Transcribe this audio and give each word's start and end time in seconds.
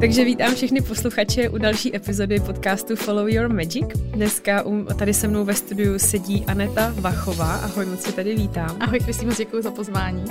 Takže 0.00 0.24
vítám 0.24 0.54
všechny 0.54 0.80
posluchače 0.80 1.48
u 1.48 1.58
další 1.58 1.96
epizody 1.96 2.40
podcastu 2.40 2.96
Follow 2.96 3.28
Your 3.28 3.48
Magic. 3.48 3.86
Dneska 3.96 4.64
tady 4.98 5.14
se 5.14 5.28
mnou 5.28 5.44
ve 5.44 5.54
studiu 5.54 5.98
sedí 5.98 6.44
Aneta 6.46 6.94
Vachová. 6.96 7.54
Ahoj, 7.54 7.86
moc 7.86 8.02
se 8.02 8.12
tady 8.12 8.34
vítám. 8.34 8.76
Ahoj, 8.80 9.00
Kristýno, 9.00 9.32
děkuji 9.34 9.62
za 9.62 9.70
pozvání. 9.70 10.24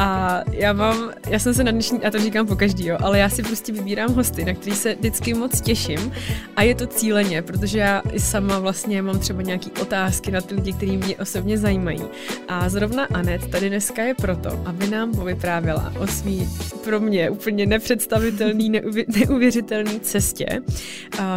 A 0.00 0.40
já 0.52 0.72
mám, 0.72 1.10
já 1.28 1.38
jsem 1.38 1.54
se 1.54 1.64
na 1.64 1.70
dnešní, 1.70 2.04
a 2.04 2.10
to 2.10 2.18
říkám 2.18 2.46
po 2.46 2.56
každý, 2.56 2.86
jo, 2.86 2.96
ale 3.00 3.18
já 3.18 3.28
si 3.28 3.42
prostě 3.42 3.72
vybírám 3.72 4.14
hosty, 4.14 4.44
na 4.44 4.54
který 4.54 4.76
se 4.76 4.94
vždycky 4.94 5.34
moc 5.34 5.60
těším 5.60 6.12
a 6.56 6.62
je 6.62 6.74
to 6.74 6.86
cíleně, 6.86 7.42
protože 7.42 7.78
já 7.78 8.02
i 8.12 8.20
sama 8.20 8.58
vlastně 8.58 9.02
mám 9.02 9.18
třeba 9.18 9.42
nějaké 9.42 9.70
otázky 9.82 10.30
na 10.30 10.40
ty 10.40 10.54
lidi, 10.54 10.72
kteří 10.72 10.96
mě 10.96 11.16
osobně 11.16 11.58
zajímají. 11.58 12.02
A 12.48 12.68
zrovna 12.68 13.04
Anet 13.14 13.50
tady 13.50 13.68
dneska 13.68 14.02
je 14.02 14.14
proto, 14.14 14.50
aby 14.64 14.86
nám 14.86 15.12
povyprávěla 15.12 15.92
o 15.98 16.06
svý 16.06 16.48
pro 16.84 17.00
mě 17.00 17.30
úplně 17.30 17.66
nepředstavitelný, 17.66 18.72
neuvěřitelný 19.18 20.00
cestě, 20.00 20.46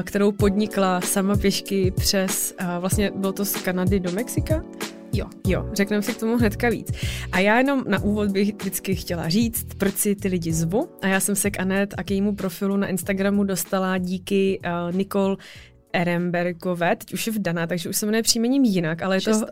kterou 0.04 0.32
podnikla 0.32 1.02
sama 1.02 1.36
pěšky 1.36 1.92
přes, 1.92 2.56
vlastně 2.80 3.12
bylo 3.16 3.34
to 3.34 3.46
z 3.46 3.56
Kanady 3.56 4.00
do 4.00 4.12
Mexika? 4.12 4.64
Jo. 5.14 5.26
Jo, 5.48 5.70
řekneme 5.74 6.04
si 6.04 6.14
k 6.14 6.20
tomu 6.20 6.38
hnedka 6.38 6.70
víc. 6.70 6.92
A 7.32 7.40
já 7.40 7.58
jenom 7.58 7.84
na 7.88 8.04
úvod 8.04 8.32
bych 8.32 8.54
vždycky 8.54 8.96
chtěla 8.96 9.30
říct, 9.30 9.68
proč 9.78 9.96
si 9.96 10.16
ty 10.16 10.28
lidi 10.28 10.54
zvu. 10.54 10.90
A 11.02 11.08
já 11.08 11.20
jsem 11.20 11.36
se 11.36 11.52
k 11.52 11.60
Anet 11.60 11.94
a 11.98 12.04
k 12.04 12.12
jejímu 12.12 12.36
profilu 12.36 12.78
na 12.78 12.88
Instagramu 12.88 13.44
dostala 13.44 13.98
díky 13.98 14.60
uh, 14.66 14.96
Nicole 14.96 15.38
Erembergové, 15.94 16.96
teď 16.96 17.14
už 17.14 17.28
je 17.28 17.34
vdaná, 17.34 17.68
takže 17.68 17.90
už 17.90 17.98
se 17.98 18.06
jmenuje 18.06 18.24
příjmením 18.24 18.64
jinak, 18.64 19.02
ale 19.02 19.16
je 19.16 19.22
to, 19.22 19.32
uh, 19.32 19.44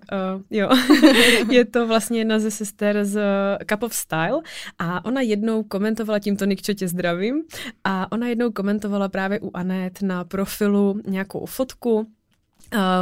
jo, 0.49 0.69
je 1.51 1.65
to 1.65 1.87
vlastně 1.87 2.19
jedna 2.19 2.39
ze 2.39 2.51
sester 2.51 3.05
z 3.05 3.21
Cup 3.69 3.83
of 3.83 3.93
Style 3.93 4.39
a 4.79 5.05
ona 5.05 5.21
jednou 5.21 5.63
komentovala, 5.63 6.19
tímto 6.19 6.45
Nikčo 6.45 6.73
tě 6.73 6.87
zdravím, 6.87 7.43
a 7.83 8.11
ona 8.11 8.27
jednou 8.27 8.51
komentovala 8.51 9.09
právě 9.09 9.39
u 9.39 9.51
Anet 9.53 10.01
na 10.01 10.23
profilu 10.23 11.01
nějakou 11.07 11.45
fotku, 11.45 12.07
Eh, 12.07 12.18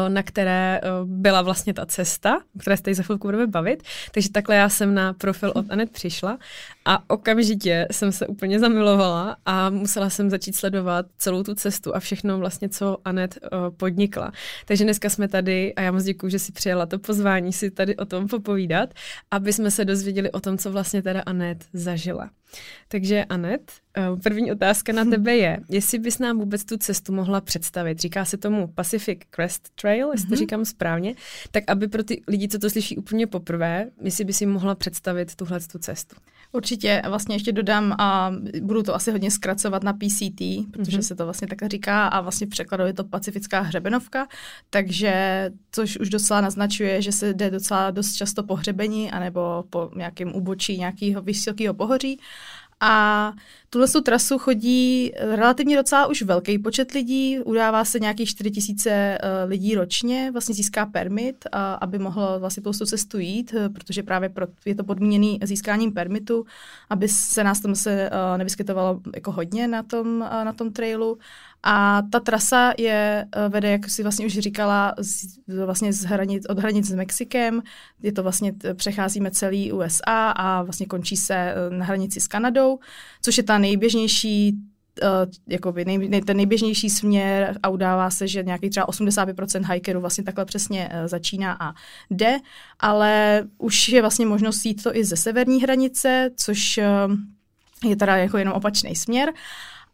na 0.09 0.23
které 0.23 0.79
eh, 0.83 0.89
byla 1.03 1.41
vlastně 1.41 1.73
ta 1.73 1.85
cesta, 1.85 2.37
o 2.55 2.59
které 2.59 2.77
se 2.77 2.83
tady 2.83 2.93
za 2.93 3.03
chvilku 3.03 3.27
budeme 3.27 3.47
bavit. 3.47 3.83
Takže 4.11 4.29
takhle 4.29 4.55
já 4.55 4.69
jsem 4.69 4.93
na 4.93 5.13
profil 5.13 5.51
od 5.55 5.65
Anet 5.69 5.91
přišla 5.91 6.37
a 6.87 7.09
okamžitě 7.09 7.87
jsem 7.91 8.11
se 8.11 8.27
úplně 8.27 8.59
zamilovala 8.59 9.37
a 9.45 9.69
musela 9.69 10.09
jsem 10.09 10.29
začít 10.29 10.55
sledovat 10.55 11.05
celou 11.17 11.43
tu 11.43 11.55
cestu 11.55 11.95
a 11.95 11.99
všechno 11.99 12.37
vlastně, 12.37 12.69
co 12.69 12.97
Anet 13.05 13.37
uh, 13.41 13.75
podnikla. 13.77 14.31
Takže 14.65 14.83
dneska 14.83 15.09
jsme 15.09 15.27
tady 15.27 15.75
a 15.75 15.81
já 15.81 15.91
moc 15.91 16.03
děkuji, 16.03 16.29
že 16.29 16.39
si 16.39 16.51
přijela 16.51 16.85
to 16.85 16.99
pozvání 16.99 17.53
si 17.53 17.71
tady 17.71 17.95
o 17.95 18.05
tom 18.05 18.27
popovídat, 18.27 18.93
aby 19.31 19.53
jsme 19.53 19.71
se 19.71 19.85
dozvěděli 19.85 20.31
o 20.31 20.39
tom, 20.39 20.57
co 20.57 20.71
vlastně 20.71 21.01
teda 21.01 21.21
Anet 21.25 21.65
zažila. 21.73 22.29
Takže 22.87 23.25
Anet, 23.25 23.71
první 24.23 24.51
otázka 24.51 24.93
na 24.93 25.05
tebe 25.11 25.35
je, 25.35 25.59
jestli 25.69 25.99
bys 25.99 26.19
nám 26.19 26.39
vůbec 26.39 26.65
tu 26.65 26.77
cestu 26.77 27.13
mohla 27.13 27.41
představit. 27.41 27.99
Říká 27.99 28.25
se 28.25 28.37
tomu 28.37 28.67
Pacific 28.67 29.19
Crest 29.35 29.69
Trail, 29.81 30.11
jestli 30.11 30.25
mm-hmm. 30.25 30.29
to 30.29 30.35
mhm. 30.35 30.39
říkám 30.39 30.65
správně, 30.65 31.15
tak 31.51 31.63
aby 31.67 31.87
pro 31.87 32.03
ty 32.03 32.21
lidi, 32.27 32.47
co 32.47 32.59
to 32.59 32.69
slyší 32.69 32.97
úplně 32.97 33.27
poprvé, 33.27 33.89
jestli 34.01 34.25
by 34.25 34.33
si 34.33 34.45
mohla 34.45 34.75
představit 34.75 35.35
tuhle 35.35 35.59
tu 35.59 35.79
cestu. 35.79 36.15
Určitě, 36.51 37.01
vlastně 37.09 37.35
ještě 37.35 37.51
dodám 37.51 37.95
a 37.99 38.31
budu 38.61 38.83
to 38.83 38.95
asi 38.95 39.11
hodně 39.11 39.31
zkracovat 39.31 39.83
na 39.83 39.93
PCT, 39.93 40.41
protože 40.71 40.97
mm-hmm. 40.97 41.01
se 41.01 41.15
to 41.15 41.23
vlastně 41.23 41.47
tak 41.47 41.69
říká 41.71 42.07
a 42.07 42.21
vlastně 42.21 42.47
v 42.47 42.49
překladu 42.49 42.83
je 42.83 42.93
to 42.93 43.03
pacifická 43.03 43.61
hřebenovka, 43.61 44.27
takže 44.69 45.49
což 45.71 45.97
už 45.97 46.09
docela 46.09 46.41
naznačuje, 46.41 47.01
že 47.01 47.11
se 47.11 47.33
jde 47.33 47.51
docela 47.51 47.91
dost 47.91 48.13
často 48.13 48.43
po 48.43 48.55
hřebení 48.55 49.11
anebo 49.11 49.63
po 49.69 49.91
nějakém 49.95 50.35
úbočí 50.35 50.77
nějakého 50.77 51.21
vysokého 51.21 51.73
pohoří. 51.73 52.19
A 52.79 53.33
tuhle 53.69 53.87
trasu 54.03 54.37
chodí 54.37 55.11
relativně 55.19 55.75
docela 55.75 56.07
už 56.07 56.21
velký 56.21 56.59
počet 56.59 56.91
lidí, 56.91 57.39
udává 57.39 57.85
se 57.85 57.99
nějakých 57.99 58.29
4 58.29 58.51
tisíce 58.51 58.89
eh, 58.91 59.19
lidí 59.45 59.75
ročně, 59.75 60.31
vlastně 60.31 60.55
získá 60.55 60.85
permit, 60.85 61.45
aby 61.81 61.99
mohlo 61.99 62.39
vlastně 62.39 62.63
tu 62.63 62.71
cestu 62.73 63.19
jít, 63.19 63.53
eh, 63.57 63.69
protože 63.69 64.03
právě 64.03 64.31
je 64.65 64.75
to 64.75 64.83
podmíněný 64.83 65.39
získáním 65.43 65.93
permitu, 65.93 66.45
aby 66.89 67.07
se 67.07 67.43
nás 67.43 67.59
tam 67.59 67.75
se 67.75 68.09
eh, 68.11 68.37
nevyskytovalo 68.37 68.99
jako 69.15 69.31
hodně 69.31 69.67
na 69.67 69.83
tom, 69.83 70.19
na 70.19 70.53
tom 70.53 70.71
trailu. 70.71 71.17
A 71.63 72.01
ta 72.11 72.19
trasa 72.19 72.73
je, 72.77 73.25
eh, 73.35 73.49
vede, 73.49 73.71
jak 73.71 73.89
si 73.89 74.03
vlastně 74.03 74.25
už 74.25 74.33
říkala, 74.33 74.95
z, 74.99 75.39
vlastně 75.65 75.93
z 75.93 76.03
hranic, 76.03 76.45
od 76.49 76.59
hranic 76.59 76.87
s 76.87 76.93
Mexikem. 76.93 77.61
Je 78.01 78.11
to 78.11 78.23
vlastně, 78.23 78.53
přecházíme 78.73 79.31
celý 79.31 79.71
USA 79.71 80.31
a 80.31 80.61
vlastně 80.63 80.85
končí 80.85 81.17
se 81.17 81.35
eh, 81.35 81.55
na 81.69 81.85
hranici 81.85 82.19
s 82.19 82.27
Kanadou, 82.27 82.79
což 83.21 83.37
je 83.37 83.43
ta 83.43 83.56
nejběžnější 83.57 84.53
uh, 85.03 85.09
jakoby 85.47 85.85
nej, 85.85 85.97
nej, 85.97 86.21
ten 86.21 86.37
nejběžnější 86.37 86.89
směr 86.89 87.57
a 87.63 87.69
udává 87.69 88.09
se, 88.09 88.27
že 88.27 88.43
nějaký 88.43 88.69
třeba 88.69 88.87
85% 88.87 89.73
hikerů 89.73 90.01
vlastně 90.01 90.23
takhle 90.23 90.45
přesně 90.45 90.89
uh, 90.89 91.07
začíná 91.07 91.57
a 91.59 91.73
jde, 92.09 92.37
ale 92.79 93.43
už 93.57 93.89
je 93.89 94.01
vlastně 94.01 94.25
možnost 94.25 94.65
jít 94.65 94.83
to 94.83 94.95
i 94.95 95.05
ze 95.05 95.17
severní 95.17 95.61
hranice, 95.61 96.29
což 96.35 96.77
uh, 96.77 97.89
je 97.89 97.95
teda 97.95 98.17
jako 98.17 98.37
jenom 98.37 98.53
opačný 98.53 98.95
směr. 98.95 99.33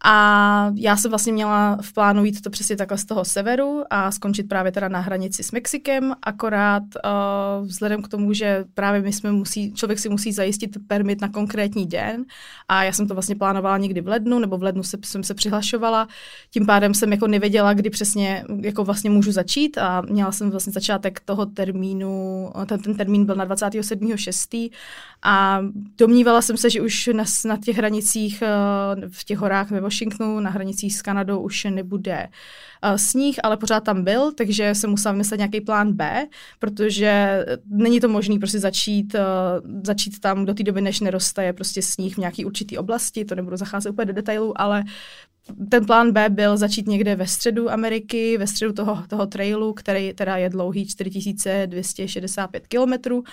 A 0.06 0.72
já 0.74 0.96
jsem 0.96 1.10
vlastně 1.10 1.32
měla 1.32 1.78
v 1.80 1.92
plánu 1.92 2.24
jít 2.24 2.40
to 2.40 2.50
přesně 2.50 2.76
takhle 2.76 2.98
z 2.98 3.04
toho 3.04 3.24
severu 3.24 3.82
a 3.90 4.10
skončit 4.10 4.48
právě 4.48 4.72
teda 4.72 4.88
na 4.88 5.00
hranici 5.00 5.42
s 5.42 5.52
Mexikem, 5.52 6.14
akorát 6.22 6.82
uh, 6.82 7.66
vzhledem 7.66 8.02
k 8.02 8.08
tomu, 8.08 8.32
že 8.32 8.64
právě 8.74 9.00
my 9.00 9.12
jsme 9.12 9.32
musí, 9.32 9.72
člověk 9.72 9.98
si 9.98 10.08
musí 10.08 10.32
zajistit 10.32 10.76
permit 10.86 11.20
na 11.20 11.28
konkrétní 11.28 11.86
den 11.86 12.24
a 12.68 12.84
já 12.84 12.92
jsem 12.92 13.08
to 13.08 13.14
vlastně 13.14 13.36
plánovala 13.36 13.78
někdy 13.78 14.00
v 14.00 14.08
lednu, 14.08 14.38
nebo 14.38 14.58
v 14.58 14.62
lednu 14.62 14.82
se, 14.82 14.98
jsem 15.04 15.22
se 15.22 15.34
přihlašovala, 15.34 16.08
tím 16.50 16.66
pádem 16.66 16.94
jsem 16.94 17.12
jako 17.12 17.26
nevěděla, 17.26 17.72
kdy 17.72 17.90
přesně 17.90 18.44
jako 18.60 18.84
vlastně 18.84 19.10
můžu 19.10 19.32
začít 19.32 19.78
a 19.78 20.00
měla 20.00 20.32
jsem 20.32 20.50
vlastně 20.50 20.72
začátek 20.72 21.20
toho 21.20 21.46
termínu, 21.46 22.50
ten, 22.66 22.80
ten 22.80 22.94
termín 22.94 23.24
byl 23.24 23.34
na 23.34 23.46
27.6. 23.46 24.70
a 25.24 25.60
domnívala 25.98 26.42
jsem 26.42 26.56
se, 26.56 26.70
že 26.70 26.80
už 26.80 27.10
na, 27.12 27.24
na 27.44 27.56
těch 27.56 27.76
hranicích 27.76 28.42
uh, 28.42 29.08
v 29.08 29.24
těch 29.24 29.38
horách 29.38 29.70
ve 29.70 29.80
Washingtonu, 29.80 30.40
na 30.40 30.50
hranicích 30.50 30.96
s 30.96 31.02
Kanadou 31.02 31.40
už 31.40 31.64
nebude 31.64 32.28
uh, 32.84 32.96
sníh, 32.96 33.36
ale 33.42 33.56
pořád 33.56 33.80
tam 33.80 34.04
byl, 34.04 34.32
takže 34.32 34.74
jsem 34.74 34.90
musela 34.90 35.12
vymyslet 35.12 35.36
nějaký 35.38 35.60
plán 35.60 35.92
B, 35.92 36.26
protože 36.58 37.44
není 37.66 38.00
to 38.00 38.08
možné 38.08 38.38
prostě 38.38 38.58
začít, 38.58 39.16
začít 39.84 40.20
tam 40.20 40.44
do 40.44 40.54
té 40.54 40.62
doby, 40.62 40.80
než 40.80 41.00
neroste 41.00 41.52
prostě 41.52 41.82
sníh 41.82 42.14
v 42.14 42.18
nějaké 42.18 42.46
určité 42.46 42.78
oblasti, 42.78 43.24
to 43.24 43.34
nebudu 43.34 43.56
zacházet 43.56 43.92
úplně 43.92 44.06
do 44.06 44.12
detailů, 44.12 44.60
ale 44.60 44.84
ten 45.70 45.86
plán 45.86 46.12
B 46.12 46.28
byl 46.28 46.56
začít 46.56 46.86
někde 46.88 47.16
ve 47.16 47.26
středu 47.26 47.70
Ameriky, 47.70 48.38
ve 48.38 48.46
středu 48.46 48.72
toho, 48.72 49.04
toho 49.08 49.26
trailu, 49.26 49.72
který 49.72 50.12
teda 50.12 50.36
je 50.36 50.50
dlouhý 50.50 50.86
4265 50.86 52.66
kilometrů 52.66 53.24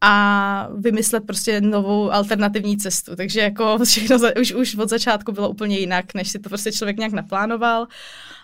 a 0.00 0.68
vymyslet 0.78 1.26
prostě 1.26 1.60
novou 1.60 2.12
alternativní 2.12 2.76
cestu. 2.76 3.16
Takže 3.16 3.40
jako 3.40 3.78
všechno 3.84 4.18
za, 4.18 4.36
už, 4.40 4.54
už 4.54 4.76
od 4.76 4.88
začátku 4.88 5.32
bylo 5.32 5.50
úplně 5.50 5.78
jinak, 5.78 6.14
než 6.14 6.28
si 6.28 6.38
to 6.38 6.48
prostě 6.48 6.72
člověk 6.72 6.96
nějak 6.96 7.12
naplánoval 7.12 7.86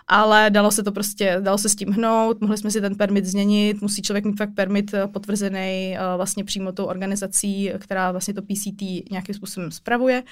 ale 0.07 0.49
dalo 0.49 0.71
se 0.71 0.83
to 0.83 0.91
prostě, 0.91 1.37
dalo 1.39 1.57
se 1.57 1.69
s 1.69 1.75
tím 1.75 1.91
hnout, 1.91 2.41
mohli 2.41 2.57
jsme 2.57 2.71
si 2.71 2.81
ten 2.81 2.95
permit 2.95 3.25
změnit, 3.25 3.81
musí 3.81 4.01
člověk 4.01 4.25
mít 4.25 4.37
fakt 4.37 4.53
permit 4.55 4.93
eh, 4.93 5.07
potvrzený 5.07 5.95
uh, 5.95 6.17
vlastně 6.17 6.43
přímo 6.43 6.71
tou 6.71 6.85
organizací, 6.85 7.71
která 7.79 8.11
vlastně 8.11 8.33
to 8.33 8.41
PCT 8.41 8.81
nějakým 9.11 9.35
způsobem 9.35 9.71
spravuje. 9.71 10.23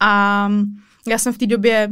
A 0.00 0.48
já 1.08 1.18
jsem 1.18 1.32
v 1.32 1.38
té 1.38 1.46
době 1.46 1.88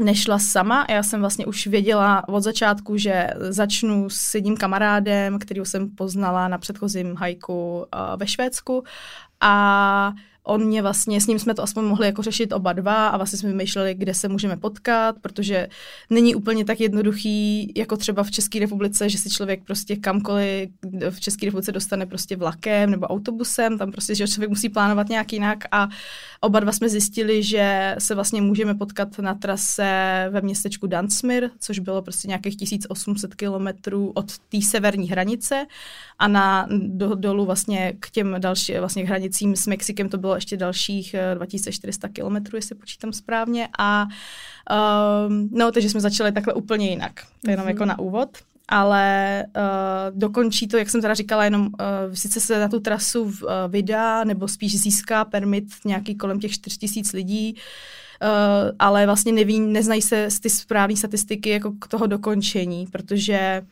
nešla 0.00 0.38
sama. 0.38 0.86
Já 0.90 1.02
jsem 1.02 1.20
vlastně 1.20 1.46
už 1.46 1.66
věděla 1.66 2.28
od 2.28 2.40
začátku, 2.40 2.96
že 2.96 3.30
začnu 3.38 4.10
s 4.10 4.34
jedním 4.34 4.56
kamarádem, 4.56 5.38
kterého 5.38 5.66
jsem 5.66 5.90
poznala 5.90 6.48
na 6.48 6.58
předchozím 6.58 7.16
hajku 7.16 7.78
uh, 7.78 7.84
ve 8.16 8.26
Švédsku. 8.26 8.84
A 9.40 10.12
on 10.42 10.64
mě 10.64 10.82
vlastně, 10.82 11.20
s 11.20 11.26
ním 11.26 11.38
jsme 11.38 11.54
to 11.54 11.62
aspoň 11.62 11.84
mohli 11.84 12.06
jako 12.06 12.22
řešit 12.22 12.52
oba 12.52 12.72
dva 12.72 13.08
a 13.08 13.16
vlastně 13.16 13.38
jsme 13.38 13.48
vymýšleli, 13.48 13.94
kde 13.94 14.14
se 14.14 14.28
můžeme 14.28 14.56
potkat, 14.56 15.16
protože 15.20 15.68
není 16.10 16.34
úplně 16.34 16.64
tak 16.64 16.80
jednoduchý, 16.80 17.72
jako 17.76 17.96
třeba 17.96 18.22
v 18.22 18.30
České 18.30 18.58
republice, 18.58 19.08
že 19.08 19.18
si 19.18 19.30
člověk 19.30 19.64
prostě 19.64 19.96
kamkoliv 19.96 20.70
v 21.10 21.20
České 21.20 21.46
republice 21.46 21.72
dostane 21.72 22.06
prostě 22.06 22.36
vlakem 22.36 22.90
nebo 22.90 23.06
autobusem, 23.06 23.78
tam 23.78 23.92
prostě, 23.92 24.14
že 24.14 24.28
člověk 24.28 24.50
musí 24.50 24.68
plánovat 24.68 25.08
nějak 25.08 25.32
jinak 25.32 25.64
a 25.72 25.88
oba 26.40 26.60
dva 26.60 26.72
jsme 26.72 26.88
zjistili, 26.88 27.42
že 27.42 27.96
se 27.98 28.14
vlastně 28.14 28.42
můžeme 28.42 28.74
potkat 28.74 29.18
na 29.18 29.34
trase 29.34 30.26
ve 30.30 30.40
městečku 30.40 30.86
Dansmir, 30.86 31.50
což 31.60 31.78
bylo 31.78 32.02
prostě 32.02 32.28
nějakých 32.28 32.56
1800 32.56 33.34
kilometrů 33.34 34.12
od 34.14 34.38
té 34.38 34.62
severní 34.62 35.08
hranice 35.10 35.66
a 36.18 36.28
na 36.28 36.66
do, 36.70 37.14
dolů 37.14 37.44
vlastně 37.44 37.92
k 38.00 38.10
těm 38.10 38.36
dalším 38.38 38.78
vlastně 38.78 39.06
hranicím 39.06 39.56
s 39.56 39.66
Mexikem 39.66 40.08
to 40.08 40.18
bylo 40.18 40.29
ještě 40.34 40.56
dalších 40.56 41.14
2400 41.34 42.06
eh, 42.06 42.10
kilometrů, 42.10 42.56
jestli 42.56 42.74
počítám 42.74 43.12
správně. 43.12 43.68
A 43.78 44.06
um, 45.26 45.48
no, 45.52 45.72
takže 45.72 45.90
jsme 45.90 46.00
začali 46.00 46.32
takhle 46.32 46.54
úplně 46.54 46.90
jinak. 46.90 47.12
To 47.14 47.50
je 47.50 47.52
jenom 47.52 47.66
mm-hmm. 47.66 47.68
jako 47.68 47.84
na 47.84 47.98
úvod 47.98 48.28
ale 48.72 49.44
uh, 49.56 50.18
dokončí 50.18 50.68
to, 50.68 50.76
jak 50.76 50.90
jsem 50.90 51.00
teda 51.00 51.14
říkala, 51.14 51.44
jenom 51.44 51.62
uh, 51.62 51.68
sice 52.14 52.40
se 52.40 52.60
na 52.60 52.68
tu 52.68 52.80
trasu 52.80 53.22
uh, 53.22 53.32
vydá, 53.68 54.24
nebo 54.24 54.48
spíš 54.48 54.80
získá 54.80 55.24
permit 55.24 55.64
nějaký 55.84 56.14
kolem 56.14 56.40
těch 56.40 56.52
4000 56.52 57.16
lidí, 57.16 57.56
ale 58.78 59.06
vlastně 59.06 59.32
neví, 59.32 59.60
neznají 59.60 60.02
se 60.02 60.28
ty 60.42 60.50
správné 60.50 60.96
statistiky 60.96 61.50
jako 61.50 61.72
k 61.72 61.88
toho 61.88 62.06
dokončení, 62.06 62.86
protože 62.86 63.62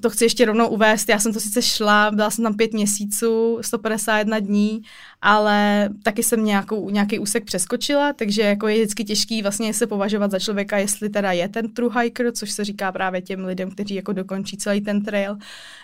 to 0.00 0.10
chci 0.10 0.24
ještě 0.24 0.44
rovnou 0.44 0.68
uvést, 0.68 1.08
já 1.08 1.18
jsem 1.18 1.32
to 1.32 1.40
sice 1.40 1.62
šla, 1.62 2.10
byla 2.10 2.30
jsem 2.30 2.44
tam 2.44 2.54
pět 2.54 2.72
měsíců, 2.72 3.58
151 3.60 4.38
dní, 4.38 4.82
ale 5.22 5.88
taky 6.02 6.22
jsem 6.22 6.44
nějakou, 6.44 6.90
nějaký 6.90 7.18
úsek 7.18 7.44
přeskočila, 7.44 8.12
takže 8.12 8.42
jako 8.42 8.68
je 8.68 8.76
vždycky 8.76 9.04
těžký 9.04 9.42
vlastně 9.42 9.74
se 9.74 9.86
považovat 9.86 10.30
za 10.30 10.38
člověka, 10.38 10.78
jestli 10.78 11.08
teda 11.08 11.32
je 11.32 11.48
ten 11.48 11.72
true 11.72 12.02
hiker, 12.02 12.32
což 12.32 12.50
se 12.50 12.64
říká 12.64 12.92
právě 12.92 13.22
těm 13.22 13.44
lidem, 13.44 13.70
kteří 13.70 13.94
jako 13.94 14.12
dokončí 14.12 14.56
celý 14.56 14.80
ten 14.80 15.04
trail, 15.04 15.36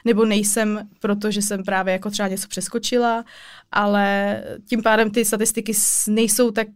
nebo 0.04 0.24
nejsem, 0.24 0.88
protože 1.00 1.42
jsem 1.42 1.62
právě 1.62 1.92
jako 1.92 2.10
třeba 2.10 2.28
něco 2.28 2.48
přeskočila, 2.48 3.24
ale 3.72 4.40
tím 4.68 4.82
pádem 4.82 5.10
ty 5.10 5.24
statistiky 5.24 5.72
nejsou 6.08 6.50
tak 6.50 6.68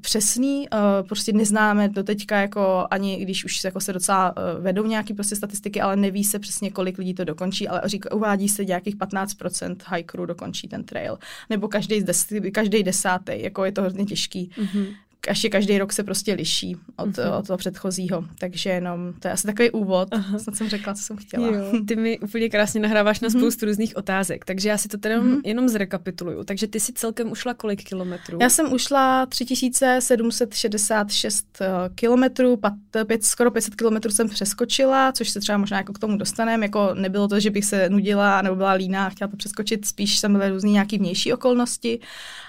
přesný, 0.00 0.68
uh, 0.68 1.08
prostě 1.08 1.32
neznáme 1.32 1.88
do 1.88 2.02
teďka 2.02 2.40
jako 2.40 2.86
ani, 2.90 3.16
když 3.16 3.44
už 3.44 3.64
jako 3.64 3.80
se 3.80 3.92
docela 3.92 4.36
uh, 4.36 4.62
vedou 4.62 4.86
nějaký 4.86 5.14
prostě 5.14 5.36
statistiky, 5.36 5.80
ale 5.80 5.96
neví 5.96 6.24
se 6.24 6.38
přesně, 6.38 6.70
kolik 6.70 6.98
lidí 6.98 7.14
to 7.14 7.24
dokončí, 7.24 7.68
ale 7.68 7.82
říká, 7.84 8.12
uvádí 8.12 8.48
se 8.48 8.64
nějakých 8.64 8.96
15% 8.96 9.76
hikerů 9.96 10.26
dokončí 10.26 10.68
ten 10.68 10.84
trail, 10.84 11.18
nebo 11.50 11.68
každý, 11.68 12.04
každý 12.52 12.82
desátý, 12.82 13.32
jako 13.36 13.64
je 13.64 13.72
to 13.72 13.82
hodně 13.82 14.04
těžký. 14.04 14.50
Mm-hmm 14.56 14.86
ještě 15.28 15.48
každý 15.48 15.78
rok 15.78 15.92
se 15.92 16.04
prostě 16.04 16.34
liší 16.34 16.76
od, 16.96 17.08
mm-hmm. 17.08 17.38
od 17.38 17.46
toho 17.46 17.56
předchozího. 17.56 18.24
Takže 18.38 18.70
jenom, 18.70 19.12
to 19.18 19.28
je 19.28 19.32
asi 19.32 19.46
takový 19.46 19.70
úvod, 19.70 20.08
Aha. 20.10 20.38
snad 20.38 20.56
jsem 20.56 20.68
řekla, 20.68 20.94
co 20.94 21.02
jsem 21.02 21.16
chtěla. 21.16 21.46
Jo, 21.46 21.64
ty 21.88 21.96
mi 21.96 22.18
úplně 22.18 22.48
krásně 22.48 22.80
nahráváš 22.80 23.20
na 23.20 23.28
mhm. 23.28 23.40
spoustu 23.40 23.60
mm-hmm. 23.60 23.68
různých 23.68 23.96
otázek, 23.96 24.44
takže 24.44 24.68
já 24.68 24.78
si 24.78 24.88
to 24.88 24.98
teda 24.98 25.20
mm-hmm. 25.20 25.40
jenom 25.44 25.68
zrekapituluju. 25.68 26.44
Takže 26.44 26.66
ty 26.66 26.80
si 26.80 26.92
celkem 26.92 27.30
ušla 27.30 27.54
kolik 27.54 27.84
kilometrů? 27.84 28.38
Já 28.40 28.48
jsem 28.48 28.72
ušla 28.72 29.26
3766 29.26 31.46
eh, 31.60 31.66
kilometrů, 31.94 32.60
skoro 33.20 33.50
500 33.50 33.74
kilometrů 33.74 34.10
jsem 34.10 34.28
přeskočila, 34.28 35.12
což 35.12 35.30
se 35.30 35.40
třeba 35.40 35.58
možná 35.58 35.76
jako 35.76 35.92
k 35.92 35.98
tomu 35.98 36.16
dostaneme. 36.16 36.64
Jako 36.64 36.94
nebylo 36.94 37.28
to, 37.28 37.40
že 37.40 37.50
bych 37.50 37.64
se 37.64 37.88
nudila 37.88 38.42
nebo 38.42 38.56
byla 38.56 38.72
líná 38.72 39.06
a 39.06 39.10
chtěla 39.10 39.28
to 39.28 39.36
přeskočit, 39.36 39.86
spíš 39.86 40.18
jsem 40.18 40.32
byly 40.32 40.50
různé 40.50 40.70
nějaké 40.70 40.98
vnější 40.98 41.32
okolnosti 41.32 42.00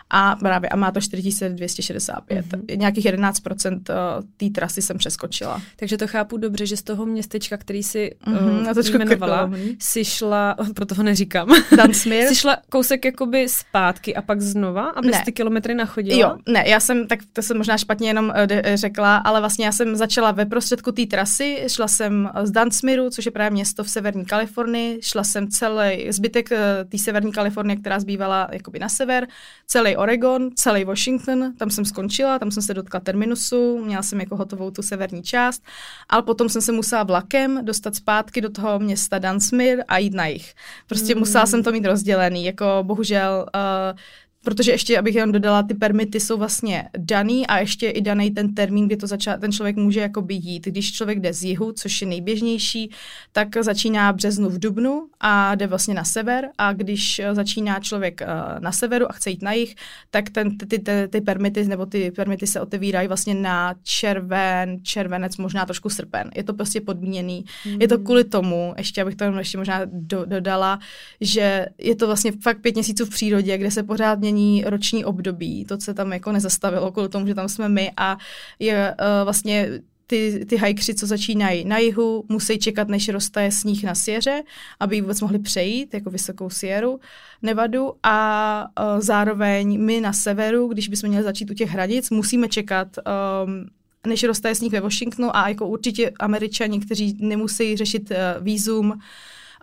a 0.09 0.35
právě 0.35 0.69
a 0.69 0.75
má 0.75 0.91
to 0.91 1.01
4265. 1.01 2.45
Mm-hmm. 2.45 2.77
Nějakých 2.77 3.05
11% 3.05 3.81
eh, 3.89 3.93
té 4.37 4.49
trasy 4.49 4.81
jsem 4.81 4.97
přeskočila. 4.97 5.61
Takže 5.75 5.97
to 5.97 6.07
chápu 6.07 6.37
dobře, 6.37 6.65
že 6.65 6.77
z 6.77 6.83
toho 6.83 7.05
městečka, 7.05 7.57
který 7.57 7.83
si 7.83 8.11
mm-hmm, 8.27 8.79
uh, 8.79 8.95
jmenovala, 8.95 9.51
si 9.79 10.05
šla, 10.05 10.55
proto 10.75 10.95
ho 10.95 11.03
neříkám, 11.03 11.49
si 11.91 12.35
šla 12.35 12.57
kousek 12.69 13.05
jakoby 13.05 13.49
zpátky 13.49 14.15
a 14.15 14.21
pak 14.21 14.41
znova, 14.41 14.89
aby 14.89 15.11
ty 15.25 15.31
kilometry 15.31 15.75
nachodila? 15.75 16.19
Jo, 16.19 16.37
ne, 16.49 16.63
já 16.67 16.79
jsem, 16.79 17.07
tak 17.07 17.19
to 17.33 17.41
jsem 17.41 17.57
možná 17.57 17.77
špatně 17.77 18.09
jenom 18.09 18.25
uh, 18.25 18.47
de, 18.47 18.77
řekla, 18.77 19.17
ale 19.17 19.39
vlastně 19.39 19.65
já 19.65 19.71
jsem 19.71 19.95
začala 19.95 20.31
ve 20.31 20.45
prostředku 20.45 20.91
té 20.91 21.05
trasy, 21.05 21.63
šla 21.67 21.87
jsem 21.87 22.29
z 22.43 22.51
Dunsmiru, 22.51 23.09
což 23.09 23.25
je 23.25 23.31
právě 23.31 23.51
město 23.51 23.83
v 23.83 23.89
severní 23.89 24.25
Kalifornii, 24.25 24.99
šla 25.01 25.23
jsem 25.23 25.47
celý 25.47 26.11
zbytek 26.11 26.49
uh, 26.51 26.57
té 26.89 26.97
severní 26.97 27.31
Kalifornie, 27.31 27.77
která 27.77 27.99
zbývala 27.99 28.47
jakoby 28.51 28.79
na 28.79 28.89
sever, 28.89 29.27
celý 29.67 29.94
Oregon, 29.97 30.49
celý 30.55 30.83
Washington, 30.83 31.53
tam 31.57 31.69
jsem 31.69 31.85
skončila, 31.85 32.39
tam 32.39 32.51
jsem 32.51 32.63
se 32.63 32.73
dotkla 32.73 32.99
terminusu, 32.99 33.85
měla 33.85 34.03
jsem 34.03 34.19
jako 34.19 34.35
hotovou 34.35 34.71
tu 34.71 34.81
severní 34.81 35.23
část, 35.23 35.63
ale 36.09 36.21
potom 36.21 36.49
jsem 36.49 36.61
se 36.61 36.71
musela 36.71 37.03
vlakem 37.03 37.65
dostat 37.65 37.95
zpátky 37.95 38.41
do 38.41 38.49
toho 38.49 38.79
města 38.79 39.19
Dunsmere 39.19 39.83
a 39.83 39.97
jít 39.97 40.13
na 40.13 40.25
jich. 40.25 40.53
Prostě 40.87 41.15
mm. 41.15 41.19
musela 41.19 41.45
jsem 41.45 41.63
to 41.63 41.71
mít 41.71 41.85
rozdělený, 41.85 42.45
jako 42.45 42.65
bohužel 42.83 43.45
uh, 43.55 43.99
protože 44.45 44.71
ještě, 44.71 44.99
abych 44.99 45.15
jenom 45.15 45.31
dodala, 45.31 45.63
ty 45.63 45.73
permity 45.73 46.19
jsou 46.19 46.37
vlastně 46.37 46.89
daný 46.97 47.47
a 47.47 47.59
ještě 47.59 47.89
i 47.89 48.01
daný 48.01 48.31
ten 48.31 48.53
termín, 48.53 48.87
kdy 48.87 48.97
to 48.97 49.07
zača- 49.07 49.39
ten 49.39 49.51
člověk 49.51 49.75
může 49.75 49.99
jakoby 49.99 50.33
jít. 50.33 50.65
Když 50.65 50.93
člověk 50.93 51.19
jde 51.19 51.33
z 51.33 51.43
jihu, 51.43 51.71
což 51.71 52.01
je 52.01 52.07
nejběžnější, 52.07 52.91
tak 53.31 53.47
začíná 53.61 54.13
březnu 54.13 54.49
v 54.49 54.59
Dubnu 54.59 55.07
a 55.19 55.55
jde 55.55 55.67
vlastně 55.67 55.93
na 55.93 56.03
sever 56.03 56.49
a 56.57 56.73
když 56.73 57.21
začíná 57.31 57.79
člověk 57.79 58.21
uh, 58.21 58.59
na 58.59 58.71
severu 58.71 59.11
a 59.11 59.13
chce 59.13 59.29
jít 59.29 59.41
na 59.41 59.53
jih, 59.53 59.75
tak 60.11 60.29
ten, 60.29 60.57
ty, 60.57 60.65
ty, 60.65 60.79
ty, 60.79 61.07
ty 61.09 61.21
permity 61.21 61.63
nebo 61.63 61.85
ty 61.85 62.11
permity 62.11 62.47
se 62.47 62.61
otevírají 62.61 63.07
vlastně 63.07 63.33
na 63.33 63.73
červen, 63.83 64.77
červenec, 64.83 65.37
možná 65.37 65.65
trošku 65.65 65.89
srpen. 65.89 66.31
Je 66.35 66.43
to 66.43 66.53
prostě 66.53 66.81
podmíněný. 66.81 67.45
Mm. 67.65 67.81
Je 67.81 67.87
to 67.87 67.97
kvůli 67.97 68.23
tomu, 68.23 68.73
ještě 68.77 69.01
abych 69.01 69.15
to 69.15 69.23
ještě 69.23 69.57
možná 69.57 69.81
do, 69.85 70.25
dodala, 70.25 70.79
že 71.21 71.65
je 71.77 71.95
to 71.95 72.05
vlastně 72.05 72.31
fakt 72.43 72.61
pět 72.61 72.75
měsíců 72.75 73.05
v 73.05 73.09
přírodě, 73.09 73.57
kde 73.57 73.71
se 73.71 73.83
pořád 73.83 74.19
mění 74.19 74.34
poslední 74.35 74.63
roční 74.65 75.05
období. 75.05 75.65
To 75.65 75.81
se 75.81 75.93
tam 75.93 76.13
jako 76.13 76.31
nezastavilo 76.31 76.91
kvůli 76.91 77.09
tomu, 77.09 77.27
že 77.27 77.35
tam 77.35 77.49
jsme 77.49 77.69
my 77.69 77.91
a 77.97 78.17
je 78.59 78.95
uh, 78.99 79.23
vlastně 79.23 79.69
ty, 80.07 80.45
ty 80.49 80.57
hajkři, 80.57 80.95
co 80.95 81.07
začínají 81.07 81.65
na 81.65 81.77
jihu, 81.77 82.23
musí 82.29 82.59
čekat, 82.59 82.87
než 82.87 83.09
roztaje 83.09 83.51
sníh 83.51 83.83
na 83.83 83.95
sěře, 83.95 84.43
aby 84.79 85.01
vůbec 85.01 85.21
mohli 85.21 85.39
přejít, 85.39 85.93
jako 85.93 86.09
vysokou 86.09 86.49
sěru, 86.49 86.99
Nevadu 87.41 87.93
a 88.03 88.65
uh, 88.79 89.01
zároveň 89.01 89.81
my 89.81 90.01
na 90.01 90.13
severu, 90.13 90.67
když 90.67 90.87
bychom 90.87 91.09
měli 91.09 91.23
začít 91.23 91.51
u 91.51 91.53
těch 91.53 91.69
hranic, 91.69 92.09
musíme 92.09 92.47
čekat 92.47 92.87
um, 92.97 93.65
než 94.07 94.23
roztaje 94.23 94.55
sníh 94.55 94.71
ve 94.71 94.81
Washingtonu 94.81 95.35
a 95.35 95.49
jako 95.49 95.67
určitě 95.67 96.11
američani, 96.19 96.79
kteří 96.79 97.17
nemusí 97.19 97.77
řešit 97.77 98.11
uh, 98.11 98.43
výzum, 98.43 98.99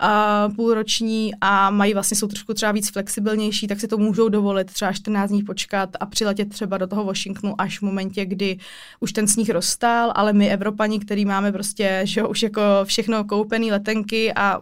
uh, 0.02 0.56
půlroční 0.56 1.32
a 1.40 1.70
mají 1.70 1.94
vlastně, 1.94 2.16
jsou 2.16 2.26
trošku 2.26 2.54
třeba 2.54 2.72
víc 2.72 2.90
flexibilnější, 2.90 3.66
tak 3.66 3.80
si 3.80 3.88
to 3.88 3.98
můžou 3.98 4.28
dovolit 4.28 4.72
třeba 4.72 4.92
14 4.92 5.30
dní 5.30 5.42
počkat 5.42 5.90
a 6.00 6.06
přiletět 6.06 6.48
třeba 6.48 6.78
do 6.78 6.86
toho 6.86 7.04
Washingtonu 7.04 7.60
až 7.60 7.78
v 7.78 7.82
momentě, 7.82 8.24
kdy 8.24 8.58
už 9.00 9.12
ten 9.12 9.28
sníh 9.28 9.50
rozstál, 9.50 10.12
ale 10.14 10.32
my 10.32 10.50
Evropani, 10.50 10.98
který 10.98 11.24
máme 11.24 11.52
prostě, 11.52 12.00
že 12.04 12.24
už 12.24 12.42
jako 12.42 12.60
všechno 12.84 13.24
koupený 13.24 13.70
letenky 13.70 14.32
a 14.34 14.60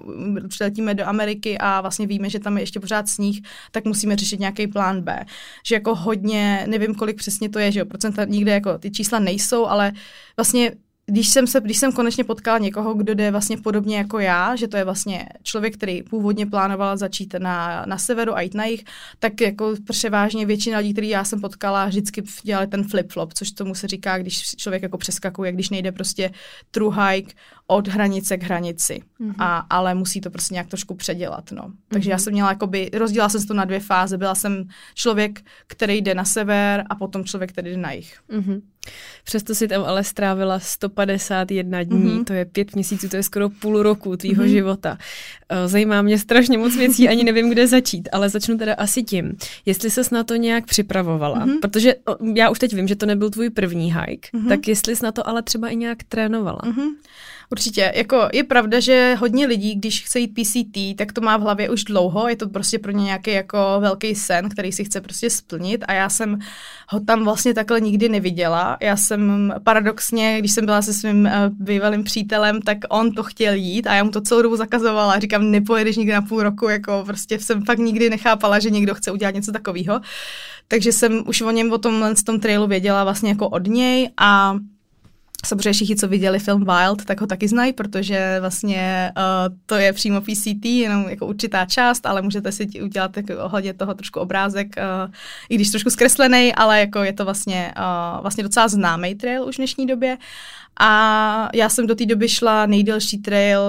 přiletíme 0.49 0.95
do 0.95 1.09
Ameriky 1.09 1.59
a 1.59 1.81
vlastně 1.81 2.07
víme, 2.07 2.31
že 2.31 2.39
tam 2.39 2.57
je 2.57 2.63
ještě 2.63 2.81
pořád 2.81 3.09
sníh, 3.09 3.43
tak 3.71 3.85
musíme 3.85 4.17
řešit 4.17 4.41
nějaký 4.41 4.67
plán 4.67 5.03
B. 5.03 5.25
Že 5.67 5.75
jako 5.75 5.95
hodně, 5.95 6.67
nevím, 6.69 6.95
kolik 6.95 7.17
přesně 7.17 7.49
to 7.49 7.59
je, 7.59 7.73
že 7.73 7.81
jo, 7.81 7.87
procenta 7.87 8.25
nikde 8.25 8.53
jako 8.53 8.79
ty 8.79 8.91
čísla 8.91 9.19
nejsou, 9.19 9.67
ale 9.67 9.93
vlastně 10.37 10.73
když 11.11 11.29
jsem, 11.29 11.47
se, 11.47 11.61
když 11.61 11.79
jsem 11.79 11.93
konečně 11.93 12.25
potkala 12.25 12.59
někoho, 12.59 12.95
kdo 12.95 13.15
jde 13.15 13.31
vlastně 13.31 13.57
podobně 13.57 13.97
jako 13.97 14.19
já, 14.19 14.57
že 14.57 14.69
to 14.69 14.77
je 14.77 14.85
vlastně 14.85 15.29
člověk, 15.43 15.77
který 15.77 16.03
původně 16.03 16.47
plánoval 16.47 16.97
začít 16.97 17.35
na, 17.39 17.85
na 17.87 17.99
severu 17.99 18.37
a 18.37 18.41
jít 18.41 18.55
na 18.55 18.65
jich, 18.65 18.85
tak 19.19 19.41
jako 19.41 19.75
převážně 19.91 20.47
většina 20.47 20.79
lidí, 20.79 20.93
který 20.93 21.09
já 21.09 21.25
jsem 21.25 21.41
potkala, 21.41 21.87
vždycky 21.87 22.23
dělali 22.43 22.67
ten 22.67 22.83
flip-flop, 22.83 23.29
což 23.35 23.51
tomu 23.51 23.75
se 23.75 23.89
říká, 23.89 24.19
když 24.19 24.57
člověk 24.57 24.83
jako 24.83 24.99
přeskakuje, 24.99 25.53
když 25.53 25.71
nejde 25.71 25.93
prostě 25.93 26.31
true 26.71 26.97
hike 27.05 27.35
od 27.71 27.89
hranice 27.89 28.37
k 28.37 28.43
hranici. 28.43 29.03
Mm-hmm. 29.21 29.35
A, 29.39 29.67
ale 29.71 29.95
musí 29.95 30.21
to 30.21 30.31
prostě 30.31 30.55
nějak 30.55 30.69
trošku 30.69 30.95
předělat. 30.95 31.53
No. 31.53 31.73
Takže 31.89 32.09
mm-hmm. 32.09 32.13
já 32.13 32.19
jsem 32.19 32.33
měla 32.33 32.49
jakoby, 32.49 32.91
rozdělila 32.93 33.29
jsem 33.29 33.47
to 33.47 33.55
na 33.55 33.65
dvě 33.65 33.81
fáze. 33.81 34.19
Byla 34.19 34.35
jsem 34.35 34.65
člověk, 34.95 35.41
který 35.67 35.97
jde 35.97 36.15
na 36.15 36.25
sever 36.25 36.85
a 36.91 36.95
potom 36.95 37.25
člověk, 37.25 37.53
který 37.53 37.71
jde 37.71 37.77
na 37.77 37.93
jih. 37.93 38.19
Mm-hmm. 38.31 38.61
Přesto 39.25 39.55
si 39.55 39.69
tam 39.69 39.85
ale 39.85 40.05
strávila 40.05 40.59
151 40.59 41.83
dní, 41.83 41.99
mm-hmm. 41.99 42.25
to 42.25 42.33
je 42.33 42.45
pět 42.45 42.75
měsíců, 42.75 43.09
to 43.09 43.17
je 43.17 43.23
skoro 43.23 43.49
půl 43.49 43.83
roku 43.83 44.17
tvýho 44.17 44.45
mm-hmm. 44.45 44.49
života. 44.49 44.99
Eh, 45.49 45.69
zajímá 45.69 46.03
mě 46.03 46.19
strašně 46.19 46.59
moc 46.59 46.77
věcí, 46.77 47.09
ani 47.09 47.25
nevím, 47.25 47.51
kde 47.51 47.67
začít, 47.67 48.09
ale 48.13 48.29
začnu 48.29 48.59
teda 48.59 48.75
asi 48.75 49.03
tím, 49.03 49.37
jestli 49.67 49.91
ses 49.91 50.11
na 50.11 50.25
to 50.25 50.37
nějak 50.37 50.67
připravovala, 50.67 51.47
mm-hmm. 51.47 51.61
protože 51.61 51.95
já 52.35 52.51
už 52.51 52.59
teď 52.59 52.75
vím, 52.75 52.89
že 52.89 52.97
to 52.97 53.07
nebyl 53.07 53.31
tvůj 53.31 53.51
první 53.51 53.95
hike, 53.95 54.29
mm-hmm. 54.35 54.49
tak 54.49 54.69
jestli 54.69 54.97
jsi 54.97 55.05
na 55.05 55.13
to 55.13 55.29
ale 55.29 55.43
třeba 55.43 55.69
i 55.69 55.77
nějak 55.77 55.99
trénovala. 56.03 56.61
Mm-hmm. 56.65 56.89
Určitě, 57.53 57.93
jako 57.97 58.29
je 58.33 58.45
pravda, 58.45 58.81
že 58.81 59.17
hodně 59.21 59.47
lidí, 59.47 59.75
když 59.75 60.05
chce 60.05 60.19
jít 60.21 60.35
PCT, 60.35 60.97
tak 60.97 61.13
to 61.13 61.21
má 61.21 61.37
v 61.37 61.41
hlavě 61.41 61.71
už 61.71 61.85
dlouho, 61.85 62.29
je 62.29 62.37
to 62.37 62.49
prostě 62.49 62.79
pro 62.79 62.93
ně 62.93 63.05
nějaký 63.05 63.31
jako 63.31 63.59
velký 63.81 64.15
sen, 64.15 64.49
který 64.49 64.73
si 64.73 64.85
chce 64.85 65.01
prostě 65.01 65.31
splnit 65.31 65.85
a 65.89 65.93
já 65.93 66.09
jsem 66.09 66.39
ho 66.89 67.01
tam 67.01 67.25
vlastně 67.25 67.55
takhle 67.55 67.81
nikdy 67.81 68.09
neviděla. 68.09 68.77
Já 68.83 68.97
jsem 68.97 69.55
paradoxně, 69.65 70.39
když 70.39 70.53
jsem 70.53 70.67
byla 70.67 70.83
se 70.83 70.93
svým 70.93 71.25
uh, 71.25 71.31
bývalým 71.51 72.05
přítelem, 72.05 72.63
tak 72.63 72.79
on 72.89 73.13
to 73.13 73.23
chtěl 73.23 73.55
jít 73.55 73.87
a 73.87 73.95
já 73.95 74.05
mu 74.05 74.11
to 74.11 74.21
celou 74.21 74.43
dobu 74.43 74.57
zakazovala. 74.57 75.19
Říkám, 75.19 75.51
nepojedeš 75.51 75.97
nikdy 75.97 76.13
na 76.13 76.23
půl 76.23 76.43
roku, 76.43 76.69
jako 76.69 77.03
prostě 77.07 77.39
jsem 77.39 77.65
fakt 77.65 77.79
nikdy 77.79 78.11
nechápala, 78.11 78.59
že 78.59 78.71
někdo 78.71 78.95
chce 78.95 79.11
udělat 79.11 79.35
něco 79.35 79.53
takového. 79.53 80.01
Takže 80.69 80.93
jsem 80.93 81.23
už 81.27 81.41
o 81.41 81.51
něm, 81.51 81.73
o 81.73 81.79
tomhle 81.79 82.15
tom 82.15 82.41
trailu 82.41 82.67
věděla 82.67 83.05
vlastně 83.05 83.31
jako 83.31 83.49
od 83.49 83.67
něj 83.67 84.11
a 84.17 84.55
Samozřejmě 85.47 85.73
všichni, 85.73 85.97
co 85.97 86.09
viděli 86.09 86.39
film 86.39 86.65
Wild, 86.65 87.05
tak 87.05 87.21
ho 87.21 87.27
taky 87.27 87.49
znají, 87.49 87.73
protože 87.73 88.37
vlastně 88.41 89.13
uh, 89.17 89.57
to 89.67 89.75
je 89.75 89.93
přímo 89.93 90.21
PCT, 90.21 90.65
jenom 90.65 91.09
jako 91.09 91.27
určitá 91.27 91.65
část, 91.65 92.07
ale 92.07 92.23
můžete 92.23 92.53
si 92.53 92.69
udělat 92.83 93.17
jako 93.17 93.33
ohledně 93.45 93.75
toho 93.75 93.95
trošku 93.95 94.21
obrázek, 94.21 94.77
uh, 94.77 95.13
i 95.49 95.55
když 95.55 95.71
trošku 95.71 95.91
zkreslený, 95.91 96.55
ale 96.55 96.81
jako 96.81 96.99
je 97.03 97.13
to 97.13 97.25
vlastně, 97.25 97.75
uh, 97.79 98.23
vlastně 98.23 98.45
docela 98.45 98.69
známý 98.69 99.15
trail 99.15 99.45
už 99.45 99.55
v 99.55 99.59
dnešní 99.59 99.87
době. 99.87 100.19
A 100.81 101.49
já 101.55 101.69
jsem 101.69 101.87
do 101.87 101.95
té 101.95 102.07
doby 102.07 102.29
šla 102.29 102.67
nejdelší 102.67 103.19
trail 103.19 103.63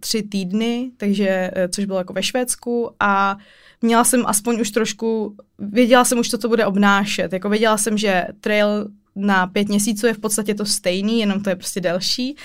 tři 0.00 0.22
týdny, 0.22 0.90
takže, 0.96 1.50
což 1.74 1.84
bylo 1.84 1.98
jako 1.98 2.12
ve 2.12 2.22
Švédsku 2.22 2.90
a 3.00 3.36
měla 3.82 4.04
jsem 4.04 4.26
aspoň 4.26 4.60
už 4.60 4.70
trošku, 4.70 5.36
věděla 5.58 6.04
jsem 6.04 6.18
už, 6.18 6.30
co 6.30 6.38
to 6.38 6.48
bude 6.48 6.66
obnášet. 6.66 7.32
Jako 7.32 7.48
věděla 7.48 7.78
jsem, 7.78 7.98
že 7.98 8.26
trail 8.40 8.88
na 9.16 9.46
pět 9.46 9.68
měsíců 9.68 10.06
je 10.06 10.14
v 10.14 10.18
podstatě 10.18 10.54
to 10.54 10.66
stejný, 10.66 11.20
jenom 11.20 11.42
to 11.42 11.50
je 11.50 11.56
prostě 11.56 11.80
delší 11.80 12.36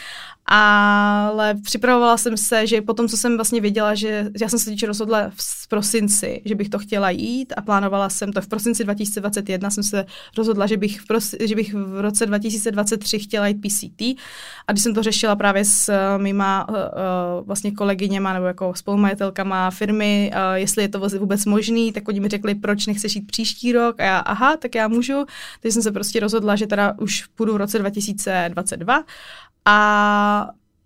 ale 0.53 1.55
připravovala 1.55 2.17
jsem 2.17 2.37
se, 2.37 2.67
že 2.67 2.81
po 2.81 2.93
tom, 2.93 3.07
co 3.07 3.17
jsem 3.17 3.35
vlastně 3.35 3.61
věděla, 3.61 3.95
že 3.95 4.29
já 4.41 4.49
jsem 4.49 4.59
se 4.59 4.69
teď 4.69 4.85
rozhodla 4.85 5.31
v 5.35 5.67
prosinci, 5.67 6.41
že 6.45 6.55
bych 6.55 6.69
to 6.69 6.79
chtěla 6.79 7.09
jít 7.09 7.53
a 7.57 7.61
plánovala 7.61 8.09
jsem 8.09 8.33
to 8.33 8.41
v 8.41 8.47
prosinci 8.47 8.83
2021, 8.83 9.69
jsem 9.69 9.83
se 9.83 10.05
rozhodla, 10.37 10.67
že 10.67 10.77
bych 10.77 11.01
v, 11.01 11.07
prosi, 11.07 11.37
že 11.41 11.55
bych 11.55 11.73
v 11.73 12.01
roce 12.01 12.25
2023 12.25 13.19
chtěla 13.19 13.47
jít 13.47 13.61
PCT 13.61 14.01
a 14.67 14.71
když 14.71 14.83
jsem 14.83 14.93
to 14.93 15.03
řešila 15.03 15.35
právě 15.35 15.65
s 15.65 15.89
uh, 15.89 16.21
mýma 16.21 16.69
uh, 16.69 16.75
vlastně 17.47 17.71
kolegyněma 17.71 18.33
nebo 18.33 18.45
jako 18.45 18.73
spolumajitelkama 18.75 19.71
firmy, 19.71 20.31
uh, 20.33 20.53
jestli 20.53 20.83
je 20.83 20.89
to 20.89 20.99
vůbec 21.19 21.45
možný, 21.45 21.91
tak 21.91 22.07
oni 22.07 22.19
mi 22.19 22.27
řekli, 22.27 22.55
proč 22.55 22.87
nechceš 22.87 23.15
jít 23.15 23.27
příští 23.27 23.73
rok? 23.73 23.99
A 23.99 24.03
já, 24.03 24.17
aha, 24.17 24.57
tak 24.57 24.75
já 24.75 24.87
můžu, 24.87 25.25
takže 25.61 25.73
jsem 25.73 25.83
se 25.83 25.91
prostě 25.91 26.19
rozhodla, 26.19 26.55
že 26.55 26.67
teda 26.67 26.93
už 26.99 27.25
půjdu 27.25 27.53
v 27.53 27.57
roce 27.57 27.79
2022 27.79 29.03
a 29.65 30.40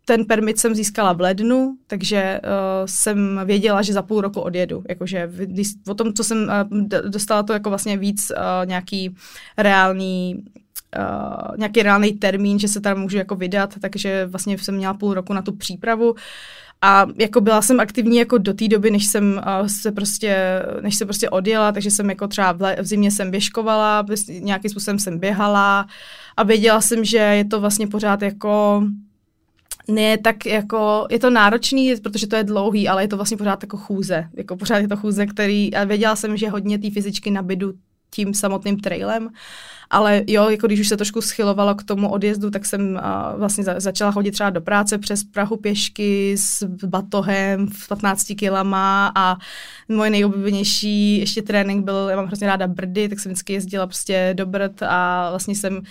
ten 0.06 0.26
permit 0.26 0.60
jsem 0.60 0.76
získala 0.76 1.14
v 1.14 1.22
lednu, 1.22 1.78
takže 1.88 2.42
uh, 2.44 2.86
jsem 2.86 3.42
věděla, 3.46 3.82
že 3.82 3.94
za 3.94 4.02
půl 4.02 4.22
roku 4.22 4.42
odjedu. 4.42 4.84
Jakože 4.90 5.30
když, 5.36 5.68
o 5.88 5.94
tom, 5.94 6.14
co 6.14 6.24
jsem 6.24 6.52
uh, 6.72 6.88
dostala 7.10 7.44
to 7.44 7.54
jako 7.54 7.70
vlastně 7.70 7.98
víc 7.98 8.32
uh, 8.32 8.66
nějaký 8.66 9.16
reálný 9.58 10.44
Uh, 10.98 11.58
nějaký 11.58 11.84
reálný 11.84 12.12
termín, 12.12 12.60
že 12.60 12.68
se 12.68 12.82
tam 12.82 13.00
můžu 13.00 13.18
jako 13.18 13.36
vydat, 13.36 13.76
takže 13.82 14.26
vlastně 14.26 14.58
jsem 14.58 14.76
měla 14.76 14.94
půl 14.94 15.14
roku 15.14 15.34
na 15.34 15.42
tu 15.42 15.52
přípravu. 15.52 16.16
A 16.82 17.06
jako 17.20 17.42
byla 17.42 17.62
jsem 17.62 17.80
aktivní 17.80 18.18
jako 18.18 18.38
do 18.38 18.54
té 18.54 18.68
doby, 18.68 18.92
než 18.92 19.06
jsem 19.06 19.42
uh, 19.62 19.68
se 19.68 19.92
prostě, 19.92 20.62
než 20.82 20.96
se 20.96 21.06
prostě 21.06 21.30
odjela, 21.30 21.72
takže 21.72 21.92
jsem 21.92 22.10
jako 22.10 22.28
třeba 22.28 22.52
v, 22.52 22.62
le- 22.62 22.78
v 22.82 22.86
zimě 22.86 23.12
jsem 23.12 23.32
běžkovala, 23.32 24.04
prostě 24.04 24.40
nějakým 24.40 24.72
způsobem 24.72 25.00
jsem 25.00 25.20
běhala 25.20 25.88
a 26.38 26.44
věděla 26.44 26.82
jsem, 26.82 27.06
že 27.06 27.18
je 27.18 27.46
to 27.46 27.60
vlastně 27.62 27.88
pořád 27.88 28.22
jako 28.22 28.84
ne 29.88 30.18
tak 30.18 30.46
jako, 30.46 31.08
je 31.12 31.20
to 31.20 31.30
náročný, 31.30 31.96
protože 32.04 32.28
to 32.28 32.36
je 32.36 32.44
dlouhý, 32.44 32.88
ale 32.88 33.04
je 33.04 33.08
to 33.08 33.16
vlastně 33.16 33.38
pořád 33.38 33.64
jako 33.64 33.78
chůze, 33.78 34.30
jako 34.34 34.58
pořád 34.58 34.78
je 34.78 34.88
to 34.88 34.98
chůze, 34.98 35.26
který, 35.26 35.74
a 35.74 35.84
věděla 35.84 36.16
jsem, 36.16 36.38
že 36.38 36.50
hodně 36.50 36.80
té 36.80 36.92
fyzičky 36.92 37.32
nabidu 37.32 37.74
tím 38.10 38.34
samotným 38.34 38.80
trailem. 38.80 39.30
Ale 39.90 40.24
jo, 40.28 40.50
jako 40.50 40.68
když 40.68 40.80
už 40.80 40.88
se 40.88 40.98
trošku 40.98 41.22
schylovalo 41.22 41.76
k 41.76 41.84
tomu 41.84 42.10
odjezdu, 42.10 42.50
tak 42.50 42.66
jsem 42.66 42.82
uh, 42.82 43.40
vlastně 43.40 43.64
za, 43.64 43.80
začala 43.80 44.12
chodit 44.12 44.32
třeba 44.32 44.50
do 44.50 44.62
práce 44.62 44.98
přes 44.98 45.24
Prahu 45.24 45.58
pěšky 45.58 46.36
s 46.38 46.64
batohem 46.86 47.68
v 47.68 47.88
15 47.88 48.24
kilama 48.38 49.12
a 49.16 49.38
moje 49.90 50.10
nejoblíbenější 50.10 51.18
ještě 51.18 51.42
trénink 51.42 51.86
byl, 51.86 52.08
já 52.10 52.16
mám 52.16 52.26
hrozně 52.26 52.48
ráda 52.48 52.68
brdy, 52.68 53.10
tak 53.10 53.20
jsem 53.20 53.32
vždycky 53.32 53.54
jezdila 53.54 53.88
prostě 53.88 54.34
do 54.38 54.46
brd 54.46 54.84
a 54.84 55.30
vlastně 55.30 55.56
jsem 55.56 55.82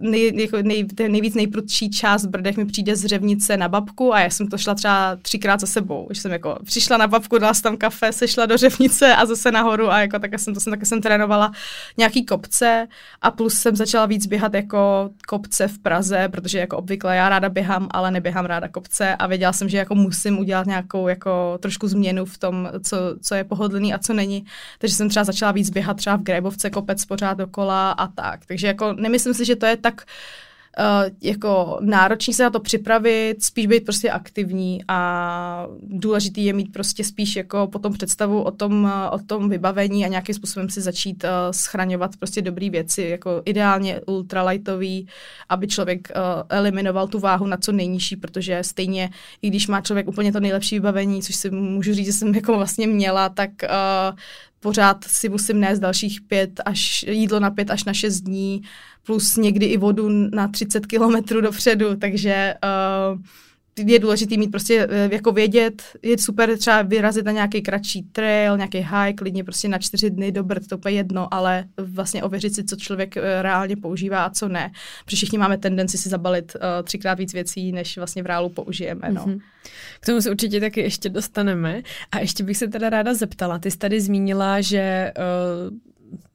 nej, 0.00 0.40
jako 0.40 0.56
nej, 0.62 0.86
nejvíc 1.08 1.34
nejprudší 1.34 1.90
část 1.90 2.26
brdech 2.26 2.56
mi 2.56 2.66
přijde 2.66 2.96
z 2.96 3.04
řevnice 3.04 3.56
na 3.56 3.68
babku 3.68 4.14
a 4.14 4.20
já 4.20 4.30
jsem 4.30 4.48
to 4.48 4.58
šla 4.58 4.74
třeba 4.74 5.16
třikrát 5.22 5.60
za 5.60 5.66
sebou, 5.66 6.08
že 6.10 6.20
jsem 6.20 6.32
jako 6.32 6.58
přišla 6.64 6.96
na 6.96 7.06
babku, 7.06 7.38
dala 7.38 7.54
jsem 7.54 7.62
tam 7.62 7.76
kafe, 7.76 8.12
sešla 8.12 8.46
do 8.46 8.56
řevnice 8.56 9.14
a 9.14 9.26
zase 9.26 9.52
nahoru 9.52 9.90
a 9.90 10.00
jako 10.00 10.18
tak 10.18 10.38
jsem 10.38 10.54
to 10.54 10.60
jsem, 10.60 10.70
tak 10.70 10.86
jsem 10.86 11.00
trénovala 11.00 11.52
nějaký 11.98 12.24
kopce 12.24 12.86
a 13.22 13.30
plus 13.30 13.54
jsem 13.54 13.76
začala 13.76 14.06
víc 14.06 14.26
běhat 14.26 14.54
jako 14.54 15.10
kopce 15.28 15.68
v 15.68 15.78
Praze, 15.78 16.28
protože 16.28 16.58
jako 16.58 16.76
obvykle 16.76 17.16
já 17.16 17.28
ráda 17.28 17.48
běhám, 17.48 17.88
ale 17.90 18.10
neběhám 18.10 18.44
ráda 18.44 18.68
kopce 18.68 19.16
a 19.16 19.26
věděla 19.26 19.52
jsem, 19.52 19.68
že 19.68 19.78
jako 19.78 19.94
musím 19.94 20.38
udělat 20.38 20.66
nějakou 20.66 21.08
jako 21.08 21.58
trošku 21.62 21.88
změnu 21.88 22.24
v 22.24 22.38
tom, 22.38 22.70
co, 22.82 22.96
co 23.22 23.34
je 23.34 23.44
pohodlný 23.44 23.94
a 23.94 23.98
co 23.98 24.14
není. 24.14 24.44
Takže 24.78 24.96
jsem 24.96 25.08
třeba 25.08 25.24
začala 25.24 25.52
víc 25.52 25.70
běhat 25.70 25.96
třeba 25.96 26.16
v 26.16 26.22
Grébovce 26.22 26.70
kopec 26.70 27.04
pořád 27.04 27.34
dokola 27.34 27.90
a 27.90 28.06
tak. 28.06 28.46
Takže 28.46 28.66
jako 28.66 28.92
nemyslím 28.92 29.34
si, 29.34 29.44
že 29.44 29.56
to 29.56 29.66
je 29.66 29.76
tak 29.76 29.94
uh, 29.94 30.45
uh, 30.78 31.10
jako 31.22 31.78
náročný 31.80 32.34
se 32.34 32.42
na 32.42 32.50
to 32.50 32.60
připravit, 32.60 33.44
spíš 33.44 33.66
být 33.66 33.84
prostě 33.84 34.10
aktivní 34.10 34.80
a 34.88 35.66
důležitý 35.82 36.44
je 36.44 36.52
mít 36.52 36.72
prostě 36.72 37.04
spíš 37.04 37.36
jako 37.36 37.66
potom 37.66 37.92
představu 37.92 38.42
o 38.42 38.50
tom, 38.50 38.84
uh, 38.84 38.90
o 39.10 39.18
tom 39.18 39.48
vybavení 39.48 40.04
a 40.04 40.08
nějakým 40.08 40.34
způsobem 40.34 40.70
si 40.70 40.80
začít 40.80 41.24
uh, 41.24 41.30
schraňovat 41.50 42.16
prostě 42.16 42.42
dobré 42.42 42.70
věci, 42.70 43.02
jako 43.02 43.42
ideálně 43.44 44.00
ultralightový, 44.06 45.08
aby 45.48 45.68
člověk 45.68 46.08
uh, 46.16 46.22
eliminoval 46.48 47.08
tu 47.08 47.18
váhu 47.18 47.46
na 47.46 47.56
co 47.56 47.72
nejnižší, 47.72 48.16
protože 48.16 48.62
stejně, 48.62 49.10
i 49.42 49.50
když 49.50 49.66
má 49.66 49.80
člověk 49.80 50.08
úplně 50.08 50.32
to 50.32 50.40
nejlepší 50.40 50.76
vybavení, 50.76 51.22
což 51.22 51.36
si 51.36 51.50
můžu 51.50 51.94
říct, 51.94 52.06
že 52.06 52.12
jsem 52.12 52.34
jako 52.34 52.56
vlastně 52.56 52.86
měla, 52.86 53.28
tak 53.28 53.50
uh, 53.62 54.16
pořád 54.66 55.04
si 55.04 55.28
musím 55.28 55.60
nést 55.60 55.78
dalších 55.78 56.20
pět 56.20 56.60
až 56.64 57.04
jídlo 57.08 57.40
na 57.40 57.50
pět 57.50 57.70
až 57.70 57.84
na 57.84 57.92
šest 57.92 58.20
dní, 58.20 58.62
plus 59.02 59.36
někdy 59.36 59.66
i 59.66 59.76
vodu 59.76 60.08
na 60.08 60.48
30 60.48 60.86
kilometrů 60.86 61.40
dopředu, 61.40 61.96
takže 61.96 62.54
uh, 62.64 63.20
je 63.78 63.98
důležité 63.98 64.36
mít 64.36 64.50
prostě 64.50 64.88
eh, 64.90 65.08
jako 65.12 65.32
vědět, 65.32 65.82
je 66.02 66.18
super 66.18 66.58
třeba 66.58 66.82
vyrazit 66.82 67.24
na 67.24 67.32
nějaký 67.32 67.62
kratší 67.62 68.02
trail, 68.02 68.56
nějaký 68.56 68.78
hike, 68.78 69.12
klidně 69.12 69.44
prostě 69.44 69.68
na 69.68 69.78
čtyři 69.78 70.10
dny 70.10 70.32
do 70.32 70.44
Brd, 70.44 70.62
to 70.68 70.88
je 70.88 70.94
jedno, 70.94 71.34
ale 71.34 71.64
vlastně 71.76 72.22
ověřit 72.22 72.54
si, 72.54 72.64
co 72.64 72.76
člověk 72.76 73.16
eh, 73.16 73.42
reálně 73.42 73.76
používá 73.76 74.24
a 74.24 74.30
co 74.30 74.48
ne. 74.48 74.72
Protože 75.04 75.16
všichni 75.16 75.38
máme 75.38 75.58
tendenci 75.58 75.98
si 75.98 76.08
zabalit 76.08 76.54
uh, 76.54 76.60
třikrát 76.82 77.18
víc 77.18 77.32
věcí, 77.32 77.72
než 77.72 77.96
vlastně 77.96 78.22
v 78.22 78.26
reálu 78.26 78.48
použijeme. 78.48 79.08
No. 79.10 79.24
Mm-hmm. 79.24 79.40
K 80.00 80.06
tomu 80.06 80.20
se 80.20 80.30
určitě 80.30 80.60
taky 80.60 80.80
ještě 80.80 81.08
dostaneme. 81.08 81.82
A 82.12 82.18
ještě 82.18 82.44
bych 82.44 82.56
se 82.56 82.68
teda 82.68 82.90
ráda 82.90 83.14
zeptala, 83.14 83.58
ty 83.58 83.70
jsi 83.70 83.78
tady 83.78 84.00
zmínila, 84.00 84.60
že 84.60 85.12
uh, 85.18 85.76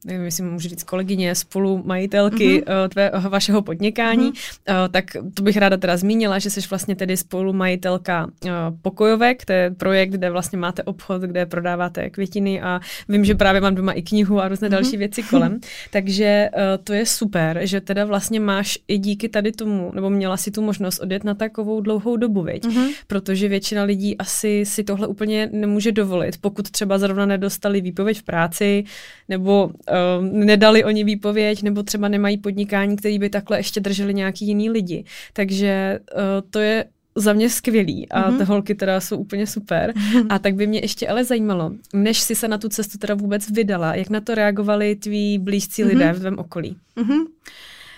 nevím, 0.04 0.24
jestli 0.24 0.42
můžu 0.42 0.68
říct 0.68 0.84
kolegyně, 0.84 1.34
spolu 1.34 1.82
majitelky 1.84 2.60
mm-hmm. 2.60 2.88
tvé, 2.88 3.10
vašeho 3.28 3.62
podnikání, 3.62 4.32
mm-hmm. 4.32 4.88
tak 4.90 5.04
to 5.34 5.42
bych 5.42 5.56
ráda 5.56 5.76
teda 5.76 5.96
zmínila, 5.96 6.38
že 6.38 6.50
jsi 6.50 6.60
vlastně 6.70 6.96
tedy 6.96 7.16
spolu 7.16 7.52
majitelka 7.52 8.30
eh, 8.46 8.50
pokojovek, 8.82 9.44
to 9.44 9.52
je 9.52 9.70
projekt, 9.70 10.10
kde 10.10 10.30
vlastně 10.30 10.58
máte 10.58 10.82
obchod, 10.82 11.22
kde 11.22 11.46
prodáváte 11.46 12.10
květiny 12.10 12.60
a 12.60 12.80
vím, 13.08 13.24
že 13.24 13.34
právě 13.34 13.60
mám 13.60 13.74
doma 13.74 13.92
i 13.92 14.02
knihu 14.02 14.40
a 14.40 14.48
různé 14.48 14.68
mm-hmm. 14.68 14.70
další 14.70 14.96
věci 14.96 15.22
kolem. 15.22 15.60
Takže 15.90 16.50
to 16.84 16.92
je 16.92 17.06
super, 17.06 17.60
že 17.62 17.80
teda 17.80 18.04
vlastně 18.04 18.40
máš 18.40 18.78
i 18.88 18.98
díky 18.98 19.28
tady 19.28 19.52
tomu, 19.52 19.90
nebo 19.94 20.10
měla 20.10 20.36
si 20.36 20.50
tu 20.50 20.62
možnost 20.62 21.00
odjet 21.00 21.24
na 21.24 21.34
takovou 21.34 21.80
dlouhou 21.80 22.16
dobu, 22.16 22.42
viď? 22.42 22.64
Mm-hmm. 22.64 22.88
protože 23.06 23.48
většina 23.48 23.82
lidí 23.82 24.18
asi 24.18 24.64
si 24.66 24.84
tohle 24.84 25.06
úplně 25.06 25.48
nemůže 25.52 25.92
dovolit, 25.92 26.36
pokud 26.40 26.70
třeba 26.70 26.98
zrovna 26.98 27.26
nedostali 27.26 27.80
výpověď 27.80 28.18
v 28.18 28.22
práci, 28.22 28.84
nebo 29.28 29.70
uh, 29.92 30.24
nedali 30.24 30.84
oni 30.84 31.04
výpověď, 31.04 31.62
nebo 31.62 31.82
třeba 31.82 32.08
nemají 32.08 32.38
podnikání, 32.38 32.96
který 32.96 33.18
by 33.18 33.30
takhle 33.30 33.58
ještě 33.58 33.80
drželi 33.80 34.14
nějaký 34.14 34.46
jiný 34.46 34.70
lidi. 34.70 35.04
Takže 35.32 35.98
uh, 36.14 36.20
to 36.50 36.58
je 36.58 36.84
za 37.14 37.32
mě 37.32 37.50
skvělý 37.50 38.08
a 38.08 38.30
mm-hmm. 38.30 38.38
ty 38.38 38.44
holky 38.44 38.74
teda 38.74 39.00
jsou 39.00 39.16
úplně 39.16 39.46
super. 39.46 39.90
Mm-hmm. 39.90 40.26
A 40.28 40.38
tak 40.38 40.54
by 40.54 40.66
mě 40.66 40.80
ještě 40.80 41.08
ale 41.08 41.24
zajímalo, 41.24 41.72
než 41.94 42.20
si 42.20 42.34
se 42.34 42.48
na 42.48 42.58
tu 42.58 42.68
cestu 42.68 42.98
teda 42.98 43.14
vůbec 43.14 43.50
vydala, 43.50 43.94
jak 43.94 44.10
na 44.10 44.20
to 44.20 44.34
reagovali 44.34 44.96
tví 44.96 45.38
blízcí 45.38 45.82
mm-hmm. 45.82 45.88
lidé 45.88 46.12
v 46.12 46.18
tvém 46.18 46.38
okolí? 46.38 46.76
Mm-hmm. 46.96 47.24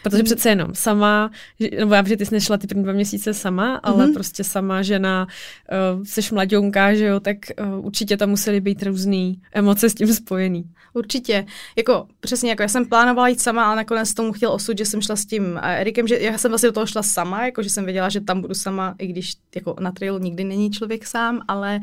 Protože 0.04 0.22
mm. 0.22 0.24
přece 0.24 0.48
jenom 0.48 0.74
sama, 0.74 1.30
nebo 1.78 1.94
já 1.94 2.00
vím, 2.00 2.08
že 2.08 2.16
ty 2.16 2.26
jsi 2.26 2.34
nešla 2.34 2.56
ty 2.56 2.66
první 2.66 2.84
dva 2.84 2.92
měsíce 2.92 3.34
sama, 3.34 3.76
ale 3.76 4.06
mm-hmm. 4.06 4.14
prostě 4.14 4.44
sama 4.44 4.82
žena, 4.82 5.26
uh, 5.26 6.02
eh, 6.02 6.22
jsi 6.22 6.34
mladionka, 6.34 6.94
že 6.94 7.04
jo, 7.04 7.20
tak 7.20 7.36
uh, 7.60 7.86
určitě 7.86 8.16
tam 8.16 8.30
musely 8.30 8.60
být 8.60 8.82
různé 8.82 9.34
emoce 9.52 9.90
s 9.90 9.94
tím 9.94 10.14
spojený. 10.14 10.64
Určitě. 10.92 11.46
Jako 11.76 12.06
přesně, 12.20 12.50
jako 12.50 12.62
já 12.62 12.68
jsem 12.68 12.86
plánovala 12.86 13.28
jít 13.28 13.40
sama, 13.40 13.64
ale 13.64 13.76
nakonec 13.76 14.14
tomu 14.14 14.32
chtěl 14.32 14.52
osud, 14.52 14.78
že 14.78 14.84
jsem 14.84 15.02
šla 15.02 15.16
s 15.16 15.26
tím 15.26 15.60
Erikem, 15.62 16.08
že 16.08 16.18
já 16.18 16.38
jsem 16.38 16.50
vlastně 16.50 16.68
do 16.68 16.72
toho 16.72 16.86
šla 16.86 17.02
sama, 17.02 17.44
jako 17.44 17.62
že 17.62 17.70
jsem 17.70 17.84
věděla, 17.84 18.08
že 18.08 18.20
tam 18.20 18.40
budu 18.40 18.54
sama, 18.54 18.94
i 18.98 19.06
když 19.06 19.32
jako 19.54 19.76
na 19.80 19.92
trailu 19.92 20.18
nikdy 20.18 20.44
není 20.44 20.70
člověk 20.70 21.06
sám, 21.06 21.40
ale 21.48 21.80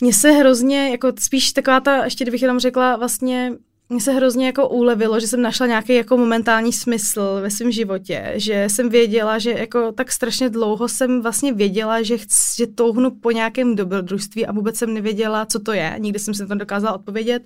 mně 0.00 0.12
se 0.12 0.30
hrozně, 0.30 0.90
jako 0.90 1.12
spíš 1.18 1.52
taková 1.52 1.80
ta, 1.80 2.04
ještě 2.04 2.24
kdybych 2.24 2.42
jenom 2.42 2.60
řekla, 2.60 2.96
vlastně 2.96 3.52
mně 3.90 4.00
se 4.00 4.12
hrozně 4.12 4.46
jako 4.46 4.68
ulevilo, 4.68 5.20
že 5.20 5.26
jsem 5.26 5.42
našla 5.42 5.66
nějaký 5.66 5.94
jako 5.94 6.16
momentální 6.16 6.72
smysl 6.72 7.38
ve 7.42 7.50
svém 7.50 7.72
životě, 7.72 8.32
že 8.34 8.64
jsem 8.68 8.88
věděla, 8.88 9.38
že 9.38 9.50
jako 9.50 9.92
tak 9.92 10.12
strašně 10.12 10.50
dlouho 10.50 10.88
jsem 10.88 11.22
vlastně 11.22 11.52
věděla, 11.52 12.02
že, 12.02 12.18
chci, 12.18 12.56
že 12.56 12.66
touhnu 12.66 13.10
po 13.10 13.30
nějakém 13.30 13.76
dobrodružství 13.76 14.46
a 14.46 14.52
vůbec 14.52 14.76
jsem 14.76 14.94
nevěděla, 14.94 15.46
co 15.46 15.60
to 15.60 15.72
je. 15.72 15.94
Nikdy 15.98 16.18
jsem 16.18 16.34
se 16.34 16.46
to 16.46 16.54
dokázala 16.54 16.94
odpovědět. 16.94 17.42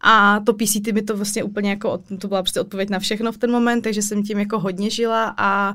A 0.00 0.40
to 0.40 0.52
PCT 0.52 0.86
mi 0.92 1.02
to 1.02 1.16
vlastně 1.16 1.44
úplně 1.44 1.70
jako, 1.70 2.02
to 2.20 2.28
byla 2.28 2.42
prostě 2.42 2.60
odpověď 2.60 2.90
na 2.90 2.98
všechno 2.98 3.32
v 3.32 3.38
ten 3.38 3.50
moment, 3.50 3.82
takže 3.82 4.02
jsem 4.02 4.22
tím 4.22 4.38
jako 4.38 4.58
hodně 4.58 4.90
žila 4.90 5.34
a 5.36 5.74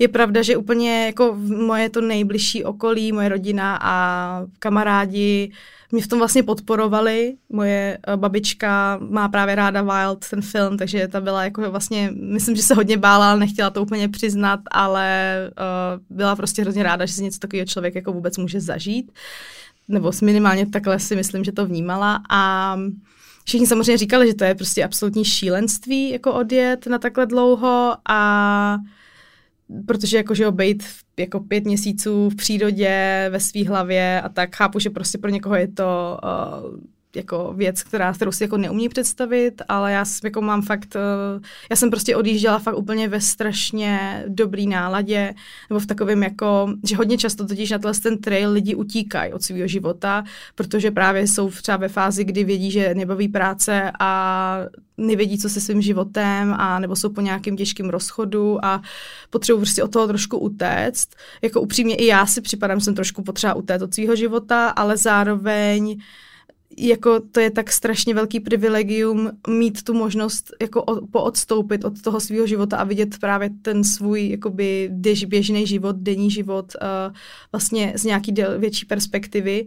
je 0.00 0.08
pravda, 0.08 0.42
že 0.42 0.56
úplně 0.56 1.06
jako 1.06 1.36
moje 1.66 1.90
to 1.90 2.00
nejbližší 2.00 2.64
okolí, 2.64 3.12
moje 3.12 3.28
rodina 3.28 3.78
a 3.82 4.46
kamarádi 4.58 5.52
mě 5.92 6.02
v 6.02 6.08
tom 6.08 6.18
vlastně 6.18 6.42
podporovali. 6.42 7.36
Moje 7.48 7.98
eh, 8.06 8.16
babička 8.16 8.98
má 9.10 9.28
právě 9.28 9.54
ráda 9.54 9.82
Wild, 9.82 10.28
ten 10.30 10.42
film, 10.42 10.78
takže 10.78 11.08
ta 11.08 11.20
byla 11.20 11.44
jako 11.44 11.70
vlastně, 11.70 12.10
myslím, 12.14 12.56
že 12.56 12.62
se 12.62 12.74
hodně 12.74 12.96
bála, 12.96 13.30
ale 13.30 13.40
nechtěla 13.40 13.70
to 13.70 13.82
úplně 13.82 14.08
přiznat, 14.08 14.60
ale 14.70 15.36
uh, 15.50 16.16
byla 16.16 16.36
prostě 16.36 16.62
hrozně 16.62 16.82
ráda, 16.82 17.06
že 17.06 17.12
si 17.12 17.22
něco 17.22 17.38
takového 17.38 17.66
člověk 17.66 17.94
jako 17.94 18.12
vůbec 18.12 18.38
může 18.38 18.60
zažít. 18.60 19.12
Nebo 19.88 20.12
minimálně 20.22 20.66
takhle 20.66 20.98
si 20.98 21.16
myslím, 21.16 21.44
že 21.44 21.52
to 21.52 21.66
vnímala. 21.66 22.22
A 22.30 22.76
všichni 23.44 23.66
samozřejmě 23.66 23.96
říkali, 23.98 24.26
že 24.26 24.34
to 24.34 24.44
je 24.44 24.54
prostě 24.54 24.84
absolutní 24.84 25.24
šílenství 25.24 26.10
jako 26.10 26.32
odjet 26.32 26.86
na 26.86 26.98
takhle 26.98 27.26
dlouho 27.26 27.96
a 28.08 28.78
protože 29.86 30.16
jakože 30.16 30.44
ho 30.44 30.52
bejt 30.52 30.84
jako 31.18 31.40
pět 31.40 31.64
měsíců 31.64 32.30
v 32.30 32.36
přírodě, 32.36 33.26
ve 33.30 33.40
své 33.40 33.64
hlavě 33.64 34.22
a 34.22 34.28
tak 34.28 34.56
chápu, 34.56 34.78
že 34.78 34.90
prostě 34.90 35.18
pro 35.18 35.30
někoho 35.30 35.54
je 35.54 35.68
to 35.68 36.18
uh, 36.24 36.80
jako 37.16 37.52
věc, 37.56 37.82
která, 37.82 38.12
kterou 38.12 38.32
si 38.32 38.44
jako 38.44 38.56
neumí 38.56 38.88
představit, 38.88 39.62
ale 39.68 39.92
já 39.92 40.04
jako 40.24 40.40
mám 40.40 40.62
fakt, 40.62 40.96
uh, 40.96 41.42
já 41.70 41.76
jsem 41.76 41.90
prostě 41.90 42.16
odjížděla 42.16 42.58
fakt 42.58 42.78
úplně 42.78 43.08
ve 43.08 43.20
strašně 43.20 44.24
dobrý 44.28 44.66
náladě, 44.66 45.34
nebo 45.70 45.80
v 45.80 45.86
takovém 45.86 46.22
jako, 46.22 46.74
že 46.88 46.96
hodně 46.96 47.18
často 47.18 47.46
totiž 47.46 47.70
na 47.70 47.78
ten 48.02 48.18
trail 48.18 48.52
lidi 48.52 48.74
utíkají 48.74 49.32
od 49.32 49.42
svého 49.42 49.68
života, 49.68 50.24
protože 50.54 50.90
právě 50.90 51.26
jsou 51.26 51.50
třeba 51.50 51.76
ve 51.76 51.88
fázi, 51.88 52.24
kdy 52.24 52.44
vědí, 52.44 52.70
že 52.70 52.94
nebaví 52.94 53.28
práce 53.28 53.92
a 54.00 54.58
nevědí, 55.00 55.38
co 55.38 55.48
se 55.48 55.60
svým 55.60 55.82
životem, 55.82 56.54
a 56.58 56.78
nebo 56.78 56.96
jsou 56.96 57.08
po 57.08 57.20
nějakém 57.20 57.56
těžkém 57.56 57.90
rozchodu 57.90 58.64
a 58.64 58.82
potřebují 59.30 59.60
prostě 59.60 59.82
od 59.82 59.92
toho 59.92 60.06
trošku 60.06 60.38
utéct. 60.38 61.08
Jako 61.42 61.60
upřímně 61.60 61.94
i 61.94 62.06
já 62.06 62.26
si 62.26 62.40
připadám, 62.40 62.78
že 62.78 62.84
jsem 62.84 62.94
trošku 62.94 63.22
potřeba 63.22 63.54
utéct 63.54 63.82
od 63.82 63.94
svého 63.94 64.16
života, 64.16 64.68
ale 64.68 64.96
zároveň 64.96 66.00
jako 66.78 67.20
to 67.32 67.40
je 67.40 67.50
tak 67.50 67.72
strašně 67.72 68.14
velký 68.14 68.40
privilegium 68.40 69.30
mít 69.48 69.82
tu 69.82 69.94
možnost 69.94 70.50
jako 70.60 70.82
o, 70.82 71.06
poodstoupit 71.06 71.84
od 71.84 72.02
toho 72.02 72.20
svého 72.20 72.46
života 72.46 72.76
a 72.76 72.84
vidět 72.84 73.18
právě 73.18 73.50
ten 73.62 73.84
svůj 73.84 74.28
jakoby 74.28 74.90
běžný 75.26 75.66
život, 75.66 75.96
denní 75.96 76.30
život 76.30 76.72
uh, 76.82 77.14
vlastně 77.52 77.92
z 77.96 78.04
nějaký 78.04 78.32
del, 78.32 78.58
větší 78.58 78.86
perspektivy. 78.86 79.66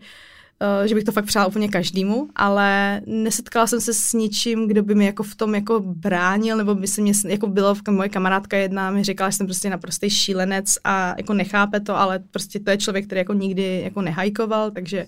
Uh, 0.79 0.87
že 0.87 0.95
bych 0.95 1.03
to 1.03 1.11
fakt 1.11 1.25
přála 1.25 1.45
úplně 1.45 1.67
každému, 1.67 2.29
ale 2.35 3.01
nesetkala 3.05 3.67
jsem 3.67 3.81
se 3.81 3.93
s 3.93 4.13
ničím, 4.13 4.67
kdo 4.67 4.83
by 4.83 4.95
mi 4.95 5.05
jako 5.05 5.23
v 5.23 5.35
tom 5.35 5.55
jako 5.55 5.79
bránil, 5.79 6.57
nebo 6.57 6.75
by 6.75 6.87
se 6.87 7.01
mě, 7.01 7.13
jako 7.27 7.47
bylo, 7.47 7.75
moje 7.89 8.09
kamarádka 8.09 8.57
jedna 8.57 8.91
mi 8.91 9.03
říkala, 9.03 9.29
že 9.29 9.37
jsem 9.37 9.47
prostě 9.47 9.69
naprostý 9.69 10.09
šílenec 10.09 10.77
a 10.83 11.15
jako 11.17 11.33
nechápe 11.33 11.79
to, 11.79 11.97
ale 11.97 12.19
prostě 12.31 12.59
to 12.59 12.69
je 12.71 12.77
člověk, 12.77 13.05
který 13.05 13.19
jako 13.19 13.33
nikdy 13.33 13.81
jako 13.83 14.01
nehajkoval, 14.01 14.71
takže 14.71 15.05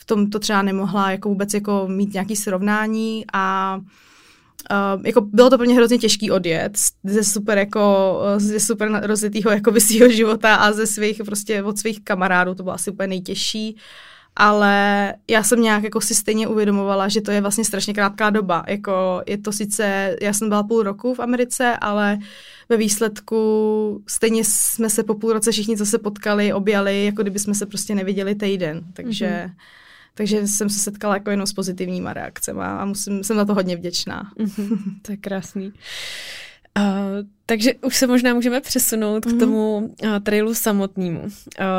v 0.00 0.04
tom 0.04 0.30
to 0.30 0.38
třeba 0.38 0.62
nemohla 0.62 1.10
jako 1.10 1.28
vůbec 1.28 1.54
jako 1.54 1.84
mít 1.88 2.14
nějaký 2.14 2.36
srovnání 2.36 3.24
a 3.32 3.78
Uh, 4.70 5.06
jako 5.06 5.20
bylo 5.20 5.50
to 5.50 5.58
pro 5.58 5.66
mě 5.66 5.74
hrozně 5.74 5.98
těžký 5.98 6.30
odjet 6.30 6.78
ze 7.04 7.24
super 7.24 7.58
jako, 7.58 8.18
ze 8.36 8.60
super 8.60 9.00
rozjetýho 9.06 9.50
jako 9.50 9.80
svého 9.80 10.10
života 10.10 10.54
a 10.54 10.72
ze 10.72 10.86
svých 10.86 11.20
prostě 11.26 11.62
od 11.62 11.78
svých 11.78 12.00
kamarádů, 12.04 12.54
to 12.54 12.62
bylo 12.62 12.74
asi 12.74 12.90
úplně 12.90 13.06
nejtěžší, 13.06 13.76
ale 14.36 15.14
já 15.28 15.42
jsem 15.42 15.62
nějak 15.62 15.82
jako 15.82 16.00
si 16.00 16.14
stejně 16.14 16.48
uvědomovala, 16.48 17.08
že 17.08 17.20
to 17.20 17.30
je 17.30 17.40
vlastně 17.40 17.64
strašně 17.64 17.94
krátká 17.94 18.30
doba, 18.30 18.64
jako 18.68 19.22
je 19.26 19.38
to 19.38 19.52
sice, 19.52 20.16
já 20.20 20.32
jsem 20.32 20.48
byla 20.48 20.62
půl 20.62 20.82
roku 20.82 21.14
v 21.14 21.20
Americe, 21.20 21.76
ale 21.80 22.18
ve 22.68 22.76
výsledku 22.76 24.02
stejně 24.06 24.44
jsme 24.44 24.90
se 24.90 25.02
po 25.02 25.14
půl 25.14 25.32
roce 25.32 25.52
všichni 25.52 25.76
zase 25.76 25.98
potkali, 25.98 26.52
objali, 26.52 27.04
jako 27.04 27.22
kdyby 27.22 27.38
jsme 27.38 27.54
se 27.54 27.66
prostě 27.66 27.94
neviděli 27.94 28.34
týden, 28.34 28.80
takže 28.92 29.26
mm-hmm 29.26 29.80
takže 30.14 30.46
jsem 30.46 30.70
se 30.70 30.78
setkala 30.78 31.14
jako 31.14 31.30
jenom 31.30 31.46
s 31.46 31.52
pozitivníma 31.52 32.12
reakcemi 32.12 32.60
a 32.60 32.84
musím, 32.84 33.24
jsem 33.24 33.36
na 33.36 33.44
to 33.44 33.54
hodně 33.54 33.76
vděčná. 33.76 34.32
Mm-hmm, 34.38 34.78
to 35.02 35.12
je 35.12 35.16
krásný. 35.16 35.72
Uh, 36.78 36.84
takže 37.50 37.74
už 37.86 37.96
se 37.96 38.06
možná 38.06 38.34
můžeme 38.34 38.60
přesunout 38.60 39.26
mm-hmm. 39.26 39.30
k 39.30 39.32
mhm. 39.32 39.40
tomu 39.40 39.76
uh, 39.78 40.18
trailu 40.22 40.54
samotnému. 40.54 41.20
Uh, 41.20 41.28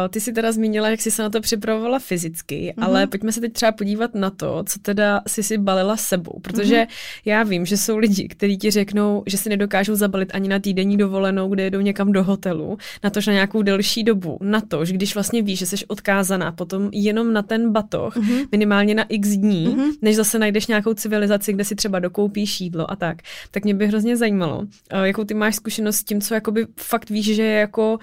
ty 0.09 0.19
si 0.19 0.33
teda 0.33 0.51
zmínila, 0.51 0.89
jak 0.89 1.01
jsi 1.01 1.11
se 1.11 1.23
na 1.23 1.29
to 1.29 1.41
připravovala 1.41 1.99
fyzicky, 1.99 2.73
mm-hmm. 2.77 2.83
ale 2.83 3.07
pojďme 3.07 3.31
se 3.31 3.41
teď 3.41 3.53
třeba 3.53 3.71
podívat 3.71 4.15
na 4.15 4.29
to, 4.29 4.63
co 4.67 4.79
teda 4.79 5.21
jsi 5.27 5.43
si 5.43 5.57
balila 5.57 5.97
sebou, 5.97 6.39
protože 6.41 6.75
mm-hmm. 6.75 7.21
já 7.25 7.43
vím, 7.43 7.65
že 7.65 7.77
jsou 7.77 7.97
lidi, 7.97 8.27
kteří 8.27 8.57
ti 8.57 8.71
řeknou, 8.71 9.23
že 9.25 9.37
si 9.37 9.49
nedokážou 9.49 9.95
zabalit 9.95 10.29
ani 10.33 10.49
na 10.49 10.59
týdenní 10.59 10.97
dovolenou, 10.97 11.49
kde 11.49 11.63
jedou 11.63 11.79
někam 11.79 12.11
do 12.11 12.23
hotelu, 12.23 12.77
na 13.03 13.09
to, 13.09 13.21
že 13.21 13.31
na 13.31 13.33
nějakou 13.33 13.61
delší 13.61 14.03
dobu, 14.03 14.37
na 14.41 14.61
to, 14.61 14.85
že 14.85 14.93
když 14.93 15.13
vlastně 15.15 15.41
víš, 15.41 15.59
že 15.59 15.65
jsi 15.65 15.85
odkázaná 15.87 16.51
potom 16.51 16.89
jenom 16.91 17.33
na 17.33 17.41
ten 17.41 17.71
batoh, 17.71 18.17
mm-hmm. 18.17 18.47
minimálně 18.51 18.95
na 18.95 19.03
x 19.09 19.29
dní, 19.29 19.67
mm-hmm. 19.67 19.91
než 20.01 20.15
zase 20.15 20.39
najdeš 20.39 20.67
nějakou 20.67 20.93
civilizaci, 20.93 21.53
kde 21.53 21.65
si 21.65 21.75
třeba 21.75 21.99
dokoupíš 21.99 22.61
jídlo 22.61 22.91
a 22.91 22.95
tak, 22.95 23.17
tak 23.51 23.63
mě 23.63 23.73
by 23.73 23.87
hrozně 23.87 24.17
zajímalo, 24.17 24.59
uh, 24.59 24.67
jakou 25.03 25.23
ty 25.23 25.33
máš 25.33 25.60
zkušenost 25.61 25.95
s 25.95 26.03
tím, 26.03 26.21
co 26.21 26.33
jakoby 26.33 26.67
fakt 26.79 27.09
víš, 27.09 27.35
že 27.35 27.43
je 27.43 27.59
jako 27.59 27.99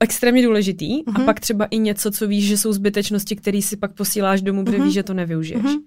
extrémně 0.00 0.42
důležitý 0.42 0.98
mm-hmm. 0.98 1.12
a 1.14 1.18
mhm. 1.18 1.24
pak 1.24 1.40
třeba 1.40 1.64
i 1.64 1.78
něco, 1.78 2.10
co 2.10 2.28
víš, 2.28 2.46
že 2.46 2.58
jsou 2.58 2.72
zbytečnosti, 2.72 3.36
které 3.36 3.62
si 3.62 3.76
pak 3.76 3.92
posíláš 3.92 4.42
domů, 4.42 4.64
protože 4.64 4.78
mm-hmm. 4.78 4.84
víš, 4.84 4.94
že 4.94 5.02
to 5.02 5.14
nevyužiješ. 5.14 5.62
Mm-hmm. 5.62 5.80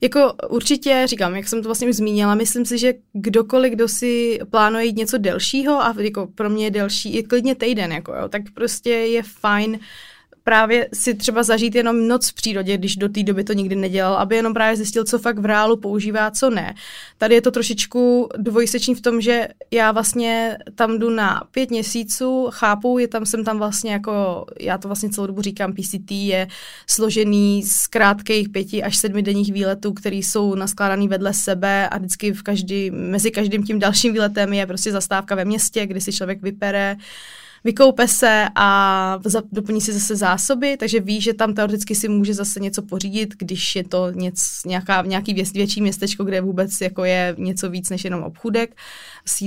Jako 0.00 0.32
určitě, 0.48 1.02
říkám, 1.06 1.36
jak 1.36 1.48
jsem 1.48 1.62
to 1.62 1.68
vlastně 1.68 1.88
už 1.88 1.96
zmínila, 1.96 2.34
myslím 2.34 2.64
si, 2.64 2.78
že 2.78 2.94
kdokoliv, 3.12 3.72
kdo 3.72 3.88
si 3.88 4.38
plánuje 4.50 4.84
jít 4.84 4.96
něco 4.96 5.18
delšího 5.18 5.74
a 5.82 5.94
jako 5.98 6.26
pro 6.34 6.50
mě 6.50 6.64
je 6.64 6.70
delší, 6.70 7.16
i 7.16 7.22
klidně 7.22 7.54
týden, 7.54 7.92
jako 7.92 8.14
jo, 8.14 8.28
tak 8.28 8.42
prostě 8.54 8.90
je 8.90 9.22
fajn 9.22 9.70
uh, 9.70 9.80
právě 10.46 10.88
si 10.94 11.14
třeba 11.14 11.42
zažít 11.42 11.74
jenom 11.74 12.08
noc 12.08 12.28
v 12.28 12.34
přírodě, 12.34 12.78
když 12.78 12.96
do 12.96 13.08
té 13.08 13.22
doby 13.22 13.44
to 13.44 13.52
nikdy 13.52 13.76
nedělal, 13.76 14.14
aby 14.14 14.36
jenom 14.36 14.54
právě 14.54 14.76
zjistil, 14.76 15.04
co 15.04 15.18
fakt 15.18 15.38
v 15.38 15.44
reálu 15.44 15.76
používá, 15.76 16.30
co 16.30 16.50
ne. 16.50 16.74
Tady 17.18 17.34
je 17.34 17.40
to 17.40 17.50
trošičku 17.50 18.28
dvojseční 18.36 18.94
v 18.94 19.00
tom, 19.00 19.20
že 19.20 19.48
já 19.70 19.92
vlastně 19.92 20.58
tam 20.74 20.98
jdu 20.98 21.10
na 21.10 21.42
pět 21.50 21.70
měsíců, 21.70 22.48
chápu, 22.50 22.98
je 22.98 23.08
tam, 23.08 23.26
jsem 23.26 23.44
tam 23.44 23.58
vlastně 23.58 23.92
jako, 23.92 24.46
já 24.60 24.78
to 24.78 24.88
vlastně 24.88 25.10
celou 25.10 25.26
dobu 25.26 25.42
říkám, 25.42 25.74
PCT 25.74 26.10
je 26.10 26.48
složený 26.86 27.62
z 27.62 27.86
krátkých 27.86 28.48
pěti 28.48 28.82
až 28.82 28.96
sedmi 28.96 29.22
denních 29.22 29.52
výletů, 29.52 29.92
které 29.92 30.16
jsou 30.16 30.54
naskládaný 30.54 31.08
vedle 31.08 31.34
sebe 31.34 31.88
a 31.88 31.98
vždycky 31.98 32.32
v 32.32 32.42
každý, 32.42 32.90
mezi 32.90 33.30
každým 33.30 33.62
tím 33.64 33.78
dalším 33.78 34.12
výletem 34.12 34.52
je 34.52 34.66
prostě 34.66 34.92
zastávka 34.92 35.34
ve 35.34 35.44
městě, 35.44 35.86
kdy 35.86 36.00
si 36.00 36.12
člověk 36.12 36.42
vypere 36.42 36.96
vykoupe 37.66 38.08
se 38.08 38.46
a 38.54 39.18
doplní 39.52 39.80
si 39.80 39.92
zase 39.92 40.16
zásoby, 40.16 40.76
takže 40.76 41.00
ví, 41.00 41.20
že 41.20 41.34
tam 41.34 41.54
teoreticky 41.54 41.94
si 41.94 42.08
může 42.08 42.34
zase 42.34 42.60
něco 42.60 42.82
pořídit, 42.82 43.34
když 43.38 43.76
je 43.76 43.84
to 43.84 44.10
něc, 44.10 44.60
nějaká, 44.66 45.02
nějaký 45.02 45.34
větší 45.34 45.82
městečko, 45.82 46.24
kde 46.24 46.40
vůbec 46.40 46.80
jako 46.80 47.04
je 47.04 47.34
něco 47.38 47.70
víc 47.70 47.90
než 47.90 48.04
jenom 48.04 48.22
obchůdek 48.22 48.76
s 49.24 49.40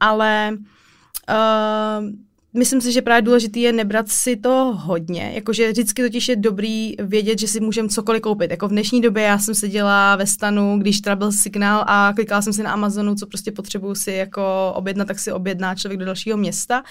ale 0.00 0.50
uh, 0.54 2.06
myslím 2.54 2.80
si, 2.80 2.92
že 2.92 3.02
právě 3.02 3.22
důležité 3.22 3.58
je 3.58 3.72
nebrat 3.72 4.08
si 4.08 4.36
to 4.36 4.74
hodně. 4.76 5.32
Jakože 5.34 5.70
vždycky 5.70 6.02
totiž 6.02 6.28
je 6.28 6.36
dobrý 6.36 6.94
vědět, 6.98 7.38
že 7.38 7.48
si 7.48 7.60
můžeme 7.60 7.88
cokoliv 7.88 8.22
koupit. 8.22 8.50
Jako 8.50 8.68
v 8.68 8.70
dnešní 8.70 9.00
době 9.00 9.22
já 9.22 9.38
jsem 9.38 9.54
seděla 9.54 10.16
ve 10.16 10.26
stanu, 10.26 10.78
když 10.78 11.00
teda 11.00 11.16
byl 11.16 11.32
signál 11.32 11.84
a 11.86 12.12
klikala 12.14 12.42
jsem 12.42 12.52
si 12.52 12.62
na 12.62 12.72
Amazonu, 12.72 13.14
co 13.14 13.26
prostě 13.26 13.52
potřebuju 13.52 13.94
si 13.94 14.12
jako 14.12 14.72
objednat, 14.76 15.08
tak 15.08 15.18
si 15.18 15.32
objedná 15.32 15.74
člověk 15.74 15.98
do 15.98 16.06
dalšího 16.06 16.36
města. 16.36 16.82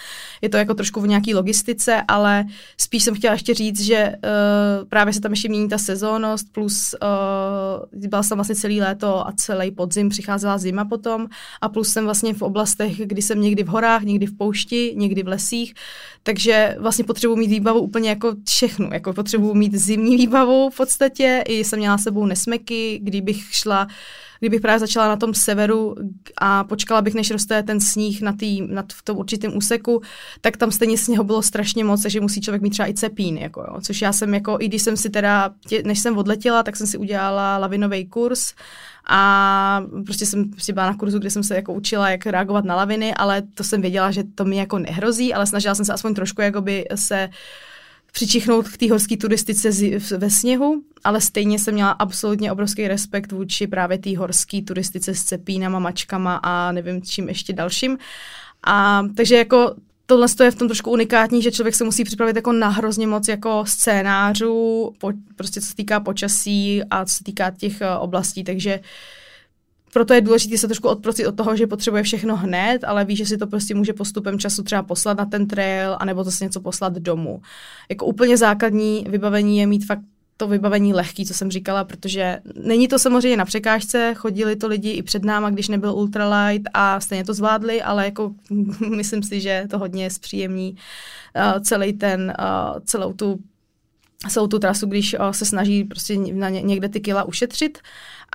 Je 0.42 0.50
to 0.50 0.58
jako 0.58 0.74
trošku 0.74 1.02
v 1.02 1.08
nějaký 1.08 1.36
logistice, 1.36 2.02
ale 2.08 2.46
spíš 2.78 3.04
jsem 3.04 3.16
chtěla 3.16 3.34
ještě 3.34 3.54
říct, 3.54 3.82
že 3.82 4.14
uh, 4.16 4.90
právě 4.90 5.14
se 5.14 5.22
tam 5.22 5.32
ještě 5.32 5.50
mění 5.50 5.70
ta 5.70 5.78
sezónnost, 5.78 6.48
plus 6.52 6.96
uh, 7.02 8.10
byla 8.10 8.24
jsem 8.24 8.38
vlastně 8.38 8.56
celý 8.56 8.82
léto 8.82 9.28
a 9.28 9.32
celý 9.36 9.72
podzim, 9.72 10.10
přicházela 10.10 10.58
zima 10.58 10.86
potom 10.86 11.28
a 11.62 11.70
plus 11.70 11.90
jsem 11.90 12.04
vlastně 12.06 12.34
v 12.34 12.42
oblastech, 12.42 12.98
kdy 12.98 13.22
jsem 13.22 13.42
někdy 13.42 13.64
v 13.64 13.68
horách, 13.68 14.02
někdy 14.02 14.26
v 14.26 14.38
poušti, 14.38 14.94
někdy 14.98 15.24
v 15.24 15.28
lesích 15.28 15.53
lesích, 15.54 15.74
takže 16.24 16.76
vlastně 16.80 17.06
potřebuji 17.06 17.36
mít 17.36 17.48
výbavu 17.48 17.80
úplně 17.80 18.10
jako 18.10 18.36
všechnu, 18.48 18.90
jako 18.94 19.14
potřebuji 19.14 19.54
mít 19.54 19.76
zimní 19.76 20.18
výbavu 20.18 20.70
v 20.70 20.78
podstatě, 20.78 21.44
i 21.48 21.64
jsem 21.64 21.80
měla 21.80 21.98
sebou 21.98 22.26
nesmeky, 22.26 23.00
kdybych 23.04 23.44
šla 23.52 23.88
kdybych 24.44 24.62
právě 24.62 24.80
začala 24.80 25.08
na 25.08 25.16
tom 25.16 25.34
severu 25.34 25.96
a 26.38 26.64
počkala 26.64 27.02
bych, 27.02 27.14
než 27.14 27.32
roste 27.32 27.64
ten 27.64 27.80
sníh 27.80 28.22
na, 28.22 28.34
tý, 28.34 28.62
na 28.62 28.84
v 28.94 29.02
tom 29.04 29.18
určitém 29.18 29.58
úseku, 29.58 30.02
tak 30.42 30.58
tam 30.58 30.72
stejně 30.72 30.98
sněhu 30.98 31.24
bylo 31.24 31.42
strašně 31.42 31.84
moc, 31.84 32.02
takže 32.02 32.22
musí 32.22 32.42
člověk 32.42 32.62
mít 32.62 32.70
třeba 32.70 32.90
i 32.90 32.94
cepín, 32.94 33.38
jako 33.38 33.62
jo. 33.62 33.82
což 33.82 34.02
já 34.02 34.14
jsem 34.14 34.34
jako, 34.34 34.58
i 34.60 34.68
když 34.68 34.82
jsem 34.82 34.98
si 34.98 35.10
teda, 35.10 35.52
tě, 35.68 35.84
než 35.84 36.00
jsem 36.00 36.18
odletěla, 36.18 36.64
tak 36.64 36.76
jsem 36.76 36.88
si 36.88 36.98
udělala 36.98 37.58
lavinový 37.58 38.06
kurz 38.06 38.54
a 39.08 39.84
prostě 40.06 40.26
jsem 40.26 40.50
prostě 40.50 40.74
byla 40.74 40.86
na 40.86 40.98
kurzu, 40.98 41.20
kde 41.20 41.30
jsem 41.30 41.44
se 41.44 41.56
jako 41.56 41.74
učila, 41.74 42.10
jak 42.10 42.26
reagovat 42.26 42.66
na 42.66 42.76
laviny, 42.76 43.14
ale 43.16 43.42
to 43.54 43.64
jsem 43.64 43.82
věděla, 43.82 44.12
že 44.12 44.24
to 44.36 44.46
mi 44.46 44.58
jako 44.58 44.80
nehrozí, 44.80 45.34
ale 45.34 45.48
snažila 45.48 45.76
jsem 45.76 45.86
se 45.86 45.94
aspoň 45.94 46.14
trošku 46.14 46.42
jakoby 46.42 46.86
se 46.96 47.30
přičichnout 48.14 48.70
k 48.70 48.78
té 48.78 48.90
horské 48.90 49.18
turistice 49.18 49.70
ve 50.18 50.30
sněhu, 50.30 50.84
ale 51.04 51.22
stejně 51.22 51.60
jsem 51.60 51.74
měla 51.74 51.92
absolutně 51.92 52.52
obrovský 52.52 52.88
respekt 52.88 53.32
vůči 53.32 53.68
právě 53.68 53.98
té 53.98 54.18
horské 54.18 54.62
turistice 54.62 55.16
s 55.16 55.24
cepínama, 55.24 55.80
mačkama 55.80 56.40
a 56.44 56.72
nevím 56.72 57.02
čím 57.02 57.30
ještě 57.30 57.54
dalším. 57.54 57.98
A 58.64 59.04
takže 59.18 59.36
jako 59.36 59.76
tohle 60.06 60.28
je 60.44 60.52
v 60.52 60.56
tom 60.56 60.68
trošku 60.68 60.92
unikátní, 60.92 61.42
že 61.42 61.52
člověk 61.52 61.76
se 61.76 61.84
musí 61.84 62.04
připravit 62.04 62.36
jako 62.36 62.52
na 62.52 62.70
hrozně 62.70 63.08
moc 63.08 63.28
jako 63.28 63.64
scénářů, 63.68 64.94
po, 64.98 65.12
prostě 65.36 65.62
co 65.62 65.68
se 65.68 65.76
týká 65.76 66.00
počasí 66.00 66.82
a 66.90 67.06
co 67.06 67.16
se 67.16 67.24
týká 67.24 67.52
těch 67.52 67.82
uh, 67.82 68.04
oblastí, 68.04 68.44
takže 68.44 68.80
proto 69.94 70.14
je 70.14 70.22
důležité 70.22 70.58
se 70.58 70.68
trošku 70.68 70.88
odprostit 70.88 71.28
od 71.28 71.36
toho, 71.36 71.56
že 71.56 71.68
potřebuje 71.68 72.04
všechno 72.04 72.36
hned, 72.36 72.84
ale 72.84 73.06
ví, 73.06 73.16
že 73.16 73.26
si 73.26 73.38
to 73.38 73.48
prostě 73.48 73.76
může 73.76 73.94
postupem 73.94 74.40
času 74.40 74.64
třeba 74.64 74.84
poslat 74.84 75.18
na 75.18 75.26
ten 75.26 75.48
trail, 75.48 75.98
anebo 76.00 76.32
si 76.32 76.44
něco 76.44 76.62
poslat 76.62 76.94
domů. 76.94 77.42
Jako 77.90 78.06
úplně 78.06 78.38
základní 78.38 79.06
vybavení 79.10 79.58
je 79.58 79.68
mít 79.68 79.86
fakt 79.86 80.02
to 80.38 80.48
vybavení 80.48 80.94
lehký, 80.94 81.26
co 81.26 81.34
jsem 81.34 81.52
říkala, 81.52 81.84
protože 81.84 82.40
není 82.64 82.88
to 82.88 83.00
samozřejmě 83.00 83.38
na 83.38 83.46
překážce, 83.46 84.14
chodili 84.18 84.56
to 84.56 84.68
lidi 84.68 84.92
i 84.92 85.04
před 85.04 85.26
náma, 85.26 85.50
když 85.50 85.68
nebyl 85.68 85.94
ultralight 85.94 86.70
a 86.74 87.00
stejně 87.00 87.24
to 87.24 87.34
zvládli, 87.34 87.82
ale 87.82 88.06
jako 88.06 88.34
myslím 88.96 89.24
si, 89.24 89.42
že 89.42 89.66
to 89.70 89.78
hodně 89.80 90.10
zpříjemní 90.10 90.76
uh, 90.76 91.62
celý 91.62 91.94
ten, 91.94 92.34
uh, 92.40 92.80
celou 92.86 93.14
tu 93.14 93.40
celou 94.30 94.48
tu 94.48 94.60
trasu, 94.60 94.88
když 94.88 95.14
uh, 95.14 95.32
se 95.32 95.46
snaží 95.46 95.84
prostě 95.84 96.18
na 96.18 96.50
ně, 96.50 96.62
někde 96.62 96.90
ty 96.90 97.00
kila 97.00 97.24
ušetřit. 97.24 97.80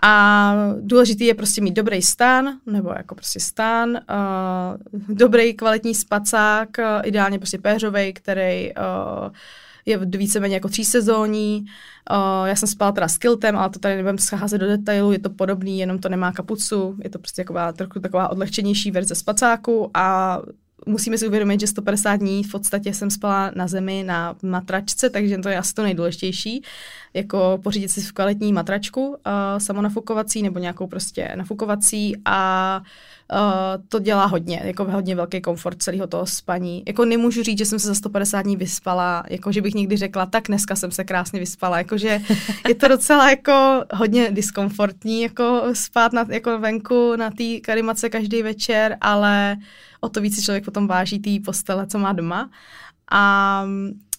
A 0.02 0.54
důležitý 0.80 1.24
je 1.24 1.34
prostě 1.34 1.60
mít 1.60 1.74
dobrý 1.74 2.02
stán, 2.02 2.48
nebo 2.66 2.88
jako 2.96 3.14
prostě 3.14 3.40
stán, 3.40 3.90
uh, 3.90 5.16
dobrý 5.16 5.54
kvalitní 5.54 5.94
spacák, 5.94 6.68
uh, 6.78 6.84
ideálně 7.04 7.38
prostě 7.38 7.58
péřovej, 7.58 8.12
který 8.12 8.72
uh, 8.74 9.30
je 9.86 9.98
víceméně 9.98 10.54
jako 10.54 10.68
třísezónní. 10.68 11.64
Uh, 12.10 12.48
já 12.48 12.56
jsem 12.56 12.68
spala 12.68 12.92
teda 12.92 13.08
s 13.08 13.18
kiltem, 13.18 13.56
ale 13.56 13.70
to 13.70 13.78
tady 13.78 13.96
nebudem 13.96 14.18
scházet 14.18 14.58
do 14.58 14.66
detailu, 14.66 15.12
je 15.12 15.18
to 15.18 15.30
podobný, 15.30 15.78
jenom 15.78 15.98
to 15.98 16.08
nemá 16.08 16.32
kapucu, 16.32 16.96
je 17.04 17.10
to 17.10 17.18
prostě 17.18 17.42
taková 17.42 17.72
trochu 17.72 18.00
taková 18.00 18.28
odlehčenější 18.28 18.90
verze 18.90 19.14
spacáku 19.14 19.90
a 19.94 20.38
musíme 20.86 21.18
si 21.18 21.28
uvědomit, 21.28 21.60
že 21.60 21.66
150 21.66 22.16
dní 22.16 22.44
v 22.44 22.50
podstatě 22.50 22.94
jsem 22.94 23.10
spala 23.10 23.50
na 23.54 23.66
zemi 23.66 24.04
na 24.06 24.36
matračce, 24.42 25.10
takže 25.10 25.38
to 25.38 25.48
je 25.48 25.58
asi 25.58 25.74
to 25.74 25.82
nejdůležitější, 25.82 26.62
jako 27.14 27.58
pořídit 27.62 27.88
si 27.88 28.00
v 28.00 28.12
kvalitní 28.12 28.52
matračku 28.52 29.08
uh, 29.08 29.14
samonafukovací 29.58 30.42
nebo 30.42 30.58
nějakou 30.58 30.86
prostě 30.86 31.32
nafukovací 31.34 32.16
a 32.24 32.80
uh, 33.32 33.38
to 33.88 33.98
dělá 33.98 34.26
hodně, 34.26 34.60
jako 34.64 34.84
hodně 34.84 35.16
velký 35.16 35.40
komfort 35.40 35.82
celého 35.82 36.06
toho 36.06 36.26
spaní. 36.26 36.82
Jako 36.86 37.04
nemůžu 37.04 37.42
říct, 37.42 37.58
že 37.58 37.66
jsem 37.66 37.78
se 37.78 37.88
za 37.88 37.94
150 37.94 38.42
dní 38.42 38.56
vyspala, 38.56 39.24
jako 39.30 39.52
že 39.52 39.62
bych 39.62 39.74
někdy 39.74 39.96
řekla, 39.96 40.26
tak 40.26 40.44
dneska 40.48 40.76
jsem 40.76 40.90
se 40.90 41.04
krásně 41.04 41.40
vyspala, 41.40 41.78
jakože 41.78 42.20
je 42.68 42.74
to 42.74 42.88
docela 42.88 43.30
jako 43.30 43.84
hodně 43.94 44.30
diskomfortní, 44.30 45.22
jako 45.22 45.62
spát 45.72 46.12
na, 46.12 46.26
jako 46.28 46.58
venku 46.58 47.16
na 47.16 47.30
té 47.30 47.60
karimace 47.60 48.08
každý 48.10 48.42
večer, 48.42 48.96
ale 49.00 49.56
o 50.00 50.08
to 50.08 50.20
víc 50.20 50.36
si 50.36 50.42
člověk 50.42 50.64
potom 50.64 50.86
váží 50.86 51.18
té 51.18 51.30
postele, 51.44 51.86
co 51.86 51.98
má 51.98 52.12
doma. 52.12 52.50
A 53.10 53.64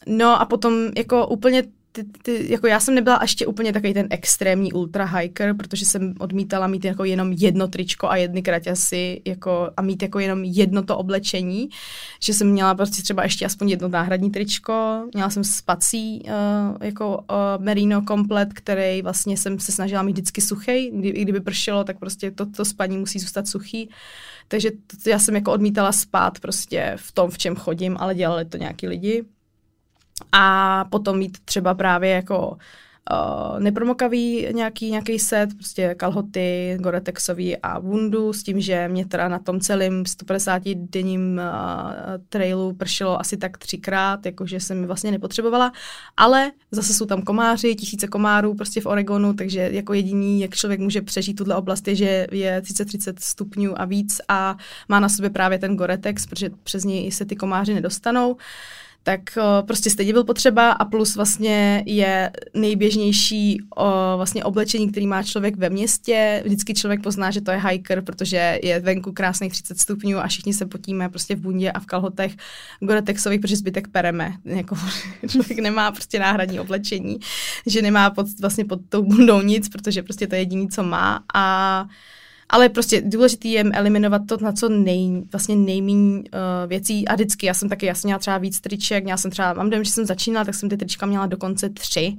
no 0.07 0.41
a 0.41 0.45
potom 0.45 0.73
jako 0.97 1.27
úplně 1.27 1.63
ty, 1.91 2.03
ty, 2.23 2.51
jako 2.51 2.67
já 2.67 2.79
jsem 2.79 2.95
nebyla 2.95 3.19
ještě 3.21 3.47
úplně 3.47 3.73
takový 3.73 3.93
ten 3.93 4.07
extrémní 4.09 4.73
ultra 4.73 5.05
hiker, 5.05 5.55
protože 5.55 5.85
jsem 5.85 6.13
odmítala 6.19 6.67
mít 6.67 6.85
jako 6.85 7.03
jenom 7.03 7.31
jedno 7.31 7.67
tričko 7.67 8.09
a 8.09 8.15
jedny 8.15 8.41
kraťasy 8.41 9.21
jako, 9.25 9.71
a 9.77 9.81
mít 9.81 10.01
jako 10.01 10.19
jenom 10.19 10.43
jedno 10.43 10.83
to 10.83 10.97
oblečení, 10.97 11.69
že 12.23 12.33
jsem 12.33 12.47
měla 12.47 12.75
prostě 12.75 13.03
třeba 13.03 13.23
ještě 13.23 13.45
aspoň 13.45 13.69
jedno 13.69 13.87
náhradní 13.87 14.31
tričko, 14.31 15.03
měla 15.13 15.29
jsem 15.29 15.43
spací 15.43 16.23
uh, 16.25 16.77
jako 16.81 17.17
uh, 17.17 17.63
merino 17.63 18.01
komplet, 18.01 18.53
který 18.53 19.01
vlastně 19.01 19.37
jsem 19.37 19.59
se 19.59 19.71
snažila 19.71 20.03
mít 20.03 20.11
vždycky 20.11 20.41
suchý, 20.41 20.91
kdy, 20.91 21.09
i 21.09 21.21
kdyby 21.21 21.39
pršelo, 21.39 21.83
tak 21.83 21.99
prostě 21.99 22.31
to, 22.31 22.45
to 22.45 22.65
spaní 22.65 22.97
musí 22.97 23.19
zůstat 23.19 23.47
suchý. 23.47 23.89
Takže 24.51 24.71
já 25.07 25.19
jsem 25.19 25.35
jako 25.35 25.51
odmítala 25.51 25.91
spát 25.91 26.39
prostě 26.39 26.93
v 26.95 27.11
tom, 27.11 27.29
v 27.31 27.37
čem 27.37 27.55
chodím, 27.55 27.97
ale 27.99 28.15
dělali 28.15 28.45
to 28.45 28.57
nějaký 28.57 28.87
lidi. 28.87 29.25
A 30.31 30.85
potom 30.85 31.17
mít 31.17 31.37
třeba 31.45 31.73
právě 31.73 32.09
jako 32.09 32.57
uh, 33.11 33.59
nepromokavý 33.59 34.47
nějaký, 34.51 34.91
nějaký 34.91 35.19
set, 35.19 35.53
prostě 35.53 35.95
kalhoty, 35.95 36.77
goretexový 36.79 37.57
a 37.57 37.79
bundu, 37.79 38.33
s 38.33 38.43
tím, 38.43 38.61
že 38.61 38.87
mě 38.87 39.05
teda 39.05 39.27
na 39.27 39.39
tom 39.39 39.59
celém 39.59 40.05
150 40.05 40.63
denním 40.65 41.41
uh, 41.43 41.93
trailu 42.29 42.73
pršelo 42.73 43.19
asi 43.19 43.37
tak 43.37 43.57
třikrát, 43.57 44.25
jakože 44.25 44.59
jsem 44.59 44.81
mi 44.81 44.87
vlastně 44.87 45.11
nepotřebovala, 45.11 45.71
ale 46.17 46.51
zase 46.71 46.93
jsou 46.93 47.05
tam 47.05 47.21
komáři, 47.21 47.75
tisíce 47.75 48.07
komárů 48.07 48.53
prostě 48.53 48.81
v 48.81 48.85
Oregonu, 48.85 49.33
takže 49.33 49.69
jako 49.71 49.93
jediný, 49.93 50.41
jak 50.41 50.55
člověk 50.55 50.79
může 50.79 51.01
přežít 51.01 51.37
tuhle 51.37 51.55
oblast, 51.55 51.87
je, 51.87 51.95
že 51.95 52.27
je 52.31 52.61
30-30 52.61 53.13
stupňů 53.19 53.81
a 53.81 53.85
víc 53.85 54.21
a 54.27 54.57
má 54.89 54.99
na 54.99 55.09
sobě 55.09 55.29
právě 55.29 55.59
ten 55.59 55.75
Goretex, 55.75 56.25
protože 56.25 56.49
přes 56.63 56.83
něj 56.83 57.11
se 57.11 57.25
ty 57.25 57.35
komáři 57.35 57.73
nedostanou 57.73 58.37
tak 59.03 59.21
o, 59.37 59.63
prostě 59.63 59.89
stejně 59.89 60.13
byl 60.13 60.23
potřeba 60.23 60.71
a 60.71 60.85
plus 60.85 61.15
vlastně 61.15 61.83
je 61.85 62.31
nejběžnější 62.53 63.61
o, 63.75 64.17
vlastně 64.17 64.43
oblečení, 64.43 64.91
který 64.91 65.07
má 65.07 65.23
člověk 65.23 65.57
ve 65.57 65.69
městě. 65.69 66.41
Vždycky 66.45 66.73
člověk 66.73 67.03
pozná, 67.03 67.31
že 67.31 67.41
to 67.41 67.51
je 67.51 67.61
hiker, 67.67 68.01
protože 68.01 68.59
je 68.63 68.79
venku 68.79 69.11
krásných 69.11 69.51
30 69.51 69.79
stupňů 69.79 70.17
a 70.17 70.27
všichni 70.27 70.53
se 70.53 70.65
potíme 70.65 71.09
prostě 71.09 71.35
v 71.35 71.39
bundě 71.39 71.71
a 71.71 71.79
v 71.79 71.85
kalhotech 71.85 72.35
Goretexových, 72.79 73.39
protože 73.41 73.55
zbytek 73.55 73.87
pereme. 73.87 74.33
Jako, 74.45 74.75
člověk 75.29 75.59
nemá 75.59 75.91
prostě 75.91 76.19
náhradní 76.19 76.59
oblečení, 76.59 77.19
že 77.65 77.81
nemá 77.81 78.09
pod, 78.09 78.27
vlastně 78.41 78.65
pod 78.65 78.79
tou 78.89 79.03
bundou 79.03 79.41
nic, 79.41 79.69
protože 79.69 80.03
prostě 80.03 80.27
to 80.27 80.35
je 80.35 80.41
jediný, 80.41 80.69
co 80.69 80.83
má 80.83 81.23
a 81.33 81.85
ale 82.49 82.69
prostě 82.69 83.01
důležitý 83.05 83.51
je 83.51 83.63
eliminovat 83.63 84.21
to 84.27 84.37
na 84.41 84.51
co 84.51 84.69
nej, 84.69 85.23
vlastně 85.31 85.55
nejméně 85.55 86.19
uh, 86.19 86.23
věcí. 86.67 87.07
A 87.07 87.15
vždycky, 87.15 87.45
já 87.45 87.53
jsem 87.53 87.69
taky, 87.69 87.85
já 87.85 87.95
jsem 87.95 88.07
měla 88.07 88.19
třeba 88.19 88.37
víc 88.37 88.61
triček, 88.61 89.03
měla 89.03 89.17
jsem 89.17 89.31
třeba, 89.31 89.53
mám 89.53 89.69
dojem, 89.69 89.83
že 89.83 89.91
jsem 89.91 90.05
začínala, 90.05 90.45
tak 90.45 90.55
jsem 90.55 90.69
ty 90.69 90.77
trička 90.77 91.05
měla 91.05 91.25
dokonce 91.25 91.69
tři 91.69 92.17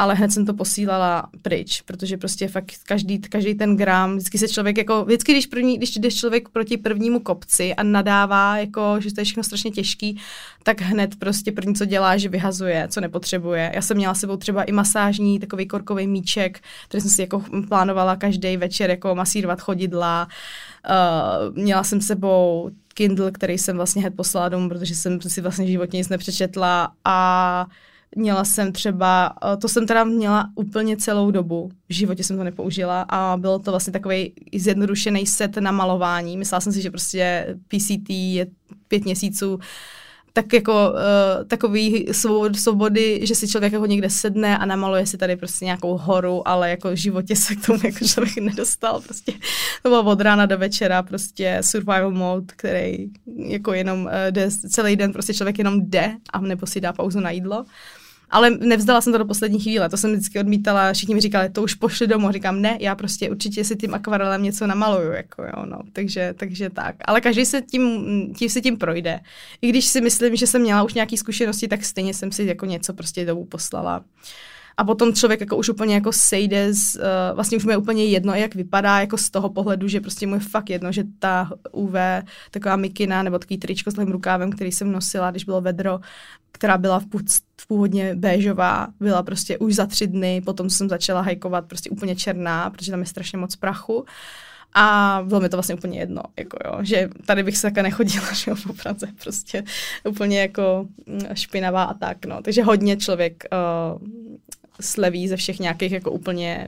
ale 0.00 0.14
hned 0.14 0.32
jsem 0.32 0.46
to 0.46 0.54
posílala 0.54 1.28
pryč, 1.42 1.80
protože 1.80 2.16
prostě 2.16 2.48
fakt 2.48 2.72
každý, 2.86 3.18
každý 3.18 3.54
ten 3.54 3.76
gram, 3.76 4.16
vždycky 4.16 4.38
se 4.38 4.48
člověk 4.48 4.78
jako, 4.78 5.04
vždycky 5.04 5.32
když, 5.32 5.46
první, 5.46 5.76
když 5.76 5.96
jdeš 5.96 6.16
člověk 6.16 6.48
proti 6.48 6.76
prvnímu 6.76 7.20
kopci 7.20 7.74
a 7.74 7.82
nadává, 7.82 8.58
jako, 8.58 8.96
že 9.00 9.14
to 9.14 9.20
je 9.20 9.24
všechno 9.24 9.42
strašně 9.42 9.70
těžký, 9.70 10.20
tak 10.62 10.80
hned 10.80 11.16
prostě 11.18 11.52
první, 11.52 11.74
co 11.74 11.84
dělá, 11.84 12.16
že 12.16 12.28
vyhazuje, 12.28 12.88
co 12.88 13.00
nepotřebuje. 13.00 13.72
Já 13.74 13.82
jsem 13.82 13.96
měla 13.96 14.14
sebou 14.14 14.36
třeba 14.36 14.62
i 14.62 14.72
masážní 14.72 15.38
takový 15.38 15.66
korkový 15.66 16.06
míček, 16.06 16.60
který 16.88 17.00
jsem 17.00 17.10
si 17.10 17.20
jako 17.20 17.42
plánovala 17.68 18.16
každý 18.16 18.56
večer 18.56 18.90
jako 18.90 19.14
masírovat 19.14 19.60
chodidla. 19.60 20.28
Uh, 20.90 21.56
měla 21.56 21.84
jsem 21.84 22.00
sebou 22.00 22.70
Kindle, 22.94 23.30
který 23.30 23.58
jsem 23.58 23.76
vlastně 23.76 24.02
hned 24.02 24.16
poslala 24.16 24.48
domů, 24.48 24.68
protože 24.68 24.94
jsem 24.94 25.20
si 25.20 25.40
vlastně 25.40 25.66
životně 25.66 25.98
nic 25.98 26.08
nepřečetla 26.08 26.92
a 27.04 27.66
Měla 28.16 28.44
jsem 28.44 28.72
třeba, 28.72 29.34
eh, 29.52 29.56
to 29.56 29.68
jsem 29.68 29.86
teda 29.86 30.04
měla 30.04 30.50
úplně 30.54 30.96
celou 30.96 31.30
dobu, 31.30 31.70
v 31.88 31.92
životě 31.94 32.24
jsem 32.24 32.36
to 32.36 32.44
nepoužila 32.44 33.02
a 33.08 33.36
bylo 33.36 33.58
to 33.58 33.70
vlastně 33.70 33.92
takový 33.92 34.32
zjednodušený 34.54 35.26
set 35.26 35.56
na 35.56 35.72
malování. 35.72 36.36
Myslela 36.36 36.60
jsem 36.60 36.72
si, 36.72 36.82
že 36.82 36.90
prostě 36.90 37.56
PCT 37.68 38.10
je 38.10 38.46
pět 38.88 39.04
měsíců, 39.04 39.58
tak 40.32 40.52
jako 40.52 40.90
uh, 40.90 41.44
takový 41.48 42.06
svobody, 42.52 43.20
že 43.22 43.34
si 43.34 43.48
člověk 43.48 43.72
jako 43.72 43.86
někde 43.86 44.10
sedne 44.10 44.58
a 44.58 44.66
namaluje 44.66 45.06
si 45.06 45.18
tady 45.18 45.36
prostě 45.36 45.64
nějakou 45.64 45.98
horu, 45.98 46.48
ale 46.48 46.70
jako 46.70 46.90
v 46.90 46.94
životě 46.94 47.36
se 47.36 47.54
k 47.54 47.66
tomu 47.66 47.78
jako 47.84 48.04
člověk 48.04 48.36
nedostal. 48.36 49.00
Prostě 49.00 49.32
to 49.82 49.88
bylo 49.88 50.04
od 50.04 50.20
rána 50.20 50.46
do 50.46 50.58
večera 50.58 51.02
prostě 51.02 51.58
survival 51.60 52.10
mode, 52.10 52.46
který 52.46 53.06
jako 53.36 53.72
jenom 53.72 54.02
uh, 54.02 54.10
jde 54.30 54.50
celý 54.50 54.96
den, 54.96 55.12
prostě 55.12 55.34
člověk 55.34 55.58
jenom 55.58 55.80
jde 55.80 56.16
a 56.32 56.40
nebo 56.40 56.66
si 56.66 56.80
dá 56.80 56.92
pauzu 56.92 57.20
na 57.20 57.30
jídlo. 57.30 57.64
Ale 58.30 58.50
nevzdala 58.50 59.00
jsem 59.00 59.12
to 59.12 59.18
do 59.18 59.24
poslední 59.24 59.60
chvíle, 59.60 59.88
to 59.88 59.96
jsem 59.96 60.12
vždycky 60.12 60.40
odmítala, 60.40 60.92
všichni 60.92 61.14
mi 61.14 61.20
říkali, 61.20 61.50
to 61.50 61.62
už 61.62 61.74
pošli 61.74 62.06
domů, 62.06 62.30
říkám, 62.30 62.60
ne, 62.62 62.76
já 62.80 62.94
prostě 62.94 63.30
určitě 63.30 63.64
si 63.64 63.76
tím 63.76 63.94
akvarelem 63.94 64.42
něco 64.42 64.66
namaluju, 64.66 65.12
jako 65.12 65.42
jo, 65.42 65.66
no, 65.66 65.78
takže, 65.92 66.34
takže 66.36 66.70
tak. 66.70 66.94
Ale 67.04 67.20
každý 67.20 67.46
se 67.46 67.62
tím, 67.62 68.04
tím 68.34 68.48
se 68.48 68.60
tím 68.60 68.76
projde. 68.76 69.20
I 69.62 69.68
když 69.68 69.86
si 69.86 70.00
myslím, 70.00 70.36
že 70.36 70.46
jsem 70.46 70.62
měla 70.62 70.82
už 70.82 70.94
nějaké 70.94 71.16
zkušenosti, 71.16 71.68
tak 71.68 71.84
stejně 71.84 72.14
jsem 72.14 72.32
si 72.32 72.44
jako 72.44 72.66
něco 72.66 72.92
prostě 72.92 73.26
domů 73.26 73.44
poslala. 73.44 74.04
A 74.76 74.84
potom 74.84 75.14
člověk 75.14 75.40
jako 75.40 75.56
už 75.56 75.68
úplně 75.68 75.94
jako 75.94 76.12
sejde, 76.12 76.74
z, 76.74 76.96
uh, 76.96 77.02
vlastně 77.34 77.56
už 77.56 77.64
mu 77.64 77.70
je 77.70 77.76
úplně 77.76 78.04
jedno, 78.04 78.34
jak 78.34 78.54
vypadá, 78.54 79.00
jako 79.00 79.16
z 79.16 79.30
toho 79.30 79.48
pohledu, 79.48 79.88
že 79.88 80.00
prostě 80.00 80.26
mu 80.26 80.34
je 80.34 80.40
fakt 80.40 80.70
jedno, 80.70 80.92
že 80.92 81.04
ta 81.18 81.50
UV, 81.72 81.94
taková 82.50 82.76
mikina 82.76 83.22
nebo 83.22 83.38
takový 83.38 83.58
tričko 83.58 83.90
s 83.90 83.94
tím 83.94 84.12
rukávem, 84.12 84.52
který 84.52 84.72
jsem 84.72 84.92
nosila, 84.92 85.30
když 85.30 85.44
bylo 85.44 85.60
vedro, 85.60 86.00
která 86.52 86.78
byla 86.78 87.00
v, 87.00 87.06
půd, 87.06 87.30
v 87.60 87.66
původně 87.66 88.14
béžová, 88.14 88.88
byla 89.00 89.22
prostě 89.22 89.58
už 89.58 89.74
za 89.74 89.86
tři 89.86 90.06
dny, 90.06 90.42
potom 90.44 90.70
jsem 90.70 90.88
začala 90.88 91.20
hajkovat 91.20 91.66
prostě 91.66 91.90
úplně 91.90 92.16
černá, 92.16 92.70
protože 92.70 92.90
tam 92.90 93.00
je 93.00 93.06
strašně 93.06 93.38
moc 93.38 93.56
prachu. 93.56 94.04
A 94.74 95.20
bylo 95.26 95.40
mi 95.40 95.48
to 95.48 95.56
vlastně 95.56 95.74
úplně 95.74 95.98
jedno, 95.98 96.22
jako 96.38 96.58
jo, 96.64 96.78
že 96.82 97.08
tady 97.26 97.42
bych 97.42 97.56
se 97.56 97.62
také 97.62 97.82
nechodila, 97.82 98.32
že 98.32 98.50
jo, 98.50 98.56
po 98.66 98.72
Praze, 98.72 99.06
prostě 99.22 99.64
úplně 100.08 100.40
jako 100.40 100.86
mm, 101.06 101.20
špinavá 101.34 101.82
a 101.82 101.94
tak, 101.94 102.26
no. 102.26 102.42
Takže 102.42 102.62
hodně 102.62 102.96
člověk 102.96 103.44
uh, 103.52 104.08
sleví 104.80 105.28
ze 105.28 105.36
všech 105.36 105.58
nějakých 105.60 105.92
jako 105.92 106.10
úplně 106.10 106.66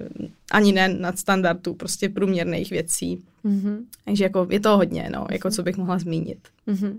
ani 0.53 0.73
ne 0.73 0.89
nad 0.89 1.19
standardů, 1.19 1.75
prostě 1.75 2.09
průměrných 2.09 2.71
věcí. 2.71 3.23
Mm-hmm. 3.45 3.77
Takže 4.05 4.25
jako 4.25 4.47
je 4.51 4.61
to 4.61 4.77
hodně, 4.77 5.11
no, 5.13 5.27
jako 5.31 5.51
co 5.51 5.63
bych 5.63 5.77
mohla 5.77 5.99
zmínit. 5.99 6.39
Mm-hmm. 6.69 6.95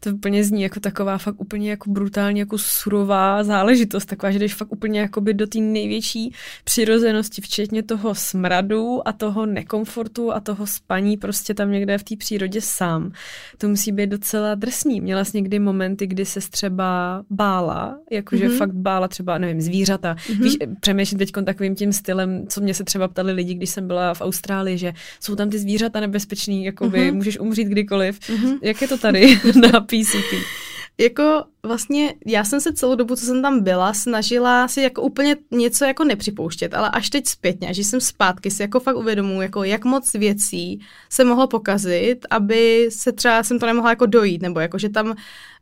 To 0.00 0.10
úplně 0.10 0.44
zní 0.44 0.62
jako 0.62 0.80
taková 0.80 1.18
fakt 1.18 1.40
úplně 1.40 1.70
jako 1.70 1.90
brutálně 1.90 2.40
jako 2.40 2.58
surová 2.58 3.44
záležitost, 3.44 4.04
taková, 4.04 4.30
že 4.30 4.38
jdeš 4.38 4.54
fakt 4.54 4.72
úplně 4.72 5.00
jakoby 5.00 5.34
do 5.34 5.46
té 5.46 5.58
největší 5.58 6.34
přirozenosti, 6.64 7.42
včetně 7.42 7.82
toho 7.82 8.14
smradu 8.14 9.08
a 9.08 9.12
toho 9.12 9.46
nekomfortu 9.46 10.32
a 10.32 10.40
toho 10.40 10.66
spaní 10.66 11.16
prostě 11.16 11.54
tam 11.54 11.70
někde 11.70 11.98
v 11.98 12.04
té 12.04 12.16
přírodě 12.16 12.60
sám. 12.60 13.12
To 13.58 13.68
musí 13.68 13.92
být 13.92 14.10
docela 14.10 14.54
drsný. 14.54 15.00
Měla 15.00 15.24
jsi 15.24 15.36
někdy 15.36 15.58
momenty, 15.58 16.06
kdy 16.06 16.24
se 16.24 16.40
třeba 16.50 17.22
bála, 17.30 17.98
jakože 18.10 18.48
mm-hmm. 18.48 18.58
fakt 18.58 18.72
bála 18.74 19.08
třeba, 19.08 19.38
nevím, 19.38 19.60
zvířata. 19.60 20.14
Mm-hmm. 20.14 20.42
Víš, 20.42 20.56
přemýšlím 20.80 21.18
teď 21.18 21.32
takovým 21.44 21.74
tím 21.74 21.92
stylem, 21.92 22.46
co 22.48 22.60
mě 22.60 22.74
se 22.74 22.84
třeba 22.84 22.97
ptali 23.06 23.32
lidi, 23.32 23.54
když 23.54 23.70
jsem 23.70 23.86
byla 23.86 24.14
v 24.14 24.20
Austrálii, 24.20 24.78
že 24.78 24.92
jsou 25.20 25.36
tam 25.36 25.50
ty 25.50 25.58
zvířata 25.58 26.00
nebezpečný, 26.00 26.64
jakoby 26.64 26.98
mm-hmm. 26.98 27.14
můžeš 27.14 27.38
umřít 27.38 27.68
kdykoliv. 27.68 28.20
Mm-hmm. 28.20 28.58
Jak 28.62 28.82
je 28.82 28.88
to 28.88 28.98
tady 28.98 29.40
na 29.72 29.80
PCP? 29.80 30.67
Jako 31.00 31.44
vlastně 31.62 32.14
já 32.26 32.44
jsem 32.44 32.60
se 32.60 32.72
celou 32.72 32.94
dobu, 32.94 33.16
co 33.16 33.26
jsem 33.26 33.42
tam 33.42 33.62
byla, 33.62 33.94
snažila 33.94 34.68
si 34.68 34.80
jako 34.80 35.02
úplně 35.02 35.36
něco 35.50 35.84
jako 35.84 36.04
nepřipouštět, 36.04 36.74
ale 36.74 36.90
až 36.90 37.10
teď 37.10 37.26
zpětně, 37.26 37.68
až 37.68 37.76
jsem 37.76 38.00
zpátky, 38.00 38.50
si 38.50 38.62
jako 38.62 38.80
fakt 38.80 38.96
uvědomuji, 38.96 39.40
jako 39.40 39.64
jak 39.64 39.84
moc 39.84 40.12
věcí 40.12 40.80
se 41.10 41.24
mohlo 41.24 41.46
pokazit, 41.46 42.26
aby 42.30 42.88
se 42.92 43.12
třeba 43.12 43.42
jsem 43.42 43.58
to 43.58 43.66
nemohla 43.66 43.90
jako 43.90 44.06
dojít, 44.06 44.42
nebo 44.42 44.60
jako, 44.60 44.78
že 44.78 44.88
tam 44.88 45.14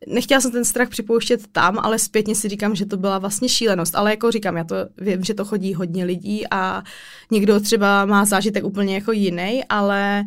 nechtěla 0.06 0.40
jsem 0.40 0.52
ten 0.52 0.64
strach 0.64 0.88
připouštět 0.88 1.46
tam, 1.52 1.78
ale 1.78 1.98
zpětně 1.98 2.34
si 2.34 2.48
říkám, 2.48 2.74
že 2.74 2.86
to 2.86 2.96
byla 2.96 3.18
vlastně 3.18 3.48
šílenost. 3.48 3.94
Ale 3.94 4.10
jako 4.10 4.30
říkám, 4.30 4.56
já 4.56 4.64
to 4.64 4.76
vím, 4.98 5.24
že 5.24 5.34
to 5.34 5.44
chodí 5.44 5.74
hodně 5.74 6.04
lidí 6.04 6.44
a 6.50 6.82
někdo 7.30 7.60
třeba 7.60 8.04
má 8.04 8.24
zážitek 8.24 8.64
úplně 8.64 8.94
jako 8.94 9.12
jiný, 9.12 9.64
ale 9.68 10.24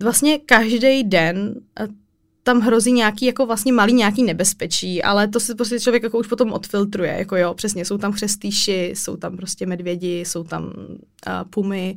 vlastně 0.00 0.38
každý 0.38 1.04
den 1.04 1.54
tam 2.42 2.60
hrozí 2.60 2.92
nějaký 2.92 3.26
jako 3.26 3.46
vlastně 3.46 3.72
malý 3.72 3.92
nějaký 3.92 4.22
nebezpečí, 4.22 5.02
ale 5.02 5.28
to 5.28 5.40
si 5.40 5.54
prostě 5.54 5.80
člověk 5.80 6.02
jako 6.02 6.18
už 6.18 6.26
potom 6.26 6.52
odfiltruje, 6.52 7.14
jako 7.18 7.36
jo, 7.36 7.54
přesně, 7.54 7.84
jsou 7.84 7.98
tam 7.98 8.12
chřestýši, 8.12 8.92
jsou 8.96 9.16
tam 9.16 9.36
prostě 9.36 9.66
medvědi, 9.66 10.20
jsou 10.20 10.44
tam 10.44 10.64
uh, 10.64 10.70
pumy 11.50 11.96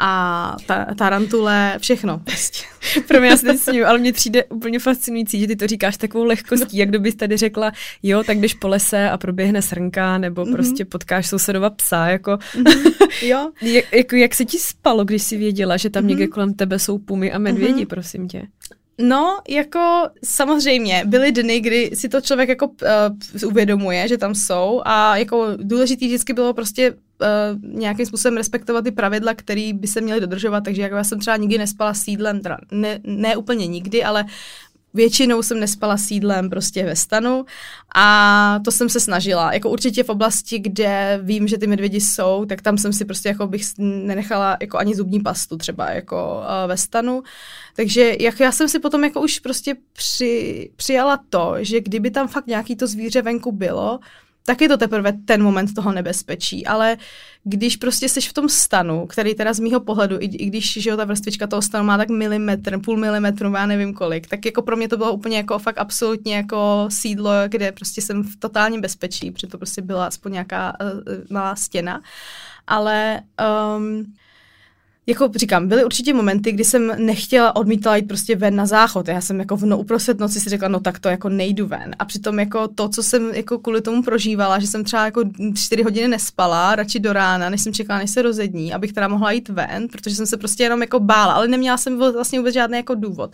a 0.00 0.56
ta, 0.66 0.86
tarantule, 0.94 1.78
všechno 1.78 2.18
prostě. 2.18 2.64
Pro 3.08 3.20
mě 3.20 3.28
já 3.28 3.36
teď 3.36 3.58
sním, 3.58 3.84
ale 3.84 3.98
mě 3.98 4.12
přijde 4.12 4.44
úplně 4.44 4.78
fascinující, 4.78 5.40
že 5.40 5.46
ty 5.46 5.56
to 5.56 5.66
říkáš 5.66 5.96
takovou 5.96 6.24
lehkostí, 6.24 6.76
jak 6.76 6.88
kdybys 6.88 7.14
tady 7.14 7.36
řekla, 7.36 7.72
jo, 8.02 8.22
tak 8.24 8.38
když 8.38 8.54
po 8.54 8.68
lese 8.68 9.10
a 9.10 9.18
proběhne 9.18 9.62
srnka, 9.62 10.18
nebo 10.18 10.44
mm-hmm. 10.44 10.52
prostě 10.52 10.84
potkáš 10.84 11.28
sousedova 11.28 11.70
psa, 11.70 12.06
jako, 12.06 12.30
mm-hmm. 12.30 13.26
jo. 13.26 13.50
jak, 13.62 13.92
jako, 13.92 14.16
jak 14.16 14.34
se 14.34 14.44
ti 14.44 14.58
spalo, 14.58 15.04
když 15.04 15.22
jsi 15.22 15.36
věděla, 15.36 15.76
že 15.76 15.90
tam 15.90 16.04
mm-hmm. 16.04 16.06
někde 16.06 16.26
kolem 16.26 16.54
tebe 16.54 16.78
jsou 16.78 16.98
pumy 16.98 17.32
a 17.32 17.38
medvědi, 17.38 17.84
mm-hmm. 17.84 17.86
prosím 17.86 18.28
tě? 18.28 18.42
No, 19.00 19.38
jako 19.48 20.08
samozřejmě, 20.24 21.02
byly 21.06 21.32
dny, 21.32 21.60
kdy 21.60 21.90
si 21.94 22.08
to 22.08 22.20
člověk 22.20 22.48
jako 22.48 22.66
uh, 22.66 23.48
uvědomuje, 23.48 24.08
že 24.08 24.18
tam 24.18 24.34
jsou 24.34 24.82
a 24.84 25.16
jako 25.16 25.46
důležitý 25.56 26.06
vždycky 26.06 26.32
bylo 26.32 26.54
prostě 26.54 26.92
uh, 26.92 26.98
nějakým 27.62 28.06
způsobem 28.06 28.36
respektovat 28.36 28.84
ty 28.84 28.90
pravidla, 28.90 29.34
které 29.34 29.70
by 29.74 29.86
se 29.86 30.00
měly 30.00 30.20
dodržovat, 30.20 30.64
takže 30.64 30.82
jako 30.82 30.96
já 30.96 31.04
jsem 31.04 31.18
třeba 31.18 31.36
nikdy 31.36 31.58
nespala 31.58 31.94
sídlem, 31.94 32.40
teda 32.40 32.58
ne, 32.72 33.00
ne 33.04 33.36
úplně 33.36 33.66
nikdy, 33.66 34.04
ale 34.04 34.24
Většinou 34.94 35.42
jsem 35.42 35.60
nespala 35.60 35.96
sídlem 35.96 36.50
prostě 36.50 36.84
ve 36.84 36.96
stanu 36.96 37.44
a 37.94 38.60
to 38.64 38.70
jsem 38.70 38.88
se 38.88 39.00
snažila. 39.00 39.52
Jako 39.52 39.70
určitě 39.70 40.02
v 40.02 40.08
oblasti, 40.08 40.58
kde 40.58 41.20
vím, 41.22 41.48
že 41.48 41.58
ty 41.58 41.66
medvědi 41.66 42.00
jsou, 42.00 42.44
tak 42.44 42.62
tam 42.62 42.78
jsem 42.78 42.92
si 42.92 43.04
prostě 43.04 43.28
jako 43.28 43.46
bych 43.46 43.62
nenechala 43.78 44.56
jako 44.60 44.78
ani 44.78 44.94
zubní 44.94 45.20
pastu 45.20 45.56
třeba 45.56 45.90
jako 45.90 46.36
uh, 46.36 46.68
ve 46.68 46.76
stanu. 46.76 47.22
Takže 47.76 48.16
jak 48.20 48.40
já 48.40 48.52
jsem 48.52 48.68
si 48.68 48.78
potom 48.78 49.04
jako 49.04 49.20
už 49.20 49.38
prostě 49.38 49.76
při, 49.92 50.70
přijala 50.76 51.20
to, 51.30 51.54
že 51.58 51.80
kdyby 51.80 52.10
tam 52.10 52.28
fakt 52.28 52.46
nějaký 52.46 52.76
to 52.76 52.86
zvíře 52.86 53.22
venku 53.22 53.52
bylo, 53.52 53.98
tak 54.48 54.60
je 54.60 54.68
to 54.68 54.76
teprve 54.76 55.12
ten 55.12 55.42
moment 55.42 55.74
toho 55.74 55.92
nebezpečí, 55.92 56.66
ale 56.66 56.96
když 57.44 57.76
prostě 57.76 58.08
jsi 58.08 58.20
v 58.20 58.32
tom 58.32 58.48
stanu, 58.48 59.06
který 59.06 59.34
teda 59.34 59.52
z 59.52 59.60
mýho 59.60 59.80
pohledu, 59.80 60.16
i, 60.20 60.24
i 60.24 60.46
když 60.46 60.72
že 60.72 60.90
jo, 60.90 60.96
ta 60.96 61.04
vrstvička 61.04 61.46
toho 61.46 61.62
stanu 61.62 61.84
má 61.84 61.96
tak 61.96 62.08
milimetr, 62.08 62.80
půl 62.80 62.96
milimetru, 62.96 63.52
já 63.52 63.66
nevím 63.66 63.94
kolik, 63.94 64.26
tak 64.26 64.46
jako 64.46 64.62
pro 64.62 64.76
mě 64.76 64.88
to 64.88 64.96
bylo 64.96 65.12
úplně 65.12 65.36
jako 65.36 65.58
fakt 65.58 65.78
absolutně 65.78 66.36
jako 66.36 66.88
sídlo, 66.88 67.30
kde 67.48 67.72
prostě 67.72 68.00
jsem 68.00 68.22
v 68.22 68.36
totálním 68.36 68.80
bezpečí, 68.80 69.30
protože 69.30 69.46
to 69.46 69.58
prostě 69.58 69.82
byla 69.82 70.06
aspoň 70.06 70.32
nějaká 70.32 70.76
uh, 70.80 70.88
malá 71.30 71.56
stěna, 71.56 72.00
ale 72.66 73.20
um, 73.76 74.04
jako 75.08 75.30
říkám, 75.36 75.68
byly 75.68 75.84
určitě 75.84 76.14
momenty, 76.14 76.52
kdy 76.52 76.64
jsem 76.64 76.92
nechtěla, 77.06 77.56
odmítala 77.56 77.96
jít 77.96 78.08
prostě 78.08 78.36
ven 78.36 78.56
na 78.56 78.66
záchod. 78.66 79.08
Já 79.08 79.20
jsem 79.20 79.40
jako 79.40 79.56
v 79.56 79.66
no, 79.66 79.78
uprostřed 79.78 80.20
noci 80.20 80.40
si 80.40 80.50
řekla, 80.50 80.68
no 80.68 80.80
tak 80.80 80.98
to 80.98 81.08
jako 81.08 81.28
nejdu 81.28 81.66
ven. 81.66 81.94
A 81.98 82.04
přitom 82.04 82.38
jako 82.38 82.68
to, 82.68 82.88
co 82.88 83.02
jsem 83.02 83.30
jako 83.34 83.58
kvůli 83.58 83.80
tomu 83.80 84.02
prožívala, 84.02 84.58
že 84.58 84.66
jsem 84.66 84.84
třeba 84.84 85.04
jako 85.04 85.24
čtyři 85.54 85.82
hodiny 85.82 86.08
nespala, 86.08 86.74
radši 86.74 87.00
do 87.00 87.12
rána, 87.12 87.50
než 87.50 87.60
jsem 87.60 87.72
čekala, 87.72 87.98
než 87.98 88.10
se 88.10 88.22
rozední, 88.22 88.74
abych 88.74 88.92
teda 88.92 89.08
mohla 89.08 89.32
jít 89.32 89.48
ven, 89.48 89.88
protože 89.88 90.16
jsem 90.16 90.26
se 90.26 90.36
prostě 90.36 90.62
jenom 90.62 90.80
jako 90.80 91.00
bála, 91.00 91.32
ale 91.32 91.48
neměla 91.48 91.76
jsem 91.76 91.98
vlastně 91.98 92.38
vůbec 92.38 92.54
žádný 92.54 92.76
jako 92.76 92.94
důvod 92.94 93.30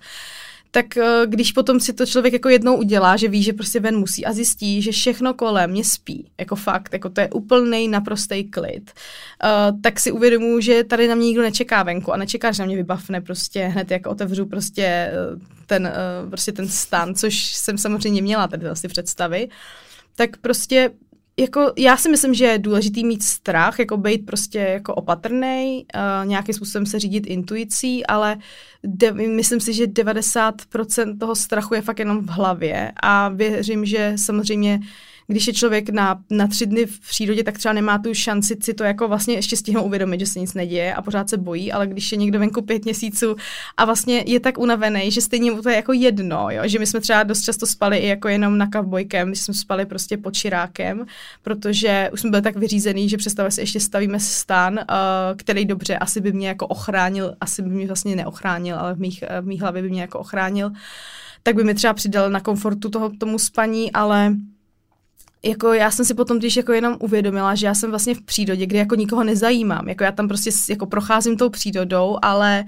tak 0.75 0.97
eh, 0.97 1.23
když 1.27 1.53
potom 1.53 1.81
si 1.81 1.93
to 1.93 2.07
člověk 2.07 2.33
jako 2.33 2.49
jednou 2.49 2.77
udělá, 2.77 3.17
že 3.17 3.29
ví, 3.29 3.43
že 3.43 3.53
prostě 3.53 3.81
ven 3.81 3.99
musí 3.99 4.27
a 4.27 4.33
zjistí, 4.33 4.83
že 4.83 4.93
všechno 4.93 5.35
kolem 5.35 5.71
mě 5.71 5.85
spí, 5.85 6.31
jako 6.39 6.57
fakt, 6.57 6.93
jako 6.93 7.09
to 7.09 7.21
je 7.21 7.31
úplný 7.31 7.89
naprostý 7.89 8.45
klid, 8.45 8.91
uh, 8.91 9.81
tak 9.81 10.01
si 10.01 10.13
uvědomuji, 10.13 10.61
že 10.61 10.85
tady 10.85 11.09
na 11.09 11.15
mě 11.15 11.27
nikdo 11.27 11.43
nečeká 11.43 11.83
venku 11.83 12.13
a 12.13 12.17
nečeká, 12.17 12.53
že 12.53 12.63
na 12.63 12.67
mě 12.67 12.77
vybavne 12.77 13.21
prostě 13.21 13.65
hned, 13.65 13.91
jak 13.91 14.07
otevřu 14.07 14.47
prostě 14.47 14.83
eh, 14.83 15.13
ten, 15.67 15.93
uh, 16.25 16.31
prostě 16.31 16.53
ten 16.53 16.69
stan, 16.69 17.15
což 17.15 17.55
jsem 17.55 17.79
samozřejmě 17.79 18.23
měla 18.23 18.49
tady 18.49 18.67
asi 18.67 18.89
představy, 18.89 19.49
tak 20.17 20.37
prostě 20.37 20.91
jako 21.37 21.73
já 21.79 21.97
si 21.97 22.09
myslím, 22.09 22.35
že 22.35 22.45
je 22.45 22.59
důležitý 22.59 23.05
mít 23.05 23.23
strach, 23.23 23.79
jako 23.79 23.97
být 23.97 24.27
prostě 24.27 24.59
jako 24.59 24.95
opatrný, 24.95 25.87
uh, 25.95 26.27
nějakým 26.27 26.55
způsobem 26.55 26.87
se 26.87 26.99
řídit 26.99 27.27
intuicí, 27.27 28.07
ale 28.07 28.39
de- 28.85 29.13
myslím 29.13 29.61
si, 29.61 29.73
že 29.73 29.87
90% 29.87 31.19
toho 31.19 31.37
strachu 31.37 31.75
je 31.75 31.83
fakt 31.83 31.99
jenom 31.99 32.27
v 32.27 32.29
hlavě 32.29 32.93
a 33.03 33.29
věřím, 33.29 33.85
že 33.85 34.13
samozřejmě 34.17 34.81
když 35.27 35.47
je 35.47 35.53
člověk 35.53 35.89
na, 35.89 36.21
na 36.31 36.47
tři 36.47 36.67
dny 36.67 36.87
v 36.87 37.01
přírodě, 37.01 37.45
tak 37.45 37.59
třeba 37.59 37.73
nemá 37.73 37.99
tu 37.99 38.15
šanci 38.15 38.57
si 38.63 38.75
to 38.75 38.85
jako 38.85 39.09
vlastně 39.09 39.35
ještě 39.35 39.57
stihnout 39.57 39.87
uvědomit, 39.87 40.21
že 40.21 40.27
se 40.27 40.41
nic 40.41 40.55
neděje 40.55 40.95
a 40.95 41.03
pořád 41.03 41.31
se 41.31 41.37
bojí, 41.37 41.73
ale 41.73 41.87
když 41.87 42.13
je 42.13 42.19
někdo 42.19 42.39
venku 42.39 42.63
pět 42.63 42.85
měsíců 42.85 43.37
a 43.77 43.85
vlastně 43.85 44.25
je 44.27 44.41
tak 44.41 44.59
unavený, 44.59 45.11
že 45.11 45.21
stejně 45.21 45.51
mu 45.51 45.63
to 45.63 45.69
je 45.69 45.77
jako 45.77 45.93
jedno, 45.93 46.47
jo? 46.51 46.63
že 46.65 46.79
my 46.79 46.87
jsme 46.87 47.01
třeba 47.01 47.23
dost 47.23 47.43
často 47.43 47.67
spali 47.67 47.99
i 47.99 48.07
jako 48.07 48.29
jenom 48.29 48.59
na 48.59 48.67
kavbojkem, 48.67 49.29
když 49.29 49.41
jsme 49.41 49.55
spali 49.55 49.87
prostě 49.87 50.17
pod 50.17 50.35
čirákem, 50.35 51.07
protože 51.43 52.11
už 52.13 52.21
jsme 52.21 52.31
byli 52.31 52.43
tak 52.43 52.57
vyřízený, 52.57 53.09
že 53.09 53.17
představuje 53.17 53.51
si 53.51 53.61
ještě 53.61 53.81
stavíme 53.81 54.21
stán, 54.21 54.75
uh, 54.75 54.85
který 55.37 55.65
dobře 55.65 55.99
asi 55.99 56.21
by 56.21 56.33
mě 56.33 56.49
jako 56.49 56.67
ochránil, 56.67 57.35
asi 57.41 57.63
by 57.63 57.69
mě 57.69 57.87
vlastně 57.87 58.17
neochránil, 58.17 58.79
ale 58.79 58.95
v 58.95 58.99
mých, 58.99 59.25
v 59.41 59.47
mých 59.47 59.61
hlavě 59.61 59.83
by 59.83 59.91
mě 59.91 60.01
jako 60.01 60.19
ochránil, 60.19 60.71
tak 61.43 61.57
by 61.57 61.65
mi 61.65 61.75
třeba 61.75 61.95
přidal 61.95 62.31
na 62.31 62.41
komfortu 62.41 62.91
toho, 62.91 63.11
tomu 63.19 63.39
spaní, 63.39 63.93
ale 63.93 64.35
jako 65.45 65.73
já 65.73 65.91
jsem 65.91 66.05
si 66.05 66.15
potom 66.15 66.39
když 66.39 66.57
jako 66.57 66.73
jenom 66.73 66.97
uvědomila, 67.01 67.55
že 67.55 67.67
já 67.67 67.75
jsem 67.75 67.91
vlastně 67.91 68.15
v 68.15 68.23
přírodě, 68.23 68.67
kde 68.67 68.79
jako 68.79 68.95
nikoho 68.95 69.25
nezajímám. 69.25 69.89
Jako 69.89 70.05
já 70.05 70.13
tam 70.13 70.29
prostě 70.29 70.51
jako 70.71 70.87
procházím 70.87 71.37
tou 71.37 71.51
přírodou, 71.51 72.19
ale 72.23 72.65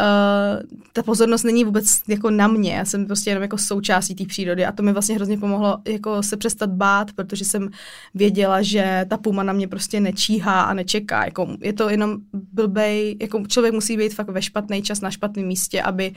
uh, 0.00 0.62
ta 0.92 1.02
pozornost 1.02 1.42
není 1.42 1.64
vůbec 1.64 2.00
jako 2.08 2.30
na 2.30 2.48
mě. 2.48 2.74
Já 2.74 2.84
jsem 2.84 3.06
prostě 3.06 3.30
jenom 3.30 3.42
jako 3.42 3.58
součástí 3.58 4.14
té 4.14 4.24
přírody 4.24 4.66
a 4.66 4.72
to 4.72 4.82
mi 4.82 4.92
vlastně 4.92 5.14
hrozně 5.14 5.38
pomohlo 5.38 5.78
jako 5.88 6.22
se 6.22 6.36
přestat 6.36 6.70
bát, 6.70 7.12
protože 7.12 7.44
jsem 7.44 7.70
věděla, 8.14 8.62
že 8.62 9.06
ta 9.08 9.16
puma 9.16 9.42
na 9.42 9.52
mě 9.52 9.68
prostě 9.68 10.00
nečíhá 10.00 10.62
a 10.62 10.74
nečeká. 10.74 11.24
Jako 11.24 11.48
je 11.60 11.72
to 11.72 11.88
jenom 11.88 12.16
blbej, 12.52 13.16
jako 13.20 13.46
člověk 13.46 13.74
musí 13.74 13.96
být 13.96 14.14
fakt 14.14 14.28
ve 14.30 14.42
špatný 14.42 14.82
čas 14.82 15.00
na 15.00 15.10
špatném 15.10 15.46
místě, 15.46 15.82
aby 15.82 16.10
uh, 16.10 16.16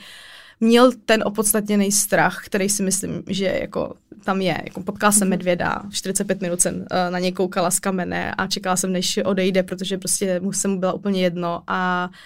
měl 0.60 0.92
ten 1.04 1.22
opodstatněný 1.26 1.92
strach, 1.92 2.42
který 2.44 2.68
si 2.68 2.82
myslím, 2.82 3.22
že 3.26 3.58
jako 3.60 3.94
tam 4.24 4.40
je. 4.40 4.60
Jako 4.64 4.82
potkala 4.82 5.12
jsem 5.12 5.28
mhm. 5.28 5.30
medvěda, 5.30 5.82
45 5.90 6.40
minut 6.40 6.60
jsem 6.60 6.74
uh, 6.74 6.84
na 7.10 7.18
něj 7.18 7.32
koukala 7.32 7.70
z 7.70 7.80
kamene 7.80 8.34
a 8.34 8.46
čekala 8.46 8.76
jsem, 8.76 8.92
než 8.92 9.20
odejde, 9.24 9.62
protože 9.62 9.98
prostě 9.98 10.40
mu 10.40 10.52
se 10.52 10.68
mu 10.68 10.78
byla 10.78 10.92
úplně 10.92 11.22
jedno 11.22 11.62
a 11.66 12.08
uh, 12.10 12.16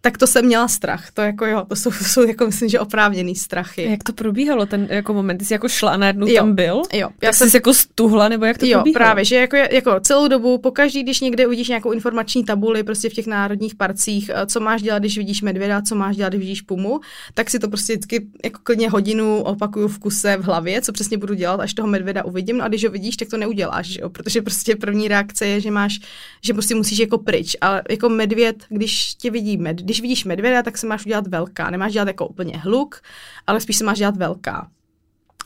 tak 0.00 0.18
to 0.18 0.26
jsem 0.26 0.46
měla 0.46 0.68
strach. 0.68 1.10
To 1.10 1.22
jako 1.22 1.46
jo, 1.46 1.64
to 1.68 1.76
jsou, 1.76 1.90
to 1.90 2.04
jsou 2.04 2.26
jako 2.26 2.46
myslím, 2.46 2.68
že 2.68 2.80
oprávněný 2.80 3.36
strachy. 3.36 3.86
A 3.86 3.90
jak 3.90 4.04
to 4.04 4.12
probíhalo 4.12 4.66
ten 4.66 4.86
jako 4.90 5.14
moment? 5.14 5.38
Ty 5.38 5.44
jsi 5.44 5.52
jako 5.52 5.68
šla 5.68 5.90
a 5.90 5.96
najednou 5.96 6.28
jo, 6.28 6.34
tam 6.36 6.54
byl? 6.54 6.82
Jo. 6.92 7.08
Já 7.22 7.28
tak 7.28 7.34
jsem... 7.34 7.50
jsi 7.50 7.56
jako 7.56 7.74
stuhla, 7.74 8.28
nebo 8.28 8.44
jak 8.44 8.58
to 8.58 8.66
jo, 8.66 8.72
probíhalo? 8.72 9.04
právě, 9.04 9.24
že 9.24 9.36
jako, 9.36 9.56
jako 9.56 10.00
celou 10.00 10.28
dobu, 10.28 10.58
pokaždý, 10.58 11.02
když 11.02 11.20
někde 11.20 11.46
uvidíš 11.46 11.68
nějakou 11.68 11.92
informační 11.92 12.44
tabuli 12.44 12.82
prostě 12.82 13.08
v 13.10 13.12
těch 13.12 13.26
národních 13.26 13.74
parcích, 13.74 14.30
eh, 14.34 14.46
co 14.46 14.60
máš 14.60 14.82
dělat, 14.82 14.98
když 14.98 15.18
vidíš 15.18 15.42
medvěda, 15.42 15.82
co 15.82 15.94
máš 15.94 16.16
dělat, 16.16 16.28
když 16.28 16.40
vidíš 16.40 16.60
pumu, 16.60 17.00
tak 17.34 17.50
si 17.50 17.58
to 17.58 17.68
prostě 17.68 17.92
vždycky 17.92 18.26
jako 18.44 18.60
klidně 18.62 18.90
hodinu 18.90 19.42
opakuju 19.42 19.88
v 19.88 19.98
kuse 19.98 20.36
v 20.36 20.44
hlavě, 20.44 20.82
co 20.82 20.92
přesně 20.92 21.18
budu 21.18 21.34
dělat, 21.34 21.60
až 21.60 21.74
toho 21.74 21.88
medvěda 21.88 22.24
uvidím. 22.24 22.58
No 22.58 22.64
a 22.64 22.68
když 22.68 22.84
ho 22.84 22.90
vidíš, 22.90 23.16
tak 23.16 23.28
to 23.28 23.36
neuděláš, 23.36 23.86
že 23.86 24.00
jo? 24.00 24.10
protože 24.10 24.42
prostě 24.42 24.76
první 24.76 25.08
reakce 25.08 25.46
je, 25.46 25.60
že 25.60 25.70
máš, 25.70 26.00
že 26.44 26.52
prostě 26.52 26.74
musíš 26.74 26.98
jako 26.98 27.18
pryč. 27.18 27.56
Ale 27.60 27.82
jako 27.90 28.08
medvěd, 28.08 28.64
když 28.68 29.14
tě 29.14 29.30
vidí 29.30 29.56
med, 29.56 29.89
když 29.90 30.00
vidíš 30.00 30.24
medvěda, 30.24 30.62
tak 30.62 30.78
se 30.78 30.86
máš 30.86 31.06
udělat 31.06 31.26
velká. 31.26 31.70
Nemáš 31.70 31.92
dělat 31.92 32.08
jako 32.08 32.26
úplně 32.26 32.58
hluk, 32.58 33.00
ale 33.46 33.60
spíš 33.60 33.76
se 33.76 33.84
máš 33.84 33.98
dělat 33.98 34.16
velká. 34.16 34.68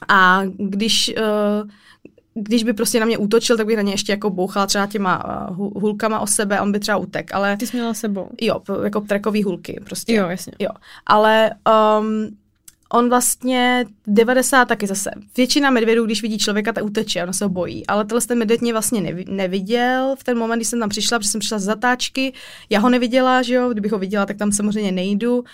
A 0.09 0.43
když, 0.57 1.15
uh, 1.19 1.71
když 2.35 2.65
by 2.65 2.73
prostě 2.73 3.01
na 3.01 3.07
mě 3.07 3.19
útočil, 3.19 3.57
tak 3.57 3.67
bych 3.67 3.77
na 3.77 3.83
ně 3.83 3.93
ještě 3.93 4.13
jako 4.13 4.31
bouchala 4.31 4.67
třeba 4.67 4.87
těma 4.87 5.49
uh, 5.51 5.83
hulkama 5.83 6.21
o 6.21 6.27
sebe, 6.27 6.61
on 6.61 6.73
by 6.73 6.81
třeba 6.81 6.97
utek, 6.97 7.35
ale... 7.35 7.57
Ty 7.57 7.67
jsi 7.67 7.77
měla 7.77 7.95
sebou. 7.95 8.29
Jo, 8.41 8.61
jako 8.85 9.01
trekový 9.01 9.43
hulky 9.43 9.81
prostě. 9.85 10.15
Jo, 10.15 10.29
jasně. 10.29 10.53
Jo, 10.59 10.71
ale 11.07 11.51
um, 12.01 12.37
on 12.95 13.09
vlastně 13.09 13.85
90 14.07 14.65
taky 14.65 14.87
zase. 14.87 15.11
Většina 15.37 15.71
medvědů, 15.71 16.07
když 16.07 16.23
vidí 16.23 16.39
člověka, 16.39 16.73
tak 16.73 16.85
uteče, 16.85 17.23
ono 17.23 17.33
se 17.33 17.45
ho 17.45 17.49
bojí. 17.49 17.87
Ale 17.87 18.05
tenhle 18.05 18.21
ten 18.21 18.39
medvěd 18.39 18.61
mě 18.61 18.73
vlastně 18.73 19.15
neviděl 19.29 20.15
v 20.19 20.25
ten 20.25 20.39
moment, 20.39 20.59
kdy 20.59 20.65
jsem 20.65 20.81
tam 20.81 20.89
přišla, 20.89 21.19
protože 21.19 21.31
jsem 21.31 21.39
přišla 21.39 21.59
z 21.59 21.63
zatáčky. 21.63 22.33
Já 22.71 22.81
ho 22.81 22.91
neviděla, 22.91 23.43
že 23.43 23.55
jo, 23.55 23.69
kdybych 23.69 23.93
ho 23.93 23.99
viděla, 23.99 24.27
tak 24.27 24.37
tam 24.37 24.53
samozřejmě 24.53 24.93
nejdu. 24.93 25.45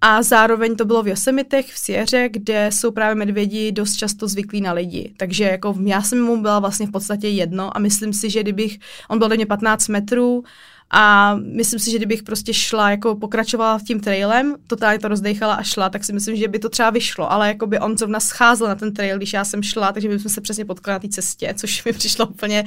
A 0.00 0.22
zároveň 0.22 0.76
to 0.76 0.84
bylo 0.84 1.02
v 1.02 1.08
Yosemitech, 1.08 1.72
v 1.72 1.78
Sierře, 1.78 2.28
kde 2.28 2.70
jsou 2.72 2.90
právě 2.90 3.14
medvědi 3.14 3.72
dost 3.72 3.96
často 3.96 4.28
zvyklí 4.28 4.60
na 4.60 4.72
lidi. 4.72 5.14
Takže 5.16 5.44
jako 5.44 5.74
já 5.84 6.02
jsem 6.02 6.22
mu 6.22 6.42
byla 6.42 6.58
vlastně 6.58 6.86
v 6.86 6.90
podstatě 6.90 7.28
jedno 7.28 7.76
a 7.76 7.80
myslím 7.80 8.12
si, 8.12 8.30
že 8.30 8.42
kdybych, 8.42 8.78
on 9.08 9.18
byl 9.18 9.26
ode 9.26 9.36
mě 9.36 9.46
15 9.46 9.88
metrů, 9.88 10.44
a 10.90 11.34
myslím 11.34 11.80
si, 11.80 11.90
že 11.90 11.96
kdybych 11.96 12.22
prostě 12.22 12.54
šla, 12.54 12.90
jako 12.90 13.16
pokračovala 13.16 13.78
v 13.78 13.82
tím 13.82 14.00
trailem, 14.00 14.54
totálně 14.66 14.98
to 14.98 15.08
rozdechala 15.08 15.54
a 15.54 15.62
šla, 15.62 15.88
tak 15.88 16.04
si 16.04 16.12
myslím, 16.12 16.36
že 16.36 16.48
by 16.48 16.58
to 16.58 16.68
třeba 16.68 16.90
vyšlo, 16.90 17.32
ale 17.32 17.48
jako 17.48 17.66
by 17.66 17.78
on 17.78 17.98
zrovna 17.98 18.20
scházel 18.20 18.68
na 18.68 18.74
ten 18.74 18.94
trail, 18.94 19.16
když 19.16 19.32
já 19.32 19.44
jsem 19.44 19.62
šla, 19.62 19.92
takže 19.92 20.08
bychom 20.08 20.30
se 20.30 20.40
přesně 20.40 20.64
potkali 20.64 20.94
na 20.94 20.98
té 20.98 21.08
cestě, 21.08 21.54
což 21.56 21.84
mi 21.84 21.92
přišlo 21.92 22.26
úplně 22.26 22.64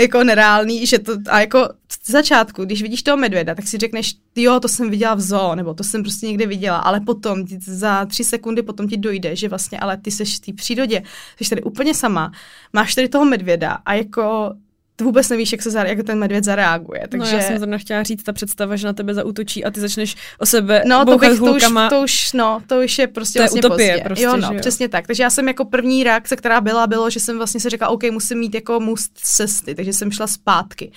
jako 0.00 0.24
nereálný, 0.24 0.86
že 0.86 0.98
to, 0.98 1.12
a 1.30 1.40
jako 1.40 1.68
v 1.88 2.10
začátku, 2.10 2.64
když 2.64 2.82
vidíš 2.82 3.02
toho 3.02 3.16
medvěda, 3.16 3.54
tak 3.54 3.68
si 3.68 3.78
řekneš, 3.78 4.14
jo, 4.36 4.60
to 4.60 4.68
jsem 4.68 4.90
viděla 4.90 5.14
v 5.14 5.20
zoo, 5.20 5.54
nebo 5.54 5.74
to 5.74 5.84
jsem 5.84 6.02
prostě 6.02 6.26
někde 6.26 6.46
viděla, 6.46 6.76
ale 6.76 7.00
potom 7.00 7.44
za 7.60 8.06
tři 8.06 8.24
sekundy 8.24 8.62
potom 8.62 8.88
ti 8.88 8.96
dojde, 8.96 9.36
že 9.36 9.48
vlastně, 9.48 9.78
ale 9.78 9.96
ty 9.96 10.10
seš 10.10 10.36
v 10.36 10.40
té 10.40 10.52
přírodě, 10.52 11.02
jsi 11.40 11.50
tady 11.50 11.62
úplně 11.62 11.94
sama, 11.94 12.32
máš 12.72 12.94
tady 12.94 13.08
toho 13.08 13.24
medvěda. 13.24 13.78
A 13.84 13.94
jako 13.94 14.54
vůbec 15.02 15.28
nevíš, 15.28 15.52
jak, 15.52 15.62
se, 15.62 15.84
jak 15.86 16.02
ten 16.02 16.18
medvěd 16.18 16.44
zareaguje. 16.44 17.06
Takže... 17.08 17.32
No, 17.32 17.38
já 17.38 17.44
jsem 17.44 17.58
zrovna 17.58 17.78
chtěla 17.78 18.02
říct, 18.02 18.22
ta 18.22 18.32
představa, 18.32 18.76
že 18.76 18.86
na 18.86 18.92
tebe 18.92 19.14
zautočí 19.14 19.64
a 19.64 19.70
ty 19.70 19.80
začneš 19.80 20.16
o 20.38 20.46
sebe 20.46 20.82
No, 20.86 21.04
to, 21.04 21.18
bych, 21.18 21.38
to, 21.38 21.44
už, 21.44 21.62
to, 21.90 22.02
už, 22.02 22.32
no, 22.32 22.62
to 22.66 22.80
už 22.80 22.98
je 22.98 23.06
prostě 23.06 23.38
to 23.38 23.42
je 23.42 23.44
vlastně 23.44 23.60
utopie 23.60 23.92
pozdě. 23.92 24.04
Prostě, 24.04 24.24
jo, 24.24 24.36
no, 24.36 24.52
jo? 24.52 24.60
přesně 24.60 24.88
tak. 24.88 25.06
Takže 25.06 25.22
já 25.22 25.30
jsem 25.30 25.48
jako 25.48 25.64
první 25.64 26.04
reakce, 26.04 26.36
která 26.36 26.60
byla, 26.60 26.86
bylo, 26.86 27.10
že 27.10 27.20
jsem 27.20 27.36
vlastně 27.36 27.60
se 27.60 27.70
řekla, 27.70 27.88
OK, 27.88 28.02
musím 28.10 28.38
mít 28.38 28.54
jako 28.54 28.80
must 28.80 29.12
cesty, 29.14 29.74
takže 29.74 29.92
jsem 29.92 30.10
šla 30.10 30.26
zpátky. 30.26 30.92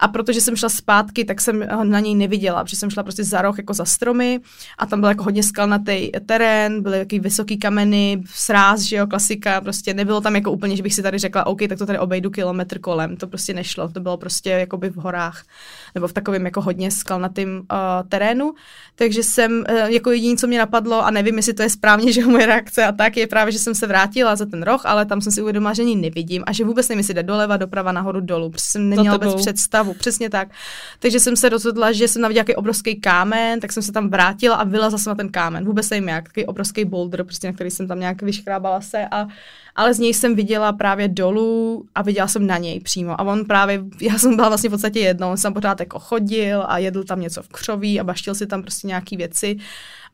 A 0.00 0.08
protože 0.08 0.40
jsem 0.40 0.56
šla 0.56 0.68
zpátky, 0.68 1.24
tak 1.24 1.40
jsem 1.40 1.66
na 1.82 2.00
něj 2.00 2.14
neviděla, 2.14 2.64
protože 2.64 2.76
jsem 2.76 2.90
šla 2.90 3.02
prostě 3.02 3.24
za 3.24 3.42
roh 3.42 3.58
jako 3.58 3.74
za 3.74 3.84
stromy 3.84 4.40
a 4.78 4.86
tam 4.86 5.00
byl 5.00 5.08
jako 5.08 5.24
hodně 5.24 5.42
skalnatý 5.42 6.10
terén, 6.26 6.82
byly 6.82 6.98
jaký 6.98 7.20
vysoký 7.20 7.58
kameny, 7.58 8.22
sráz, 8.34 8.80
že 8.80 8.96
jo, 8.96 9.06
klasika, 9.06 9.60
prostě 9.60 9.94
nebylo 9.94 10.20
tam 10.20 10.34
jako 10.34 10.52
úplně, 10.52 10.76
že 10.76 10.82
bych 10.82 10.94
si 10.94 11.02
tady 11.02 11.18
řekla, 11.18 11.46
OK, 11.46 11.60
tak 11.68 11.78
to 11.78 11.86
tady 11.86 11.98
obejdu 11.98 12.30
kilometr 12.30 12.78
kolem, 12.78 13.16
to 13.16 13.26
prostě 13.26 13.39
nešlo, 13.48 13.88
to 13.88 14.00
bylo 14.00 14.16
prostě 14.16 14.50
jakoby 14.50 14.90
v 14.90 14.96
horách 14.96 15.44
nebo 15.94 16.08
v 16.08 16.12
takovém 16.12 16.44
jako 16.44 16.60
hodně 16.60 16.90
skalnatým 16.90 17.58
uh, 17.58 17.66
terénu, 18.08 18.54
takže 18.94 19.22
jsem 19.22 19.64
uh, 19.70 19.76
jako 19.76 20.10
jediné, 20.10 20.36
co 20.36 20.46
mě 20.46 20.58
napadlo 20.58 21.04
a 21.04 21.10
nevím, 21.10 21.36
jestli 21.36 21.54
to 21.54 21.62
je 21.62 21.70
správně, 21.70 22.12
že 22.20 22.26
moje 22.26 22.46
reakce 22.46 22.84
a 22.84 22.92
tak 22.92 23.16
je 23.16 23.26
právě, 23.26 23.52
že 23.52 23.58
jsem 23.58 23.74
se 23.74 23.86
vrátila 23.86 24.36
za 24.36 24.46
ten 24.46 24.62
roh, 24.62 24.86
ale 24.86 25.06
tam 25.06 25.20
jsem 25.20 25.32
si 25.32 25.42
uvědomila, 25.42 25.72
že 25.72 25.82
ani 25.82 25.96
nevidím 25.96 26.44
a 26.46 26.52
že 26.52 26.64
vůbec 26.64 26.88
nevím, 26.88 26.98
jestli 26.98 27.14
jde 27.14 27.22
doleva, 27.22 27.56
doprava, 27.56 27.92
nahoru, 27.92 28.20
dolů, 28.20 28.50
protože 28.50 28.64
jsem 28.64 28.88
neměla 28.88 29.16
vůbec 29.16 29.34
představu, 29.34 29.94
přesně 29.94 30.30
tak. 30.30 30.48
Takže 30.98 31.20
jsem 31.20 31.36
se 31.36 31.48
rozhodla, 31.48 31.92
že 31.92 32.08
jsem 32.08 32.22
naviděla 32.22 32.40
nějaký 32.40 32.54
obrovský 32.54 33.00
kámen, 33.00 33.60
tak 33.60 33.72
jsem 33.72 33.82
se 33.82 33.92
tam 33.92 34.10
vrátila 34.10 34.56
a 34.56 34.64
vylezla 34.64 34.98
jsem 34.98 35.10
na 35.10 35.14
ten 35.14 35.28
kámen. 35.28 35.64
Vůbec 35.64 35.90
nevím 35.90 36.08
jak, 36.08 36.24
takový 36.24 36.46
obrovský 36.46 36.84
boulder, 36.84 37.24
prostě 37.24 37.46
na 37.46 37.52
který 37.52 37.70
jsem 37.70 37.88
tam 37.88 38.00
nějak 38.00 38.22
vyškrábala 38.22 38.80
se 38.80 39.06
a 39.10 39.26
ale 39.80 39.94
z 39.94 39.98
něj 39.98 40.14
jsem 40.14 40.34
viděla 40.34 40.72
právě 40.72 41.08
dolů 41.08 41.84
a 41.94 42.02
viděla 42.02 42.28
jsem 42.28 42.46
na 42.46 42.58
něj 42.58 42.80
přímo. 42.80 43.20
A 43.20 43.24
on 43.24 43.44
právě, 43.44 43.84
já 44.00 44.18
jsem 44.18 44.36
byla 44.36 44.48
vlastně 44.48 44.70
v 44.70 44.72
podstatě 44.72 45.00
jednou, 45.00 45.30
on 45.30 45.36
jsem 45.36 45.54
pořád 45.54 45.80
jako 45.80 45.98
chodil 45.98 46.64
a 46.68 46.78
jedl 46.78 47.04
tam 47.04 47.20
něco 47.20 47.42
v 47.42 47.48
křoví 47.48 48.00
a 48.00 48.04
baštil 48.04 48.34
si 48.34 48.46
tam 48.46 48.62
prostě 48.62 48.86
nějaký 48.86 49.16
věci. 49.16 49.56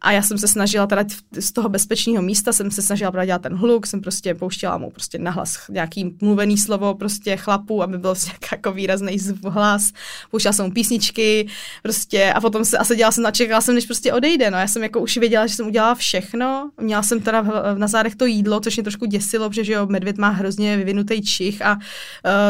A 0.00 0.12
já 0.12 0.22
jsem 0.22 0.38
se 0.38 0.48
snažila 0.48 0.86
teda 0.86 1.04
z 1.40 1.52
toho 1.52 1.68
bezpečného 1.68 2.22
místa, 2.22 2.52
jsem 2.52 2.70
se 2.70 2.82
snažila 2.82 3.10
právě 3.10 3.26
dělat 3.26 3.42
ten 3.42 3.54
hluk, 3.54 3.86
jsem 3.86 4.00
prostě 4.00 4.34
pouštěla 4.34 4.78
mu 4.78 4.90
prostě 4.90 5.18
nahlas 5.18 5.58
nějaký 5.68 6.16
mluvený 6.20 6.58
slovo 6.58 6.94
prostě 6.94 7.36
chlapu, 7.36 7.82
aby 7.82 7.98
byl 7.98 8.10
prostě 8.10 8.32
jako 8.52 8.72
výrazný 8.72 9.18
hlas. 9.44 9.92
Pouštěla 10.30 10.52
jsem 10.52 10.66
mu 10.66 10.72
písničky 10.72 11.48
prostě 11.82 12.32
a 12.32 12.40
potom 12.40 12.64
se, 12.64 12.78
a 12.78 12.84
seděla 12.84 13.10
jsem 13.10 13.26
a 13.26 13.30
čekala 13.30 13.60
jsem, 13.60 13.74
než 13.74 13.86
prostě 13.86 14.12
odejde. 14.12 14.50
No 14.50 14.58
já 14.58 14.68
jsem 14.68 14.82
jako 14.82 15.00
už 15.00 15.16
věděla, 15.16 15.46
že 15.46 15.54
jsem 15.54 15.66
udělala 15.66 15.94
všechno. 15.94 16.70
Měla 16.80 17.02
jsem 17.02 17.20
teda 17.20 17.42
na 17.74 17.86
zádech 17.86 18.14
to 18.16 18.26
jídlo, 18.26 18.60
což 18.60 18.76
mě 18.76 18.82
trošku 18.82 19.06
děsilo, 19.06 19.48
protože 19.48 19.72
jo, 19.72 19.86
medvěd 19.86 20.18
má 20.18 20.28
hrozně 20.28 20.76
vyvinutý 20.76 21.22
čich 21.22 21.62
a 21.62 21.74
uh, 21.74 21.80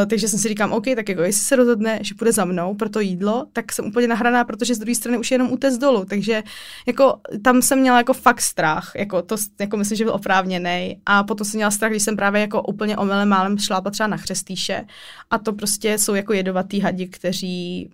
takže 0.09 0.27
jsem 0.27 0.39
si 0.39 0.47
říkám, 0.47 0.73
OK, 0.73 0.85
tak 0.95 1.09
jako 1.09 1.21
jestli 1.21 1.43
se 1.43 1.55
rozhodne, 1.55 1.99
že 2.01 2.15
půjde 2.15 2.31
za 2.31 2.45
mnou 2.45 2.73
pro 2.73 2.89
to 2.89 2.99
jídlo, 2.99 3.45
tak 3.53 3.71
jsem 3.73 3.85
úplně 3.85 4.07
nahraná, 4.07 4.43
protože 4.43 4.75
z 4.75 4.79
druhé 4.79 4.95
strany 4.95 5.17
už 5.17 5.31
je 5.31 5.35
jenom 5.35 5.51
útes 5.51 5.77
dolů. 5.77 6.05
Takže 6.05 6.43
jako 6.85 7.19
tam 7.47 7.61
jsem 7.61 7.79
měla 7.79 7.97
jako 7.97 8.13
fakt 8.13 8.41
strach, 8.41 8.91
jako 8.95 9.21
to 9.21 9.35
jako 9.59 9.77
myslím, 9.77 9.97
že 9.97 10.03
byl 10.03 10.13
oprávněný. 10.13 11.01
A 11.05 11.23
potom 11.23 11.45
jsem 11.45 11.57
měla 11.57 11.71
strach, 11.71 11.91
když 11.91 12.03
jsem 12.03 12.15
právě 12.15 12.41
jako 12.41 12.61
úplně 12.61 12.97
omylem 12.97 13.29
málem 13.29 13.57
šla 13.57 13.81
třeba 13.81 14.07
na 14.07 14.17
chřestýše. 14.17 14.85
A 15.29 15.37
to 15.37 15.53
prostě 15.53 15.97
jsou 15.97 16.15
jako 16.15 16.33
jedovatý 16.33 16.79
hadi, 16.79 17.07
kteří 17.07 17.89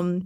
um, 0.00 0.24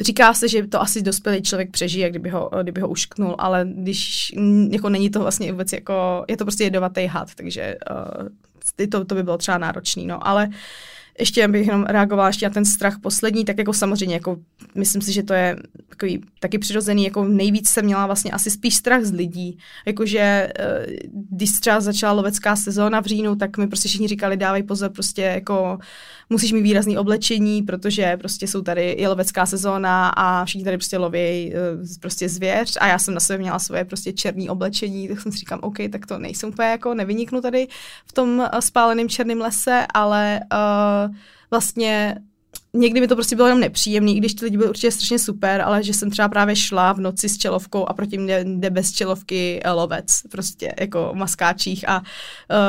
Říká 0.00 0.34
se, 0.34 0.48
že 0.48 0.66
to 0.66 0.80
asi 0.80 1.02
dospělý 1.02 1.42
člověk 1.42 1.70
přežije, 1.70 2.10
kdyby 2.10 2.30
ho, 2.30 2.50
kdyby 2.62 2.80
ho 2.80 2.88
ušknul, 2.88 3.34
ale 3.38 3.66
když 3.74 4.32
jako 4.70 4.88
není 4.88 5.10
to 5.10 5.20
vlastně 5.20 5.52
vůbec 5.52 5.72
jako, 5.72 6.24
je 6.28 6.36
to 6.36 6.44
prostě 6.44 6.64
jedovatý 6.64 7.06
had, 7.06 7.34
takže 7.34 7.76
uh, 8.80 8.86
to, 8.88 9.04
to 9.04 9.14
by 9.14 9.22
bylo 9.22 9.38
třeba 9.38 9.58
náročný, 9.58 10.06
no, 10.06 10.26
ale 10.26 10.46
uh, 10.46 10.54
ještě 11.20 11.48
bych 11.48 11.66
jenom 11.66 11.84
reagovala 11.84 12.28
ještě 12.28 12.46
na 12.46 12.54
ten 12.54 12.64
strach 12.64 12.98
poslední, 13.02 13.44
tak 13.44 13.58
jako 13.58 13.72
samozřejmě, 13.72 14.14
jako 14.14 14.36
myslím 14.74 15.02
si, 15.02 15.12
že 15.12 15.22
to 15.22 15.34
je 15.34 15.56
takový 15.88 16.24
taky 16.40 16.58
přirozený, 16.58 17.04
jako 17.04 17.24
nejvíc 17.24 17.68
jsem 17.68 17.84
měla 17.84 18.06
vlastně 18.06 18.30
asi 18.30 18.50
spíš 18.50 18.74
strach 18.74 19.04
z 19.04 19.12
lidí. 19.12 19.58
Jakože 19.86 20.18
eh, 20.58 20.86
když 21.12 21.52
třeba 21.60 21.80
začala 21.80 22.12
lovecká 22.12 22.56
sezóna 22.56 23.00
v 23.00 23.06
říjnu, 23.06 23.36
tak 23.36 23.58
mi 23.58 23.66
prostě 23.66 23.88
všichni 23.88 24.08
říkali, 24.08 24.36
dávej 24.36 24.62
pozor, 24.62 24.90
prostě 24.90 25.22
jako 25.22 25.78
musíš 26.30 26.52
mít 26.52 26.62
výrazný 26.62 26.98
oblečení, 26.98 27.62
protože 27.62 28.16
prostě 28.16 28.48
jsou 28.48 28.62
tady 28.62 28.96
je 28.98 29.08
lovecká 29.08 29.46
sezóna 29.46 30.08
a 30.08 30.44
všichni 30.44 30.64
tady 30.64 30.76
prostě 30.76 30.98
loví 30.98 31.18
eh, 31.18 31.54
prostě 32.00 32.28
zvěř. 32.28 32.78
A 32.80 32.86
já 32.86 32.98
jsem 32.98 33.14
na 33.14 33.20
sebe 33.20 33.38
měla 33.38 33.58
svoje 33.58 33.84
prostě 33.84 34.12
černé 34.12 34.50
oblečení, 34.50 35.08
tak 35.08 35.20
jsem 35.20 35.32
si 35.32 35.38
říkám, 35.38 35.58
OK, 35.62 35.76
tak 35.92 36.06
to 36.06 36.18
nejsem 36.18 36.48
úplně 36.48 36.68
jako, 36.68 36.94
nevyniknu 36.94 37.40
tady 37.40 37.68
v 38.06 38.12
tom 38.12 38.48
eh, 38.52 38.62
spáleném 38.62 39.08
černém 39.08 39.40
lese, 39.40 39.86
ale 39.94 40.40
uh, 40.52 41.14
vlastně 41.50 42.16
někdy 42.72 43.00
mi 43.00 43.08
to 43.08 43.14
prostě 43.14 43.36
bylo 43.36 43.48
jenom 43.48 43.60
nepříjemný, 43.60 44.16
i 44.16 44.20
když 44.20 44.34
ty 44.34 44.44
lidi 44.44 44.56
byly 44.56 44.68
určitě 44.68 44.90
strašně 44.90 45.18
super, 45.18 45.60
ale 45.60 45.82
že 45.82 45.94
jsem 45.94 46.10
třeba 46.10 46.28
právě 46.28 46.56
šla 46.56 46.92
v 46.92 47.00
noci 47.00 47.28
s 47.28 47.38
čelovkou 47.38 47.86
a 47.88 47.92
proti 47.92 48.18
mě 48.18 48.44
jde 48.44 48.70
bez 48.70 48.92
čelovky 48.92 49.62
lovec, 49.72 50.22
prostě 50.30 50.74
jako 50.80 51.10
maskáčích 51.14 51.88
a 51.88 52.00
uh, 52.00 52.04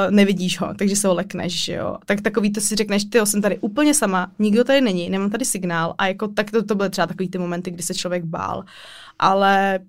nevidíš 0.09 0.59
ho, 0.59 0.73
takže 0.73 0.95
se 0.95 1.07
ho 1.07 1.13
lekneš, 1.13 1.63
že 1.63 1.73
jo. 1.73 1.97
Tak 2.05 2.21
takový 2.21 2.51
to 2.51 2.61
si 2.61 2.75
řekneš, 2.75 3.05
ty 3.05 3.19
jsem 3.23 3.41
tady 3.41 3.59
úplně 3.59 3.93
sama, 3.93 4.31
nikdo 4.39 4.63
tady 4.63 4.81
není, 4.81 5.09
nemám 5.09 5.29
tady 5.29 5.45
signál 5.45 5.95
a 5.97 6.07
jako 6.07 6.27
tak 6.27 6.51
to, 6.51 6.63
to 6.63 6.75
byly 6.75 6.89
třeba 6.89 7.07
takový 7.07 7.29
ty 7.29 7.37
momenty, 7.37 7.71
kdy 7.71 7.83
se 7.83 7.93
člověk 7.93 8.23
bál. 8.23 8.63
Ale 9.19 9.79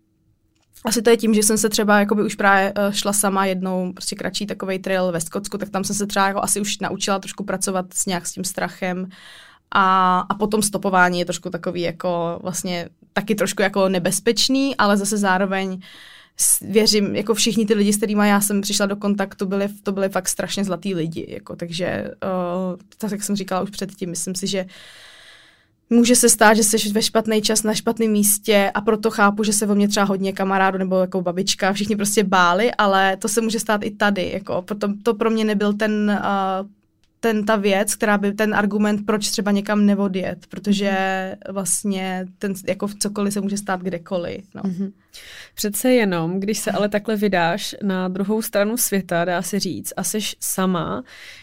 asi 0.85 1.03
to 1.03 1.11
je 1.11 1.17
tím, 1.17 1.35
že 1.35 1.43
jsem 1.43 1.59
se 1.59 1.69
třeba 1.69 2.01
jakoby 2.01 2.23
už 2.23 2.35
právě 2.35 2.73
uh, 2.73 2.93
šla 2.93 3.13
sama 3.13 3.47
jednou 3.47 3.93
prostě 3.93 4.17
kratší 4.17 4.47
takový 4.47 4.79
trail 4.79 5.13
ve 5.13 5.21
Skotsku, 5.21 5.59
tak 5.59 5.71
tam 5.71 5.85
jsem 5.85 5.97
se 5.97 6.07
třeba 6.07 6.27
jako 6.27 6.43
asi 6.43 6.61
už 6.61 6.79
naučila 6.79 7.19
trošku 7.19 7.45
pracovat 7.45 7.87
s 7.95 8.07
nějak 8.07 8.27
s 8.27 8.33
tím 8.33 8.45
strachem 8.45 9.09
a, 9.75 10.19
a 10.29 10.35
potom 10.35 10.63
stopování 10.63 11.19
je 11.19 11.25
trošku 11.25 11.51
takový 11.51 11.81
jako 11.81 12.39
vlastně 12.43 12.89
taky 13.13 13.35
trošku 13.35 13.63
jako 13.63 13.89
nebezpečný, 13.89 14.77
ale 14.77 14.97
zase 14.97 15.19
zároveň 15.19 15.81
věřím, 16.63 17.17
jako 17.17 17.35
všichni 17.35 17.67
ty 17.67 17.75
lidi, 17.75 17.93
s 17.93 17.97
kterými 17.97 18.29
já 18.29 18.41
jsem 18.41 18.61
přišla 18.61 18.87
do 18.87 18.97
kontaktu, 18.97 19.47
byli, 19.47 19.69
to 19.83 19.93
byly 19.93 20.09
fakt 20.09 20.29
strašně 20.29 20.65
zlatý 20.65 20.95
lidi, 20.95 21.27
jako, 21.29 21.57
takže 21.57 22.05
uh, 22.05 22.81
tak 22.99 23.11
jak 23.11 23.23
jsem 23.23 23.37
říkala 23.37 23.63
už 23.63 23.71
předtím, 23.71 24.11
myslím 24.11 24.35
si, 24.35 24.47
že 24.47 24.67
může 25.91 26.17
se 26.17 26.29
stát, 26.29 26.55
že 26.55 26.65
jsi 26.65 26.93
ve 26.93 27.03
špatný 27.03 27.43
čas 27.43 27.63
na 27.63 27.75
špatném 27.75 28.11
místě 28.11 28.71
a 28.75 28.81
proto 28.81 29.11
chápu, 29.11 29.45
že 29.45 29.53
se 29.53 29.67
o 29.67 29.75
mě 29.75 29.89
třeba 29.89 30.07
hodně 30.07 30.33
kamarádu 30.33 30.79
nebo 30.79 30.97
jako 31.01 31.23
babička, 31.23 31.73
všichni 31.73 31.97
prostě 31.97 32.25
báli, 32.25 32.75
ale 32.75 33.17
to 33.17 33.29
se 33.29 33.41
může 33.41 33.61
stát 33.61 33.85
i 33.85 33.91
tady. 33.91 34.31
Jako, 34.31 34.63
proto 34.63 34.89
to 35.03 35.15
pro 35.15 35.31
mě 35.31 35.45
nebyl 35.45 35.73
ten, 35.73 36.21
uh, 36.21 36.69
ten 37.21 37.45
ta 37.45 37.57
věc, 37.57 37.95
která 37.95 38.19
by 38.19 38.33
ten 38.33 38.55
argument, 38.55 39.07
proč 39.07 39.31
třeba 39.31 39.51
někam 39.51 39.87
nevodjet, 39.87 40.47
protože 40.47 40.93
vlastně 41.51 42.27
ten, 42.39 42.55
jako 42.69 42.89
cokoliv 42.99 43.33
se 43.33 43.41
může 43.41 43.57
stát 43.57 43.83
kdekoliv. 43.83 44.45
No. 44.55 44.63
Mm-hmm. 44.63 44.93
Přece 45.55 45.93
jenom, 45.93 46.41
když 46.41 46.59
se 46.59 46.71
ale 46.71 46.89
takhle 46.89 47.17
vydáš 47.17 47.77
na 47.83 48.09
druhou 48.09 48.43
stranu 48.43 48.77
světa, 48.77 49.25
dá 49.25 49.43
se 49.43 49.61
říct, 49.61 49.93
a 49.97 50.05
jsi 50.05 50.19
sama 50.41 51.03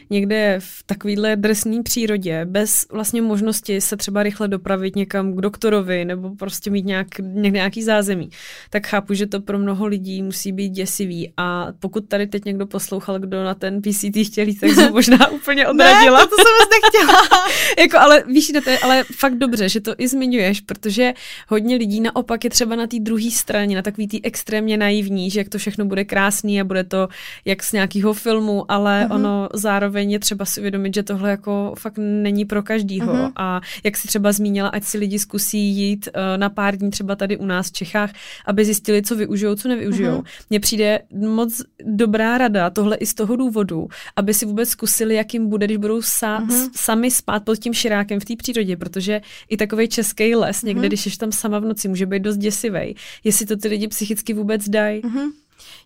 někde 0.10 0.56
v 0.60 0.84
takovýhle 0.86 1.36
drsné 1.36 1.84
přírodě, 1.84 2.46
bez 2.46 2.86
vlastně 2.92 3.22
možnosti 3.22 3.82
se 3.82 3.98
třeba 3.98 4.24
rychle 4.24 4.48
dopravit 4.48 4.96
někam 4.96 5.34
k 5.34 5.42
doktorovi 5.42 6.06
nebo 6.06 6.36
prostě 6.36 6.70
mít 6.70 6.86
nějak, 6.86 7.08
nějaký 7.20 7.84
zázemí, 7.84 8.30
tak 8.70 8.88
chápu, 8.88 9.14
že 9.14 9.28
to 9.28 9.42
pro 9.42 9.60
mnoho 9.60 9.86
lidí 9.88 10.24
musí 10.24 10.52
být 10.52 10.70
děsivý. 10.70 11.34
A 11.38 11.68
pokud 11.80 12.08
tady 12.08 12.28
teď 12.28 12.46
někdo 12.46 12.66
poslouchal, 12.66 13.20
kdo 13.20 13.44
na 13.44 13.54
ten 13.54 13.82
PCT 13.82 14.18
chtěl 14.26 14.48
jít, 14.48 14.60
tak 14.60 14.72
se 14.72 14.92
možná 14.92 15.28
úplně 15.28 15.68
odradila. 15.68 16.20
ne, 16.20 16.26
to, 16.26 16.30
to 16.30 16.44
jsem 16.44 16.54
vlastně 16.58 16.78
nechtěla. 16.84 17.44
jako, 17.80 17.98
ale 17.98 18.24
víš, 18.28 18.52
to 18.64 18.70
je 18.70 18.80
ale 18.80 19.04
fakt 19.16 19.36
dobře, 19.36 19.70
že 19.70 19.82
to 19.82 19.96
i 19.98 20.08
zmiňuješ, 20.08 20.62
protože 20.62 21.14
hodně 21.48 21.76
lidí 21.76 22.02
naopak 22.02 22.44
je 22.44 22.50
třeba 22.50 22.76
na 22.76 22.88
té 22.88 23.00
druhé 23.00 23.32
straně, 23.32 23.57
na 23.66 23.82
takový 23.82 24.08
tý 24.08 24.26
extrémně 24.26 24.78
naivní, 24.78 25.30
že 25.30 25.40
jak 25.40 25.50
to 25.50 25.58
všechno 25.58 25.86
bude 25.86 26.06
krásný 26.06 26.62
a 26.62 26.64
bude 26.64 26.84
to 26.84 27.08
jak 27.46 27.64
z 27.64 27.72
nějakého 27.72 28.14
filmu, 28.14 28.72
ale 28.72 29.06
mm-hmm. 29.06 29.16
ono 29.16 29.50
zároveň 29.54 30.12
je 30.12 30.20
třeba 30.20 30.46
si 30.46 30.60
uvědomit, 30.60 30.94
že 30.94 31.04
tohle 31.04 31.30
jako 31.30 31.74
fakt 31.80 31.98
není 31.98 32.46
pro 32.46 32.64
každýho. 32.64 33.14
Mm-hmm. 33.14 33.32
A 33.36 33.62
jak 33.84 33.98
si 33.98 34.08
třeba 34.08 34.32
zmínila, 34.32 34.70
ať 34.70 34.84
si 34.84 34.98
lidi 34.98 35.20
zkusí 35.20 35.60
jít 35.60 36.10
uh, 36.16 36.38
na 36.38 36.50
pár 36.50 36.78
dní 36.78 36.90
třeba 36.90 37.16
tady 37.16 37.38
u 37.38 37.46
nás 37.46 37.68
v 37.68 37.72
Čechách, 37.72 38.12
aby 38.46 38.66
zjistili, 38.66 39.02
co 39.02 39.16
využijou, 39.16 39.56
co 39.56 39.68
nevyužijou. 39.68 40.18
Mm-hmm. 40.18 40.46
Mně 40.50 40.60
přijde 40.60 41.00
moc 41.28 41.62
dobrá 41.84 42.38
rada, 42.38 42.70
tohle 42.70 42.96
i 42.96 43.06
z 43.06 43.14
toho 43.14 43.36
důvodu, 43.36 43.88
aby 44.16 44.34
si 44.34 44.46
vůbec 44.46 44.70
zkusili, 44.70 45.16
jak 45.16 45.34
jim 45.34 45.50
bude, 45.50 45.66
když 45.66 45.78
budou 45.78 46.00
sa- 46.00 46.46
mm-hmm. 46.46 46.70
sami 46.76 47.12
spát 47.12 47.44
pod 47.44 47.56
tím 47.56 47.74
širákem 47.74 48.20
v 48.20 48.26
té 48.26 48.36
přírodě, 48.36 48.78
protože 48.78 49.22
i 49.50 49.58
takový 49.58 49.88
český 49.88 50.36
les, 50.36 50.64
někde, 50.64 50.82
mm-hmm. 50.82 50.88
když 50.88 51.02
jsi 51.02 51.18
tam 51.18 51.32
sama 51.32 51.60
v 51.60 51.66
noci, 51.66 51.88
může 51.88 52.06
být 52.06 52.24
dost 52.24 52.38
děsivý. 52.38 52.96
Jestli 53.24 53.46
to 53.48 53.58
ty 53.58 53.68
lidi 53.68 53.88
psychicky 53.88 54.34
vůbec 54.34 54.70
dají. 54.70 55.02
Mm-hmm. 55.02 55.32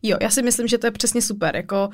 Jo, 0.03 0.17
já 0.21 0.29
si 0.29 0.41
myslím, 0.41 0.67
že 0.67 0.77
to 0.77 0.87
je 0.87 0.91
přesně 0.91 1.21
super. 1.21 1.55
Jako 1.55 1.89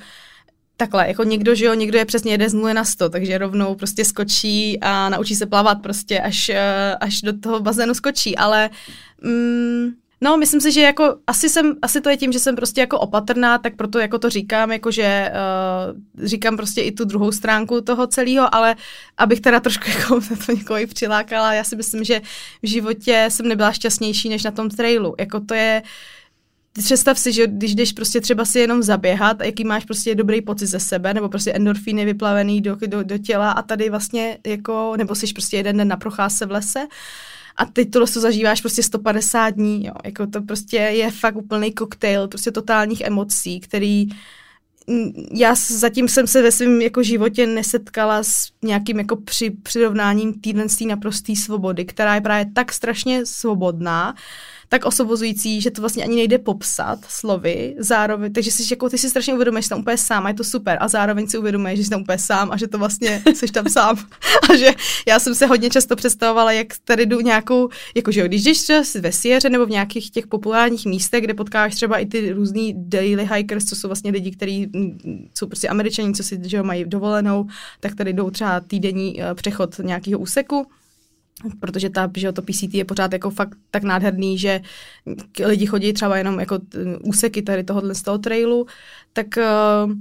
takhle, 0.77 1.07
jako 1.07 1.23
někdo, 1.23 1.55
že 1.55 1.65
jo, 1.65 1.73
někdo 1.73 1.97
je 1.97 2.05
přesně 2.05 2.31
jede 2.31 2.49
z 2.49 2.53
0 2.53 2.73
na 2.73 2.85
100, 2.85 3.09
takže 3.09 3.37
rovnou 3.37 3.75
prostě 3.75 4.05
skočí 4.05 4.79
a 4.81 5.09
naučí 5.09 5.35
se 5.35 5.45
plavat 5.45 5.81
prostě, 5.81 6.19
až, 6.19 6.49
eh, 6.49 6.95
až 6.95 7.21
do 7.21 7.39
toho 7.39 7.59
bazénu 7.59 7.93
skočí, 7.93 8.37
ale 8.37 8.69
mm, 9.21 9.89
No, 10.21 10.37
myslím 10.37 10.61
si, 10.61 10.71
že 10.71 10.81
jako 10.81 11.17
asi 11.27 11.49
jsem, 11.49 11.75
asi 11.81 12.01
to 12.01 12.09
je 12.09 12.17
tím, 12.17 12.31
že 12.31 12.39
jsem 12.39 12.55
prostě 12.55 12.81
jako 12.81 12.99
opatrná, 12.99 13.57
tak 13.57 13.75
proto 13.75 13.99
jako 13.99 14.19
to 14.19 14.29
říkám, 14.29 14.71
jako 14.71 14.91
že 14.91 15.31
uh, 16.17 16.25
říkám 16.25 16.57
prostě 16.57 16.81
i 16.81 16.91
tu 16.91 17.05
druhou 17.05 17.31
stránku 17.31 17.81
toho 17.81 18.07
celého, 18.07 18.55
ale 18.55 18.75
abych 19.17 19.41
teda 19.41 19.59
trošku 19.59 19.89
jako 19.99 20.15
na 20.15 20.37
to 20.45 20.51
někoho 20.51 20.79
i 20.79 20.87
přilákala, 20.87 21.53
já 21.53 21.63
si 21.63 21.75
myslím, 21.75 22.03
že 22.03 22.21
v 22.63 22.67
životě 22.67 23.25
jsem 23.29 23.47
nebyla 23.47 23.71
šťastnější 23.71 24.29
než 24.29 24.43
na 24.43 24.51
tom 24.51 24.69
trailu. 24.69 25.15
Jako 25.19 25.39
to 25.39 25.53
je, 25.53 25.83
představ 26.77 27.19
si, 27.19 27.33
že 27.33 27.47
když 27.47 27.75
jdeš 27.75 27.93
prostě 27.93 28.21
třeba 28.21 28.45
si 28.45 28.59
jenom 28.59 28.83
zaběhat, 28.83 29.37
jaký 29.43 29.63
máš 29.63 29.85
prostě 29.85 30.15
dobrý 30.15 30.41
pocit 30.41 30.67
ze 30.67 30.79
sebe, 30.79 31.13
nebo 31.13 31.29
prostě 31.29 31.51
endorfíny 31.51 32.05
vyplavený 32.05 32.61
do, 32.61 32.77
do, 32.87 33.03
do 33.03 33.17
těla 33.17 33.51
a 33.51 33.61
tady 33.61 33.89
vlastně 33.89 34.37
jako, 34.47 34.93
nebo 34.97 35.15
jsi 35.15 35.33
prostě 35.33 35.57
jeden 35.57 35.77
den 35.77 35.87
na 35.87 35.97
procházce 35.97 36.45
v 36.45 36.51
lese 36.51 36.87
a 37.57 37.65
teď 37.65 37.91
tohle 37.91 38.07
to 38.07 38.19
zažíváš 38.19 38.61
prostě 38.61 38.83
150 38.83 39.49
dní, 39.49 39.85
jo. 39.85 39.93
Jako 40.05 40.27
to 40.27 40.41
prostě 40.41 40.77
je 40.77 41.11
fakt 41.11 41.35
úplný 41.35 41.73
koktejl 41.73 42.27
prostě 42.27 42.51
totálních 42.51 43.01
emocí, 43.01 43.59
který 43.59 44.09
já 45.33 45.55
zatím 45.55 46.07
jsem 46.07 46.27
se 46.27 46.41
ve 46.41 46.51
svém 46.51 46.81
jako 46.81 47.03
životě 47.03 47.47
nesetkala 47.47 48.23
s 48.23 48.51
nějakým 48.61 48.99
jako 48.99 49.15
při, 49.15 49.49
přirovnáním 49.49 50.41
týden 50.41 50.67
naprosté 50.87 51.35
svobody, 51.35 51.85
která 51.85 52.15
je 52.15 52.21
právě 52.21 52.45
tak 52.53 52.73
strašně 52.73 53.25
svobodná, 53.25 54.15
tak 54.69 54.85
osobozující, 54.85 55.61
že 55.61 55.71
to 55.71 55.81
vlastně 55.81 56.03
ani 56.03 56.15
nejde 56.15 56.37
popsat 56.37 56.99
slovy, 57.07 57.75
zároveň, 57.77 58.33
takže 58.33 58.51
si 58.51 58.73
jako 58.73 58.89
ty 58.89 58.97
si 58.97 59.09
strašně 59.09 59.33
uvědomuješ, 59.33 59.65
že 59.65 59.67
jsi 59.67 59.69
tam 59.69 59.79
úplně 59.79 59.97
sám 59.97 60.25
a 60.25 60.29
je 60.29 60.35
to 60.35 60.43
super. 60.43 60.77
A 60.81 60.87
zároveň 60.87 61.27
si 61.27 61.37
uvědomuješ, 61.37 61.79
že 61.79 61.83
jsi 61.83 61.89
tam 61.89 62.01
úplně 62.01 62.17
sám 62.17 62.51
a 62.51 62.57
že 62.57 62.67
to 62.67 62.77
vlastně 62.77 63.23
jsi 63.33 63.47
tam 63.47 63.69
sám. 63.69 63.97
A 64.49 64.55
že 64.55 64.71
já 65.07 65.19
jsem 65.19 65.35
se 65.35 65.45
hodně 65.45 65.69
často 65.69 65.95
představovala, 65.95 66.51
jak 66.51 66.67
tady 66.83 67.05
jdu 67.05 67.21
nějakou, 67.21 67.69
jakože 67.95 68.27
když 68.27 68.43
jdeš 68.43 68.67
ve 68.99 69.11
Sierře 69.11 69.49
nebo 69.49 69.65
v 69.65 69.69
nějakých 69.69 70.11
těch 70.11 70.27
populárních 70.27 70.85
místech, 70.85 71.23
kde 71.23 71.33
potkáš 71.33 71.75
třeba 71.75 71.97
i 71.97 72.05
ty 72.05 72.31
různý 72.31 72.73
daily 72.77 73.29
hikers, 73.33 73.65
co 73.65 73.75
jsou 73.75 73.87
vlastně 73.87 74.11
lidi, 74.11 74.31
kteří 74.31 74.71
jsou 75.33 75.47
prostě 75.47 75.67
američani, 75.67 76.13
co 76.13 76.23
si 76.23 76.39
že 76.43 76.63
mají 76.63 76.85
dovolenou, 76.85 77.47
tak 77.79 77.95
tady 77.95 78.13
jdou 78.13 78.29
třeba 78.29 78.59
týdenní 78.59 79.21
eh, 79.21 79.35
přechod 79.35 79.79
nějakého 79.79 80.19
úseku 80.19 80.67
protože 81.59 81.89
ta, 81.89 82.11
že 82.17 82.31
to 82.31 82.41
PCT 82.41 82.73
je 82.73 82.85
pořád 82.85 83.13
jako 83.13 83.29
fakt 83.29 83.57
tak 83.71 83.83
nádherný, 83.83 84.37
že 84.37 84.61
lidi 85.45 85.65
chodí 85.65 85.93
třeba 85.93 86.17
jenom 86.17 86.39
jako 86.39 86.59
úseky 87.03 87.41
tady 87.41 87.63
tohohle 87.63 87.95
z 87.95 88.01
toho 88.01 88.17
trailu, 88.17 88.67
tak 89.13 89.27
uh, 89.37 89.91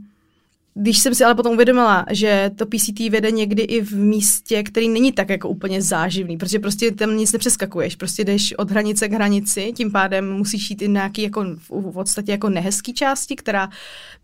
když 0.79 0.99
jsem 0.99 1.15
si 1.15 1.25
ale 1.25 1.35
potom 1.35 1.53
uvědomila, 1.53 2.07
že 2.11 2.51
to 2.57 2.67
PCT 2.67 2.99
vede 3.11 3.31
někdy 3.31 3.63
i 3.63 3.81
v 3.81 3.93
místě, 3.93 4.63
který 4.63 4.89
není 4.89 5.13
tak 5.13 5.31
jako 5.31 5.49
úplně 5.49 5.83
záživný, 5.83 6.37
protože 6.37 6.59
prostě 6.59 6.91
tam 6.93 7.17
nic 7.17 7.33
nepřeskakuješ, 7.33 7.97
prostě 7.97 8.25
jdeš 8.25 8.55
od 8.59 8.71
hranice 8.71 9.09
k 9.09 9.13
hranici, 9.13 9.73
tím 9.77 9.93
pádem 9.93 10.33
musíš 10.33 10.71
jít 10.71 10.83
i 10.83 10.89
nějaký 10.89 11.23
jako 11.23 11.45
v 11.69 11.93
podstatě 11.93 12.33
jako 12.33 12.51
nehezký 12.51 12.95
části, 12.95 13.37
která 13.37 13.69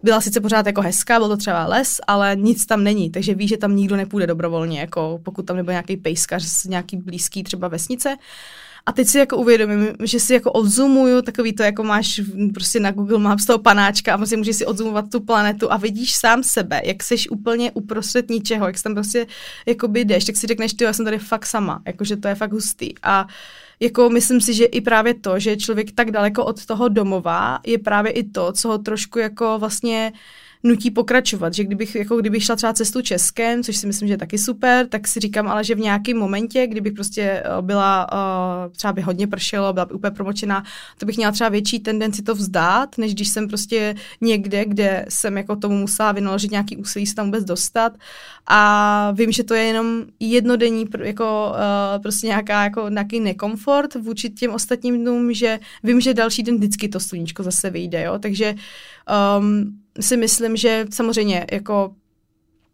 byla 0.03 0.21
sice 0.21 0.41
pořád 0.41 0.67
jako 0.67 0.81
hezká, 0.81 1.19
byl 1.19 1.29
to 1.29 1.37
třeba 1.37 1.67
les, 1.67 2.01
ale 2.07 2.37
nic 2.37 2.67
tam 2.67 2.85
není, 2.85 3.11
takže 3.11 3.35
víš, 3.35 3.49
že 3.49 3.57
tam 3.57 3.77
nikdo 3.77 3.97
nepůjde 3.97 4.27
dobrovolně, 4.27 4.81
jako 4.81 5.21
pokud 5.23 5.47
tam 5.47 5.57
nebude 5.57 5.73
nějaký 5.73 5.97
pejskař 5.97 6.45
z 6.45 6.65
nějaký 6.65 6.97
blízký 6.97 7.43
třeba 7.43 7.69
vesnice. 7.69 8.17
A 8.87 8.93
teď 8.93 9.09
si 9.09 9.18
jako 9.18 9.37
uvědomím, 9.37 9.89
že 10.03 10.20
si 10.20 10.35
jako 10.35 10.53
odzumuju, 10.53 11.22
takový 11.22 11.53
to 11.53 11.62
jako 11.62 11.83
máš 11.85 12.20
prostě 12.55 12.80
na 12.80 12.91
Google 12.91 13.18
Maps 13.18 13.47
toho 13.47 13.59
panáčka 13.59 14.14
a 14.14 14.16
prostě 14.16 14.37
můžeš 14.37 14.57
si 14.57 14.66
odzumovat 14.66 15.11
tu 15.11 15.20
planetu 15.20 15.72
a 15.72 15.76
vidíš 15.76 16.16
sám 16.16 16.43
sebe, 16.43 16.80
jak 16.85 17.03
jsi 17.03 17.28
úplně 17.30 17.70
uprostřed 17.70 18.30
ničeho, 18.30 18.66
jak 18.66 18.83
tam 18.83 18.95
prostě 18.95 19.26
jako 19.66 19.87
jdeš, 19.87 20.24
tak 20.24 20.37
si 20.37 20.47
řekneš, 20.47 20.74
ty 20.74 20.85
já 20.85 20.93
jsem 20.93 21.05
tady 21.05 21.18
fakt 21.18 21.47
sama, 21.47 21.83
jakože 21.87 22.16
to 22.16 22.28
je 22.28 22.35
fakt 22.35 22.53
hustý. 22.53 22.95
A 23.03 23.26
jako 23.80 24.11
myslím 24.11 24.41
si, 24.41 24.55
že 24.55 24.64
i 24.64 24.80
právě 24.80 25.14
to, 25.14 25.39
že 25.39 25.57
člověk 25.57 25.93
tak 25.93 26.11
daleko 26.11 26.45
od 26.45 26.66
toho 26.66 26.89
domova, 26.89 27.59
je 27.66 27.78
právě 27.78 28.12
i 28.12 28.24
to, 28.24 28.53
co 28.53 28.68
ho 28.68 28.78
trošku 28.78 29.18
jako 29.18 29.59
vlastně 29.59 30.12
uh, 30.14 30.18
nutí 30.63 30.91
pokračovat, 30.91 31.55
že 31.55 31.65
kdybych, 31.65 31.95
jako 31.95 32.17
kdybych 32.17 32.45
šla 32.45 32.57
třeba 32.57 32.73
cestu 32.73 33.03
Českem, 33.03 33.63
což 33.63 33.77
si 33.77 33.87
myslím, 33.87 34.09
že 34.09 34.15
je 34.15 34.19
taky 34.19 34.39
super, 34.39 34.87
tak 34.89 35.09
si 35.09 35.21
říkám 35.21 35.49
ale, 35.49 35.65
že 35.65 35.75
v 35.75 35.79
nějakém 35.79 36.17
momentě, 36.17 36.67
kdybych 36.67 36.93
prostě 36.93 37.23
eh, 37.23 37.43
byla, 37.61 38.07
uh, 38.13 38.73
třeba 38.73 38.93
by 38.93 39.03
hodně 39.03 39.27
pršelo, 39.27 39.73
byla 39.73 39.87
by 39.87 39.95
úplně 39.95 40.11
promočená, 40.11 40.65
to 40.99 41.07
bych 41.07 41.17
měla 41.17 41.33
třeba 41.33 41.49
větší 41.49 41.81
tendenci 41.81 42.23
to 42.23 42.35
vzdát, 42.35 42.99
než 42.99 43.15
když 43.15 43.29
jsem 43.29 43.49
prostě 43.49 43.95
někde, 44.21 44.65
kde 44.65 45.05
jsem 45.09 45.37
jako 45.37 45.57
tomu 45.57 45.77
musela 45.77 46.13
vynaložit 46.13 46.51
nějaký 46.51 46.77
úsilí 46.77 47.07
se 47.07 47.15
tam 47.15 47.27
vůbec 47.27 47.45
dostat. 47.45 47.93
A 48.47 49.13
vím, 49.13 49.33
že 49.33 49.45
to 49.45 49.55
je 49.55 49.63
jenom 49.63 50.05
jednodenní 50.21 50.87
jako 51.03 51.51
uh, 51.51 52.03
prostě 52.03 52.27
nějaká 52.27 52.65
jako 52.65 52.89
nějaký 52.89 53.21
nekomfort 53.21 53.95
vůči 53.95 54.31
těm 54.31 54.55
ostatním 54.55 54.99
dnům, 54.99 55.33
že 55.33 55.61
vím, 55.83 56.01
že 56.01 56.15
další 56.15 56.43
den 56.43 56.57
vždycky 56.57 56.89
to 56.89 57.01
sluníčko 57.01 57.43
zase 57.43 57.71
vyjde, 57.71 58.03
jo, 58.03 58.19
takže 58.19 58.55
um, 59.39 59.82
si 60.01 60.16
myslím, 60.16 60.57
že 60.57 60.86
samozřejmě 60.90 61.47
jako 61.53 61.95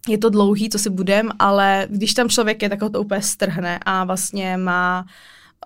je 0.08 0.18
to 0.18 0.30
dlouhý, 0.30 0.70
co 0.70 0.78
si 0.78 0.90
budem, 0.90 1.30
ale 1.38 1.86
když 1.90 2.14
tam 2.14 2.28
člověk 2.28 2.62
je, 2.62 2.68
tak 2.68 2.82
ho 2.82 2.90
to 2.90 3.00
úplně 3.00 3.22
strhne 3.22 3.78
a 3.82 4.04
vlastně 4.04 4.56
má 4.56 5.06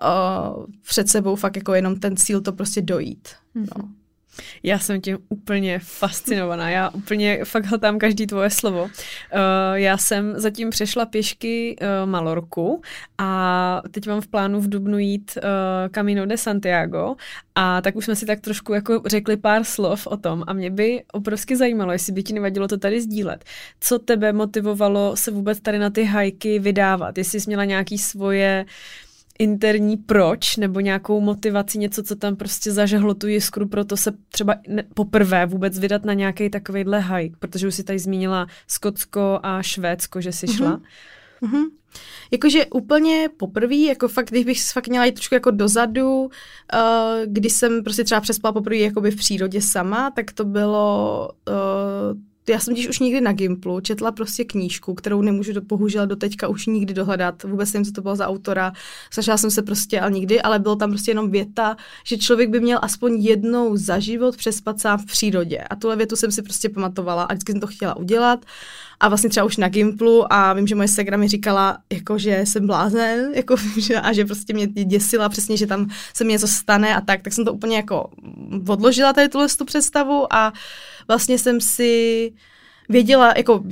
uh, 0.03 0.65
před 0.89 1.09
sebou 1.09 1.35
fakt 1.35 1.55
jako 1.55 1.73
jenom 1.73 1.99
ten 1.99 2.17
cíl 2.17 2.41
to 2.41 2.51
prostě 2.51 2.81
dojít. 2.81 3.29
Mm-hmm. 3.55 3.67
No. 3.77 3.89
Já 4.63 4.79
jsem 4.79 5.01
tím 5.01 5.17
úplně 5.29 5.79
fascinovaná. 5.79 6.69
Já 6.69 6.89
úplně 6.89 7.45
fakt 7.45 7.65
hltám 7.65 7.99
každý 7.99 8.27
tvoje 8.27 8.49
slovo. 8.49 8.83
Uh, 8.83 8.89
já 9.73 9.97
jsem 9.97 10.33
zatím 10.35 10.69
přešla 10.69 11.05
pěšky 11.05 11.75
uh, 11.81 12.09
Malorku 12.09 12.81
a 13.17 13.81
teď 13.91 14.07
mám 14.07 14.21
v 14.21 14.27
plánu 14.27 14.61
v 14.61 14.69
Dubnu 14.69 14.97
jít 14.97 15.37
uh, 15.37 15.43
Camino 15.91 16.25
de 16.25 16.37
Santiago 16.37 17.15
a 17.55 17.81
tak 17.81 17.95
už 17.95 18.05
jsme 18.05 18.15
si 18.15 18.25
tak 18.25 18.39
trošku 18.41 18.73
jako 18.73 19.01
řekli 19.05 19.37
pár 19.37 19.63
slov 19.63 20.07
o 20.07 20.17
tom 20.17 20.43
a 20.47 20.53
mě 20.53 20.69
by 20.69 21.03
obrovsky 21.13 21.55
zajímalo, 21.55 21.91
jestli 21.91 22.13
by 22.13 22.23
ti 22.23 22.33
nevadilo 22.33 22.67
to 22.67 22.77
tady 22.77 23.01
sdílet. 23.01 23.43
Co 23.79 23.99
tebe 23.99 24.33
motivovalo 24.33 25.15
se 25.15 25.31
vůbec 25.31 25.59
tady 25.59 25.79
na 25.79 25.89
ty 25.89 26.03
hajky 26.03 26.59
vydávat? 26.59 27.17
Jestli 27.17 27.39
jsi 27.39 27.49
měla 27.49 27.65
nějaký 27.65 27.97
svoje 27.97 28.65
interní 29.39 29.97
proč 29.97 30.57
nebo 30.57 30.79
nějakou 30.79 31.21
motivaci, 31.21 31.77
něco, 31.77 32.03
co 32.03 32.15
tam 32.15 32.35
prostě 32.35 32.71
zažehlo 32.71 33.13
tu 33.13 33.27
jiskru, 33.27 33.67
proto 33.67 33.97
se 33.97 34.11
třeba 34.29 34.55
ne, 34.67 34.83
poprvé 34.93 35.45
vůbec 35.45 35.79
vydat 35.79 36.05
na 36.05 36.13
nějaký 36.13 36.49
takovýhle 36.49 36.99
hike, 36.99 37.35
protože 37.39 37.67
už 37.67 37.75
si 37.75 37.83
tady 37.83 37.99
zmínila 37.99 38.47
Skotsko 38.67 39.39
a 39.43 39.61
Švédsko, 39.61 40.21
že 40.21 40.31
jsi 40.31 40.47
šla. 40.47 40.77
Mm-hmm. 40.77 41.49
Mm-hmm. 41.49 41.65
Jakože 42.31 42.65
úplně 42.65 43.29
poprvé, 43.37 43.75
jako 43.75 44.07
fakt, 44.07 44.29
když 44.29 44.45
bych 44.45 44.71
fakt 44.71 44.87
měla 44.87 45.05
jít 45.05 45.11
trošku 45.11 45.35
jako 45.35 45.51
dozadu, 45.51 46.21
uh, 46.23 46.29
kdy 47.25 47.49
jsem 47.49 47.83
prostě 47.83 48.03
třeba 48.03 48.21
přespala 48.21 48.53
poprvé 48.53 48.77
jakoby 48.77 49.11
v 49.11 49.15
přírodě 49.15 49.61
sama, 49.61 50.11
tak 50.11 50.31
to 50.31 50.45
bylo 50.45 51.29
uh, 51.49 52.19
já 52.49 52.59
jsem 52.59 52.73
když 52.73 52.87
už 52.87 52.99
nikdy 52.99 53.21
na 53.21 53.33
Gimplu 53.33 53.79
četla 53.79 54.11
prostě 54.11 54.43
knížku, 54.43 54.93
kterou 54.93 55.21
nemůžu 55.21 55.53
do, 55.53 55.61
bohužel 55.61 56.07
do 56.07 56.15
teďka 56.15 56.47
už 56.47 56.65
nikdy 56.65 56.93
dohledat. 56.93 57.43
Vůbec 57.43 57.73
nevím, 57.73 57.85
co 57.85 57.91
to 57.91 58.01
bylo 58.01 58.15
za 58.15 58.27
autora. 58.27 58.73
Snažila 59.11 59.37
jsem 59.37 59.51
se 59.51 59.61
prostě, 59.61 60.01
ale 60.01 60.11
nikdy, 60.11 60.41
ale 60.41 60.59
bylo 60.59 60.75
tam 60.75 60.89
prostě 60.89 61.11
jenom 61.11 61.31
věta, 61.31 61.77
že 62.03 62.17
člověk 62.17 62.49
by 62.49 62.59
měl 62.59 62.79
aspoň 62.81 63.15
jednou 63.15 63.77
za 63.77 63.99
život 63.99 64.37
přespat 64.37 64.79
sám 64.79 64.99
v 64.99 65.05
přírodě. 65.05 65.57
A 65.57 65.75
tuhle 65.75 65.95
větu 65.95 66.15
jsem 66.15 66.31
si 66.31 66.41
prostě 66.41 66.69
pamatovala 66.69 67.23
a 67.23 67.33
vždycky 67.33 67.51
jsem 67.51 67.61
to 67.61 67.67
chtěla 67.67 67.97
udělat. 67.97 68.45
A 68.99 69.07
vlastně 69.07 69.29
třeba 69.29 69.45
už 69.45 69.57
na 69.57 69.69
Gimplu 69.69 70.33
a 70.33 70.53
vím, 70.53 70.67
že 70.67 70.75
moje 70.75 70.87
segra 70.87 71.17
mi 71.17 71.27
říkala, 71.27 71.77
jako, 71.93 72.17
že 72.17 72.41
jsem 72.43 72.67
blázen 72.67 73.31
jako, 73.35 73.55
že, 73.77 73.95
a 73.95 74.13
že 74.13 74.25
prostě 74.25 74.53
mě 74.53 74.67
děsila 74.67 75.29
přesně, 75.29 75.57
že 75.57 75.67
tam 75.67 75.89
se 76.13 76.23
mi 76.23 76.31
něco 76.31 76.47
stane 76.47 76.95
a 76.95 77.01
tak, 77.01 77.21
tak 77.21 77.33
jsem 77.33 77.45
to 77.45 77.53
úplně 77.53 77.75
jako 77.75 78.09
odložila 78.67 79.13
tady 79.13 79.29
tuhle 79.29 79.47
tu 79.47 79.65
představu 79.65 80.33
a 80.33 80.53
vlastně 81.07 81.37
jsem 81.37 81.61
si 81.61 82.31
věděla, 82.89 83.33
jako 83.37 83.63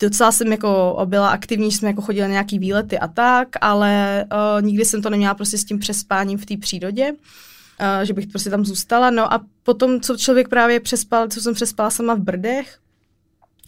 docela 0.00 0.32
jsem 0.32 0.52
jako 0.52 0.98
byla 1.04 1.28
aktivní, 1.28 1.70
že 1.70 1.76
jsme 1.76 1.88
jako 1.88 2.02
chodili 2.02 2.28
na 2.28 2.32
nějaký 2.32 2.58
výlety 2.58 2.98
a 2.98 3.08
tak, 3.08 3.48
ale 3.60 4.24
uh, 4.32 4.66
nikdy 4.66 4.84
jsem 4.84 5.02
to 5.02 5.10
neměla 5.10 5.34
prostě 5.34 5.58
s 5.58 5.64
tím 5.64 5.78
přespáním 5.78 6.38
v 6.38 6.46
té 6.46 6.56
přírodě. 6.56 7.12
Uh, 7.12 8.04
že 8.04 8.12
bych 8.12 8.26
prostě 8.26 8.50
tam 8.50 8.64
zůstala. 8.64 9.10
No 9.10 9.32
a 9.32 9.40
potom, 9.62 10.00
co 10.00 10.16
člověk 10.16 10.48
právě 10.48 10.80
přespal, 10.80 11.28
co 11.28 11.40
jsem 11.40 11.54
přespala 11.54 11.90
sama 11.90 12.14
v 12.14 12.20
Brdech, 12.20 12.78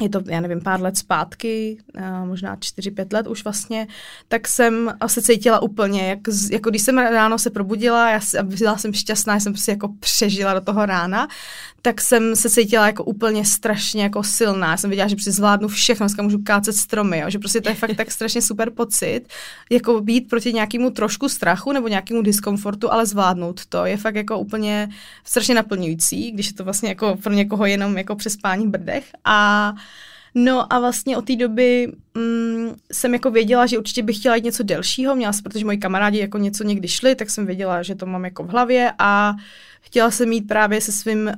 je 0.03 0.09
to, 0.09 0.23
já 0.27 0.41
nevím, 0.41 0.61
pár 0.61 0.81
let 0.81 0.97
zpátky, 0.97 1.79
možná 2.25 2.57
4-5 2.57 3.07
let 3.13 3.27
už 3.27 3.45
vlastně, 3.45 3.87
tak 4.29 4.49
jsem 4.49 4.95
se 5.07 5.23
cítila 5.23 5.63
úplně, 5.63 6.09
jak, 6.09 6.19
jako 6.51 6.71
když 6.71 6.83
jsem 6.83 6.99
ráno 6.99 7.39
se 7.39 7.51
probudila, 7.51 8.11
já 8.11 8.21
byla 8.43 8.77
jsem 8.77 8.93
šťastná, 8.93 9.41
jsem 9.41 9.57
si 9.57 9.71
jako 9.71 9.89
přežila 10.01 10.55
do 10.55 10.61
toho 10.61 10.87
rána, 10.87 11.29
tak 11.83 12.01
jsem 12.01 12.37
se 12.37 12.51
cítila 12.51 12.87
jako 12.87 13.05
úplně 13.05 13.45
strašně 13.45 14.03
jako 14.03 14.23
silná. 14.23 14.71
Já 14.71 14.77
jsem 14.77 14.91
věděla, 14.91 15.09
že 15.09 15.17
prostě 15.17 15.33
zvládnu 15.33 15.69
všechno, 15.69 16.05
dneska 16.05 16.23
můžu 16.23 16.43
kácet 16.43 16.77
stromy, 16.77 17.19
jo? 17.19 17.31
že 17.31 17.39
prostě 17.39 17.61
to 17.61 17.69
je 17.69 17.75
fakt 17.75 17.97
tak 17.97 18.11
strašně 18.11 18.43
super 18.43 18.71
pocit, 18.71 19.21
jako 19.71 20.01
být 20.01 20.29
proti 20.29 20.53
nějakému 20.53 20.91
trošku 20.91 21.29
strachu 21.29 21.73
nebo 21.73 21.89
nějakému 21.89 22.23
diskomfortu, 22.23 22.93
ale 22.93 23.07
zvládnout 23.07 23.67
to 23.67 23.85
je 23.85 23.97
fakt 23.97 24.15
jako 24.15 24.39
úplně 24.39 24.89
strašně 25.25 25.55
naplňující, 25.55 26.33
když 26.33 26.47
je 26.47 26.53
to 26.53 26.65
vlastně 26.65 26.89
jako 26.89 27.17
pro 27.23 27.33
někoho 27.33 27.67
jenom 27.67 27.99
jako 27.99 28.17
přespání 28.17 28.69
brdech 28.69 29.05
a 29.25 29.73
No 30.35 30.73
a 30.73 30.81
vlastně 30.81 31.17
od 31.17 31.25
té 31.25 31.37
doby 31.37 31.93
mm, 32.15 32.75
jsem 32.93 33.15
jako 33.15 33.31
věděla, 33.31 33.67
že 33.67 33.79
určitě 33.79 34.03
bych 34.03 34.17
chtěla 34.17 34.37
jít 34.37 34.45
něco 34.45 34.63
delšího, 34.63 35.15
měla 35.15 35.33
protože 35.43 35.65
moji 35.65 35.79
kamarádi 35.79 36.19
jako 36.19 36.39
něco 36.39 36.65
někdy 36.65 36.89
šli, 36.89 37.15
tak 37.15 37.31
jsem 37.31 37.47
věděla, 37.47 37.83
že 37.83 37.95
to 37.95 38.07
mám 38.07 38.25
jako 38.25 38.43
v 38.43 38.49
hlavě. 38.49 38.93
A 38.99 39.35
chtěla 39.81 40.11
jsem 40.11 40.29
mít 40.29 40.49
právě 40.49 40.81
se 40.81 40.93
svým 40.93 41.27
uh, 41.27 41.35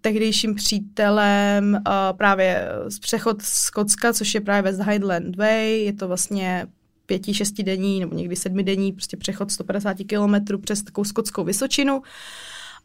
tehdejším 0.00 0.54
přítelem 0.54 1.74
uh, 1.74 2.16
právě 2.16 2.68
z 2.88 2.98
přechod 2.98 3.42
z 3.42 3.70
Kocka, 3.70 4.12
což 4.12 4.34
je 4.34 4.40
právě 4.40 4.62
West 4.62 4.88
Highland 4.88 5.36
Way, 5.36 5.84
je 5.84 5.92
to 5.92 6.08
vlastně 6.08 6.66
pěti, 7.06 7.34
šestidenní 7.34 8.00
nebo 8.00 8.16
někdy 8.16 8.36
sedmidenní 8.36 8.92
prostě 8.92 9.16
přechod 9.16 9.50
150 9.50 9.96
kilometrů 10.06 10.58
přes 10.58 10.82
takovou 10.82 11.04
skotskou 11.04 11.44
Vysočinu. 11.44 12.02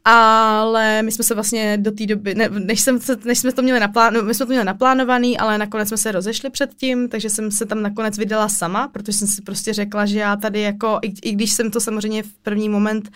Ale 0.05 1.01
my 1.01 1.11
jsme 1.11 1.23
se 1.23 1.33
vlastně 1.33 1.77
do 1.77 1.91
té 1.91 2.05
doby, 2.05 2.35
ne, 2.35 2.49
než, 2.49 2.81
jsem, 2.81 2.99
než 3.25 3.39
jsme 3.39 3.53
to 3.53 3.61
měli 3.61 3.79
naplánovaný, 3.79 4.27
my 4.27 4.33
jsme 4.33 4.45
to 4.45 4.49
měli 4.49 4.65
naplánovaný, 4.65 5.37
ale 5.37 5.57
nakonec 5.57 5.87
jsme 5.87 5.97
se 5.97 6.11
rozešli 6.11 6.49
předtím, 6.49 7.09
takže 7.09 7.29
jsem 7.29 7.51
se 7.51 7.65
tam 7.65 7.81
nakonec 7.81 8.17
vydala 8.17 8.49
sama, 8.49 8.87
protože 8.87 9.13
jsem 9.13 9.27
si 9.27 9.41
prostě 9.41 9.73
řekla, 9.73 10.05
že 10.05 10.19
já 10.19 10.35
tady 10.35 10.61
jako, 10.61 10.99
i, 11.01 11.13
i 11.29 11.31
když 11.31 11.53
jsem 11.53 11.71
to 11.71 11.79
samozřejmě 11.79 12.23
v 12.23 12.33
první 12.33 12.69
moment 12.69 13.07
uh, 13.07 13.13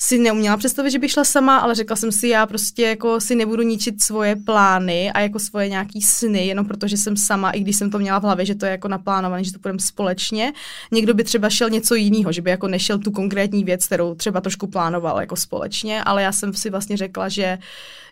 si 0.00 0.18
neuměla 0.18 0.56
představit, 0.56 0.90
že 0.90 0.98
bych 0.98 1.10
šla 1.10 1.24
sama, 1.24 1.58
ale 1.58 1.74
řekla 1.74 1.96
jsem 1.96 2.12
si, 2.12 2.28
já 2.28 2.46
prostě 2.46 2.82
jako 2.82 3.20
si 3.20 3.34
nebudu 3.34 3.62
ničit 3.62 4.02
svoje 4.02 4.36
plány 4.36 5.12
a 5.12 5.20
jako 5.20 5.38
svoje 5.38 5.68
nějaký 5.68 6.02
sny, 6.02 6.46
jenom 6.46 6.66
protože 6.66 6.96
jsem 6.96 7.16
sama, 7.16 7.50
i 7.50 7.60
když 7.60 7.76
jsem 7.76 7.90
to 7.90 7.98
měla 7.98 8.18
v 8.18 8.22
hlavě, 8.22 8.46
že 8.46 8.54
to 8.54 8.66
je 8.66 8.70
jako 8.70 8.88
naplánované, 8.88 9.44
že 9.44 9.52
to 9.52 9.58
budeme 9.58 9.78
společně. 9.78 10.52
Někdo 10.92 11.14
by 11.14 11.24
třeba 11.24 11.50
šel 11.50 11.70
něco 11.70 11.94
jiného, 11.94 12.32
že 12.32 12.42
by 12.42 12.50
jako 12.50 12.68
nešel 12.68 12.98
tu 12.98 13.10
konkrétní 13.10 13.64
věc, 13.64 13.86
kterou 13.86 14.14
třeba 14.14 14.40
trošku 14.40 14.66
plánoval 14.66 15.20
jako 15.20 15.36
společně, 15.36 16.04
ale 16.04 16.22
já 16.22 16.32
jsem 16.32 16.54
si 16.54 16.70
vlastně 16.70 16.96
řekla, 16.96 17.28
že, 17.28 17.58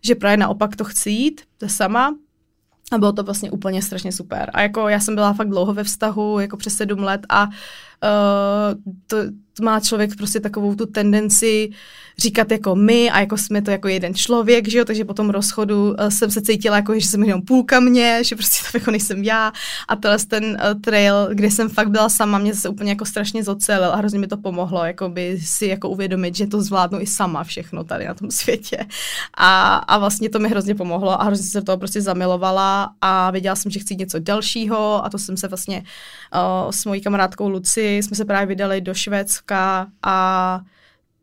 že 0.02 0.14
právě 0.14 0.36
naopak 0.36 0.76
to 0.76 0.84
chci 0.84 1.10
jít 1.10 1.40
to 1.58 1.68
sama, 1.68 2.14
a 2.92 2.98
bylo 2.98 3.12
to 3.12 3.22
vlastně 3.22 3.50
úplně 3.50 3.82
strašně 3.82 4.12
super. 4.12 4.50
A 4.54 4.62
jako 4.62 4.88
já 4.88 5.00
jsem 5.00 5.14
byla 5.14 5.32
fakt 5.32 5.48
dlouho 5.48 5.74
ve 5.74 5.84
vztahu, 5.84 6.40
jako 6.40 6.56
přes 6.56 6.74
sedm 6.74 6.98
let 6.98 7.20
a 7.28 7.48
uh, 8.02 8.92
to, 9.06 9.16
má 9.62 9.80
člověk 9.80 10.16
prostě 10.16 10.40
takovou 10.40 10.74
tu 10.74 10.86
tendenci 10.86 11.70
říkat 12.18 12.50
jako 12.50 12.74
my 12.74 13.10
a 13.10 13.20
jako 13.20 13.36
jsme 13.36 13.62
to 13.62 13.70
jako 13.70 13.88
jeden 13.88 14.14
člověk, 14.14 14.68
že 14.68 14.78
jo, 14.78 14.84
takže 14.84 15.04
po 15.04 15.14
tom 15.14 15.30
rozchodu 15.30 15.88
uh, 15.88 15.94
jsem 16.08 16.30
se 16.30 16.42
cítila 16.42 16.76
jako, 16.76 17.00
že 17.00 17.06
jsem 17.06 17.22
jenom 17.22 17.42
půlka 17.42 17.80
mě, 17.80 18.24
že 18.24 18.36
prostě 18.36 18.70
to 18.70 18.78
jako 18.78 18.90
nejsem 18.90 19.24
já. 19.24 19.52
A 19.88 19.96
tohle 19.96 20.18
ten 20.18 20.44
uh, 20.44 20.80
trail, 20.80 21.28
kde 21.32 21.50
jsem 21.50 21.68
fakt 21.68 21.90
byla 21.90 22.08
sama, 22.08 22.38
mě 22.38 22.54
se 22.54 22.68
úplně 22.68 22.90
jako 22.90 23.04
strašně 23.04 23.44
zocelil 23.44 23.92
a 23.92 23.96
hrozně 23.96 24.18
mi 24.18 24.26
to 24.26 24.36
pomohlo, 24.36 24.84
jako 24.84 25.08
by 25.08 25.40
si 25.40 25.66
jako 25.66 25.88
uvědomit, 25.88 26.36
že 26.36 26.46
to 26.46 26.62
zvládnu 26.62 27.00
i 27.00 27.06
sama 27.06 27.44
všechno 27.44 27.84
tady 27.84 28.04
na 28.04 28.14
tom 28.14 28.30
světě. 28.40 28.86
A, 29.34 29.76
a 29.76 29.98
vlastně 29.98 30.30
to 30.30 30.38
mi 30.38 30.48
hrozně 30.48 30.74
pomohlo 30.74 31.20
a 31.20 31.24
hrozně 31.24 31.46
se 31.46 31.62
toho 31.62 31.78
prostě 31.78 32.00
zamilovala 32.00 32.90
a 33.00 33.30
věděla 33.30 33.56
jsem, 33.56 33.70
že 33.70 33.80
chci 33.80 33.96
něco 33.96 34.18
dalšího 34.18 35.04
a 35.04 35.10
to 35.10 35.18
jsem 35.18 35.36
se 35.36 35.48
vlastně 35.48 35.84
uh, 36.34 36.70
s 36.70 36.84
mojí 36.84 37.00
kamarádkou 37.00 37.48
Luci 37.48 37.85
jsme 37.94 38.16
se 38.16 38.24
právě 38.24 38.46
vydali 38.46 38.80
do 38.80 38.94
Švédska 38.94 39.86
a 40.02 40.60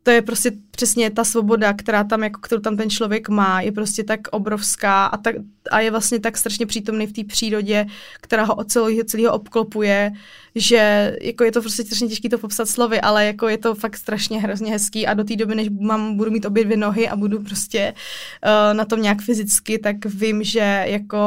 to 0.04 0.10
je 0.10 0.22
prostě 0.22 0.52
přesně 0.70 1.10
ta 1.10 1.24
svoboda, 1.24 1.72
která 1.72 2.04
tam, 2.04 2.22
jako, 2.22 2.40
kterou 2.40 2.60
tam 2.60 2.76
ten 2.76 2.90
člověk 2.90 3.28
má, 3.28 3.60
je 3.60 3.72
prostě 3.72 4.04
tak 4.04 4.20
obrovská 4.30 5.06
a, 5.06 5.16
tak, 5.16 5.36
a 5.70 5.80
je 5.80 5.90
vlastně 5.90 6.20
tak 6.20 6.36
strašně 6.36 6.66
přítomný 6.66 7.06
v 7.06 7.12
té 7.12 7.24
přírodě, 7.24 7.86
která 8.20 8.44
ho 8.44 8.54
od 8.54 8.70
celého, 8.70 9.04
celého 9.04 9.32
obklopuje, 9.32 10.12
že 10.54 11.12
jako 11.22 11.44
je 11.44 11.52
to 11.52 11.60
prostě 11.60 11.84
strašně 11.84 12.08
těžké 12.08 12.28
to 12.28 12.38
popsat 12.38 12.68
slovy, 12.68 13.00
ale 13.00 13.26
jako 13.26 13.48
je 13.48 13.58
to 13.58 13.74
fakt 13.74 13.96
strašně 13.96 14.40
hrozně 14.40 14.72
hezký 14.72 15.06
a 15.06 15.14
do 15.14 15.24
té 15.24 15.36
doby, 15.36 15.54
než 15.54 15.68
mám, 15.80 16.16
budu 16.16 16.30
mít 16.30 16.44
obě 16.44 16.64
dvě 16.64 16.76
nohy 16.76 17.08
a 17.08 17.16
budu 17.16 17.42
prostě 17.42 17.94
uh, 18.46 18.76
na 18.76 18.84
tom 18.84 19.02
nějak 19.02 19.22
fyzicky, 19.22 19.78
tak 19.78 20.06
vím, 20.06 20.44
že 20.44 20.84
jako 20.88 21.18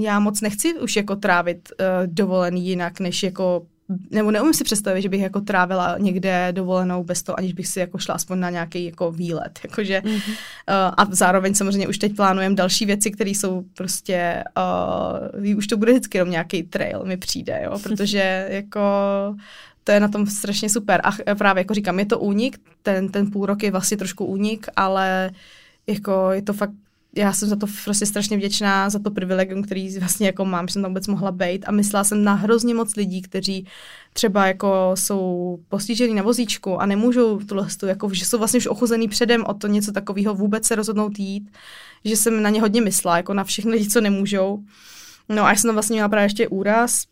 já 0.00 0.20
moc 0.20 0.40
nechci 0.40 0.74
už 0.74 0.96
jako 0.96 1.16
trávit 1.16 1.68
uh, 1.80 1.86
dovolený 2.06 2.66
jinak, 2.68 3.00
než 3.00 3.22
jako 3.22 3.66
nebo 4.10 4.30
neumím 4.30 4.54
si 4.54 4.64
představit, 4.64 5.02
že 5.02 5.08
bych 5.08 5.20
jako 5.20 5.40
trávila 5.40 5.98
někde 5.98 6.52
dovolenou 6.52 7.04
bez 7.04 7.22
toho, 7.22 7.38
aniž 7.38 7.52
bych 7.52 7.66
si 7.66 7.80
jako 7.80 7.98
šla 7.98 8.14
aspoň 8.14 8.40
na 8.40 8.50
nějaký 8.50 8.84
jako 8.84 9.12
výlet. 9.12 9.60
Jakože, 9.64 10.00
mm-hmm. 10.04 10.30
uh, 10.30 10.94
a 10.96 11.06
zároveň 11.10 11.54
samozřejmě 11.54 11.88
už 11.88 11.98
teď 11.98 12.16
plánujeme 12.16 12.54
další 12.54 12.86
věci, 12.86 13.10
které 13.10 13.30
jsou 13.30 13.64
prostě, 13.74 14.44
uh, 15.44 15.56
už 15.56 15.66
to 15.66 15.76
bude 15.76 15.92
vždycky 15.92 16.18
jenom 16.18 16.30
nějaký 16.30 16.62
trail 16.62 17.04
mi 17.04 17.16
přijde, 17.16 17.60
jo, 17.64 17.78
protože 17.82 18.48
jako 18.50 18.80
to 19.84 19.92
je 19.92 20.00
na 20.00 20.08
tom 20.08 20.26
strašně 20.26 20.68
super. 20.68 21.00
A 21.04 21.34
právě 21.34 21.60
jako 21.60 21.74
říkám, 21.74 21.98
je 21.98 22.06
to 22.06 22.18
únik, 22.18 22.58
ten, 22.82 23.08
ten 23.08 23.30
půl 23.30 23.46
rok 23.46 23.62
je 23.62 23.70
vlastně 23.70 23.96
trošku 23.96 24.24
únik, 24.24 24.66
ale 24.76 25.30
jako 25.86 26.30
je 26.32 26.42
to 26.42 26.52
fakt 26.52 26.72
já 27.16 27.32
jsem 27.32 27.48
za 27.48 27.56
to 27.56 27.66
prostě 27.84 28.06
strašně 28.06 28.36
vděčná, 28.36 28.90
za 28.90 28.98
to 28.98 29.10
privilegium, 29.10 29.62
který 29.62 29.98
vlastně 29.98 30.26
jako 30.26 30.44
mám, 30.44 30.68
že 30.68 30.72
jsem 30.72 30.82
tam 30.82 30.90
vůbec 30.90 31.06
mohla 31.06 31.32
být 31.32 31.64
a 31.68 31.72
myslela 31.72 32.04
jsem 32.04 32.24
na 32.24 32.34
hrozně 32.34 32.74
moc 32.74 32.96
lidí, 32.96 33.22
kteří 33.22 33.66
třeba 34.12 34.46
jako 34.46 34.90
jsou 34.94 35.58
postižení 35.68 36.14
na 36.14 36.22
vozíčku 36.22 36.80
a 36.80 36.86
nemůžou 36.86 37.38
tuhle 37.38 37.66
jako, 37.86 38.14
že 38.14 38.26
jsou 38.26 38.38
vlastně 38.38 38.58
už 38.58 38.66
ochuzený 38.66 39.08
předem 39.08 39.44
o 39.44 39.54
to 39.54 39.66
něco 39.66 39.92
takového 39.92 40.34
vůbec 40.34 40.66
se 40.66 40.74
rozhodnout 40.74 41.18
jít, 41.18 41.50
že 42.04 42.16
jsem 42.16 42.42
na 42.42 42.50
ně 42.50 42.60
hodně 42.60 42.80
myslela, 42.80 43.16
jako 43.16 43.34
na 43.34 43.44
všechny 43.44 43.70
lidi, 43.70 43.88
co 43.88 44.00
nemůžou. 44.00 44.62
No 45.28 45.44
a 45.44 45.50
já 45.50 45.56
jsem 45.56 45.68
tam 45.68 45.74
vlastně 45.74 45.94
měla 45.94 46.08
právě 46.08 46.24
ještě 46.24 46.48
úraz, 46.48 47.04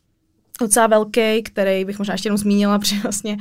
docela 0.61 0.86
velký, 0.86 1.42
který 1.42 1.84
bych 1.84 1.99
možná 1.99 2.14
ještě 2.14 2.26
jenom 2.26 2.38
zmínila, 2.38 2.78
protože 2.78 3.01
vlastně 3.01 3.36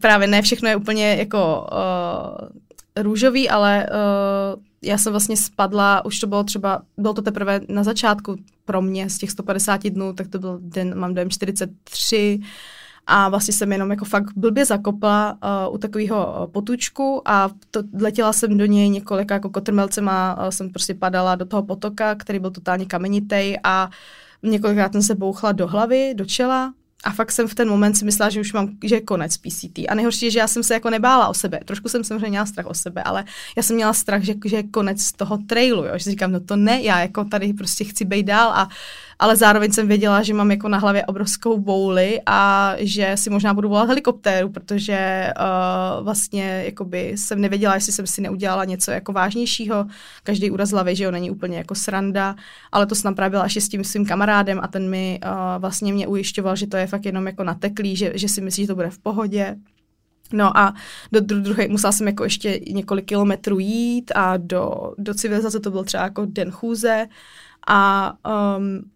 právě 0.00 0.26
ne 0.26 0.42
všechno 0.42 0.68
je 0.68 0.76
úplně 0.76 1.16
jako 1.16 1.66
uh, 1.72 3.02
růžový, 3.02 3.48
ale 3.48 3.86
uh, 3.90 4.62
já 4.82 4.98
jsem 4.98 5.12
vlastně 5.12 5.36
spadla, 5.36 6.04
už 6.04 6.18
to 6.18 6.26
bylo 6.26 6.44
třeba, 6.44 6.82
bylo 6.98 7.14
to 7.14 7.22
teprve 7.22 7.60
na 7.68 7.84
začátku 7.84 8.36
pro 8.64 8.82
mě 8.82 9.10
z 9.10 9.18
těch 9.18 9.30
150 9.30 9.88
dnů, 9.88 10.12
tak 10.12 10.28
to 10.28 10.38
byl 10.38 10.58
den, 10.62 10.98
mám 10.98 11.14
dojem 11.14 11.30
43 11.30 12.40
a 13.06 13.28
vlastně 13.28 13.54
jsem 13.54 13.72
jenom 13.72 13.90
jako 13.90 14.04
fakt 14.04 14.32
blbě 14.36 14.64
zakopla 14.64 15.38
uh, 15.68 15.74
u 15.74 15.78
takového 15.78 16.36
uh, 16.40 16.52
potučku 16.52 17.22
a 17.24 17.50
to, 17.70 17.82
letěla 18.00 18.32
jsem 18.32 18.58
do 18.58 18.66
něj 18.66 18.88
několika 18.88 19.34
jako 19.34 19.50
kotrmelcem 19.50 20.08
a 20.08 20.44
uh, 20.44 20.48
jsem 20.50 20.70
prostě 20.70 20.94
padala 20.94 21.34
do 21.34 21.44
toho 21.44 21.62
potoka, 21.62 22.14
který 22.14 22.38
byl 22.38 22.50
totálně 22.50 22.86
kamenitý 22.86 23.54
a 23.64 23.90
několikrát 24.42 24.92
jsem 24.92 25.02
se 25.02 25.14
bouchla 25.14 25.52
do 25.52 25.66
hlavy, 25.66 26.14
do 26.16 26.24
čela 26.24 26.72
a 27.04 27.10
fakt 27.12 27.32
jsem 27.32 27.48
v 27.48 27.54
ten 27.54 27.68
moment 27.68 27.94
si 27.94 28.04
myslela, 28.04 28.30
že 28.30 28.40
už 28.40 28.52
mám, 28.52 28.68
že 28.84 28.94
je 28.94 29.00
konec 29.00 29.36
PCT. 29.36 29.78
A 29.88 29.94
nejhorší 29.94 30.24
je, 30.24 30.30
že 30.30 30.38
já 30.38 30.46
jsem 30.46 30.62
se 30.62 30.74
jako 30.74 30.90
nebála 30.90 31.28
o 31.28 31.34
sebe. 31.34 31.60
Trošku 31.64 31.88
jsem 31.88 32.04
samozřejmě 32.04 32.28
měla 32.28 32.46
strach 32.46 32.66
o 32.66 32.74
sebe, 32.74 33.02
ale 33.02 33.24
já 33.56 33.62
jsem 33.62 33.76
měla 33.76 33.92
strach, 33.92 34.22
že, 34.22 34.34
že 34.44 34.56
je 34.56 34.62
konec 34.62 35.12
toho 35.12 35.38
trailu, 35.46 35.84
jo. 35.84 35.92
Že 35.92 36.10
říkám, 36.10 36.32
no 36.32 36.40
to 36.40 36.56
ne, 36.56 36.82
já 36.82 37.00
jako 37.00 37.24
tady 37.24 37.52
prostě 37.52 37.84
chci 37.84 38.04
být 38.04 38.22
dál 38.22 38.52
a 38.52 38.68
ale 39.20 39.36
zároveň 39.36 39.72
jsem 39.72 39.88
věděla, 39.88 40.22
že 40.22 40.34
mám 40.34 40.50
jako 40.50 40.68
na 40.68 40.78
hlavě 40.78 41.06
obrovskou 41.06 41.58
bouli 41.58 42.20
a 42.26 42.72
že 42.78 43.12
si 43.14 43.30
možná 43.30 43.54
budu 43.54 43.68
volat 43.68 43.88
helikoptéru, 43.88 44.48
protože 44.48 45.28
uh, 45.38 46.04
vlastně 46.04 46.62
jakoby 46.64 47.12
jsem 47.16 47.40
nevěděla, 47.40 47.74
jestli 47.74 47.92
jsem 47.92 48.06
si 48.06 48.20
neudělala 48.20 48.64
něco 48.64 48.90
jako 48.90 49.12
vážnějšího. 49.12 49.86
Každý 50.22 50.50
úraz 50.50 50.70
hlavy, 50.70 50.96
že 50.96 51.04
jo, 51.04 51.10
není 51.10 51.30
úplně 51.30 51.58
jako 51.58 51.74
sranda, 51.74 52.36
ale 52.72 52.86
to 52.86 52.94
jsem 52.94 53.14
byla 53.28 53.44
ještě 53.44 53.60
s 53.60 53.68
tím 53.68 53.84
svým 53.84 54.06
kamarádem 54.06 54.60
a 54.62 54.68
ten 54.68 54.90
mi 54.90 55.20
uh, 55.24 55.30
vlastně 55.60 55.92
mě 55.92 56.06
ujišťoval, 56.06 56.56
že 56.56 56.66
to 56.66 56.76
je 56.76 56.86
fakt 56.86 57.04
jenom 57.04 57.26
jako 57.26 57.44
nateklý, 57.44 57.96
že, 57.96 58.12
že 58.14 58.28
si 58.28 58.40
myslí, 58.40 58.62
že 58.62 58.68
to 58.68 58.74
bude 58.74 58.90
v 58.90 58.98
pohodě. 58.98 59.56
No 60.32 60.58
a 60.58 60.74
do 61.12 61.20
druhé 61.20 61.68
musela 61.68 61.92
jsem 61.92 62.06
jako 62.06 62.24
ještě 62.24 62.60
několik 62.70 63.04
kilometrů 63.04 63.58
jít 63.58 64.12
a 64.14 64.36
do, 64.36 64.92
do 64.98 65.14
civilizace 65.14 65.60
to 65.60 65.70
byl 65.70 65.84
třeba 65.84 66.02
jako 66.02 66.26
den 66.26 66.50
chůze 66.50 67.06
a 67.68 68.12
um, 68.56 68.90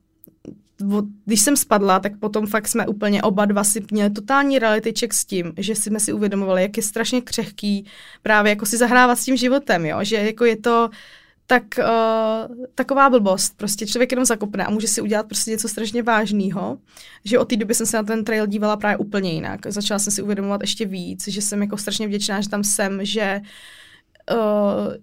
když 1.25 1.41
jsem 1.41 1.57
spadla, 1.57 2.01
tak 2.01 2.19
potom 2.19 2.47
fakt 2.47 2.69
jsme 2.69 2.87
úplně 2.87 3.23
oba 3.23 3.45
dva 3.45 3.65
si 3.65 3.85
měli 3.91 4.11
totální 4.11 4.59
reality 4.59 4.93
check 4.99 5.15
s 5.15 5.25
tím, 5.25 5.53
že 5.57 5.75
jsme 5.75 6.01
si 6.01 6.13
uvědomovali, 6.13 6.63
jak 6.63 6.77
je 6.77 6.83
strašně 6.83 7.21
křehký 7.21 7.87
právě 8.23 8.51
jako 8.51 8.67
si 8.67 8.77
zahrávat 8.77 9.19
s 9.19 9.25
tím 9.25 9.37
životem, 9.37 9.87
jo? 9.87 9.99
že 10.03 10.17
jako 10.17 10.45
je 10.45 10.57
to 10.57 10.91
tak 11.47 11.63
uh, 11.79 12.57
taková 12.75 13.11
blbost. 13.11 13.57
Prostě 13.57 13.87
člověk 13.87 14.13
jenom 14.13 14.25
zakopne 14.25 14.65
a 14.65 14.71
může 14.71 14.89
si 14.89 15.01
udělat 15.01 15.27
prostě 15.27 15.51
něco 15.51 15.69
strašně 15.69 16.03
vážného, 16.03 16.79
že 17.25 17.39
od 17.39 17.49
té 17.49 17.57
doby 17.57 17.75
jsem 17.75 17.87
se 17.87 17.97
na 17.97 18.03
ten 18.03 18.25
trail 18.25 18.47
dívala 18.47 18.77
právě 18.77 18.97
úplně 18.97 19.33
jinak. 19.33 19.67
Začala 19.67 19.99
jsem 19.99 20.13
si 20.13 20.23
uvědomovat 20.23 20.61
ještě 20.61 20.87
víc, 20.87 21.29
že 21.29 21.43
jsem 21.43 21.63
jako 21.63 21.77
strašně 21.77 22.07
vděčná, 22.07 22.41
že 22.41 22.49
tam 22.49 22.65
jsem, 22.65 23.05
že 23.05 23.41
uh, 24.33 24.95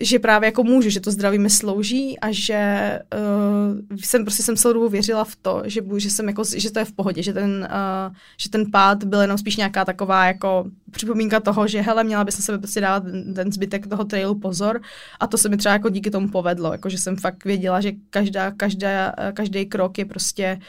že 0.00 0.18
právě 0.18 0.46
jako 0.46 0.64
můžu, 0.64 0.90
že 0.90 1.00
to 1.00 1.10
zdraví 1.10 1.38
mi 1.38 1.50
slouží 1.50 2.18
a 2.20 2.26
že 2.30 2.98
uh, 3.14 3.96
jsem 3.96 4.24
prostě 4.24 4.42
jsem 4.42 4.56
celou 4.56 4.74
dobu 4.74 4.88
věřila 4.88 5.24
v 5.24 5.36
to, 5.36 5.62
že, 5.64 5.80
že, 5.96 6.10
jsem 6.10 6.28
jako, 6.28 6.42
že 6.56 6.70
to 6.72 6.78
je 6.78 6.84
v 6.84 6.92
pohodě, 6.92 7.22
že 7.22 7.32
ten, 7.32 7.68
uh, 7.70 8.14
že 8.36 8.50
ten 8.50 8.70
pád 8.70 9.04
byl 9.04 9.20
jenom 9.20 9.38
spíš 9.38 9.56
nějaká 9.56 9.84
taková 9.84 10.26
jako 10.26 10.64
připomínka 10.90 11.40
toho, 11.40 11.68
že 11.68 11.80
hele, 11.80 12.04
měla 12.04 12.24
by 12.24 12.32
se 12.32 12.42
sebe 12.42 12.58
prostě 12.58 12.80
dávat 12.80 13.02
ten 13.34 13.52
zbytek 13.52 13.86
toho 13.86 14.04
trailu 14.04 14.34
pozor. 14.34 14.80
A 15.20 15.26
to 15.26 15.38
se 15.38 15.48
mi 15.48 15.56
třeba 15.56 15.72
jako 15.72 15.88
díky 15.88 16.10
tomu 16.10 16.28
povedlo, 16.28 16.72
jako 16.72 16.88
že 16.88 16.98
jsem 16.98 17.16
fakt 17.16 17.44
věděla, 17.44 17.80
že 17.80 17.92
každá, 18.10 18.50
každá, 18.50 19.12
každý 19.32 19.66
krok 19.66 19.98
je 19.98 20.04
prostě 20.04 20.58
uh, 20.60 20.66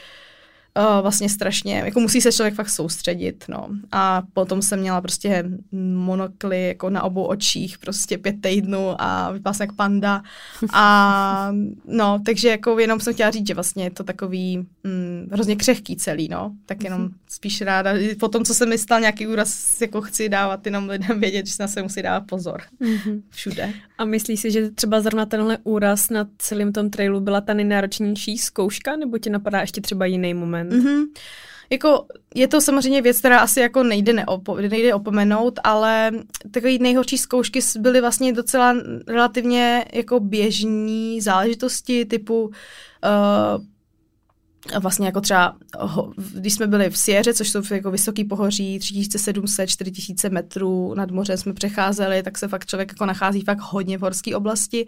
uh, 0.80 1.02
vlastně 1.02 1.28
strašně, 1.28 1.82
jako 1.84 2.00
musí 2.00 2.20
se 2.20 2.32
člověk 2.32 2.54
fakt 2.54 2.68
soustředit, 2.68 3.44
no. 3.48 3.68
A 3.92 4.22
potom 4.34 4.62
jsem 4.62 4.80
měla 4.80 5.00
prostě 5.00 5.44
monokly 5.92 6.68
jako 6.68 6.90
na 6.90 7.02
obou 7.02 7.24
očích, 7.24 7.78
prostě 7.78 8.18
pět 8.18 8.36
týdnů 8.40 9.02
a 9.02 9.30
vypadala 9.30 9.54
jsem 9.54 9.64
jak 9.64 9.76
panda. 9.76 10.22
A 10.72 11.52
no, 11.86 12.20
takže 12.26 12.48
jako 12.48 12.78
jenom 12.78 13.00
jsem 13.00 13.14
chtěla 13.14 13.30
říct, 13.30 13.46
že 13.46 13.54
vlastně 13.54 13.84
je 13.84 13.90
to 13.90 14.04
takový 14.04 14.58
mm, 14.84 15.28
hrozně 15.32 15.56
křehký 15.56 15.96
celý, 15.96 16.28
no. 16.28 16.52
Tak 16.66 16.84
jenom 16.84 17.08
mm-hmm. 17.08 17.14
spíš 17.28 17.60
ráda, 17.60 17.90
po 18.20 18.28
tom, 18.28 18.44
co 18.44 18.54
se 18.54 18.66
mi 18.66 18.78
stal 18.78 19.00
nějaký 19.00 19.26
úraz, 19.26 19.80
jako 19.80 20.00
chci 20.00 20.28
dávat 20.28 20.66
jenom 20.66 20.88
lidem 20.88 21.20
vědět, 21.20 21.46
že 21.46 21.52
se 21.52 21.62
na 21.62 21.68
se 21.68 21.82
musí 21.82 22.02
dávat 22.02 22.20
pozor. 22.20 22.62
Mm-hmm. 22.80 23.22
Všude. 23.30 23.72
A 23.98 24.04
myslíš 24.04 24.40
si, 24.40 24.50
že 24.50 24.70
třeba 24.70 25.00
zrovna 25.00 25.26
tenhle 25.26 25.58
úraz 25.64 26.10
na 26.10 26.28
celém 26.38 26.72
tom 26.72 26.90
trailu 26.90 27.20
byla 27.20 27.40
ta 27.40 27.54
nejnáročnější 27.54 28.38
zkouška, 28.38 28.96
nebo 28.96 29.18
ti 29.18 29.30
napadá 29.30 29.60
ještě 29.60 29.80
třeba 29.80 30.06
jiný 30.06 30.34
moment? 30.34 30.69
Mm-hmm. 30.70 31.04
Jako 31.70 32.06
je 32.34 32.48
to 32.48 32.60
samozřejmě 32.60 33.02
věc, 33.02 33.18
která 33.18 33.38
asi 33.38 33.60
jako 33.60 33.82
nejde, 33.82 34.12
neopo, 34.12 34.56
nejde 34.56 34.94
opomenout, 34.94 35.60
ale 35.64 36.10
takové 36.50 36.78
nejhorší 36.78 37.18
zkoušky 37.18 37.60
byly 37.78 38.00
vlastně 38.00 38.32
docela 38.32 38.76
relativně 39.06 39.84
jako 39.92 40.20
běžní 40.20 41.20
záležitosti 41.20 42.04
typu 42.04 42.42
uh, 42.42 42.52
vlastně 44.80 45.06
jako 45.06 45.20
třeba, 45.20 45.56
když 46.34 46.54
jsme 46.54 46.66
byli 46.66 46.90
v 46.90 46.98
Sierře, 46.98 47.34
což 47.34 47.50
jsou 47.50 47.62
jako 47.70 47.90
vysoký 47.90 48.24
pohoří, 48.24 48.78
3700, 48.78 49.70
4000 49.70 50.30
metrů 50.30 50.94
nad 50.94 51.10
mořem 51.10 51.36
jsme 51.36 51.52
přecházeli, 51.52 52.22
tak 52.22 52.38
se 52.38 52.48
fakt 52.48 52.66
člověk 52.66 52.88
jako 52.88 53.06
nachází 53.06 53.40
fakt 53.40 53.60
hodně 53.60 53.98
v 53.98 54.00
horské 54.00 54.36
oblasti. 54.36 54.86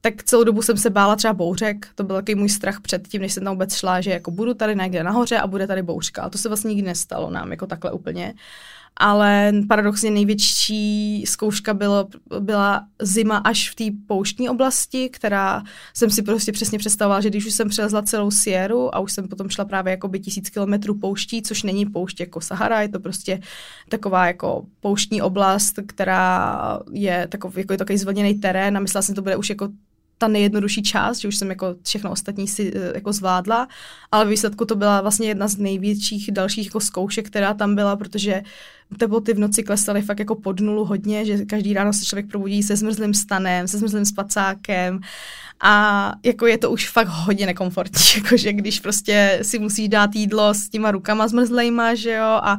Tak 0.00 0.22
celou 0.22 0.44
dobu 0.44 0.62
jsem 0.62 0.76
se 0.76 0.90
bála 0.90 1.16
třeba 1.16 1.34
bouřek, 1.34 1.86
to 1.94 2.04
byl 2.04 2.16
takový 2.16 2.34
můj 2.34 2.48
strach 2.48 2.80
před 2.80 3.08
tím, 3.08 3.22
než 3.22 3.32
jsem 3.32 3.44
tam 3.44 3.54
vůbec 3.54 3.74
šla, 3.74 4.00
že 4.00 4.10
jako 4.10 4.30
budu 4.30 4.54
tady 4.54 4.76
někde 4.76 5.04
nahoře 5.04 5.38
a 5.38 5.46
bude 5.46 5.66
tady 5.66 5.82
bouřka. 5.82 6.22
A 6.22 6.30
to 6.30 6.38
se 6.38 6.48
vlastně 6.48 6.68
nikdy 6.68 6.88
nestalo 6.88 7.30
nám 7.30 7.50
jako 7.50 7.66
takhle 7.66 7.92
úplně 7.92 8.34
ale 8.96 9.52
paradoxně 9.68 10.10
největší 10.10 11.24
zkouška 11.26 11.74
bylo, 11.74 12.08
byla 12.40 12.86
zima 13.02 13.36
až 13.36 13.70
v 13.70 13.74
té 13.74 13.84
pouštní 14.06 14.48
oblasti, 14.48 15.08
která 15.08 15.62
jsem 15.94 16.10
si 16.10 16.22
prostě 16.22 16.52
přesně 16.52 16.78
představovala, 16.78 17.20
že 17.20 17.30
když 17.30 17.46
už 17.46 17.52
jsem 17.54 17.68
přelezla 17.68 18.02
celou 18.02 18.30
Sieru 18.30 18.94
a 18.94 18.98
už 18.98 19.12
jsem 19.12 19.28
potom 19.28 19.48
šla 19.48 19.64
právě 19.64 19.90
jako 19.90 20.08
by 20.08 20.20
tisíc 20.20 20.50
kilometrů 20.50 20.94
pouští, 20.94 21.42
což 21.42 21.62
není 21.62 21.86
poušť 21.86 22.20
jako 22.20 22.40
Sahara, 22.40 22.82
je 22.82 22.88
to 22.88 23.00
prostě 23.00 23.40
taková 23.88 24.26
jako 24.26 24.64
pouštní 24.80 25.22
oblast, 25.22 25.78
která 25.86 26.78
je 26.92 27.26
takový, 27.28 27.54
jako 27.56 27.72
je 27.72 27.78
takový 27.78 27.98
zvlněný 27.98 28.34
terén 28.34 28.76
a 28.76 28.80
myslela 28.80 29.02
jsem, 29.02 29.12
že 29.12 29.16
to 29.16 29.22
bude 29.22 29.36
už 29.36 29.48
jako 29.48 29.68
ta 30.20 30.28
nejjednodušší 30.28 30.82
část, 30.82 31.18
že 31.18 31.28
už 31.28 31.36
jsem 31.36 31.50
jako 31.50 31.74
všechno 31.84 32.10
ostatní 32.10 32.48
si 32.48 32.72
eh, 32.74 32.92
jako 32.94 33.12
zvládla, 33.12 33.68
ale 34.12 34.26
výsledku 34.26 34.64
to 34.64 34.76
byla 34.76 35.00
vlastně 35.00 35.28
jedna 35.28 35.48
z 35.48 35.56
největších 35.56 36.30
dalších 36.32 36.66
jako 36.66 36.80
zkoušek, 36.80 37.26
která 37.26 37.54
tam 37.54 37.74
byla, 37.74 37.96
protože 37.96 38.42
teploty 38.98 39.34
v 39.34 39.38
noci 39.38 39.62
klesaly 39.62 40.02
fakt 40.02 40.18
jako 40.18 40.34
pod 40.34 40.60
nulu 40.60 40.84
hodně, 40.84 41.24
že 41.24 41.44
každý 41.44 41.74
ráno 41.74 41.92
se 41.92 42.04
člověk 42.04 42.28
probudí 42.30 42.62
se 42.62 42.76
zmrzlým 42.76 43.14
stanem, 43.14 43.68
se 43.68 43.78
zmrzlým 43.78 44.04
spacákem 44.04 45.00
a 45.60 46.12
jako 46.24 46.46
je 46.46 46.58
to 46.58 46.70
už 46.70 46.90
fakt 46.90 47.08
hodně 47.08 47.46
nekomfortní, 47.46 48.00
jakože 48.24 48.52
když 48.52 48.80
prostě 48.80 49.38
si 49.42 49.58
musíš 49.58 49.88
dát 49.88 50.10
jídlo 50.14 50.54
s 50.54 50.68
těma 50.68 50.90
rukama 50.90 51.28
zmrzlejma, 51.28 51.94
že 51.94 52.12
jo, 52.12 52.24
a 52.42 52.58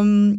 um, 0.00 0.36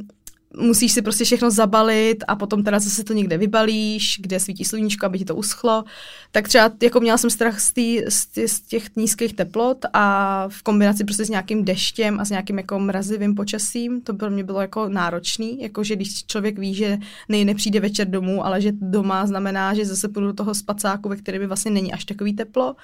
musíš 0.57 0.91
si 0.91 1.01
prostě 1.01 1.25
všechno 1.25 1.51
zabalit 1.51 2.23
a 2.27 2.35
potom 2.35 2.63
teda 2.63 2.79
zase 2.79 3.03
to 3.03 3.13
někde 3.13 3.37
vybalíš, 3.37 4.19
kde 4.21 4.39
svítí 4.39 4.65
sluníčko, 4.65 5.05
aby 5.05 5.19
ti 5.19 5.25
to 5.25 5.35
uschlo. 5.35 5.83
Tak 6.31 6.47
třeba 6.47 6.71
jako 6.83 6.99
měla 6.99 7.17
jsem 7.17 7.29
strach 7.29 7.59
z, 7.59 7.73
tý, 7.73 8.01
z, 8.09 8.25
tý, 8.25 8.47
z 8.47 8.61
těch 8.61 8.95
nízkých 8.95 9.33
teplot 9.33 9.85
a 9.93 10.45
v 10.49 10.63
kombinaci 10.63 11.03
prostě 11.03 11.25
s 11.25 11.29
nějakým 11.29 11.65
deštěm 11.65 12.19
a 12.19 12.25
s 12.25 12.29
nějakým 12.29 12.57
jako 12.57 12.79
mrazivým 12.79 13.35
počasím, 13.35 14.01
to 14.01 14.13
pro 14.13 14.29
mě 14.29 14.43
bylo 14.43 14.61
jako 14.61 14.89
náročný, 14.89 15.61
jako 15.61 15.83
že 15.83 15.95
když 15.95 16.25
člověk 16.25 16.59
ví, 16.59 16.73
že 16.73 16.97
nej 17.29 17.45
nepřijde 17.45 17.79
večer 17.79 18.07
domů, 18.07 18.45
ale 18.45 18.61
že 18.61 18.71
doma 18.71 19.27
znamená, 19.27 19.73
že 19.73 19.85
zase 19.85 20.07
půjdu 20.07 20.27
do 20.27 20.33
toho 20.33 20.55
spacáku, 20.55 21.09
ve 21.09 21.15
kterém 21.15 21.41
by 21.41 21.47
vlastně 21.47 21.71
není 21.71 21.93
až 21.93 22.05
takový 22.05 22.33
teplo, 22.33 22.75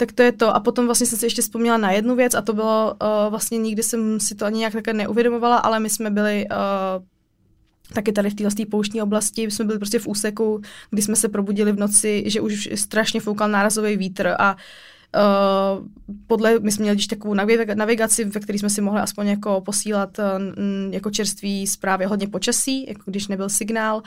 tak 0.00 0.12
to 0.12 0.22
je 0.22 0.32
to. 0.32 0.56
A 0.56 0.60
potom 0.60 0.86
vlastně 0.86 1.06
jsem 1.06 1.18
si 1.18 1.26
ještě 1.26 1.42
vzpomněla 1.42 1.76
na 1.76 1.90
jednu 1.92 2.16
věc 2.16 2.34
a 2.34 2.42
to 2.42 2.52
bylo, 2.52 2.94
uh, 3.02 3.30
vlastně 3.30 3.58
nikdy 3.58 3.82
jsem 3.82 4.20
si 4.20 4.34
to 4.34 4.44
ani 4.44 4.58
nějak 4.58 4.72
také 4.72 4.92
neuvědomovala, 4.92 5.56
ale 5.56 5.80
my 5.80 5.90
jsme 5.90 6.10
byli 6.10 6.46
uh, 6.50 7.04
taky 7.94 8.12
tady 8.12 8.30
v 8.30 8.34
téhle 8.34 8.66
pouštní 8.70 9.02
oblasti, 9.02 9.46
my 9.46 9.50
jsme 9.50 9.64
byli 9.64 9.78
prostě 9.78 9.98
v 9.98 10.06
úseku, 10.06 10.60
kdy 10.90 11.02
jsme 11.02 11.16
se 11.16 11.28
probudili 11.28 11.72
v 11.72 11.78
noci, 11.78 12.24
že 12.26 12.40
už 12.40 12.68
strašně 12.74 13.20
foukal 13.20 13.48
nárazový 13.48 13.96
vítr 13.96 14.34
a 14.38 14.56
Uh, 15.16 15.86
podle, 16.26 16.58
my 16.58 16.72
jsme 16.72 16.82
měli 16.82 16.96
když 16.96 17.06
takovou 17.06 17.34
navigaci, 17.74 18.24
ve 18.24 18.40
které 18.40 18.58
jsme 18.58 18.70
si 18.70 18.80
mohli 18.80 19.00
aspoň 19.00 19.28
jako 19.28 19.60
posílat 19.60 20.18
uh, 20.18 20.24
jako 20.90 21.10
čerství 21.10 21.66
zprávy 21.66 22.04
hodně 22.04 22.28
počasí, 22.28 22.86
jako 22.88 23.02
když 23.06 23.28
nebyl 23.28 23.48
signál. 23.48 23.96
Uh, 23.96 24.02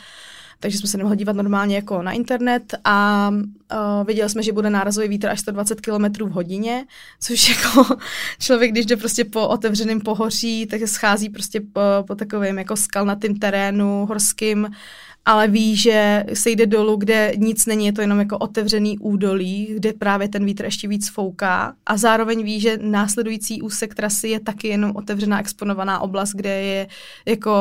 takže 0.63 0.77
jsme 0.77 0.89
se 0.89 0.97
nemohli 0.97 1.17
dívat 1.17 1.35
normálně 1.35 1.75
jako 1.75 2.01
na 2.01 2.11
internet 2.11 2.75
a 2.83 3.29
uh, 3.31 4.07
viděli 4.07 4.29
jsme, 4.29 4.43
že 4.43 4.53
bude 4.53 4.69
nárazový 4.69 5.07
vítr 5.07 5.29
až 5.29 5.39
120 5.39 5.81
km 5.81 6.25
v 6.25 6.31
hodině, 6.31 6.85
což 7.19 7.49
jako 7.57 7.95
člověk, 8.39 8.71
když 8.71 8.85
jde 8.85 8.97
prostě 8.97 9.25
po 9.25 9.47
otevřeném 9.47 10.01
pohoří, 10.01 10.65
tak 10.65 10.81
schází 10.85 11.29
prostě 11.29 11.61
po, 11.61 11.81
po 12.07 12.15
takovém 12.15 12.57
jako 12.57 12.75
skalnatým 12.75 13.39
terénu 13.39 14.05
horským 14.05 14.67
ale 15.25 15.47
ví, 15.47 15.75
že 15.75 16.25
se 16.33 16.49
jde 16.49 16.65
dolů, 16.65 16.95
kde 16.95 17.31
nic 17.37 17.65
není, 17.65 17.85
je 17.85 17.93
to 17.93 18.01
jenom 18.01 18.19
jako 18.19 18.37
otevřený 18.37 18.99
údolí, 18.99 19.73
kde 19.75 19.93
právě 19.93 20.29
ten 20.29 20.45
vítr 20.45 20.65
ještě 20.65 20.87
víc 20.87 21.09
fouká. 21.09 21.75
A 21.85 21.97
zároveň 21.97 22.43
ví, 22.43 22.59
že 22.59 22.77
následující 22.81 23.61
úsek 23.61 23.95
trasy 23.95 24.27
je 24.27 24.39
taky 24.39 24.67
jenom 24.67 24.91
otevřená 24.95 25.39
exponovaná 25.39 25.99
oblast, 25.99 26.31
kde 26.31 26.49
je 26.49 26.87
jako 27.25 27.53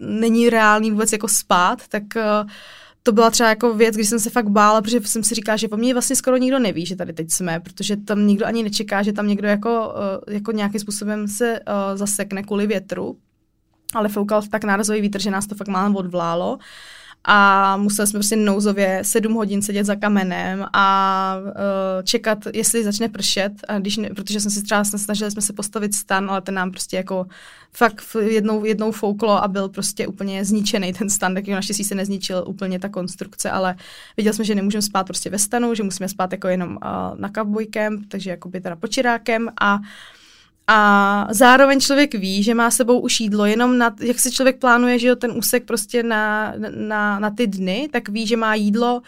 není 0.00 0.50
reálný 0.50 0.90
vůbec 0.90 1.12
jako 1.12 1.28
spát, 1.28 1.88
tak 1.88 2.02
uh, 2.16 2.50
to 3.02 3.12
byla 3.12 3.30
třeba 3.30 3.48
jako 3.48 3.74
věc, 3.74 3.94
když 3.94 4.08
jsem 4.08 4.20
se 4.20 4.30
fakt 4.30 4.48
bála, 4.48 4.82
protože 4.82 5.00
jsem 5.00 5.24
si 5.24 5.34
říkala, 5.34 5.56
že 5.56 5.68
po 5.68 5.76
mně 5.76 5.94
vlastně 5.94 6.16
skoro 6.16 6.36
nikdo 6.36 6.58
neví, 6.58 6.86
že 6.86 6.96
tady 6.96 7.12
teď 7.12 7.30
jsme, 7.30 7.60
protože 7.60 7.96
tam 7.96 8.26
nikdo 8.26 8.46
ani 8.46 8.62
nečeká, 8.62 9.02
že 9.02 9.12
tam 9.12 9.28
někdo 9.28 9.48
jako, 9.48 9.94
uh, 10.28 10.34
jako 10.34 10.52
nějakým 10.52 10.80
způsobem 10.80 11.28
se 11.28 11.60
zasekne 11.94 12.42
kvůli 12.42 12.66
větru 12.66 13.16
ale 13.96 14.08
foukal 14.08 14.42
tak 14.42 14.64
nárazový 14.64 15.00
vítr, 15.00 15.20
že 15.20 15.30
nás 15.30 15.46
to 15.46 15.54
fakt 15.54 15.68
málem 15.68 15.96
odvlálo. 15.96 16.58
a 17.28 17.76
museli 17.76 18.06
jsme 18.06 18.18
prostě 18.18 18.36
nouzově 18.36 19.00
sedm 19.02 19.34
hodin 19.34 19.62
sedět 19.62 19.84
za 19.84 19.94
kamenem 19.96 20.66
a 20.72 21.36
uh, 21.42 21.52
čekat, 22.04 22.38
jestli 22.54 22.84
začne 22.84 23.08
pršet, 23.08 23.52
a 23.68 23.78
když 23.78 23.96
ne, 23.96 24.08
protože 24.16 24.40
jsme 24.40 24.50
si 24.50 24.62
třeba 24.62 24.84
snažili 24.84 25.30
jsme 25.30 25.42
se 25.42 25.52
postavit 25.52 25.94
stan, 25.94 26.30
ale 26.30 26.40
ten 26.40 26.54
nám 26.54 26.70
prostě 26.70 26.96
jako 26.96 27.26
fakt 27.72 28.16
jednou, 28.20 28.64
jednou 28.64 28.92
fouklo 28.92 29.44
a 29.44 29.48
byl 29.48 29.68
prostě 29.68 30.06
úplně 30.06 30.44
zničený 30.44 30.92
ten 30.92 31.10
stan, 31.10 31.34
tak 31.34 31.48
naštěstí 31.48 31.84
se 31.84 31.94
nezničil 31.94 32.44
úplně 32.46 32.78
ta 32.78 32.88
konstrukce, 32.88 33.50
ale 33.50 33.76
viděli 34.16 34.34
jsme, 34.34 34.44
že 34.44 34.54
nemůžeme 34.54 34.82
spát 34.82 35.06
prostě 35.06 35.30
ve 35.30 35.38
stanu, 35.38 35.74
že 35.74 35.82
musíme 35.82 36.08
spát 36.08 36.32
jako 36.32 36.48
jenom 36.48 36.70
uh, 36.70 36.78
na 37.20 37.28
cowboykem, 37.28 38.04
takže 38.08 38.30
jako 38.30 38.48
by 38.48 38.60
teda 38.60 38.76
počirákem 38.76 39.48
a 39.60 39.78
a 40.66 41.28
zároveň 41.30 41.80
člověk 41.80 42.14
ví, 42.14 42.42
že 42.42 42.54
má 42.54 42.70
sebou 42.70 43.00
už 43.00 43.20
jídlo, 43.20 43.46
jenom 43.46 43.78
na, 43.78 43.96
jak 44.00 44.18
si 44.18 44.32
člověk 44.32 44.58
plánuje, 44.58 44.98
že 44.98 45.06
jo, 45.08 45.16
ten 45.16 45.32
úsek 45.36 45.64
prostě 45.64 46.02
na, 46.02 46.54
na, 46.76 47.18
na 47.18 47.30
ty 47.30 47.46
dny, 47.46 47.88
tak 47.92 48.08
ví, 48.08 48.26
že 48.26 48.36
má 48.36 48.54
jídlo 48.54 49.02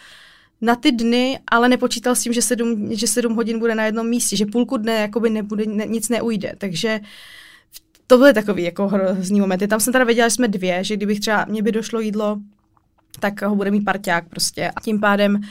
na 0.61 0.75
ty 0.75 0.91
dny, 0.91 1.39
ale 1.51 1.69
nepočítal 1.69 2.15
s 2.15 2.21
tím, 2.21 2.33
že 2.33 2.41
sedm, 2.41 2.87
že 2.91 3.07
sedm 3.07 3.35
hodin 3.35 3.59
bude 3.59 3.75
na 3.75 3.85
jednom 3.85 4.07
místě, 4.07 4.37
že 4.37 4.45
půlku 4.45 4.77
dne 4.77 4.93
jakoby 4.93 5.29
nebude, 5.29 5.65
ne, 5.65 5.87
nic 5.87 6.09
neujde, 6.09 6.53
takže 6.57 6.99
to 8.07 8.17
byly 8.17 8.33
takový 8.33 8.63
jako 8.63 8.87
hrozný 8.87 9.39
momenty. 9.39 9.67
Tam 9.67 9.79
jsem 9.79 9.93
teda 9.93 10.05
věděla, 10.05 10.27
že 10.27 10.35
jsme 10.35 10.47
dvě, 10.47 10.83
že 10.83 10.97
kdybych 10.97 11.19
třeba, 11.19 11.45
mě 11.49 11.61
by 11.61 11.71
došlo 11.71 11.99
jídlo, 11.99 12.37
tak 13.19 13.41
ho 13.41 13.55
bude 13.55 13.71
mít 13.71 13.81
parťák 13.81 14.29
prostě 14.29 14.71
a 14.75 14.81
tím 14.81 14.99
pádem 14.99 15.41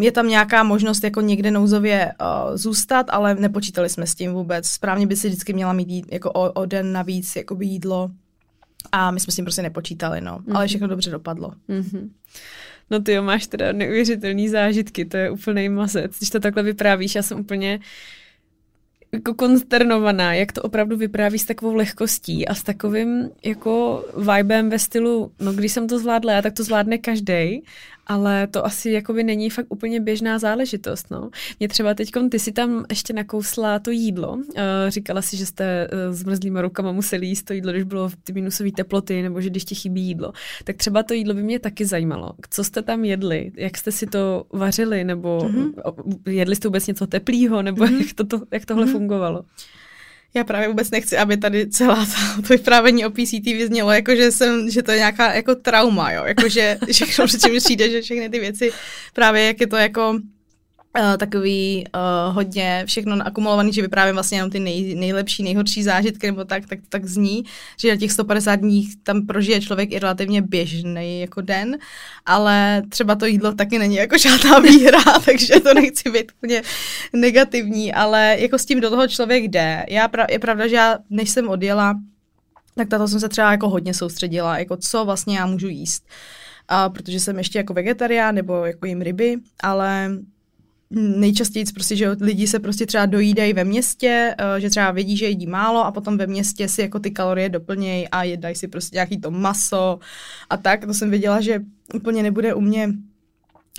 je 0.00 0.12
tam 0.12 0.28
nějaká 0.28 0.62
možnost 0.62 1.04
jako 1.04 1.20
někde 1.20 1.50
nouzově 1.50 2.12
uh, 2.20 2.56
zůstat, 2.56 3.06
ale 3.10 3.34
nepočítali 3.34 3.88
jsme 3.88 4.06
s 4.06 4.14
tím 4.14 4.32
vůbec. 4.32 4.66
Správně 4.66 5.06
by 5.06 5.16
si 5.16 5.28
vždycky 5.28 5.52
měla 5.52 5.72
mít 5.72 5.88
jít, 5.88 6.06
jako 6.12 6.30
o, 6.32 6.52
o 6.52 6.66
den 6.66 6.92
navíc 6.92 7.36
jakoby 7.36 7.66
jídlo 7.66 8.10
a 8.92 9.10
my 9.10 9.20
jsme 9.20 9.32
s 9.32 9.36
tím 9.36 9.44
prostě 9.44 9.62
nepočítali, 9.62 10.20
no. 10.20 10.38
Mm-hmm. 10.38 10.56
Ale 10.56 10.66
všechno 10.66 10.88
dobře 10.88 11.10
dopadlo. 11.10 11.52
Mm-hmm. 11.68 12.10
No 12.90 13.00
ty 13.00 13.12
jo, 13.12 13.22
máš 13.22 13.46
teda 13.46 13.72
neuvěřitelný 13.72 14.48
zážitky, 14.48 15.04
to 15.04 15.16
je 15.16 15.30
úplný 15.30 15.68
mazec. 15.68 16.18
Když 16.18 16.30
to 16.30 16.40
takhle 16.40 16.62
vyprávíš, 16.62 17.14
já 17.14 17.22
jsem 17.22 17.40
úplně 17.40 17.80
jako 19.12 19.34
konsternovaná, 19.34 20.34
jak 20.34 20.52
to 20.52 20.62
opravdu 20.62 20.96
vypráví 20.96 21.38
s 21.38 21.44
takovou 21.44 21.74
lehkostí 21.74 22.48
a 22.48 22.54
s 22.54 22.62
takovým 22.62 23.30
jako 23.44 24.04
vibem 24.36 24.70
ve 24.70 24.78
stylu, 24.78 25.32
no 25.40 25.52
když 25.52 25.72
jsem 25.72 25.88
to 25.88 25.98
zvládla, 25.98 26.42
tak 26.42 26.54
to 26.54 26.64
zvládne 26.64 26.98
každý 26.98 27.62
ale 28.06 28.46
to 28.46 28.66
asi 28.66 28.90
jakoby 28.90 29.24
není 29.24 29.50
fakt 29.50 29.66
úplně 29.68 30.00
běžná 30.00 30.38
záležitost, 30.38 31.10
no. 31.10 31.30
Mě 31.58 31.68
třeba 31.68 31.94
teď, 31.94 32.10
ty 32.30 32.38
si 32.38 32.52
tam 32.52 32.84
ještě 32.90 33.12
nakousla 33.12 33.78
to 33.78 33.90
jídlo, 33.90 34.32
uh, 34.32 34.42
říkala 34.88 35.22
si, 35.22 35.36
že 35.36 35.46
jste 35.46 35.88
uh, 36.08 36.14
s 36.14 36.24
mrzlýma 36.24 36.62
rukama 36.62 36.92
museli 36.92 37.26
jíst 37.26 37.42
to 37.42 37.52
jídlo, 37.52 37.72
když 37.72 37.84
bylo 37.84 38.08
v 38.08 38.16
ty 38.16 38.32
minusové 38.32 38.70
teploty, 38.76 39.22
nebo 39.22 39.40
že 39.40 39.50
když 39.50 39.64
ti 39.64 39.74
chybí 39.74 40.02
jídlo. 40.02 40.32
Tak 40.64 40.76
třeba 40.76 41.02
to 41.02 41.14
jídlo 41.14 41.34
by 41.34 41.42
mě 41.42 41.58
taky 41.58 41.86
zajímalo. 41.86 42.32
Co 42.50 42.64
jste 42.64 42.82
tam 42.82 43.04
jedli? 43.04 43.52
Jak 43.56 43.78
jste 43.78 43.92
si 43.92 44.06
to 44.06 44.44
vařili? 44.52 45.04
Nebo 45.04 45.38
mm-hmm. 45.38 45.72
jedli 46.26 46.56
jste 46.56 46.68
vůbec 46.68 46.86
něco 46.86 47.06
teplého? 47.06 47.62
Nebo 47.62 47.84
mm-hmm. 47.84 47.98
jak, 47.98 48.12
to, 48.14 48.24
to, 48.24 48.40
jak 48.50 48.66
tohle 48.66 48.86
mm-hmm. 48.86 48.92
fungovalo? 48.92 49.44
Já 50.36 50.44
právě 50.44 50.68
vůbec 50.68 50.90
nechci, 50.90 51.16
aby 51.16 51.36
tady 51.36 51.66
celá 51.70 52.06
ta, 52.06 52.42
to 52.42 52.42
vyprávění 52.48 53.06
o 53.06 53.10
PCT 53.10 53.44
vyznělo, 53.44 53.92
jako 53.92 54.16
že, 54.16 54.30
jsem, 54.30 54.70
že 54.70 54.82
to 54.82 54.90
je 54.90 54.98
nějaká 54.98 55.34
jako 55.34 55.54
trauma, 55.54 56.12
jo? 56.12 56.24
Jako, 56.24 56.48
že 56.48 56.78
všechno, 56.92 57.26
čím 57.28 57.56
přijde, 57.58 57.90
že 57.90 58.02
všechny 58.02 58.28
ty 58.28 58.40
věci, 58.40 58.72
právě 59.12 59.46
jak 59.46 59.60
je 59.60 59.66
to 59.66 59.76
jako 59.76 60.18
Uh, 60.98 61.16
takový 61.16 61.84
uh, 61.94 62.34
hodně 62.34 62.84
všechno 62.86 63.26
akumulovaný, 63.26 63.72
že 63.72 63.82
vyprávím 63.82 64.14
vlastně 64.14 64.38
jenom 64.38 64.50
ty 64.50 64.60
nej, 64.60 64.94
nejlepší, 64.94 65.42
nejhorší 65.42 65.82
zážitky, 65.82 66.26
nebo 66.26 66.44
tak, 66.44 66.66
tak, 66.66 66.78
tak 66.88 67.04
zní, 67.04 67.44
že 67.78 67.90
na 67.90 67.96
těch 67.96 68.12
150 68.12 68.54
dní 68.54 68.88
tam 69.02 69.26
prožije 69.26 69.60
člověk 69.60 69.92
i 69.92 69.98
relativně 69.98 70.42
běžný 70.42 71.20
jako 71.20 71.40
den, 71.40 71.78
ale 72.26 72.82
třeba 72.88 73.14
to 73.14 73.26
jídlo 73.26 73.52
taky 73.52 73.78
není 73.78 73.96
jako 73.96 74.18
žádná 74.18 74.58
výhra, 74.68 75.02
takže 75.24 75.60
to 75.60 75.74
nechci 75.74 76.10
být 76.10 76.32
úplně 76.36 76.62
negativní, 77.12 77.92
ale 77.92 78.36
jako 78.38 78.58
s 78.58 78.64
tím 78.64 78.80
do 78.80 78.90
toho 78.90 79.08
člověk 79.08 79.44
jde. 79.44 79.84
Já, 79.88 80.08
je 80.30 80.38
pravda, 80.38 80.68
že 80.68 80.76
já, 80.76 80.98
než 81.10 81.30
jsem 81.30 81.48
odjela, 81.48 81.94
tak 82.74 82.88
tato 82.88 83.08
jsem 83.08 83.20
se 83.20 83.28
třeba 83.28 83.50
jako 83.50 83.68
hodně 83.68 83.94
soustředila, 83.94 84.58
jako 84.58 84.76
co 84.76 85.04
vlastně 85.04 85.38
já 85.38 85.46
můžu 85.46 85.68
jíst. 85.68 86.04
A 86.68 86.88
protože 86.88 87.20
jsem 87.20 87.38
ještě 87.38 87.58
jako 87.58 87.74
vegetarián 87.74 88.34
nebo 88.34 88.64
jako 88.64 88.86
jim 88.86 89.02
ryby, 89.02 89.36
ale 89.62 90.10
nejčastěji 90.94 91.64
prostě, 91.74 91.96
že 91.96 92.10
lidi 92.20 92.46
se 92.46 92.58
prostě 92.58 92.86
třeba 92.86 93.06
dojídají 93.06 93.52
ve 93.52 93.64
městě, 93.64 94.34
eh, 94.38 94.60
že 94.60 94.70
třeba 94.70 94.90
vědí, 94.90 95.16
že 95.16 95.26
jedí 95.26 95.46
málo 95.46 95.84
a 95.84 95.92
potom 95.92 96.18
ve 96.18 96.26
městě 96.26 96.68
si 96.68 96.82
jako 96.82 96.98
ty 96.98 97.10
kalorie 97.10 97.48
doplnějí 97.48 98.08
a 98.08 98.22
jedají 98.22 98.54
si 98.54 98.68
prostě 98.68 98.96
nějaký 98.96 99.20
to 99.20 99.30
maso 99.30 99.98
a 100.50 100.56
tak. 100.56 100.86
To 100.86 100.94
jsem 100.94 101.10
věděla, 101.10 101.40
že 101.40 101.60
úplně 101.94 102.22
nebude 102.22 102.54
u 102.54 102.60
mě 102.60 102.88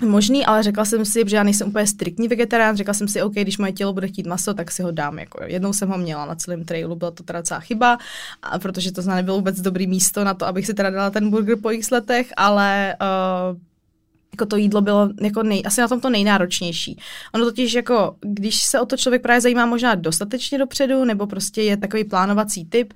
možný, 0.04 0.46
ale 0.46 0.62
řekla 0.62 0.84
jsem 0.84 1.04
si, 1.04 1.22
že 1.26 1.36
já 1.36 1.42
nejsem 1.42 1.68
úplně 1.68 1.86
striktní 1.86 2.28
vegetarián, 2.28 2.76
řekla 2.76 2.94
jsem 2.94 3.08
si, 3.08 3.22
OK, 3.22 3.32
když 3.32 3.58
moje 3.58 3.72
tělo 3.72 3.92
bude 3.92 4.08
chtít 4.08 4.26
maso, 4.26 4.54
tak 4.54 4.70
si 4.70 4.82
ho 4.82 4.90
dám. 4.90 5.18
Jako, 5.18 5.44
jednou 5.44 5.72
jsem 5.72 5.88
ho 5.88 5.98
měla 5.98 6.26
na 6.26 6.34
celém 6.34 6.64
trailu, 6.64 6.96
byla 6.96 7.10
to 7.10 7.22
teda 7.22 7.42
celá 7.42 7.60
chyba, 7.60 7.98
a 8.42 8.58
protože 8.58 8.92
to 8.92 9.02
nebylo 9.02 9.36
vůbec 9.36 9.60
dobrý 9.60 9.86
místo 9.86 10.24
na 10.24 10.34
to, 10.34 10.46
abych 10.46 10.66
si 10.66 10.74
teda 10.74 10.90
dala 10.90 11.10
ten 11.10 11.30
burger 11.30 11.56
po 11.62 11.70
x 11.70 11.90
letech, 11.90 12.32
ale 12.36 12.96
uh, 13.52 13.58
jako 14.36 14.46
to 14.46 14.56
jídlo 14.56 14.80
bylo 14.80 15.08
jako 15.20 15.42
nej, 15.42 15.62
asi 15.66 15.80
na 15.80 15.88
tom 15.88 16.00
to 16.00 16.10
nejnáročnější. 16.10 16.98
Ono 17.34 17.44
totiž 17.44 17.74
jako, 17.74 18.16
když 18.20 18.62
se 18.62 18.80
o 18.80 18.86
to 18.86 18.96
člověk 18.96 19.22
právě 19.22 19.40
zajímá 19.40 19.66
možná 19.66 19.94
dostatečně 19.94 20.58
dopředu, 20.58 21.04
nebo 21.04 21.26
prostě 21.26 21.62
je 21.62 21.76
takový 21.76 22.04
plánovací 22.04 22.64
typ, 22.64 22.92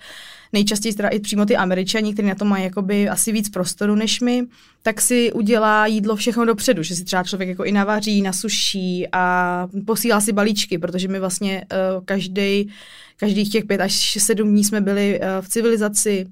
nejčastěji 0.53 0.95
teda 0.95 1.09
i 1.09 1.21
přímo 1.21 1.47
ty 1.47 1.57
američani, 1.57 2.13
kteří 2.13 2.29
na 2.29 2.35
to 2.35 2.45
mají 2.45 2.65
jakoby 2.65 3.09
asi 3.09 3.33
víc 3.33 3.49
prostoru 3.49 3.95
než 3.95 4.21
my, 4.21 4.47
tak 4.83 5.01
si 5.01 5.33
udělá 5.33 5.87
jídlo 5.87 6.17
všechno 6.17 6.45
dopředu, 6.45 6.83
že 6.83 6.95
si 6.95 7.05
třeba 7.05 7.25
člověk 7.25 7.49
jako 7.49 7.65
i 7.65 7.73
navaří, 7.73 8.23
nasuší 8.23 9.09
a 9.13 9.69
posílá 9.87 10.21
si 10.21 10.33
balíčky, 10.33 10.79
protože 10.79 11.09
my 11.09 11.21
vlastně 11.21 11.65
uh, 11.73 12.05
každý 12.05 12.73
každých 13.17 13.51
těch 13.51 13.65
pět 13.65 13.81
až 13.81 14.19
sedm 14.21 14.49
dní 14.49 14.65
jsme 14.65 14.81
byli 14.81 15.21
uh, 15.21 15.27
v 15.41 15.49
civilizaci, 15.49 16.27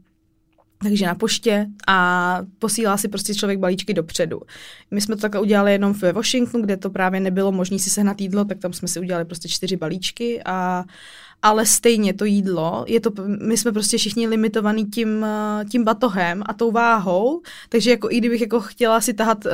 takže 0.82 1.06
na 1.06 1.14
poště 1.14 1.66
a 1.86 2.38
posílá 2.58 2.96
si 2.96 3.08
prostě 3.08 3.34
člověk 3.34 3.58
balíčky 3.58 3.94
dopředu. 3.94 4.40
My 4.90 5.00
jsme 5.00 5.16
to 5.16 5.22
takhle 5.22 5.40
udělali 5.40 5.72
jenom 5.72 5.92
ve 5.92 6.12
Washingtonu, 6.12 6.64
kde 6.64 6.76
to 6.76 6.90
právě 6.90 7.20
nebylo 7.20 7.52
možné 7.52 7.78
si 7.78 7.90
sehnat 7.90 8.20
jídlo, 8.20 8.44
tak 8.44 8.58
tam 8.58 8.72
jsme 8.72 8.88
si 8.88 9.00
udělali 9.00 9.24
prostě 9.24 9.48
čtyři 9.48 9.76
balíčky 9.76 10.42
a 10.44 10.84
ale 11.42 11.66
stejně 11.66 12.14
to 12.14 12.24
jídlo, 12.24 12.84
je 12.88 13.00
to, 13.00 13.10
my 13.26 13.56
jsme 13.56 13.72
prostě 13.72 13.98
všichni 13.98 14.28
limitovaný 14.28 14.86
tím, 14.86 15.24
eh, 15.24 15.64
tím 15.64 15.84
batohem 15.84 16.42
a 16.46 16.52
tou 16.52 16.70
váhou, 16.70 17.42
takže 17.68 17.90
jako 17.90 18.10
i 18.10 18.18
kdybych 18.18 18.40
jako 18.40 18.60
chtěla 18.60 19.00
si 19.00 19.14
tahat 19.14 19.44
uh, 19.46 19.52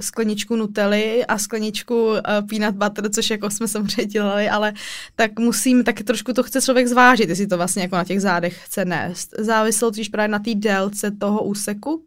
skleničku 0.00 0.56
Nutelly 0.56 1.26
a 1.26 1.38
skleničku 1.38 2.06
uh, 2.06 2.18
peanut 2.48 2.74
butter, 2.74 3.10
což 3.10 3.30
jako 3.30 3.50
jsme 3.50 3.68
samozřejmě 3.68 4.06
dělali, 4.06 4.48
ale 4.48 4.72
tak 5.16 5.38
musím, 5.38 5.84
tak 5.84 6.02
trošku 6.02 6.32
to 6.32 6.42
chce 6.42 6.62
člověk 6.62 6.86
zvážit, 6.86 7.28
jestli 7.28 7.46
to 7.46 7.56
vlastně 7.56 7.82
jako 7.82 7.96
na 7.96 8.04
těch 8.04 8.20
zádech 8.20 8.64
chce 8.64 8.84
nést. 8.84 9.34
Záviselo 9.38 9.90
totiž 9.90 10.08
právě 10.08 10.28
na 10.28 10.38
té 10.38 10.54
délce 10.54 11.10
toho 11.10 11.44
úseku, 11.44 12.02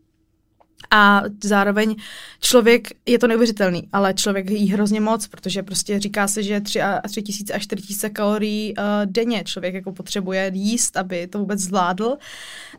a 0.92 1.22
zároveň 1.44 1.96
člověk, 2.40 2.88
je 3.06 3.20
to 3.20 3.28
neuvěřitelný, 3.28 3.90
ale 3.94 4.14
člověk 4.14 4.50
jí 4.50 4.70
hrozně 4.70 5.02
moc, 5.02 5.28
protože 5.28 5.64
prostě 5.64 6.00
říká 6.00 6.28
se, 6.28 6.44
že 6.44 6.62
3, 6.62 6.82
a 6.82 7.08
3 7.08 7.22
tisíce 7.22 7.54
až 7.54 7.64
4 7.64 7.82
tisíce 7.82 8.10
kalorií 8.10 8.74
uh, 8.78 8.84
denně 9.06 9.44
člověk 9.44 9.74
jako 9.74 9.92
potřebuje 9.92 10.52
jíst, 10.54 10.98
aby 10.98 11.28
to 11.28 11.40
vůbec 11.40 11.60
zvládl, 11.60 12.18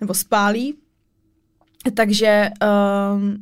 nebo 0.01 0.14
spálí. 0.14 0.74
Takže 1.94 2.51
um, 3.14 3.36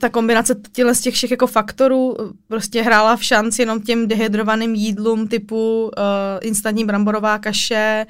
ta 0.00 0.08
kombinace 0.08 0.54
těle 0.72 0.94
z 0.94 1.00
těch 1.00 1.14
všech 1.14 1.30
jako 1.30 1.46
faktorů 1.46 2.16
prostě 2.48 2.82
hrála 2.82 3.16
v 3.16 3.24
šanci 3.24 3.62
jenom 3.62 3.82
těm 3.82 4.08
dehydrovaným 4.08 4.74
jídlům 4.74 5.28
typu 5.28 5.82
uh, 5.82 5.90
instantní 6.40 6.84
bramborová 6.84 7.38
kaše, 7.38 8.06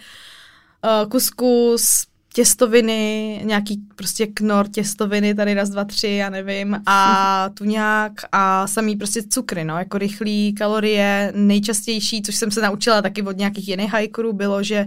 uh, 0.84 1.10
kuskus, 1.10 2.06
těstoviny, 2.34 3.40
nějaký 3.44 3.80
prostě 3.96 4.26
knor 4.26 4.68
těstoviny, 4.68 5.34
tady 5.34 5.54
raz, 5.54 5.70
dva, 5.70 5.84
tři, 5.84 6.08
já 6.08 6.30
nevím, 6.30 6.82
a 6.86 7.48
tuňák 7.54 8.12
a 8.32 8.66
samý 8.66 8.96
prostě 8.96 9.22
cukry, 9.22 9.64
no, 9.64 9.78
jako 9.78 9.98
rychlý 9.98 10.54
kalorie, 10.54 11.32
nejčastější, 11.36 12.22
což 12.22 12.34
jsem 12.34 12.50
se 12.50 12.62
naučila 12.62 13.02
taky 13.02 13.22
od 13.22 13.36
nějakých 13.36 13.68
jiných 13.68 13.92
hajkurů, 13.92 14.32
bylo, 14.32 14.62
že 14.62 14.86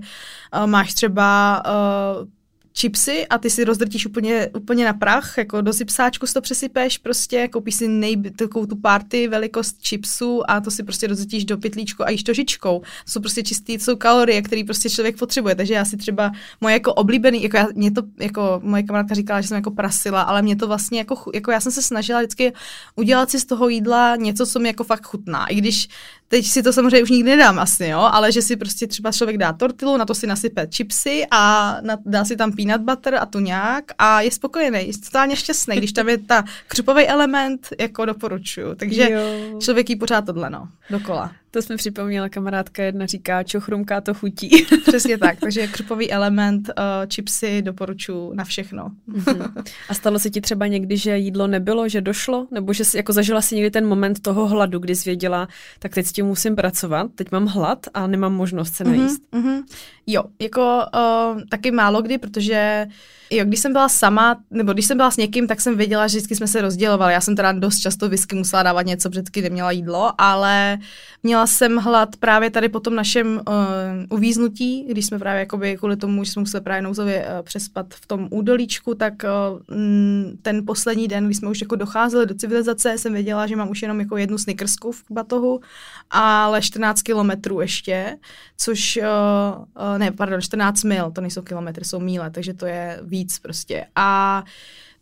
uh, 0.56 0.68
máš 0.68 0.94
třeba 0.94 1.62
uh, 2.22 2.28
chipsy 2.78 3.28
a 3.28 3.38
ty 3.38 3.50
si 3.50 3.64
rozdrtíš 3.64 4.06
úplně, 4.06 4.50
úplně 4.56 4.86
na 4.86 4.94
prach, 4.94 5.38
jako 5.38 5.62
do 5.62 5.74
zipsáčku 5.74 6.28
si 6.28 6.34
to 6.34 6.42
přesypeš 6.42 6.98
prostě, 6.98 7.48
koupíš 7.48 7.76
si 7.76 7.88
nej, 7.88 8.18
takovou 8.18 8.66
tu 8.66 8.76
party 8.76 9.28
velikost 9.28 9.88
chipsů 9.88 10.52
a 10.52 10.62
to 10.62 10.72
si 10.72 10.84
prostě 10.84 11.08
rozdrtíš 11.08 11.46
do 11.46 11.58
pytlíčku 11.58 12.04
a 12.04 12.10
jíš 12.10 12.24
to 12.24 12.34
žičkou. 12.34 12.80
To 12.80 13.12
jsou 13.12 13.20
prostě 13.20 13.44
čistý, 13.44 13.80
jsou 13.80 13.96
kalorie, 13.96 14.42
které 14.42 14.64
prostě 14.66 14.90
člověk 14.90 15.18
potřebuje, 15.18 15.56
takže 15.56 15.74
já 15.74 15.86
si 15.86 15.98
třeba 15.98 16.32
moje 16.62 16.74
jako 16.74 16.94
oblíbený, 16.94 17.44
jako 17.44 17.58
já, 17.58 17.68
mě 17.76 17.92
to, 17.92 18.02
jako 18.20 18.60
moje 18.64 18.84
kamarádka 18.84 19.16
říkala, 19.16 19.42
že 19.42 19.48
jsem 19.48 19.56
jako 19.56 19.72
prasila, 19.72 20.22
ale 20.22 20.42
mě 20.42 20.56
to 20.56 20.68
vlastně 20.68 21.00
jako, 21.00 21.32
jako 21.34 21.52
já 21.52 21.60
jsem 21.60 21.72
se 21.72 21.82
snažila 21.82 22.20
vždycky 22.20 22.54
udělat 22.96 23.30
si 23.30 23.40
z 23.40 23.46
toho 23.46 23.70
jídla 23.70 24.16
něco, 24.16 24.46
co 24.46 24.60
mi 24.60 24.68
jako 24.68 24.84
fakt 24.84 25.06
chutná. 25.06 25.48
I 25.48 25.56
když 25.56 25.88
teď 26.34 26.46
si 26.46 26.64
to 26.64 26.74
samozřejmě 26.74 27.04
už 27.04 27.10
nikdy 27.10 27.30
nedám 27.30 27.60
asi, 27.60 27.86
jo, 27.86 28.00
ale 28.00 28.32
že 28.32 28.42
si 28.42 28.56
prostě 28.56 28.88
třeba 28.88 29.12
člověk 29.12 29.38
dá 29.38 29.54
tortilu, 29.54 29.98
na 29.98 30.06
to 30.06 30.16
si 30.16 30.28
nasype 30.28 30.68
chipsy 30.76 31.26
a 31.32 31.78
na, 31.82 31.98
dá 32.06 32.26
si 32.26 32.36
tam 32.36 32.52
peanut 32.52 32.82
butter 32.82 33.16
a 33.16 33.26
tu 33.26 33.40
nějak 33.40 33.84
a 33.98 34.22
je 34.22 34.32
spokojený, 34.32 34.88
je 34.88 34.94
totálně 35.06 35.36
šťastný, 35.36 35.76
když 35.76 35.94
tam 35.94 36.10
je 36.10 36.18
ta 36.18 36.44
křupový 36.68 37.08
element, 37.08 37.70
jako 37.80 38.06
doporučuju. 38.06 38.76
Takže 38.76 39.10
jo. 39.12 39.60
člověk 39.60 39.90
jí 39.90 39.96
pořád 39.96 40.26
tohle, 40.26 40.50
no, 40.50 40.68
dokola. 40.90 41.32
To 41.54 41.62
jsme 41.62 41.78
připomněla, 41.78 42.30
kamarádka 42.30 42.84
jedna 42.84 43.06
říká, 43.06 43.44
čo 43.44 43.60
chrumká, 43.60 44.02
to 44.02 44.14
chutí. 44.14 44.66
Přesně 44.88 45.18
tak, 45.18 45.40
takže 45.40 45.68
křupový 45.68 46.12
element, 46.12 46.70
uh, 46.70 46.84
chipsy 47.14 47.62
doporučuji 47.62 48.34
na 48.34 48.44
všechno. 48.44 48.92
Uh-huh. 49.12 49.64
A 49.90 49.94
stalo 49.94 50.20
se 50.20 50.30
ti 50.30 50.42
třeba 50.42 50.68
někdy, 50.68 50.98
že 50.98 51.18
jídlo 51.18 51.48
nebylo, 51.48 51.90
že 51.90 52.02
došlo? 52.02 52.48
Nebo 52.52 52.74
že 52.74 52.86
jsi 52.86 52.98
jako 52.98 53.14
zažila 53.14 53.42
si 53.42 53.56
někdy 53.56 53.72
ten 53.72 53.86
moment 53.86 54.20
toho 54.20 54.48
hladu, 54.48 54.80
kdy 54.80 54.96
jsi 54.96 55.10
věděla, 55.10 55.48
tak 55.80 55.94
teď 55.94 56.06
s 56.06 56.12
tím 56.12 56.26
musím 56.26 56.56
pracovat, 56.56 57.08
teď 57.16 57.32
mám 57.32 57.46
hlad 57.46 57.86
a 57.94 58.08
nemám 58.08 58.34
možnost 58.34 58.74
se 58.74 58.84
najíst? 58.84 59.22
Uh-huh, 59.32 59.44
uh-huh. 59.44 59.64
Jo, 60.08 60.24
jako 60.42 60.80
uh, 60.96 61.42
taky 61.50 61.72
málo 61.72 62.02
kdy, 62.02 62.18
protože 62.18 62.88
jo, 63.30 63.46
když 63.46 63.60
jsem 63.60 63.74
byla 63.74 63.90
sama, 63.90 64.38
nebo 64.52 64.74
když 64.74 64.86
jsem 64.86 64.98
byla 64.98 65.12
s 65.12 65.18
někým, 65.18 65.48
tak 65.48 65.62
jsem 65.62 65.78
věděla, 65.78 66.08
že 66.08 66.18
vždycky 66.18 66.36
jsme 66.36 66.48
se 66.48 66.62
rozdělovali. 66.62 67.14
Já 67.14 67.22
jsem 67.22 67.36
teda 67.36 67.52
dost 67.52 67.80
často 67.80 68.10
whisky 68.10 68.36
musela 68.36 68.64
dávat 68.64 68.86
něco, 68.86 69.10
protože 69.10 69.42
neměla 69.42 69.72
jídlo, 69.72 70.12
ale 70.18 70.78
měla 71.24 71.48
jsem 71.48 71.78
hlad 71.78 72.16
právě 72.16 72.50
tady 72.50 72.70
po 72.70 72.80
tom 72.80 72.96
našem 72.96 73.42
uh, 73.48 74.18
uvíznutí, 74.18 74.86
když 74.90 75.06
jsme 75.06 75.20
právě 75.20 75.40
jakoby 75.40 75.78
kvůli 75.78 75.98
tomu, 75.98 76.24
že 76.24 76.32
jsme 76.32 76.40
museli 76.40 76.64
právě 76.64 76.82
nouzově 76.82 77.26
uh, 77.26 77.46
přespat 77.46 77.94
v 77.94 78.06
tom 78.06 78.28
údolíčku, 78.32 78.96
tak 78.96 79.14
uh, 79.24 79.60
ten 80.42 80.66
poslední 80.66 81.08
den, 81.08 81.26
když 81.26 81.38
jsme 81.38 81.50
už 81.50 81.62
jako 81.62 81.76
docházeli 81.76 82.26
do 82.26 82.36
civilizace, 82.36 82.98
jsem 82.98 83.14
věděla, 83.14 83.48
že 83.48 83.56
mám 83.56 83.70
už 83.70 83.82
jenom 83.82 84.00
jako 84.00 84.18
jednu 84.18 84.38
snickersku 84.38 84.92
v 84.92 85.04
batohu, 85.10 85.60
ale 86.12 86.62
14 86.62 87.02
kilometrů 87.02 87.62
ještě, 87.62 88.18
což, 88.58 89.00
uh, 89.02 89.98
ne, 89.98 90.12
pardon, 90.12 90.42
14 90.42 90.84
mil, 90.84 91.12
to 91.12 91.22
nejsou 91.22 91.42
kilometry, 91.42 91.86
jsou 91.86 92.00
míle, 92.00 92.32
takže 92.32 92.54
to 92.54 92.66
je 92.66 93.00
víc 93.04 93.23
prostě. 93.40 93.86
A 93.96 94.44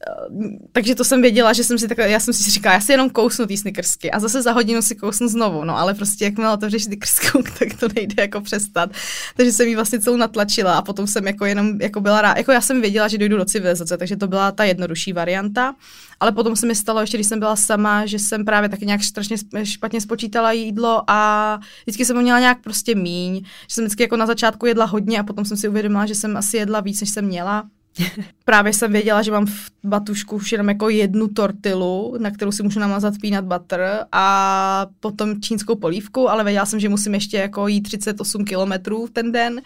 eh, 0.08 0.58
takže 0.72 0.96
to 0.96 1.04
jsem 1.04 1.22
věděla, 1.22 1.54
že 1.54 1.64
jsem 1.64 1.78
si 1.78 1.88
takhle, 1.88 2.10
já 2.10 2.20
jsem 2.20 2.34
si 2.34 2.52
říkala, 2.52 2.76
já 2.76 2.82
si 2.82 2.92
jenom 2.92 3.10
kousnu 3.10 3.46
ty 3.46 3.58
snickersky 3.58 4.12
a 4.12 4.20
zase 4.20 4.42
za 4.42 4.52
hodinu 4.52 4.82
si 4.82 4.96
kousnu 4.96 5.28
znovu, 5.28 5.64
no 5.64 5.78
ale 5.78 5.94
prostě 5.94 6.26
jakmile 6.26 6.54
otevřeš 6.54 6.84
snickersku, 6.84 7.44
tak 7.60 7.80
to 7.80 7.88
nejde 7.96 8.16
jako 8.18 8.42
přestat. 8.42 8.90
Takže 9.36 9.52
jsem 9.52 9.68
ji 9.68 9.76
vlastně 9.76 10.00
celou 10.00 10.18
natlačila 10.18 10.78
a 10.78 10.82
potom 10.82 11.08
jsem 11.08 11.28
jako 11.28 11.46
jenom 11.46 11.82
jako 11.82 12.02
byla 12.02 12.22
ráda, 12.22 12.38
jako 12.38 12.52
já 12.52 12.62
jsem 12.62 12.82
věděla, 12.82 13.08
že 13.08 13.18
dojdu 13.18 13.38
do 13.38 13.46
civilizace, 13.46 13.98
takže 13.98 14.18
to 14.18 14.28
byla 14.28 14.52
ta 14.52 14.64
jednodušší 14.64 15.14
varianta, 15.14 15.76
ale 16.22 16.32
potom 16.32 16.56
se 16.56 16.68
mi 16.68 16.76
stalo 16.76 17.02
ještě, 17.02 17.18
když 17.18 17.28
jsem 17.28 17.40
byla 17.40 17.56
sama, 17.56 18.06
že 18.06 18.20
jsem 18.20 18.46
právě 18.46 18.70
taky 18.70 18.86
nějak 18.86 19.04
strašně 19.04 19.38
špatně 19.64 20.02
spočítala 20.02 20.52
jídlo 20.52 21.04
a 21.08 21.60
vždycky 21.84 22.06
jsem 22.06 22.16
ho 22.16 22.22
měla 22.22 22.40
nějak 22.40 22.62
prostě 22.64 22.96
míň, 22.96 23.42
že 23.44 23.74
jsem 23.76 23.84
vždycky 23.84 24.04
jako 24.04 24.18
na 24.18 24.26
začátku 24.26 24.66
jedla 24.66 24.86
hodně 24.86 25.20
a 25.20 25.24
potom 25.24 25.46
jsem 25.46 25.58
si 25.58 25.70
uvědomila, 25.70 26.06
že 26.06 26.16
jsem 26.16 26.38
asi 26.38 26.58
jedla 26.58 26.80
víc, 26.80 27.02
než 27.02 27.10
jsem 27.10 27.26
měla 27.26 27.64
Právě 28.46 28.74
jsem 28.74 28.92
věděla, 28.92 29.22
že 29.22 29.32
mám 29.32 29.46
v 29.46 29.72
batušku 29.84 30.36
už 30.36 30.52
jenom 30.52 30.70
jako 30.70 30.90
jednu 30.90 31.28
tortilu, 31.28 32.16
na 32.20 32.32
kterou 32.32 32.52
si 32.52 32.64
můžu 32.64 32.80
namazat 32.80 33.14
peanut 33.22 33.46
butter 33.46 34.06
a 34.12 34.88
potom 35.00 35.42
čínskou 35.42 35.76
polívku, 35.76 36.30
ale 36.30 36.44
věděla 36.44 36.66
jsem, 36.66 36.80
že 36.80 36.90
musím 36.90 37.14
ještě 37.14 37.38
jako 37.38 37.68
jít 37.68 37.82
38 37.82 38.46
kilometrů 38.46 39.08
ten 39.14 39.32
den, 39.32 39.62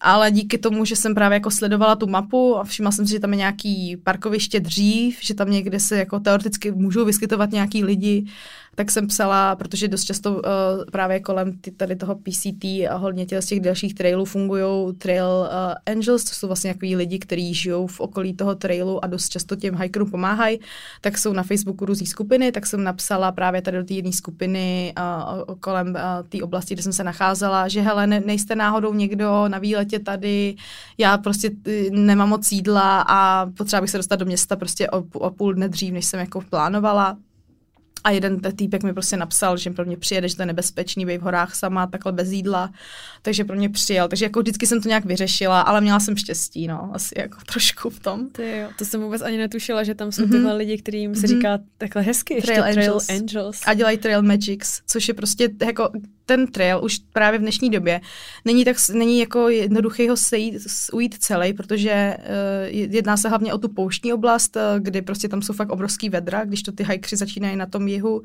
ale 0.00 0.30
díky 0.30 0.58
tomu, 0.58 0.84
že 0.84 0.96
jsem 0.96 1.14
právě 1.14 1.36
jako 1.36 1.50
sledovala 1.50 1.96
tu 1.96 2.06
mapu 2.06 2.56
a 2.56 2.64
všimla 2.64 2.92
jsem 2.92 3.06
si, 3.06 3.12
že 3.12 3.20
tam 3.20 3.30
je 3.30 3.36
nějaký 3.36 3.96
parkoviště 3.96 4.60
dřív, 4.60 5.18
že 5.22 5.34
tam 5.34 5.50
někde 5.50 5.80
se 5.80 5.98
jako 5.98 6.20
teoreticky 6.20 6.72
můžou 6.72 7.04
vyskytovat 7.04 7.50
nějaký 7.50 7.84
lidi, 7.84 8.26
tak 8.76 8.90
jsem 8.90 9.06
psala, 9.06 9.56
protože 9.56 9.88
dost 9.88 10.04
často 10.04 10.32
uh, 10.32 10.40
právě 10.92 11.20
kolem 11.20 11.58
ty, 11.58 11.70
tady 11.70 11.96
toho 11.96 12.14
PCT 12.14 12.64
a 12.64 12.96
hodně 12.96 13.26
těch 13.26 13.42
z 13.42 13.46
těch 13.46 13.60
dalších 13.60 13.94
trailů 13.94 14.24
fungují 14.24 14.94
trail 14.98 15.26
uh, 15.26 15.74
angels, 15.86 16.24
to 16.24 16.30
jsou 16.34 16.46
vlastně 16.46 16.74
takový 16.74 16.96
lidi, 16.96 17.18
kteří 17.18 17.54
žijou 17.54 17.86
v 17.86 18.00
okolí 18.00 18.34
toho 18.34 18.54
trailu 18.54 19.04
a 19.04 19.06
dost 19.06 19.28
často 19.28 19.56
těm 19.56 19.76
hikerům 19.76 20.10
pomáhají, 20.10 20.60
tak 21.00 21.18
jsou 21.18 21.32
na 21.32 21.42
Facebooku 21.42 21.84
různý 21.84 22.06
skupiny, 22.06 22.52
tak 22.52 22.66
jsem 22.66 22.84
napsala 22.84 23.32
právě 23.32 23.62
tady 23.62 23.78
do 23.78 23.84
té 23.84 23.94
jedné 23.94 24.12
skupiny 24.12 24.94
uh, 24.98 25.54
kolem 25.60 25.88
uh, 25.88 26.28
té 26.28 26.42
oblasti, 26.42 26.74
kde 26.74 26.82
jsem 26.82 26.92
se 26.92 27.04
nacházela, 27.04 27.68
že 27.68 27.80
hele, 27.80 28.06
ne, 28.06 28.20
nejste 28.20 28.54
náhodou 28.54 28.94
někdo 28.94 29.48
na 29.48 29.58
výletě 29.58 29.98
tady, 29.98 30.56
já 30.98 31.18
prostě 31.18 31.50
nemám 31.90 32.28
moc 32.28 32.52
jídla 32.52 33.04
a 33.08 33.46
potřeba 33.56 33.80
bych 33.80 33.90
se 33.90 33.96
dostat 33.96 34.16
do 34.16 34.26
města 34.26 34.56
prostě 34.56 34.90
o, 34.90 35.04
o 35.12 35.30
půl 35.30 35.54
dne 35.54 35.68
dřív, 35.68 35.92
než 35.92 36.06
jsem 36.06 36.20
jako 36.20 36.40
plánovala 36.40 37.16
a 38.06 38.10
jeden 38.10 38.40
týpek 38.56 38.82
mi 38.82 38.92
prostě 38.92 39.16
napsal, 39.16 39.56
že 39.56 39.70
pro 39.70 39.84
mě 39.84 39.96
přijede, 39.96 40.28
že 40.28 40.36
to 40.36 40.42
je 40.42 40.46
nebezpečný 40.46 41.06
být 41.06 41.18
v 41.18 41.20
horách 41.20 41.54
sama, 41.54 41.86
takhle 41.86 42.12
bez 42.12 42.30
jídla, 42.30 42.72
takže 43.22 43.44
pro 43.44 43.56
mě 43.56 43.68
přijel. 43.68 44.08
Takže 44.08 44.24
jako 44.24 44.40
vždycky 44.40 44.66
jsem 44.66 44.82
to 44.82 44.88
nějak 44.88 45.04
vyřešila, 45.04 45.60
ale 45.60 45.80
měla 45.80 46.00
jsem 46.00 46.16
štěstí, 46.16 46.66
no, 46.66 46.90
asi 46.92 47.14
jako 47.18 47.38
trošku 47.52 47.90
v 47.90 48.00
tom. 48.00 48.28
Ty 48.30 48.58
jo, 48.58 48.68
to 48.78 48.84
jsem 48.84 49.00
vůbec 49.00 49.22
ani 49.22 49.36
netušila, 49.36 49.84
že 49.84 49.94
tam 49.94 50.12
jsou 50.12 50.22
mm-hmm. 50.22 50.30
tyhle 50.30 50.56
lidi, 50.56 50.78
kterým 50.78 51.14
se 51.14 51.20
mm-hmm. 51.20 51.36
říká 51.36 51.58
takhle 51.78 52.02
hezky, 52.02 52.42
trail, 52.42 52.64
ještě 52.64 52.80
angels. 52.80 53.06
trail 53.06 53.20
angels. 53.20 53.60
A 53.66 53.74
dělají 53.74 53.98
trail 53.98 54.22
magics, 54.22 54.80
což 54.86 55.08
je 55.08 55.14
prostě 55.14 55.48
jako 55.66 55.90
ten 56.26 56.46
trail 56.46 56.80
už 56.84 56.98
právě 57.12 57.38
v 57.38 57.42
dnešní 57.42 57.70
době 57.70 58.00
není 58.44 58.64
tak 58.64 58.76
není 58.92 59.18
jako 59.18 59.48
jednoduchý 59.48 60.08
ho 60.08 60.16
sejít, 60.16 60.54
ujít 60.92 61.14
celý, 61.18 61.52
protože 61.52 62.16
uh, 62.18 62.24
jedná 62.70 63.16
se 63.16 63.28
hlavně 63.28 63.54
o 63.54 63.58
tu 63.58 63.68
pouštní 63.68 64.12
oblast, 64.12 64.56
uh, 64.56 64.62
kdy 64.78 65.02
prostě 65.02 65.28
tam 65.28 65.42
jsou 65.42 65.52
fakt 65.52 65.72
obrovský 65.72 66.08
vedra, 66.08 66.44
když 66.44 66.62
to 66.62 66.72
ty 66.72 66.84
hikři 66.84 67.16
začínají 67.16 67.56
na 67.56 67.66
tom 67.66 67.88
jihu 67.88 68.22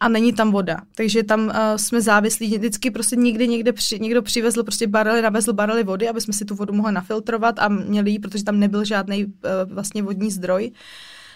a 0.00 0.08
není 0.08 0.32
tam 0.32 0.52
voda. 0.52 0.80
Takže 0.94 1.22
tam 1.22 1.46
uh, 1.46 1.54
jsme 1.76 2.00
závislí, 2.00 2.58
vždycky 2.58 2.90
prostě 2.90 3.16
někdy 3.16 3.48
někde 3.48 3.72
při, 3.72 4.00
někdo 4.00 4.22
přivezl 4.22 4.62
prostě 4.62 4.86
barely, 4.86 5.22
navezl 5.22 5.52
barely 5.52 5.84
vody, 5.84 6.08
aby 6.08 6.20
jsme 6.20 6.32
si 6.32 6.44
tu 6.44 6.54
vodu 6.54 6.72
mohli 6.72 6.92
nafiltrovat 6.92 7.58
a 7.58 7.68
měli 7.68 8.10
ji, 8.10 8.18
protože 8.18 8.44
tam 8.44 8.60
nebyl 8.60 8.84
žádný 8.84 9.24
uh, 9.24 9.30
vlastně 9.72 10.02
vodní 10.02 10.30
zdroj. 10.30 10.70
Uh, 10.70 10.76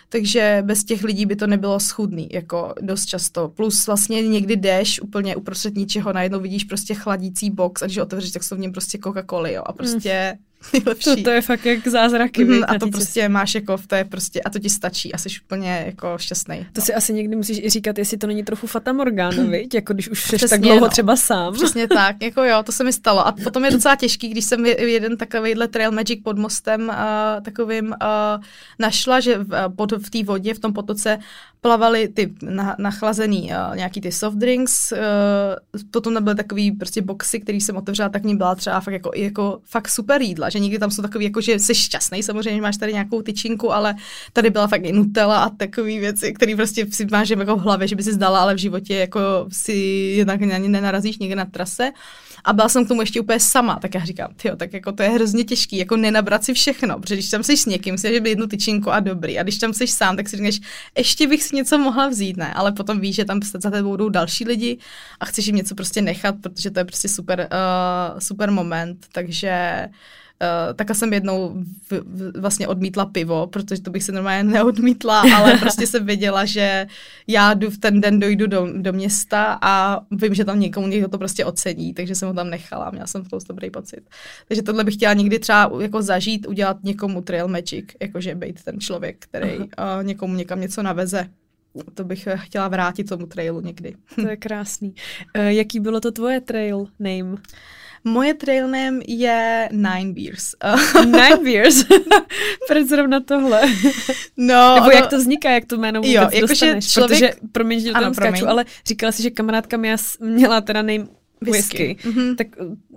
takže 0.08 0.62
bez 0.66 0.84
těch 0.84 1.04
lidí 1.04 1.26
by 1.26 1.36
to 1.36 1.46
nebylo 1.46 1.80
schudný, 1.80 2.28
jako 2.32 2.74
dost 2.80 3.06
často. 3.06 3.48
Plus 3.48 3.86
vlastně 3.86 4.28
někdy 4.28 4.56
jdeš 4.56 5.00
úplně 5.00 5.36
uprostřed 5.36 5.74
ničeho, 5.74 6.12
najednou 6.12 6.40
vidíš 6.40 6.64
prostě 6.64 6.94
chladící 6.94 7.50
box 7.50 7.82
a 7.82 7.86
když 7.86 7.98
otevřeš, 7.98 8.30
tak 8.32 8.44
jsou 8.44 8.56
v 8.56 8.58
něm 8.58 8.72
prostě 8.72 8.98
Coca-Coly, 8.98 9.52
jo, 9.52 9.62
a 9.66 9.72
prostě 9.72 10.32
mm 10.38 10.45
nejlepší. 10.72 11.16
To, 11.16 11.22
to 11.22 11.30
je 11.30 11.42
fakt 11.42 11.66
jak 11.66 11.88
zázraky. 11.88 12.44
Mm, 12.44 12.62
a 12.66 12.78
to 12.78 12.86
prostě 12.88 13.04
cestě. 13.04 13.28
máš 13.28 13.54
jako, 13.54 13.78
to 13.86 13.94
je 13.94 14.04
prostě, 14.04 14.40
a 14.42 14.50
to 14.50 14.58
ti 14.58 14.70
stačí 14.70 15.12
a 15.12 15.18
jsi 15.18 15.28
úplně 15.44 15.82
jako 15.86 16.18
šťastný. 16.18 16.58
To 16.58 16.80
no. 16.80 16.84
si 16.84 16.94
asi 16.94 17.12
někdy 17.12 17.36
musíš 17.36 17.58
i 17.58 17.70
říkat, 17.70 17.98
jestli 17.98 18.18
to 18.18 18.26
není 18.26 18.44
trochu 18.44 18.66
Fata 18.66 18.92
Morgana, 18.92 19.44
viď? 19.50 19.74
Jako 19.74 19.94
když 19.94 20.08
už 20.08 20.24
jsi 20.24 20.48
tak 20.48 20.60
dlouho 20.60 20.80
no. 20.80 20.88
třeba 20.88 21.16
sám. 21.16 21.54
Přesně 21.54 21.88
tak, 21.94 22.16
jako 22.22 22.42
jo, 22.42 22.62
to 22.62 22.72
se 22.72 22.84
mi 22.84 22.92
stalo. 22.92 23.26
A 23.26 23.32
potom 23.32 23.64
je 23.64 23.70
docela 23.70 23.96
těžký, 23.96 24.28
když 24.28 24.44
jsem 24.44 24.66
jeden 24.66 25.16
takovýhle 25.16 25.68
Trail 25.68 25.92
Magic 25.92 26.20
pod 26.24 26.38
mostem 26.38 26.88
uh, 26.88 27.44
takovým 27.44 27.86
uh, 27.86 28.44
našla, 28.78 29.20
že 29.20 29.38
v, 29.38 29.68
pod, 29.76 29.92
v 29.92 30.10
té 30.10 30.24
vodě, 30.24 30.54
v 30.54 30.58
tom 30.58 30.72
potoce 30.72 31.18
plavaly 31.66 32.08
ty 32.08 32.34
na, 32.42 32.76
nachlazený 32.78 33.42
uh, 33.42 33.76
nějaký 33.76 34.00
ty 34.00 34.12
soft 34.12 34.36
drinks, 34.36 34.92
uh, 34.92 34.98
potom 35.90 36.14
nebyly 36.14 36.36
takový 36.36 36.72
prostě 36.72 37.02
boxy, 37.02 37.40
který 37.40 37.60
jsem 37.60 37.76
otevřela, 37.76 38.08
tak 38.08 38.22
mě 38.22 38.36
byla 38.36 38.54
třeba 38.54 38.80
fakt 38.80 38.94
jako, 38.94 39.10
jako 39.16 39.60
fakt 39.64 39.88
super 39.88 40.22
jídla, 40.22 40.48
že 40.48 40.58
někdy 40.58 40.78
tam 40.78 40.90
jsou 40.90 41.02
takový, 41.02 41.24
jako 41.24 41.40
že 41.40 41.58
jsi 41.58 41.74
šťastný, 41.74 42.22
samozřejmě 42.22 42.62
máš 42.62 42.76
tady 42.76 42.92
nějakou 42.92 43.22
tyčinku, 43.22 43.72
ale 43.72 43.94
tady 44.32 44.50
byla 44.50 44.66
fakt 44.66 44.84
i 44.84 44.92
Nutella 44.92 45.44
a 45.44 45.48
takové 45.48 45.98
věci, 45.98 46.32
které 46.32 46.56
prostě 46.56 46.86
si 46.90 47.06
máš 47.10 47.30
jako 47.30 47.56
v 47.56 47.60
hlavě, 47.60 47.88
že 47.88 47.96
by 47.96 48.02
si 48.02 48.12
zdala, 48.12 48.40
ale 48.40 48.54
v 48.54 48.58
životě 48.58 48.94
jako 48.94 49.20
si 49.52 49.72
jednak 50.16 50.42
ani 50.42 50.68
nenarazíš 50.68 51.18
někde 51.18 51.36
na 51.36 51.44
trase. 51.44 51.90
A 52.44 52.52
byla 52.52 52.68
jsem 52.68 52.84
k 52.84 52.88
tomu 52.88 53.00
ještě 53.00 53.20
úplně 53.20 53.40
sama, 53.40 53.78
tak 53.82 53.94
já 53.94 54.04
říkám, 54.04 54.28
jo, 54.44 54.56
tak 54.56 54.72
jako 54.72 54.92
to 54.92 55.02
je 55.02 55.08
hrozně 55.08 55.44
těžký, 55.44 55.76
jako 55.76 55.96
nenabrat 55.96 56.44
si 56.44 56.54
všechno, 56.54 56.98
protože 56.98 57.14
když 57.14 57.30
tam 57.30 57.42
jsi 57.42 57.56
s 57.56 57.66
někým, 57.66 57.98
si 57.98 58.14
že 58.14 58.20
by 58.20 58.28
jednu 58.28 58.46
tyčinku 58.46 58.90
a 58.90 59.00
dobrý. 59.00 59.38
A 59.38 59.42
když 59.42 59.58
tam 59.58 59.72
jsi 59.72 59.86
sám, 59.86 60.16
tak 60.16 60.28
si 60.28 60.36
říkáš, 60.36 60.60
ještě 60.98 61.26
bych 61.26 61.42
si 61.42 61.55
něco 61.56 61.78
mohla 61.78 62.08
vzít, 62.08 62.36
ne? 62.36 62.54
Ale 62.54 62.72
potom 62.72 63.00
víš, 63.00 63.16
že 63.16 63.24
tam 63.24 63.40
za 63.42 63.70
tebou 63.70 63.90
budou 63.90 64.08
další 64.08 64.44
lidi 64.44 64.78
a 65.20 65.24
chceš 65.24 65.46
jim 65.46 65.56
něco 65.56 65.74
prostě 65.74 66.02
nechat, 66.02 66.34
protože 66.42 66.70
to 66.70 66.80
je 66.80 66.84
prostě 66.84 67.08
super, 67.08 67.48
uh, 67.52 68.18
super 68.18 68.50
moment. 68.50 69.06
Takže 69.12 69.86
Uh, 70.42 70.74
tak 70.76 70.94
jsem 70.94 71.12
jednou 71.12 71.54
v, 71.90 71.92
v, 71.92 72.40
vlastně 72.40 72.68
odmítla 72.68 73.06
pivo, 73.06 73.46
protože 73.46 73.82
to 73.82 73.90
bych 73.90 74.02
se 74.02 74.12
normálně 74.12 74.44
neodmítla, 74.44 75.24
ale 75.36 75.58
prostě 75.58 75.86
jsem 75.86 76.06
věděla, 76.06 76.44
že 76.44 76.86
já 77.26 77.54
jdu 77.54 77.70
v 77.70 77.78
ten 77.78 78.00
den 78.00 78.20
dojdu 78.20 78.46
do, 78.46 78.68
do 78.76 78.92
města 78.92 79.58
a 79.62 80.00
vím, 80.10 80.34
že 80.34 80.44
tam 80.44 80.60
někomu 80.60 80.86
někdo 80.86 81.08
to 81.08 81.18
prostě 81.18 81.44
ocení, 81.44 81.94
takže 81.94 82.14
jsem 82.14 82.28
ho 82.28 82.34
tam 82.34 82.50
nechala, 82.50 82.90
měla 82.90 83.06
jsem 83.06 83.24
spoustu 83.24 83.52
dobrý 83.52 83.70
pocit. 83.70 84.00
Takže 84.48 84.62
tohle 84.62 84.84
bych 84.84 84.94
chtěla 84.94 85.12
někdy 85.12 85.38
třeba 85.38 85.70
jako 85.80 86.02
zažít, 86.02 86.46
udělat 86.46 86.76
někomu 86.82 87.22
trail 87.22 87.48
magic, 87.48 87.84
jakože 88.00 88.34
být 88.34 88.64
ten 88.64 88.80
člověk, 88.80 89.16
který 89.18 89.58
uh, 89.58 89.66
někomu 90.02 90.34
někam 90.34 90.60
něco 90.60 90.82
naveze. 90.82 91.28
To 91.94 92.04
bych 92.04 92.28
chtěla 92.34 92.68
vrátit 92.68 93.04
tomu 93.08 93.26
trailu 93.26 93.60
někdy. 93.60 93.94
To 94.14 94.28
je 94.28 94.36
krásný. 94.36 94.94
Uh, 95.38 95.44
jaký 95.44 95.80
bylo 95.80 96.00
to 96.00 96.12
tvoje 96.12 96.40
trail 96.40 96.86
name? 96.98 97.36
Moje 98.04 98.34
trail 98.34 98.68
name 98.68 98.98
je 99.08 99.68
Nine 99.72 100.12
Beers. 100.12 100.54
Nine 101.04 101.36
Beers? 101.44 101.84
Proč 102.68 102.86
zrovna 102.86 103.20
tohle? 103.20 103.62
No, 104.36 104.74
Nebo 104.74 104.90
jak 104.90 105.06
to 105.10 105.16
vzniká, 105.18 105.50
jak 105.50 105.64
to 105.64 105.76
jméno 105.76 106.00
vůbec 106.00 106.12
Jo, 106.14 106.20
jakože 106.22 106.40
dostaneš? 106.40 106.88
člověk- 106.92 107.18
Protože, 107.18 107.30
promiň, 107.52 107.80
že 107.80 107.88
do 107.88 107.96
Ano, 107.96 108.14
skáču, 108.14 108.48
ale 108.48 108.64
říkala 108.86 109.12
si, 109.12 109.22
že 109.22 109.30
kamarádka 109.30 109.76
mi 109.76 109.94
měla 110.20 110.60
teda 110.60 110.82
name 110.82 111.06
Whisky. 111.40 111.84
whisky. 111.84 112.08
Mhm. 112.08 112.36
Tak 112.36 112.46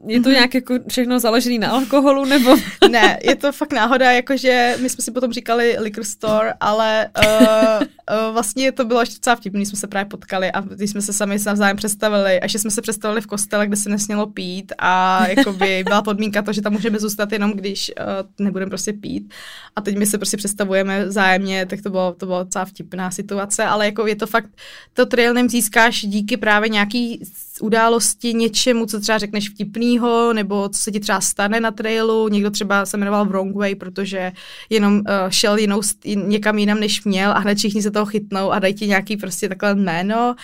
je 0.07 0.21
to 0.21 0.29
nějak 0.29 0.53
jako 0.53 0.79
všechno 0.87 1.19
založené 1.19 1.57
na 1.59 1.69
alkoholu, 1.69 2.25
nebo... 2.25 2.55
Ne, 2.89 3.19
je 3.23 3.35
to 3.35 3.51
fakt 3.51 3.73
náhoda, 3.73 4.11
jakože 4.11 4.77
my 4.81 4.89
jsme 4.89 5.03
si 5.03 5.11
potom 5.11 5.31
říkali 5.31 5.75
liquor 5.79 6.03
store, 6.03 6.53
ale 6.59 7.09
uh, 7.17 7.23
uh, 7.27 8.33
vlastně 8.33 8.71
to 8.71 8.85
bylo 8.85 8.99
ještě 8.99 9.15
docela 9.15 9.35
vtipný, 9.35 9.65
jsme 9.65 9.79
se 9.79 9.87
právě 9.87 10.05
potkali 10.05 10.51
a 10.51 10.61
když 10.61 10.89
jsme 10.89 11.01
se 11.01 11.13
sami 11.13 11.37
navzájem 11.45 11.77
představili, 11.77 12.39
a 12.39 12.47
že 12.47 12.59
jsme 12.59 12.71
se 12.71 12.81
představili 12.81 13.21
v 13.21 13.27
kostele, 13.27 13.67
kde 13.67 13.75
se 13.75 13.89
nesmělo 13.89 14.27
pít 14.27 14.73
a 14.77 15.27
jakoby 15.27 15.83
byla 15.83 16.01
podmínka 16.01 16.41
to, 16.41 16.53
že 16.53 16.61
tam 16.61 16.73
můžeme 16.73 16.99
zůstat 16.99 17.31
jenom, 17.31 17.51
když 17.51 17.91
uh, 17.99 18.45
nebudeme 18.45 18.69
prostě 18.69 18.93
pít. 18.93 19.33
A 19.75 19.81
teď 19.81 19.97
my 19.97 20.05
se 20.05 20.17
prostě 20.17 20.37
představujeme 20.37 21.05
vzájemně, 21.05 21.65
tak 21.65 21.81
to 21.81 21.89
bylo, 21.89 22.13
to 22.13 22.25
bylo 22.25 22.43
docela 22.43 22.65
vtipná 22.65 23.11
situace, 23.11 23.63
ale 23.63 23.85
jako 23.85 24.07
je 24.07 24.15
to 24.15 24.27
fakt, 24.27 24.49
to 24.93 25.05
trail 25.05 25.33
name 25.33 25.49
získáš 25.49 26.01
díky 26.01 26.37
právě 26.37 26.69
nějaký 26.69 27.21
události, 27.61 28.33
něčemu, 28.33 28.85
co 28.85 28.99
třeba 28.99 29.17
řekneš 29.17 29.49
vtipnýho, 29.49 30.33
nebo 30.33 30.69
co 30.69 30.81
se 30.81 30.91
ti 30.91 30.99
třeba 30.99 31.21
stane 31.21 31.59
na 31.59 31.71
trailu. 31.71 32.27
Někdo 32.27 32.51
třeba 32.51 32.85
se 32.85 32.97
jmenoval 32.97 33.25
Wrong 33.25 33.55
Way, 33.55 33.75
protože 33.75 34.31
jenom 34.69 34.93
uh, 34.93 35.01
šel 35.29 35.57
jinou, 35.57 35.81
někam 36.15 36.57
jinam, 36.57 36.79
než 36.79 37.03
měl 37.03 37.31
a 37.31 37.39
hned 37.39 37.57
všichni 37.57 37.81
se 37.81 37.91
toho 37.91 38.05
chytnou 38.05 38.51
a 38.51 38.59
dají 38.59 38.73
ti 38.73 38.87
nějaký 38.87 39.17
prostě 39.17 39.49
takhle 39.49 39.75
jméno. 39.75 40.35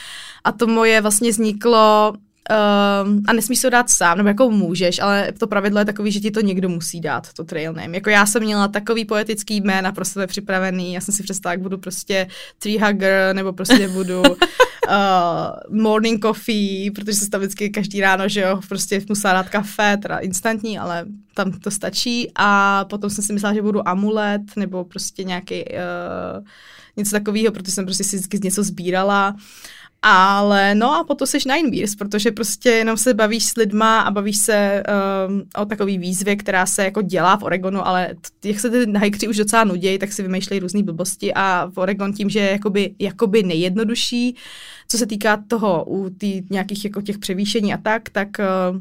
A 0.43 0.51
to 0.51 0.67
moje 0.67 1.01
vlastně 1.01 1.29
vzniklo 1.29 2.13
Um, 2.49 3.23
a 3.27 3.33
nesmíš 3.33 3.61
to 3.61 3.69
dát 3.69 3.89
sám, 3.89 4.17
nebo 4.17 4.29
jako 4.29 4.49
můžeš, 4.49 4.99
ale 4.99 5.31
to 5.39 5.47
pravidlo 5.47 5.79
je 5.79 5.85
takový, 5.85 6.11
že 6.11 6.19
ti 6.19 6.31
to 6.31 6.41
někdo 6.41 6.69
musí 6.69 7.01
dát, 7.01 7.33
to 7.33 7.43
trail 7.43 7.73
name. 7.73 7.95
Jako 7.97 8.09
já 8.09 8.25
jsem 8.25 8.43
měla 8.43 8.67
takový 8.67 9.05
poetický 9.05 9.61
jména 9.61 9.91
pro 9.91 10.05
sebe 10.05 10.27
připravený, 10.27 10.93
já 10.93 11.01
jsem 11.01 11.13
si 11.13 11.23
představila, 11.23 11.53
jak 11.53 11.61
budu 11.61 11.77
prostě 11.77 12.27
tree 12.59 12.79
hugger, 12.79 13.35
nebo 13.35 13.53
prostě 13.53 13.87
budu 13.87 14.21
uh, 14.21 14.35
morning 15.69 16.25
coffee, 16.25 16.91
protože 16.91 17.13
se 17.17 17.29
tam 17.29 17.41
vždycky 17.41 17.69
každý 17.69 18.01
ráno, 18.01 18.29
že 18.29 18.41
jo, 18.41 18.59
prostě 18.69 19.01
musela 19.09 19.33
dát 19.33 19.49
kafe, 19.49 19.97
teda 20.01 20.17
instantní, 20.17 20.79
ale 20.79 21.05
tam 21.33 21.51
to 21.51 21.71
stačí 21.71 22.31
a 22.35 22.85
potom 22.89 23.09
jsem 23.09 23.23
si 23.23 23.33
myslela, 23.33 23.53
že 23.53 23.61
budu 23.61 23.87
amulet, 23.87 24.41
nebo 24.55 24.83
prostě 24.83 25.23
nějaký 25.23 25.63
uh, 25.63 26.45
něco 26.97 27.11
takového, 27.11 27.51
protože 27.51 27.71
jsem 27.71 27.85
prostě 27.85 28.03
si 28.03 28.15
vždycky 28.15 28.39
něco 28.43 28.63
sbírala. 28.63 29.35
Ale 30.07 30.75
no 30.75 30.95
a 30.95 31.03
potom 31.03 31.27
seš 31.27 31.45
Nine 31.45 31.69
Beers, 31.69 31.95
protože 31.95 32.31
prostě 32.31 32.69
jenom 32.69 32.97
se 32.97 33.13
bavíš 33.13 33.45
s 33.45 33.55
lidma 33.55 34.01
a 34.01 34.11
bavíš 34.11 34.37
se 34.37 34.83
um, 35.27 35.43
o 35.57 35.65
takový 35.65 35.97
výzvě, 35.97 36.35
která 36.35 36.65
se 36.65 36.83
jako 36.83 37.01
dělá 37.01 37.37
v 37.37 37.43
Oregonu, 37.43 37.87
ale 37.87 38.15
t- 38.39 38.49
jak 38.49 38.59
se 38.59 38.69
ty 38.69 38.85
hikři 39.01 39.27
už 39.27 39.37
docela 39.37 39.63
nudějí, 39.63 39.99
tak 39.99 40.13
si 40.13 40.21
vymýšlejí 40.21 40.59
různé 40.59 40.83
blbosti 40.83 41.33
a 41.33 41.71
v 41.73 41.77
Oregon 41.77 42.13
tím, 42.13 42.29
že 42.29 42.39
je 42.39 42.51
jakoby, 42.51 42.95
jakoby 42.99 43.43
nejjednodušší, 43.43 44.35
co 44.87 44.97
se 44.97 45.05
týká 45.05 45.43
toho 45.47 45.85
u 45.87 46.09
tý, 46.09 46.41
nějakých 46.49 46.85
jako 46.85 47.01
těch 47.01 47.17
převýšení 47.17 47.73
a 47.73 47.77
tak, 47.77 48.09
tak 48.09 48.27
uh, 48.39 48.77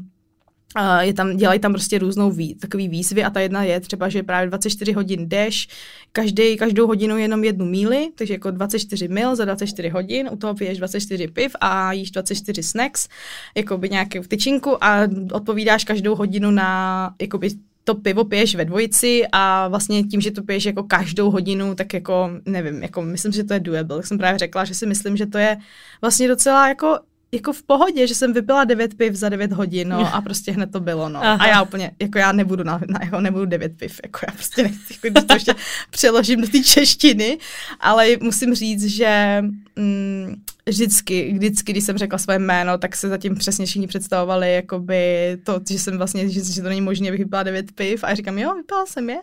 Je 0.99 1.13
tam, 1.13 1.37
dělají 1.37 1.59
tam 1.59 1.73
prostě 1.73 1.99
různou 1.99 2.31
ví, 2.31 2.55
takový 2.55 2.87
výzvy 2.87 3.23
a 3.23 3.29
ta 3.29 3.39
jedna 3.39 3.63
je 3.63 3.79
třeba, 3.79 4.09
že 4.09 4.23
právě 4.23 4.47
24 4.47 4.91
hodin 4.91 5.29
jdeš, 5.29 5.67
každý, 6.11 6.57
každou 6.57 6.87
hodinu 6.87 7.17
jenom 7.17 7.43
jednu 7.43 7.65
míli, 7.65 8.09
takže 8.15 8.33
jako 8.33 8.51
24 8.51 9.07
mil 9.07 9.35
za 9.35 9.45
24 9.45 9.89
hodin, 9.89 10.29
u 10.31 10.37
toho 10.37 10.53
piješ 10.53 10.77
24 10.77 11.27
piv 11.27 11.55
a 11.61 11.93
jíš 11.93 12.11
24 12.11 12.63
snacks, 12.63 13.07
jako 13.55 13.77
by 13.77 13.89
nějakou 13.89 14.21
tyčinku 14.27 14.83
a 14.83 15.07
odpovídáš 15.31 15.83
každou 15.83 16.15
hodinu 16.15 16.51
na 16.51 17.11
jakoby 17.21 17.49
to 17.83 17.95
pivo 17.95 18.25
piješ 18.25 18.55
ve 18.55 18.65
dvojici 18.65 19.23
a 19.31 19.67
vlastně 19.67 20.03
tím, 20.03 20.21
že 20.21 20.31
to 20.31 20.43
piješ 20.43 20.65
jako 20.65 20.83
každou 20.83 21.31
hodinu, 21.31 21.75
tak 21.75 21.93
jako 21.93 22.29
nevím, 22.45 22.83
jako 22.83 23.01
myslím, 23.01 23.31
že 23.31 23.43
to 23.43 23.53
je 23.53 23.59
doable. 23.59 23.97
Tak 23.97 24.07
jsem 24.07 24.17
právě 24.17 24.39
řekla, 24.39 24.65
že 24.65 24.73
si 24.73 24.85
myslím, 24.85 25.17
že 25.17 25.25
to 25.25 25.37
je 25.37 25.57
vlastně 26.01 26.27
docela 26.27 26.67
jako 26.67 26.99
jako 27.35 27.53
v 27.53 27.63
pohodě, 27.63 28.07
že 28.07 28.15
jsem 28.15 28.33
vypila 28.33 28.63
9 28.63 28.93
piv 28.93 29.15
za 29.15 29.29
9 29.29 29.51
hodin, 29.51 29.89
no 29.89 30.15
a 30.15 30.21
prostě 30.21 30.51
hned 30.51 30.71
to 30.71 30.79
bylo, 30.79 31.09
no. 31.09 31.19
Aha. 31.23 31.45
A 31.45 31.47
já 31.47 31.61
úplně, 31.61 31.91
jako 32.01 32.17
já 32.17 32.31
nebudu 32.31 32.63
na, 32.63 32.81
na 32.87 32.99
jako 33.03 33.21
nebudu 33.21 33.45
9 33.45 33.77
piv, 33.77 33.99
jako 34.03 34.19
já 34.27 34.33
prostě 34.33 34.63
nechci, 34.63 34.93
jako 34.93 35.07
když 35.09 35.23
to 35.23 35.33
ještě 35.33 35.55
přeložím 35.89 36.41
do 36.41 36.47
té 36.47 36.59
češtiny, 36.59 37.37
ale 37.79 38.07
musím 38.21 38.55
říct, 38.55 38.85
že 38.85 39.43
mm, 39.75 40.35
vždycky, 40.69 41.33
vždycky, 41.33 41.71
když 41.71 41.83
jsem 41.83 41.97
řekla 41.97 42.17
své 42.17 42.39
jméno, 42.39 42.77
tak 42.77 42.95
se 42.95 43.09
zatím 43.09 43.35
přesně 43.35 43.65
všichni 43.65 43.87
představovali, 43.87 44.53
jakoby 44.53 45.37
to, 45.43 45.61
že 45.69 45.79
jsem 45.79 45.97
vlastně, 45.97 46.29
že, 46.29 46.53
že 46.53 46.61
to 46.61 46.69
není 46.69 46.81
možné, 46.81 47.07
abych 47.07 47.19
vypila 47.19 47.43
9 47.43 47.71
piv 47.71 48.03
a 48.03 48.09
já 48.09 48.15
říkám, 48.15 48.37
jo, 48.37 48.55
vypila 48.55 48.85
jsem 48.85 49.09
je. 49.09 49.17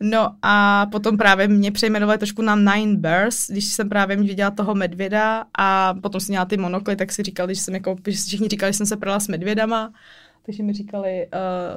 No 0.00 0.34
a 0.42 0.86
potom 0.86 1.16
právě 1.16 1.48
mě 1.48 1.72
přejmenovali 1.72 2.18
trošku 2.18 2.42
na 2.42 2.56
Nine 2.56 2.96
Bears, 2.96 3.50
když 3.50 3.64
jsem 3.64 3.88
právě 3.88 4.16
viděla 4.16 4.50
toho 4.50 4.74
medvěda 4.74 5.44
a 5.58 5.94
potom 6.02 6.20
jsem 6.20 6.32
měla 6.32 6.44
ty 6.44 6.56
monokly, 6.56 6.96
tak 6.96 7.12
si 7.12 7.22
říkali, 7.22 7.54
že 7.54 7.60
jsem 7.60 7.74
jako, 7.74 7.96
že 8.06 8.16
všichni 8.16 8.48
říkali, 8.48 8.72
že 8.72 8.76
jsem 8.76 8.86
se 8.86 8.96
prala 8.96 9.20
s 9.20 9.28
medvědama, 9.28 9.92
takže 10.48 10.62
mi 10.62 10.72
říkali 10.72 11.26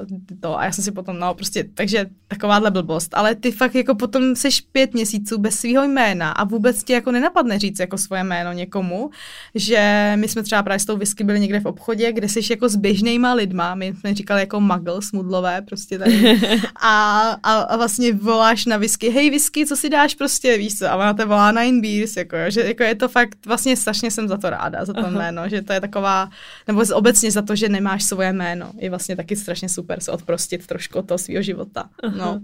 uh, 0.01 0.38
to. 0.39 0.59
A 0.59 0.65
já 0.65 0.72
jsem 0.72 0.84
si 0.84 0.91
potom, 0.91 1.19
no 1.19 1.34
prostě, 1.34 1.65
takže 1.74 2.05
takováhle 2.28 2.72
blbost, 2.72 3.13
ale 3.13 3.36
ty 3.36 3.51
fakt 3.51 3.76
jako 3.76 3.95
potom 3.95 4.36
seš 4.36 4.61
pět 4.61 4.93
měsíců 4.93 5.38
bez 5.38 5.55
svého 5.55 5.84
jména 5.84 6.32
a 6.32 6.43
vůbec 6.43 6.84
ti 6.84 6.93
jako 6.93 7.11
nenapadne 7.11 7.59
říct 7.59 7.80
jako 7.80 7.97
svoje 7.97 8.24
jméno 8.24 8.51
někomu, 8.51 9.09
že 9.55 10.13
my 10.15 10.28
jsme 10.28 10.43
třeba 10.43 10.63
právě 10.63 10.80
s 10.80 10.86
tou 10.86 10.97
whisky 10.97 11.24
byli 11.24 11.39
někde 11.39 11.59
v 11.59 11.65
obchodě, 11.65 12.11
kde 12.11 12.30
jsi 12.30 12.39
jako 12.49 12.69
s 12.69 12.76
běžnýma 12.76 13.34
lidma, 13.34 13.76
my 13.76 13.93
jsme 13.99 14.13
říkali 14.13 14.41
jako 14.41 14.59
muggle, 14.59 15.01
smudlové 15.01 15.61
prostě 15.61 15.99
tady. 15.99 16.39
A, 16.82 17.19
a, 17.43 17.53
a 17.61 17.78
vlastně 17.78 18.13
voláš 18.13 18.65
na 18.65 18.78
whisky, 18.78 19.09
hej 19.09 19.30
whisky, 19.30 19.65
co 19.65 19.76
si 19.76 19.89
dáš 19.89 20.15
prostě, 20.15 20.57
víš 20.57 20.78
co, 20.78 20.88
a 20.88 20.95
ona 20.95 21.13
te 21.13 21.26
volá 21.26 21.51
Nine 21.51 21.82
Beers, 21.82 22.17
jako, 22.17 22.38
že 22.47 22.61
jako 22.61 22.84
je 22.84 22.95
to 22.95 23.07
fakt, 23.07 23.45
vlastně 23.45 23.78
strašně 23.78 24.11
jsem 24.11 24.28
za 24.28 24.38
to 24.38 24.49
ráda, 24.49 24.86
za 24.86 24.93
to 24.93 24.99
Aha. 24.99 25.09
jméno, 25.09 25.49
že 25.49 25.61
to 25.61 25.74
je 25.74 25.82
taková, 25.82 26.30
nebo 26.67 26.84
obecně 26.93 27.32
za 27.32 27.41
to, 27.41 27.55
že 27.55 27.69
nemáš 27.69 28.03
svoje 28.03 28.34
jméno, 28.34 28.61
je 28.78 28.89
vlastně 28.89 29.16
taky 29.16 29.36
strašně 29.36 29.70
super 29.70 29.99
se 29.99 30.12
odprostit 30.12 30.68
trošku 30.68 30.99
od 30.99 31.07
toho 31.07 31.18
svého 31.18 31.41
života. 31.41 31.89
No. 32.18 32.41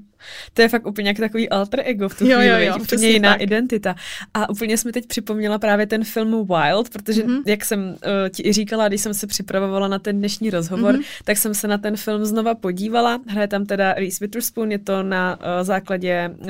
To 0.53 0.61
je 0.61 0.69
fakt 0.69 0.85
úplně 0.87 1.09
jak 1.09 1.17
takový 1.17 1.49
alter 1.49 1.81
ego 1.85 2.09
v 2.09 2.17
tu 2.17 2.27
Jo, 2.27 2.37
chvíli, 2.39 2.65
jo, 2.65 2.71
jo, 2.71 2.81
úplně 2.81 3.09
jiná 3.09 3.31
tak. 3.33 3.41
identita. 3.41 3.95
A 4.33 4.49
úplně 4.49 4.77
jsme 4.77 4.91
teď 4.91 5.05
připomněla 5.07 5.59
právě 5.59 5.87
ten 5.87 6.03
film 6.03 6.47
Wild, 6.47 6.89
protože 6.89 7.23
Mhm. 7.23 7.33
mm-hmm. 7.37 7.43
jak 7.45 7.65
jsem 7.65 7.79
uh, 7.89 7.95
ti 8.29 8.47
i 8.47 8.53
říkala, 8.53 8.87
když 8.87 9.01
jsem 9.01 9.13
se 9.13 9.27
připravovala 9.27 9.87
na 9.87 9.99
ten 9.99 10.17
dnešní 10.19 10.49
rozhovor, 10.49 10.93
Mhm. 10.93 11.01
mm-hmm. 11.01 11.21
tak 11.23 11.37
jsem 11.37 11.53
se 11.53 11.67
na 11.67 11.77
ten 11.77 11.97
film 11.97 12.25
znova 12.25 12.55
podívala. 12.55 13.19
Hraje 13.27 13.47
tam 13.47 13.65
teda 13.65 13.93
Reese 13.93 14.17
Witherspoon, 14.25 14.71
je 14.71 14.79
to 14.79 15.03
na 15.03 15.35
uh, 15.39 15.43
základě 15.63 16.31
uh, 16.39 16.47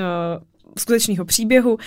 skutečného 0.78 1.26
příběhu, 1.26 1.74
uh, 1.74 1.80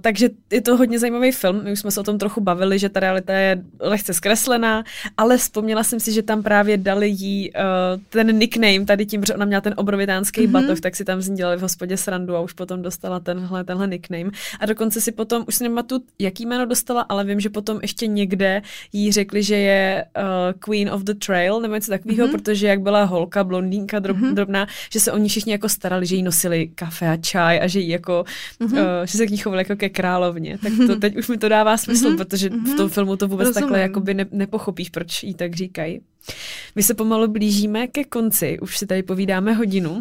takže 0.00 0.28
je 0.52 0.60
to 0.60 0.76
hodně 0.76 0.98
zajímavý 0.98 1.32
film. 1.32 1.60
My 1.64 1.72
už 1.72 1.80
jsme 1.80 1.90
se 1.90 2.00
o 2.00 2.02
tom 2.02 2.18
trochu 2.18 2.40
bavili, 2.40 2.78
že 2.78 2.88
ta 2.88 3.00
realita 3.00 3.32
je 3.32 3.62
lehce 3.80 4.14
zkreslená, 4.14 4.84
ale 5.16 5.36
vzpomněla 5.38 5.82
jsem 5.84 6.00
si, 6.00 6.12
že 6.12 6.22
tam 6.22 6.42
právě 6.42 6.76
dali 6.76 7.08
jí 7.08 7.52
uh, 7.52 7.60
ten 8.08 8.38
nickname 8.38 8.84
tady 8.84 9.06
tím, 9.06 9.24
že 9.24 9.34
ona 9.34 9.44
měla 9.44 9.60
ten 9.60 9.74
obrovitánský 9.76 10.40
Mhm. 10.46 10.50
mm-hmm. 10.56 10.62
batoh, 10.66 10.80
tak 10.80 10.96
si 10.96 11.04
tam 11.04 11.20
z 11.22 11.28
ní 11.28 11.36
dělali 11.36 11.56
v 11.56 11.60
hospodě 11.60 11.96
srandu 11.96 12.36
a 12.36 12.40
už 12.40 12.52
potom 12.52 12.82
dostala 12.82 13.20
tenhle, 13.20 13.64
tenhle 13.64 13.86
nickname. 13.86 14.30
A 14.60 14.66
dokonce 14.66 15.00
si 15.00 15.12
potom, 15.12 15.44
už 15.48 15.54
si 15.54 15.64
nematu, 15.64 16.02
jaký 16.18 16.46
jméno 16.46 16.66
dostala, 16.66 17.02
ale 17.02 17.24
vím, 17.24 17.40
že 17.40 17.50
potom 17.50 17.78
ještě 17.82 18.06
někde 18.06 18.62
jí 18.92 19.12
řekli, 19.12 19.42
že 19.42 19.56
je 19.56 20.04
uh, 20.16 20.22
Queen 20.58 20.90
of 20.90 21.02
the 21.02 21.14
Trail 21.26 21.60
nebo 21.60 21.74
něco 21.74 21.90
takového, 21.90 22.26
Mhm. 22.26 22.34
mm-hmm. 22.36 22.42
protože 22.42 22.66
jak 22.66 22.80
byla 22.80 23.04
holka, 23.04 23.44
blondýnka, 23.44 23.98
drob, 23.98 24.16
Mhm. 24.16 24.26
mm-hmm. 24.26 24.34
drobná, 24.34 24.66
že 24.92 25.00
se 25.00 25.12
oni 25.12 25.28
všichni 25.28 25.52
jako 25.52 25.68
starali, 25.68 26.06
že 26.06 26.16
jí 26.16 26.22
nosili 26.22 26.68
kafe 26.74 27.08
a 27.08 27.16
čaj 27.16 27.60
a 27.62 27.66
že 27.66 27.80
jí 27.80 27.88
jako, 27.88 28.03
mm-hmm. 28.12 28.66
Mhm. 28.68 28.78
uh, 28.78 28.84
že 29.04 29.18
se 29.18 29.26
k 29.26 29.30
ní 29.30 29.36
chovali 29.38 29.60
jako 29.60 29.76
ke 29.76 29.88
královně. 29.88 30.58
Tak 30.58 30.72
to 30.86 30.96
teď 30.96 31.16
už 31.16 31.28
mi 31.28 31.38
to 31.38 31.48
dává 31.48 31.76
smysl, 31.76 32.08
Mhm. 32.08 32.16
protože 32.16 32.48
v 32.48 32.52
Mhm. 32.52 32.76
tom 32.76 32.88
filmu 32.88 33.16
to 33.16 33.28
vůbec 33.28 33.46
Rozumím. 33.48 33.62
takhle 33.62 33.80
jakoby 33.80 34.14
ne, 34.14 34.26
nepochopíš, 34.30 34.90
proč 34.90 35.22
jí 35.22 35.34
tak 35.34 35.54
říkají. 35.54 36.00
My 36.74 36.82
se 36.82 36.94
pomalu 36.94 37.28
blížíme 37.28 37.86
ke 37.86 38.04
konci, 38.04 38.58
už 38.60 38.78
si 38.78 38.86
tady 38.86 39.02
povídáme 39.02 39.52
hodinu. 39.52 40.00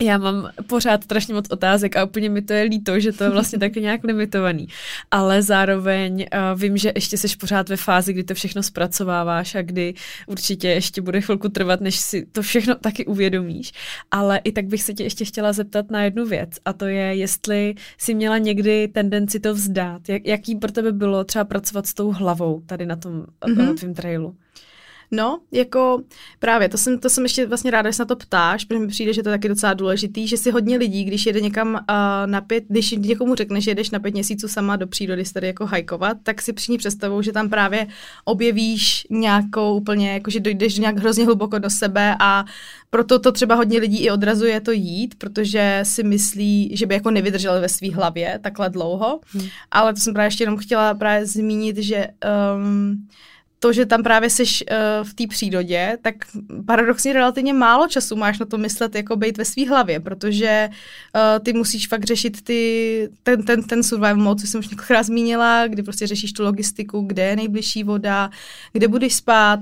Já 0.00 0.18
mám 0.18 0.50
pořád 0.66 1.04
strašně 1.04 1.34
moc 1.34 1.46
otázek 1.50 1.96
a 1.96 2.04
úplně 2.04 2.28
mi 2.28 2.42
to 2.42 2.52
je 2.52 2.62
líto, 2.62 3.00
že 3.00 3.12
to 3.12 3.24
je 3.24 3.30
vlastně 3.30 3.58
taky 3.58 3.80
nějak 3.80 4.04
limitovaný. 4.04 4.68
Ale 5.10 5.42
zároveň 5.42 6.26
uh, 6.54 6.60
vím, 6.60 6.76
že 6.76 6.92
ještě 6.94 7.18
jsi 7.18 7.36
pořád 7.36 7.68
ve 7.68 7.76
fázi, 7.76 8.12
kdy 8.12 8.24
to 8.24 8.34
všechno 8.34 8.62
zpracováváš 8.62 9.54
a 9.54 9.62
kdy 9.62 9.94
určitě 10.26 10.68
ještě 10.68 11.02
bude 11.02 11.20
chvilku 11.20 11.48
trvat, 11.48 11.80
než 11.80 11.96
si 11.96 12.26
to 12.32 12.42
všechno 12.42 12.74
taky 12.74 13.06
uvědomíš. 13.06 13.72
Ale 14.10 14.40
i 14.44 14.52
tak 14.52 14.66
bych 14.66 14.82
se 14.82 14.94
tě 14.94 15.02
ještě 15.02 15.24
chtěla 15.24 15.52
zeptat 15.52 15.90
na 15.90 16.02
jednu 16.04 16.26
věc 16.26 16.50
a 16.64 16.72
to 16.72 16.86
je, 16.86 17.14
jestli 17.16 17.74
jsi 17.98 18.14
měla 18.14 18.38
někdy 18.38 18.88
tendenci 18.88 19.40
to 19.40 19.54
vzdát. 19.54 20.08
Jak, 20.08 20.26
jaký 20.26 20.56
pro 20.56 20.72
tebe 20.72 20.92
bylo 20.92 21.24
třeba 21.24 21.44
pracovat 21.44 21.86
s 21.86 21.94
tou 21.94 22.12
hlavou 22.12 22.62
tady 22.66 22.86
na 22.86 22.96
tom 22.96 23.24
Mhm. 23.46 23.58
mm-hmm. 23.58 23.74
tvým 23.78 23.94
trailu? 23.94 24.36
No, 25.10 25.40
jako 25.52 26.02
právě, 26.38 26.68
to 26.68 26.78
jsem, 26.78 26.98
to 26.98 27.10
jsem 27.10 27.24
ještě 27.24 27.46
vlastně 27.46 27.70
ráda, 27.70 27.90
že 27.90 27.94
se 27.94 28.02
na 28.02 28.06
to 28.06 28.16
ptáš, 28.16 28.64
protože 28.64 28.80
mi 28.80 28.88
přijde, 28.88 29.12
že 29.12 29.22
to 29.22 29.28
je 29.28 29.34
taky 29.34 29.48
docela 29.48 29.74
důležitý, 29.74 30.28
že 30.28 30.36
si 30.36 30.50
hodně 30.50 30.76
lidí, 30.76 31.04
když 31.04 31.26
jede 31.26 31.40
někam 31.40 31.74
uh, 31.74 31.80
na 32.26 32.40
pět, 32.40 32.64
když 32.68 32.90
někomu 32.90 33.34
řekneš, 33.34 33.64
že 33.64 33.70
jedeš 33.70 33.90
na 33.90 33.98
pět 33.98 34.14
měsíců 34.14 34.48
sama 34.48 34.76
do 34.76 34.86
přírody, 34.86 35.24
tady 35.34 35.46
jako 35.46 35.66
hajkovat, 35.66 36.16
tak 36.22 36.42
si 36.42 36.52
při 36.52 36.72
ní 36.72 36.78
představou, 36.78 37.22
že 37.22 37.32
tam 37.32 37.48
právě 37.48 37.86
objevíš 38.24 39.06
nějakou 39.10 39.76
úplně, 39.76 40.12
jako 40.12 40.30
že 40.30 40.40
dojdeš 40.40 40.78
nějak 40.78 40.98
hrozně 40.98 41.24
hluboko 41.24 41.58
do 41.58 41.70
sebe 41.70 42.16
a 42.20 42.44
proto 42.90 43.18
to 43.18 43.32
třeba 43.32 43.54
hodně 43.54 43.78
lidí 43.78 44.04
i 44.04 44.10
odrazuje 44.10 44.60
to 44.60 44.72
jít, 44.72 45.14
protože 45.18 45.80
si 45.82 46.02
myslí, 46.02 46.76
že 46.76 46.86
by 46.86 46.94
jako 46.94 47.10
nevydržel 47.10 47.60
ve 47.60 47.68
své 47.68 47.90
hlavě 47.90 48.38
takhle 48.42 48.70
dlouho. 48.70 49.20
Hmm. 49.26 49.46
Ale 49.70 49.94
to 49.94 50.00
jsem 50.00 50.14
právě 50.14 50.26
ještě 50.26 50.44
jenom 50.44 50.56
chtěla 50.56 50.94
právě 50.94 51.26
zmínit, 51.26 51.76
že 51.76 52.08
um, 52.56 53.08
to, 53.64 53.72
že 53.72 53.86
tam 53.86 54.02
právě 54.02 54.30
jsi 54.30 54.42
uh, 54.42 54.48
v 55.02 55.14
té 55.14 55.26
přírodě, 55.26 55.98
tak 56.02 56.14
paradoxně 56.66 57.12
relativně 57.12 57.54
málo 57.54 57.88
času 57.88 58.16
máš 58.16 58.38
na 58.38 58.46
to 58.46 58.58
myslet, 58.58 58.94
jako 58.94 59.16
být 59.16 59.38
ve 59.38 59.44
své 59.44 59.68
hlavě, 59.68 60.00
protože 60.00 60.68
uh, 60.68 61.44
ty 61.44 61.52
musíš 61.52 61.88
fakt 61.88 62.04
řešit 62.04 62.44
ty, 62.44 63.08
ten, 63.22 63.42
ten, 63.42 63.62
ten 63.62 63.82
survival 63.82 64.16
mode, 64.16 64.40
co 64.40 64.46
jsem 64.46 64.60
už 64.60 64.68
několikrát 64.68 65.02
zmínila, 65.02 65.66
kdy 65.66 65.82
prostě 65.82 66.06
řešíš 66.06 66.32
tu 66.32 66.42
logistiku, 66.42 67.00
kde 67.00 67.22
je 67.24 67.36
nejbližší 67.36 67.84
voda, 67.84 68.30
kde 68.72 68.88
budeš 68.88 69.14
spát, 69.14 69.60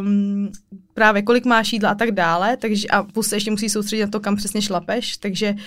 um, 0.00 0.52
právě 0.94 1.22
kolik 1.22 1.44
máš 1.44 1.72
jídla 1.72 1.90
a 1.90 1.94
tak 1.94 2.10
dále, 2.10 2.56
takže 2.56 2.88
a 2.88 3.02
plus 3.02 3.32
ještě 3.32 3.50
musí 3.50 3.68
soustředit 3.68 4.02
na 4.02 4.10
to, 4.10 4.20
kam 4.20 4.36
přesně 4.36 4.62
šlapeš, 4.62 5.16
takže 5.16 5.50
uh, 5.50 5.60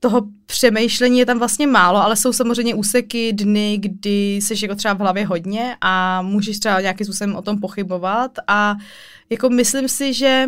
toho 0.00 0.22
přemýšlení 0.46 1.18
je 1.18 1.26
tam 1.26 1.38
vlastně 1.38 1.66
málo, 1.66 1.98
ale 2.02 2.16
jsou 2.16 2.32
samozřejmě 2.32 2.74
úseky, 2.74 3.32
dny, 3.32 3.78
kdy 3.78 4.36
jsi 4.36 4.54
jako 4.62 4.74
třeba 4.74 4.94
v 4.94 4.98
hlavě 4.98 5.26
hodně 5.26 5.76
a 5.80 6.22
můžeš 6.22 6.58
třeba 6.58 6.80
nějakým 6.80 7.04
způsobem 7.04 7.36
o 7.36 7.42
tom 7.42 7.60
pochybovat. 7.60 8.30
A 8.48 8.74
jako 9.30 9.50
myslím 9.50 9.88
si, 9.88 10.12
že 10.12 10.46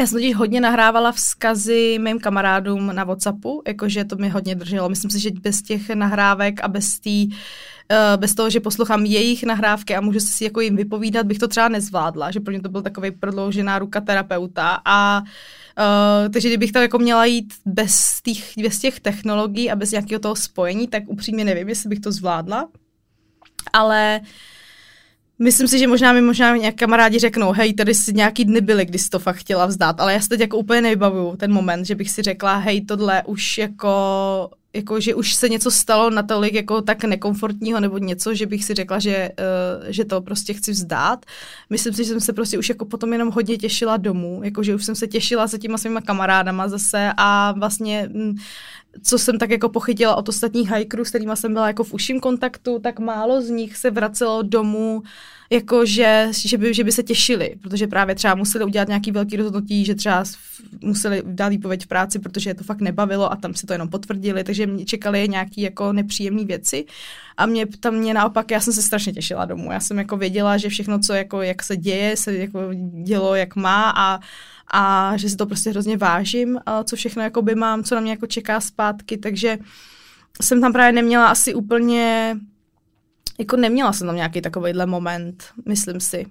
já 0.00 0.06
jsem 0.06 0.18
totiž 0.18 0.34
hodně 0.34 0.60
nahrávala 0.60 1.12
vzkazy 1.12 1.98
mým 2.00 2.18
kamarádům 2.18 2.90
na 2.94 3.04
Whatsappu, 3.04 3.62
jakože 3.66 4.04
to 4.04 4.16
mi 4.16 4.28
hodně 4.28 4.54
drželo. 4.54 4.88
Myslím 4.88 5.10
si, 5.10 5.20
že 5.20 5.30
bez 5.30 5.62
těch 5.62 5.88
nahrávek 5.90 6.60
a 6.60 6.68
bez 6.68 6.98
té 6.98 7.34
eh, 7.90 8.16
bez 8.16 8.34
toho, 8.34 8.50
že 8.50 8.60
poslouchám 8.60 9.04
jejich 9.04 9.44
nahrávky 9.44 9.96
a 9.96 10.00
můžu 10.00 10.20
si 10.20 10.44
jako 10.44 10.60
jim 10.60 10.76
vypovídat, 10.76 11.26
bych 11.26 11.38
to 11.38 11.48
třeba 11.48 11.68
nezvládla, 11.68 12.30
že 12.30 12.40
pro 12.40 12.50
mě 12.52 12.60
to 12.60 12.68
byl 12.68 12.82
takový 12.82 13.10
prodloužená 13.10 13.78
ruka 13.78 14.00
terapeuta 14.00 14.82
a 14.84 15.20
uh, 15.20 15.28
Uh, 15.78 16.32
takže 16.32 16.48
kdybych 16.48 16.72
to 16.72 16.78
jako 16.78 16.98
měla 16.98 17.24
jít 17.24 17.54
bez, 17.66 18.20
těch, 18.22 18.52
bez 18.62 18.78
těch 18.78 19.00
technologií 19.00 19.70
a 19.70 19.76
bez 19.76 19.90
nějakého 19.90 20.18
toho 20.18 20.36
spojení, 20.36 20.88
tak 20.88 21.02
upřímně 21.06 21.44
nevím, 21.44 21.68
jestli 21.68 21.88
bych 21.88 22.00
to 22.00 22.12
zvládla. 22.12 22.68
Ale 23.72 24.20
Myslím 25.38 25.68
si, 25.68 25.78
že 25.78 25.86
možná 25.86 26.12
mi 26.12 26.20
možná 26.20 26.56
nějak 26.56 26.74
kamarádi 26.74 27.18
řeknou, 27.18 27.52
hej, 27.52 27.74
tady 27.74 27.94
si 27.94 28.12
nějaký 28.12 28.44
dny 28.44 28.60
byly, 28.60 28.84
kdy 28.84 28.98
jsi 28.98 29.08
to 29.08 29.18
fakt 29.18 29.36
chtěla 29.36 29.66
vzdát, 29.66 30.00
ale 30.00 30.12
já 30.12 30.20
si 30.20 30.28
teď 30.28 30.40
jako 30.40 30.58
úplně 30.58 30.80
nevybavuju 30.80 31.36
ten 31.36 31.52
moment, 31.52 31.84
že 31.84 31.94
bych 31.94 32.10
si 32.10 32.22
řekla, 32.22 32.56
hej, 32.56 32.84
tohle 32.84 33.22
už 33.26 33.58
jako 33.58 33.90
jako, 34.74 35.00
že 35.00 35.14
už 35.14 35.34
se 35.34 35.48
něco 35.48 35.70
stalo 35.70 36.10
natolik 36.10 36.54
jako 36.54 36.82
tak 36.82 37.04
nekomfortního 37.04 37.80
nebo 37.80 37.98
něco, 37.98 38.34
že 38.34 38.46
bych 38.46 38.64
si 38.64 38.74
řekla, 38.74 38.98
že, 38.98 39.30
uh, 39.38 39.86
že 39.88 40.04
to 40.04 40.20
prostě 40.20 40.54
chci 40.54 40.72
vzdát. 40.72 41.26
Myslím 41.70 41.94
si, 41.94 42.04
že 42.04 42.10
jsem 42.10 42.20
se 42.20 42.32
prostě 42.32 42.58
už 42.58 42.68
jako 42.68 42.84
potom 42.84 43.12
jenom 43.12 43.30
hodně 43.30 43.58
těšila 43.58 43.96
domů, 43.96 44.40
jako 44.44 44.62
že 44.62 44.74
už 44.74 44.84
jsem 44.84 44.94
se 44.94 45.06
těšila 45.06 45.46
za 45.46 45.58
těma 45.58 45.78
svýma 45.78 46.00
kamarádama 46.00 46.68
zase 46.68 47.12
a 47.16 47.52
vlastně 47.52 48.00
m, 48.00 48.22
mm, 48.22 48.36
co 49.02 49.18
jsem 49.18 49.38
tak 49.38 49.50
jako 49.50 49.68
pochytila 49.68 50.16
od 50.16 50.28
ostatních 50.28 50.70
hikerů, 50.70 51.04
s 51.04 51.08
kterými 51.08 51.32
jsem 51.34 51.52
byla 51.52 51.66
jako 51.66 51.84
v 51.84 51.94
užším 51.94 52.20
kontaktu, 52.20 52.78
tak 52.78 52.98
málo 52.98 53.42
z 53.42 53.50
nich 53.50 53.76
se 53.76 53.90
vracelo 53.90 54.42
domů 54.42 55.02
jako 55.50 55.86
že, 55.86 56.28
že, 56.32 56.58
by, 56.58 56.74
že 56.74 56.84
by 56.84 56.92
se 56.92 57.02
těšili, 57.02 57.54
protože 57.62 57.86
právě 57.86 58.14
třeba 58.14 58.34
museli 58.34 58.64
udělat 58.64 58.88
nějaký 58.88 59.12
velký 59.12 59.36
rozhodnutí, 59.36 59.84
že 59.84 59.94
třeba 59.94 60.24
museli 60.80 61.22
dát 61.26 61.48
výpověď 61.48 61.84
v 61.84 61.86
práci, 61.86 62.18
protože 62.18 62.50
je 62.50 62.54
to 62.54 62.64
fakt 62.64 62.80
nebavilo 62.80 63.32
a 63.32 63.36
tam 63.36 63.54
si 63.54 63.66
to 63.66 63.72
jenom 63.72 63.88
potvrdili, 63.88 64.44
takže 64.44 64.66
mě 64.66 64.84
čekali 64.84 65.28
nějaký 65.28 65.60
jako 65.60 65.92
nepříjemné 65.92 66.44
věci. 66.44 66.84
A 67.36 67.46
mě 67.46 67.66
tam 67.66 67.94
mě 67.94 68.14
naopak, 68.14 68.50
já 68.50 68.60
jsem 68.60 68.72
se 68.72 68.82
strašně 68.82 69.12
těšila 69.12 69.44
domů, 69.44 69.72
já 69.72 69.80
jsem 69.80 69.98
jako 69.98 70.16
věděla, 70.16 70.56
že 70.56 70.68
všechno, 70.68 70.98
co 70.98 71.12
jako, 71.12 71.42
jak 71.42 71.62
se 71.62 71.76
děje, 71.76 72.16
se 72.16 72.36
jako 72.36 72.60
dělo, 73.02 73.34
jak 73.34 73.56
má 73.56 73.92
a 73.96 74.20
a 74.72 75.16
že 75.16 75.28
si 75.28 75.36
to 75.36 75.46
prostě 75.46 75.70
hrozně 75.70 75.96
vážím, 75.96 76.58
co 76.84 76.96
všechno 76.96 77.22
jako 77.22 77.42
by 77.42 77.54
mám, 77.54 77.84
co 77.84 77.94
na 77.94 78.00
mě 78.00 78.10
jako 78.10 78.26
čeká 78.26 78.60
zpátky, 78.60 79.18
takže 79.18 79.58
jsem 80.42 80.60
tam 80.60 80.72
právě 80.72 80.92
neměla 80.92 81.26
asi 81.26 81.54
úplně 81.54 82.36
jako 83.38 83.56
neměla 83.56 83.92
jsem 83.92 84.06
tam 84.06 84.16
nějaký 84.16 84.40
takovýhle 84.40 84.86
moment, 84.86 85.44
myslím 85.66 86.00
si. 86.00 86.26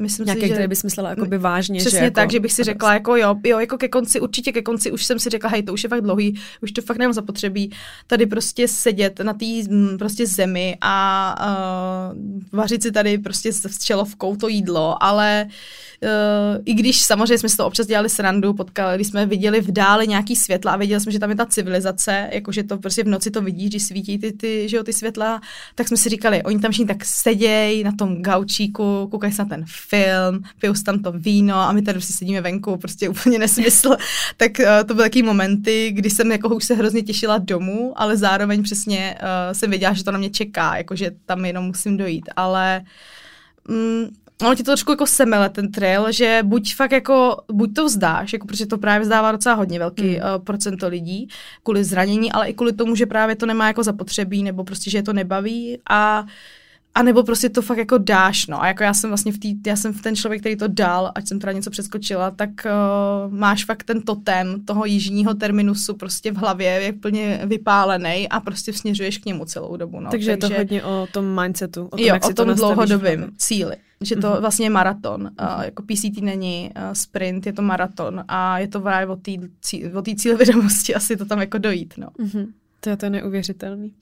Myslím 0.00 0.24
Nějaký, 0.24 0.40
si, 0.40 0.48
že... 0.48 0.54
který 0.54 0.68
bys 0.68 0.82
myslela 0.82 1.14
by 1.14 1.38
vážně. 1.38 1.80
Přesně 1.80 1.98
že 1.98 2.04
jako... 2.04 2.14
tak, 2.14 2.30
že 2.30 2.40
bych 2.40 2.52
si 2.52 2.64
řekla, 2.64 2.94
jako 2.94 3.16
jo, 3.16 3.34
jo, 3.44 3.58
jako 3.58 3.78
ke 3.78 3.88
konci, 3.88 4.20
určitě 4.20 4.52
ke 4.52 4.62
konci 4.62 4.92
už 4.92 5.04
jsem 5.04 5.18
si 5.18 5.30
řekla, 5.30 5.50
hej, 5.50 5.62
to 5.62 5.72
už 5.72 5.82
je 5.82 5.88
fakt 5.88 6.00
dlouhý, 6.00 6.40
už 6.62 6.72
to 6.72 6.82
fakt 6.82 6.98
nemám 6.98 7.12
zapotřebí 7.12 7.72
tady 8.06 8.26
prostě 8.26 8.68
sedět 8.68 9.20
na 9.20 9.32
té 9.32 9.46
prostě 9.98 10.26
zemi 10.26 10.76
a 10.80 11.34
uh, 12.12 12.18
vařit 12.52 12.82
si 12.82 12.92
tady 12.92 13.18
prostě 13.18 13.52
s 13.52 13.78
čelovkou 13.78 14.36
to 14.36 14.48
jídlo, 14.48 15.02
ale 15.02 15.46
uh, 15.46 15.52
Uh, 16.02 16.62
I 16.64 16.74
když 16.74 17.02
samozřejmě 17.02 17.38
jsme 17.38 17.48
si 17.48 17.56
to 17.56 17.66
občas 17.66 17.86
dělali 17.86 18.08
srandu, 18.08 18.54
potkali, 18.54 18.96
když 18.96 19.06
jsme 19.06 19.26
viděli 19.26 19.60
v 19.60 19.72
dále 19.72 20.06
nějaký 20.06 20.36
světla 20.36 20.72
a 20.72 20.76
věděli 20.76 21.00
jsme, 21.00 21.12
že 21.12 21.18
tam 21.18 21.30
je 21.30 21.36
ta 21.36 21.46
civilizace, 21.46 22.28
jakože 22.32 22.62
to 22.62 22.78
prostě 22.78 23.04
v 23.04 23.08
noci 23.08 23.30
to 23.30 23.42
vidíš, 23.42 23.68
když 23.68 23.82
svítí 23.82 24.18
ty, 24.18 24.32
ty, 24.32 24.68
že 24.68 24.76
jo, 24.76 24.84
ty 24.84 24.92
světla, 24.92 25.40
tak 25.74 25.88
jsme 25.88 25.96
si 25.96 26.08
říkali, 26.08 26.42
oni 26.42 26.58
tam 26.58 26.70
všichni 26.70 26.86
tak 26.86 27.04
sedějí 27.04 27.84
na 27.84 27.92
tom 27.98 28.22
gaučíku, 28.22 29.08
koukají 29.10 29.32
se 29.32 29.42
na 29.42 29.48
ten 29.48 29.64
film, 29.90 30.42
pijou 30.60 30.74
tam 30.84 30.98
to 30.98 31.12
víno 31.12 31.56
a 31.56 31.72
my 31.72 31.82
tady 31.82 31.94
prostě 31.94 32.12
sedíme 32.12 32.40
venku, 32.40 32.76
prostě 32.76 33.08
úplně 33.08 33.38
nesmysl. 33.38 33.96
tak 34.36 34.52
uh, 34.58 34.66
to 34.86 34.94
byly 34.94 35.06
taky 35.06 35.22
momenty, 35.22 35.90
kdy 35.92 36.10
jsem 36.10 36.32
jako 36.32 36.48
už 36.48 36.64
se 36.64 36.74
hrozně 36.74 37.02
těšila 37.02 37.38
domů, 37.38 37.92
ale 37.96 38.16
zároveň 38.16 38.62
přesně 38.62 39.16
uh, 39.22 39.52
jsem 39.52 39.70
věděla, 39.70 39.92
že 39.92 40.04
to 40.04 40.12
na 40.12 40.18
mě 40.18 40.30
čeká, 40.30 40.76
jakože 40.76 41.10
tam 41.26 41.44
jenom 41.44 41.64
musím 41.64 41.96
dojít, 41.96 42.28
ale 42.36 42.82
mm, 43.68 44.08
ono 44.42 44.54
ti 44.54 44.62
to 44.62 44.70
trošku 44.70 44.92
jako 44.92 45.06
semele 45.06 45.50
ten 45.50 45.72
trail, 45.72 46.12
že 46.12 46.40
buď 46.44 46.74
fakt 46.74 46.92
jako, 46.92 47.36
buď 47.52 47.74
to 47.74 47.84
vzdáš, 47.84 48.32
jako 48.32 48.46
protože 48.46 48.66
to 48.66 48.78
právě 48.78 49.04
vzdává 49.04 49.32
docela 49.32 49.54
hodně 49.54 49.78
velký 49.78 50.02
hmm. 50.02 50.14
uh, 50.14 50.44
procento 50.44 50.88
lidí 50.88 51.28
kvůli 51.62 51.84
zranění, 51.84 52.32
ale 52.32 52.48
i 52.48 52.54
kvůli 52.54 52.72
tomu, 52.72 52.94
že 52.94 53.06
právě 53.06 53.36
to 53.36 53.46
nemá 53.46 53.66
jako 53.66 53.82
zapotřebí, 53.82 54.42
nebo 54.42 54.64
prostě, 54.64 54.90
že 54.90 54.98
je 54.98 55.02
to 55.02 55.12
nebaví 55.12 55.78
a 55.90 56.26
a 56.94 57.02
nebo 57.02 57.22
prostě 57.22 57.48
to 57.48 57.62
fakt 57.62 57.78
jako 57.78 57.98
dáš, 57.98 58.46
no. 58.46 58.62
A 58.62 58.66
jako 58.66 58.82
já 58.82 58.94
jsem 58.94 59.10
vlastně 59.10 59.32
v 59.32 59.38
tý, 59.38 59.54
já 59.66 59.76
jsem 59.76 59.94
ten 59.94 60.16
člověk, 60.16 60.42
který 60.42 60.56
to 60.56 60.68
dal, 60.68 61.12
ať 61.14 61.28
jsem 61.28 61.38
teda 61.38 61.52
něco 61.52 61.70
přeskočila, 61.70 62.30
tak 62.30 62.50
uh, 62.50 63.32
máš 63.34 63.64
fakt 63.64 63.82
ten 63.84 64.02
totem 64.02 64.64
toho 64.64 64.84
jižního 64.84 65.34
terminusu 65.34 65.94
prostě 65.94 66.32
v 66.32 66.36
hlavě, 66.36 66.68
je 66.68 66.92
plně 66.92 67.40
vypálený 67.44 68.28
a 68.28 68.40
prostě 68.40 68.72
směřuješ 68.72 69.18
k 69.18 69.26
němu 69.26 69.44
celou 69.44 69.76
dobu, 69.76 70.00
no. 70.00 70.10
Takže, 70.10 70.36
Takže 70.36 70.54
je 70.54 70.56
to 70.56 70.60
hodně 70.60 70.84
o 70.84 71.08
tom 71.12 71.40
mindsetu, 71.42 71.84
o 71.84 71.88
tom, 71.88 72.00
jo, 72.00 72.06
jak 72.06 72.24
si 72.24 72.30
o 72.30 72.34
tom 72.34 72.48
to 72.48 72.54
dlouhodobým 72.54 73.30
cíli 73.36 73.76
že 74.04 74.16
to 74.16 74.28
mm-hmm. 74.28 74.40
vlastně 74.40 74.66
je 74.66 74.70
maraton. 74.70 75.26
Mm-hmm. 75.26 75.56
Uh, 75.56 75.64
jako 75.64 75.82
PCT 75.82 76.22
není 76.22 76.70
uh, 76.76 76.82
sprint, 76.92 77.46
je 77.46 77.52
to 77.52 77.62
maraton 77.62 78.24
a 78.28 78.58
je 78.58 78.68
to 78.68 78.80
právě 78.80 79.06
o 79.06 79.16
té 79.16 79.32
cí, 79.60 79.84
cílevědomosti 80.16 80.94
asi 81.00 81.16
to 81.16 81.24
tam 81.24 81.40
jako 81.40 81.58
dojít. 81.58 81.94
No. 81.96 82.08
Mm-hmm. 82.18 82.46
To 82.80 82.90
je 82.90 82.96
to 82.96 83.10
neuvěřitelný. 83.10 83.92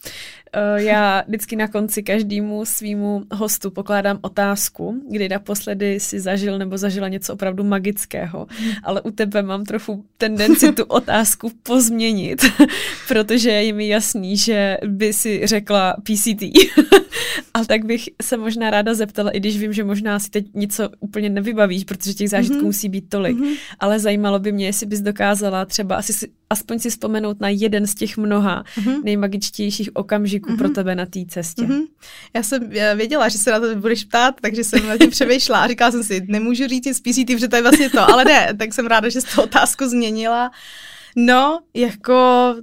Uh, 0.56 0.80
já 0.80 1.22
vždycky 1.28 1.56
na 1.56 1.68
konci 1.68 2.02
každému 2.02 2.64
svýmu 2.64 3.22
hostu 3.32 3.70
pokládám 3.70 4.18
otázku, 4.20 5.02
kdy 5.10 5.28
naposledy 5.28 6.00
si 6.00 6.20
zažil 6.20 6.58
nebo 6.58 6.78
zažila 6.78 7.08
něco 7.08 7.34
opravdu 7.34 7.64
magického, 7.64 8.46
ale 8.82 9.02
u 9.02 9.10
tebe 9.10 9.42
mám 9.42 9.64
trochu 9.64 10.04
tendenci 10.18 10.72
tu 10.72 10.84
otázku 10.88 11.50
pozměnit, 11.62 12.44
protože 13.08 13.50
je 13.50 13.72
mi 13.72 13.88
jasný, 13.88 14.36
že 14.36 14.78
by 14.86 15.12
si 15.12 15.46
řekla 15.46 15.96
PCT. 16.02 16.42
ale 17.54 17.66
tak 17.68 17.84
bych 17.84 18.04
se 18.22 18.36
možná 18.36 18.70
ráda 18.70 18.94
zeptala, 18.94 19.30
i 19.30 19.40
když 19.40 19.58
vím, 19.58 19.72
že 19.72 19.84
možná 19.84 20.18
si 20.18 20.30
teď 20.30 20.46
něco 20.54 20.88
úplně 21.00 21.28
nevybavíš, 21.28 21.84
protože 21.84 22.14
těch 22.14 22.30
zážitků 22.30 22.58
mm-hmm. 22.58 22.64
musí 22.64 22.88
být 22.88 23.08
tolik, 23.08 23.36
mm-hmm. 23.36 23.56
ale 23.78 23.98
zajímalo 23.98 24.38
by 24.38 24.52
mě, 24.52 24.66
jestli 24.66 24.86
bys 24.86 25.00
dokázala 25.00 25.64
třeba 25.64 25.96
asi 25.96 26.12
si, 26.12 26.28
aspoň 26.50 26.78
si 26.78 26.90
vzpomenout 26.90 27.40
na 27.40 27.48
jeden 27.48 27.86
z 27.86 27.94
těch 27.94 28.16
mnoha 28.16 28.64
mm-hmm. 28.76 29.04
nejmagičtějších 29.04 29.90
okamžiků 29.94 30.50
mm-hmm. 30.50 30.58
pro 30.58 30.68
tebe 30.68 30.94
na 30.94 31.06
té 31.06 31.20
cestě. 31.28 31.62
Mm-hmm. 31.62 31.82
Já 32.34 32.42
jsem 32.42 32.70
věděla, 32.96 33.28
že 33.28 33.38
se 33.38 33.50
na 33.50 33.60
to 33.60 33.76
budeš 33.76 34.04
ptát, 34.04 34.34
takže 34.40 34.64
jsem 34.64 34.86
na 34.86 34.96
tím 34.96 35.10
přemýšlela 35.10 35.62
a 35.62 35.68
říkala 35.68 35.90
jsem 35.90 36.04
si, 36.04 36.26
nemůžu 36.28 36.66
říct 36.66 36.96
z 36.96 37.00
PCT, 37.00 37.26
protože 37.26 37.48
to 37.48 37.56
je 37.56 37.62
vlastně 37.62 37.90
to, 37.90 38.10
ale 38.10 38.24
ne, 38.24 38.54
tak 38.58 38.74
jsem 38.74 38.86
ráda, 38.86 39.08
že 39.08 39.20
jsi 39.20 39.36
to 39.36 39.42
otázku 39.42 39.88
změnila. 39.88 40.50
No, 41.16 41.60
jako 41.74 42.54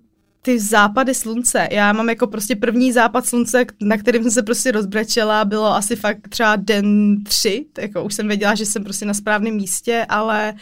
ty 0.46 0.60
západy 0.60 1.14
slunce. 1.14 1.68
Já 1.72 1.94
mám 1.94 2.10
jako 2.10 2.28
prostě 2.28 2.56
první 2.56 2.92
západ 2.92 3.26
slunce, 3.26 3.66
na 3.82 3.98
kterým 3.98 4.24
jsem 4.24 4.32
se 4.32 4.44
prostě 4.44 4.72
rozbrečela, 4.72 5.46
bylo 5.46 5.76
asi 5.76 5.96
fakt 5.96 6.28
třeba 6.30 6.56
den 6.56 7.18
tři, 7.24 7.66
tak 7.74 7.84
jako 7.84 8.04
už 8.04 8.14
jsem 8.14 8.28
věděla, 8.28 8.56
že 8.56 8.66
jsem 8.66 8.84
prostě 8.84 9.06
na 9.06 9.14
správném 9.14 9.56
místě, 9.56 10.06
ale 10.10 10.54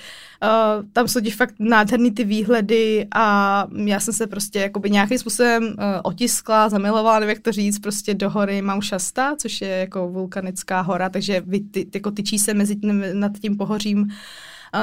uh, 0.43 0.85
tam 0.93 1.07
jsou 1.07 1.19
fakt 1.35 1.55
nádherný 1.59 2.11
ty 2.11 2.23
výhledy 2.23 3.07
a 3.15 3.67
já 3.85 3.99
jsem 3.99 4.13
se 4.13 4.27
prostě 4.27 4.59
jakoby 4.59 4.89
nějakým 4.89 5.17
způsobem 5.17 5.63
uh, 5.63 5.73
otiskla, 6.03 6.69
zamilovala, 6.69 7.19
nevím 7.19 7.35
jak 7.35 7.43
to 7.43 7.51
říct, 7.51 7.79
prostě 7.79 8.13
do 8.13 8.29
hory 8.29 8.61
Mount 8.61 8.83
Shasta, 8.83 9.35
což 9.35 9.61
je 9.61 9.69
jako 9.69 10.09
vulkanická 10.09 10.81
hora, 10.81 11.09
takže 11.09 11.41
vy, 11.45 11.59
ty, 11.59 11.87
jako 11.93 12.11
tyčí 12.11 12.39
se 12.39 12.53
mezi 12.53 12.75
tím, 12.75 13.03
nad 13.13 13.31
tím 13.39 13.57
pohořím 13.57 14.11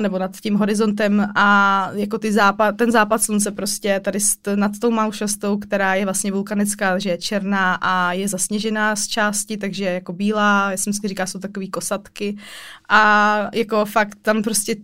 nebo 0.00 0.18
nad 0.18 0.36
tím 0.36 0.54
horizontem 0.54 1.28
a 1.34 1.90
jako 1.92 2.18
ty 2.18 2.32
západ, 2.32 2.76
ten 2.76 2.90
západ 2.92 3.22
slunce 3.22 3.50
prostě 3.50 4.00
tady 4.04 4.18
nad 4.54 4.72
tou 4.80 4.90
Maušastou, 4.90 5.58
která 5.58 5.94
je 5.94 6.04
vlastně 6.04 6.32
vulkanická, 6.32 6.98
že 6.98 7.10
je 7.10 7.18
černá 7.18 7.74
a 7.74 8.12
je 8.12 8.28
zasněžená 8.28 8.96
z 8.96 9.06
části, 9.06 9.56
takže 9.56 9.84
je 9.84 9.92
jako 9.92 10.12
bílá, 10.12 10.70
já 10.70 10.76
jsem 10.76 10.92
si 10.92 11.08
říká, 11.08 11.26
jsou 11.26 11.38
takový 11.38 11.70
kosatky. 11.70 12.36
A 12.88 13.48
jako 13.54 13.84
fakt 13.84 14.18
tam 14.22 14.42
prostě 14.42 14.76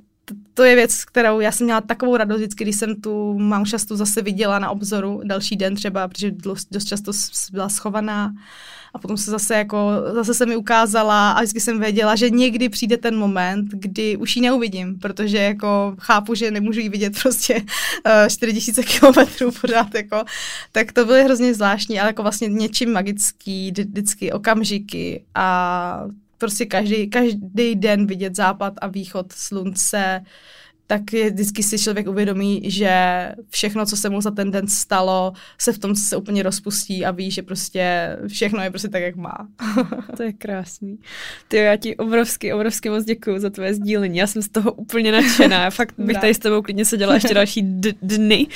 to 0.55 0.65
je 0.65 0.75
věc, 0.75 1.05
kterou 1.05 1.41
já 1.41 1.53
jsem 1.53 1.65
měla 1.65 1.81
takovou 1.81 2.17
radost 2.17 2.39
vždycky, 2.39 2.65
když 2.65 2.77
jsem 2.77 2.95
tu 3.01 3.39
Maušastu 3.39 3.97
zase 3.97 4.23
viděla 4.23 4.59
na 4.59 4.71
obzoru 4.71 5.21
další 5.25 5.57
den 5.57 5.75
třeba, 5.75 6.09
protože 6.09 6.31
dost 6.71 6.85
často 6.85 7.13
byla 7.53 7.69
schovaná 7.69 8.33
a 8.97 8.99
potom 8.99 9.17
se 9.17 9.31
zase 9.31 9.55
jako, 9.55 9.91
zase 10.13 10.35
se 10.35 10.47
mi 10.47 10.57
ukázala 10.57 11.33
a 11.33 11.41
vždycky 11.41 11.61
jsem 11.61 11.81
věděla, 11.81 12.17
že 12.17 12.31
někdy 12.31 12.69
přijde 12.69 12.97
ten 12.97 13.17
moment, 13.17 13.69
kdy 13.71 14.17
už 14.17 14.37
ji 14.37 14.43
neuvidím, 14.43 14.99
protože 14.99 15.39
jako 15.39 15.95
chápu, 16.01 16.35
že 16.35 16.51
nemůžu 16.51 16.81
ji 16.81 16.89
vidět 16.89 17.13
prostě 17.23 17.55
uh, 17.55 17.63
eh, 18.25 18.31
4000 18.31 18.83
kilometrů 18.83 19.53
pořád 19.61 19.95
jako, 19.95 20.25
tak 20.73 20.93
to 20.93 21.05
bylo 21.05 21.25
hrozně 21.25 21.55
zvláštní, 21.55 22.01
ale 22.01 22.09
jako 22.09 22.23
vlastně 22.23 22.49
něčím 22.49 22.93
magický, 22.93 23.71
vždycky 23.71 24.33
okamžiky 24.33 25.25
a 25.35 26.07
prostě 26.39 26.67
každý, 26.67 27.11
každý 27.11 27.75
den 27.75 28.07
vidět 28.07 28.37
západ 28.37 28.73
a 28.81 28.87
východ 28.87 29.33
slunce, 29.33 30.25
tak 30.87 31.13
je, 31.13 31.31
vždycky 31.31 31.63
si 31.63 31.79
člověk 31.79 32.07
uvědomí, 32.07 32.63
že 32.65 32.93
všechno, 33.51 33.87
co 33.87 33.97
se 33.97 34.11
mu 34.11 34.21
za 34.21 34.31
ten 34.31 34.51
den 34.51 34.69
stalo, 34.69 35.33
se 35.59 35.73
v 35.73 35.79
tom 35.79 35.95
se 35.97 36.17
úplně 36.17 36.43
rozpustí 36.43 37.05
a 37.05 37.11
ví, 37.11 37.31
že 37.31 37.43
prostě 37.43 38.17
všechno 38.29 38.63
je 38.63 38.71
prostě 38.71 38.89
tak, 38.89 39.03
jak 39.03 39.17
má. 39.17 39.49
to 40.17 40.23
je 40.23 40.33
krásný. 40.33 40.99
Ty, 41.49 41.57
já 41.57 41.77
ti 41.77 41.97
obrovsky, 41.97 42.53
obrovsky 42.53 42.91
moc 42.91 43.05
děkuji 43.05 43.39
za 43.39 43.51
tvoje 43.51 43.75
sdílení. 43.75 44.19
Já 44.19 44.27
jsem 44.27 44.43
z 44.43 44.49
toho 44.49 44.73
úplně 44.73 45.13
nadšená. 45.13 45.71
Fakt 45.71 45.95
bych 45.99 46.19
tady 46.19 46.35
s 46.35 46.39
tebou 46.39 46.63
klidně 46.63 46.85
seděla 46.85 47.15
ještě 47.15 47.35
další 47.35 47.63
d- 47.63 47.93
dny, 48.03 48.47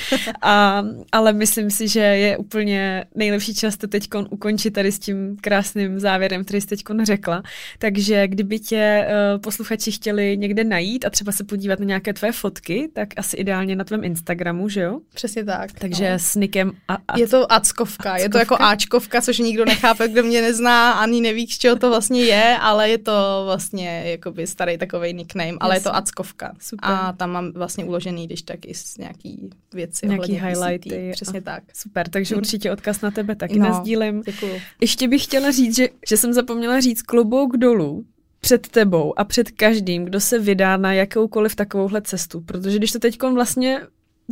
a, 0.41 0.83
ale 1.11 1.33
myslím 1.33 1.69
si, 1.71 1.87
že 1.87 1.99
je 1.99 2.37
úplně 2.37 3.05
nejlepší 3.15 3.53
čas 3.53 3.77
to 3.77 3.87
teď 3.87 4.09
ukončit 4.29 4.71
tady 4.71 4.91
s 4.91 4.99
tím 4.99 5.37
krásným 5.41 5.99
závěrem, 5.99 6.43
který 6.43 6.61
jsi 6.61 6.67
teď 6.67 6.83
řekla. 7.03 7.43
Takže 7.79 8.27
kdyby 8.27 8.59
tě 8.59 9.07
uh, 9.07 9.41
posluchači 9.41 9.91
chtěli 9.91 10.37
někde 10.37 10.63
najít 10.63 11.05
a 11.05 11.09
třeba 11.09 11.31
se 11.31 11.43
podívat 11.43 11.79
na 11.79 11.85
nějaké 11.85 12.13
tvé 12.21 12.31
fotky, 12.31 12.89
tak 12.93 13.09
asi 13.17 13.37
ideálně 13.37 13.75
na 13.75 13.83
tvém 13.83 14.03
Instagramu, 14.03 14.69
že 14.69 14.81
jo? 14.81 14.99
Přesně 15.13 15.45
tak. 15.45 15.71
Takže 15.71 16.11
no. 16.11 16.19
s 16.19 16.35
nikem 16.35 16.71
a, 16.87 16.97
a, 17.07 17.19
Je 17.19 17.27
to 17.27 17.51
ackovka, 17.51 18.17
je 18.17 18.29
to 18.29 18.37
jako 18.37 18.55
Ačkovka, 18.59 19.21
což 19.21 19.39
nikdo 19.39 19.65
nechápe, 19.65 20.07
kdo 20.07 20.23
mě 20.23 20.41
nezná, 20.41 20.91
ani 20.91 21.21
neví, 21.21 21.47
z 21.47 21.57
čeho 21.57 21.75
to 21.75 21.89
vlastně 21.89 22.23
je, 22.23 22.57
ale 22.57 22.89
je 22.89 22.97
to 22.97 23.41
vlastně 23.45 24.03
jakoby 24.05 24.47
starý 24.47 24.77
takový 24.77 25.13
nickname, 25.13 25.57
ale 25.59 25.75
Jasně. 25.75 25.89
je 25.89 25.91
to 25.91 25.95
Ackovka. 25.95 26.53
Super. 26.59 26.89
A 26.89 27.13
tam 27.13 27.31
mám 27.31 27.51
vlastně 27.51 27.85
uložený, 27.85 28.25
když 28.27 28.41
tak 28.41 28.59
i 28.65 28.73
z 28.73 28.97
nějaký 28.97 29.49
věci. 29.73 30.07
Nějaký 30.07 30.33
highlighty. 30.33 31.11
Přesně 31.13 31.39
a, 31.39 31.43
tak. 31.43 31.63
Super, 31.73 32.09
takže 32.09 32.35
určitě 32.35 32.71
odkaz 32.71 33.01
na 33.01 33.11
tebe 33.11 33.35
taky 33.35 33.59
no, 33.59 33.69
nezdílím. 33.69 34.21
Děkuju. 34.25 34.53
Ještě 34.81 35.07
bych 35.07 35.23
chtěla 35.23 35.51
říct, 35.51 35.75
že, 35.75 35.89
že 36.09 36.17
jsem 36.17 36.33
zapomněla 36.33 36.79
říct 36.79 37.01
klobouk 37.01 37.57
dolů, 37.57 38.05
před 38.41 38.67
tebou 38.67 39.19
a 39.19 39.23
před 39.23 39.51
každým, 39.51 40.05
kdo 40.05 40.19
se 40.19 40.39
vydá 40.39 40.77
na 40.77 40.93
jakoukoliv 40.93 41.55
takovouhle 41.55 42.01
cestu. 42.01 42.41
Protože 42.41 42.77
když 42.77 42.91
to 42.91 42.99
teď 42.99 43.21
vlastně 43.21 43.81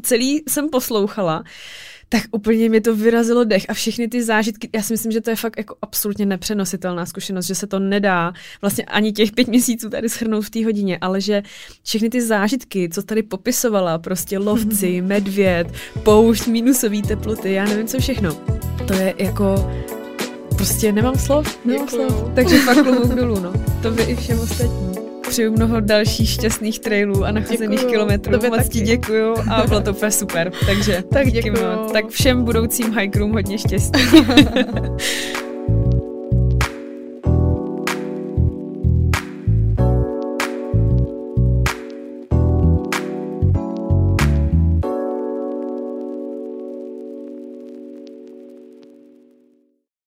celý 0.01 0.43
jsem 0.47 0.69
poslouchala, 0.69 1.43
tak 2.09 2.23
úplně 2.31 2.69
mi 2.69 2.81
to 2.81 2.95
vyrazilo 2.95 3.43
dech 3.43 3.65
a 3.69 3.73
všechny 3.73 4.07
ty 4.07 4.23
zážitky, 4.23 4.69
já 4.75 4.81
si 4.81 4.93
myslím, 4.93 5.11
že 5.11 5.21
to 5.21 5.29
je 5.29 5.35
fakt 5.35 5.57
jako 5.57 5.75
absolutně 5.81 6.25
nepřenositelná 6.25 7.05
zkušenost, 7.05 7.45
že 7.45 7.55
se 7.55 7.67
to 7.67 7.79
nedá 7.79 8.33
vlastně 8.61 8.83
ani 8.85 9.11
těch 9.11 9.31
pět 9.31 9.47
měsíců 9.47 9.89
tady 9.89 10.09
schrnout 10.09 10.45
v 10.45 10.49
té 10.49 10.65
hodině, 10.65 10.97
ale 11.01 11.21
že 11.21 11.43
všechny 11.83 12.09
ty 12.09 12.21
zážitky, 12.21 12.89
co 12.89 13.03
tady 13.03 13.23
popisovala, 13.23 13.97
prostě 13.97 14.37
lovci, 14.37 15.01
medvěd, 15.05 15.67
poušť, 16.03 16.47
minusové 16.47 17.01
teploty, 17.01 17.53
já 17.53 17.65
nevím 17.65 17.87
co 17.87 17.99
všechno, 17.99 18.33
to 18.87 18.93
je 18.93 19.13
jako 19.17 19.71
prostě 20.59 20.91
nemám 20.91 21.15
slov, 21.15 21.57
nemám 21.65 21.85
Děkuju. 21.85 22.09
slov. 22.09 22.31
Takže 22.35 22.59
fakt 22.59 22.83
klobouk 22.83 23.15
dolů, 23.15 23.39
no. 23.39 23.53
To 23.81 23.91
by 23.91 24.03
i 24.03 24.15
všem 24.15 24.39
ostatním. 24.39 24.89
Přeju 25.29 25.51
mnoho 25.51 25.79
dalších 25.79 26.29
šťastných 26.29 26.79
trailů 26.79 27.25
a 27.25 27.31
nachozených 27.31 27.79
děkuju. 27.79 27.91
kilometrů. 27.91 28.31
Moc 28.31 28.57
taky. 28.57 28.69
ti 28.69 28.81
děkuju 28.81 29.35
a 29.51 29.67
bylo 29.67 29.81
to 29.81 29.91
úplně 29.91 30.11
super. 30.11 30.51
Takže 30.65 31.03
tak 31.13 31.31
děkuju. 31.31 31.55
Tak 31.93 32.07
všem 32.09 32.43
budoucím 32.43 32.99
hikerům 32.99 33.31
hodně 33.31 33.57
štěstí. 33.57 34.01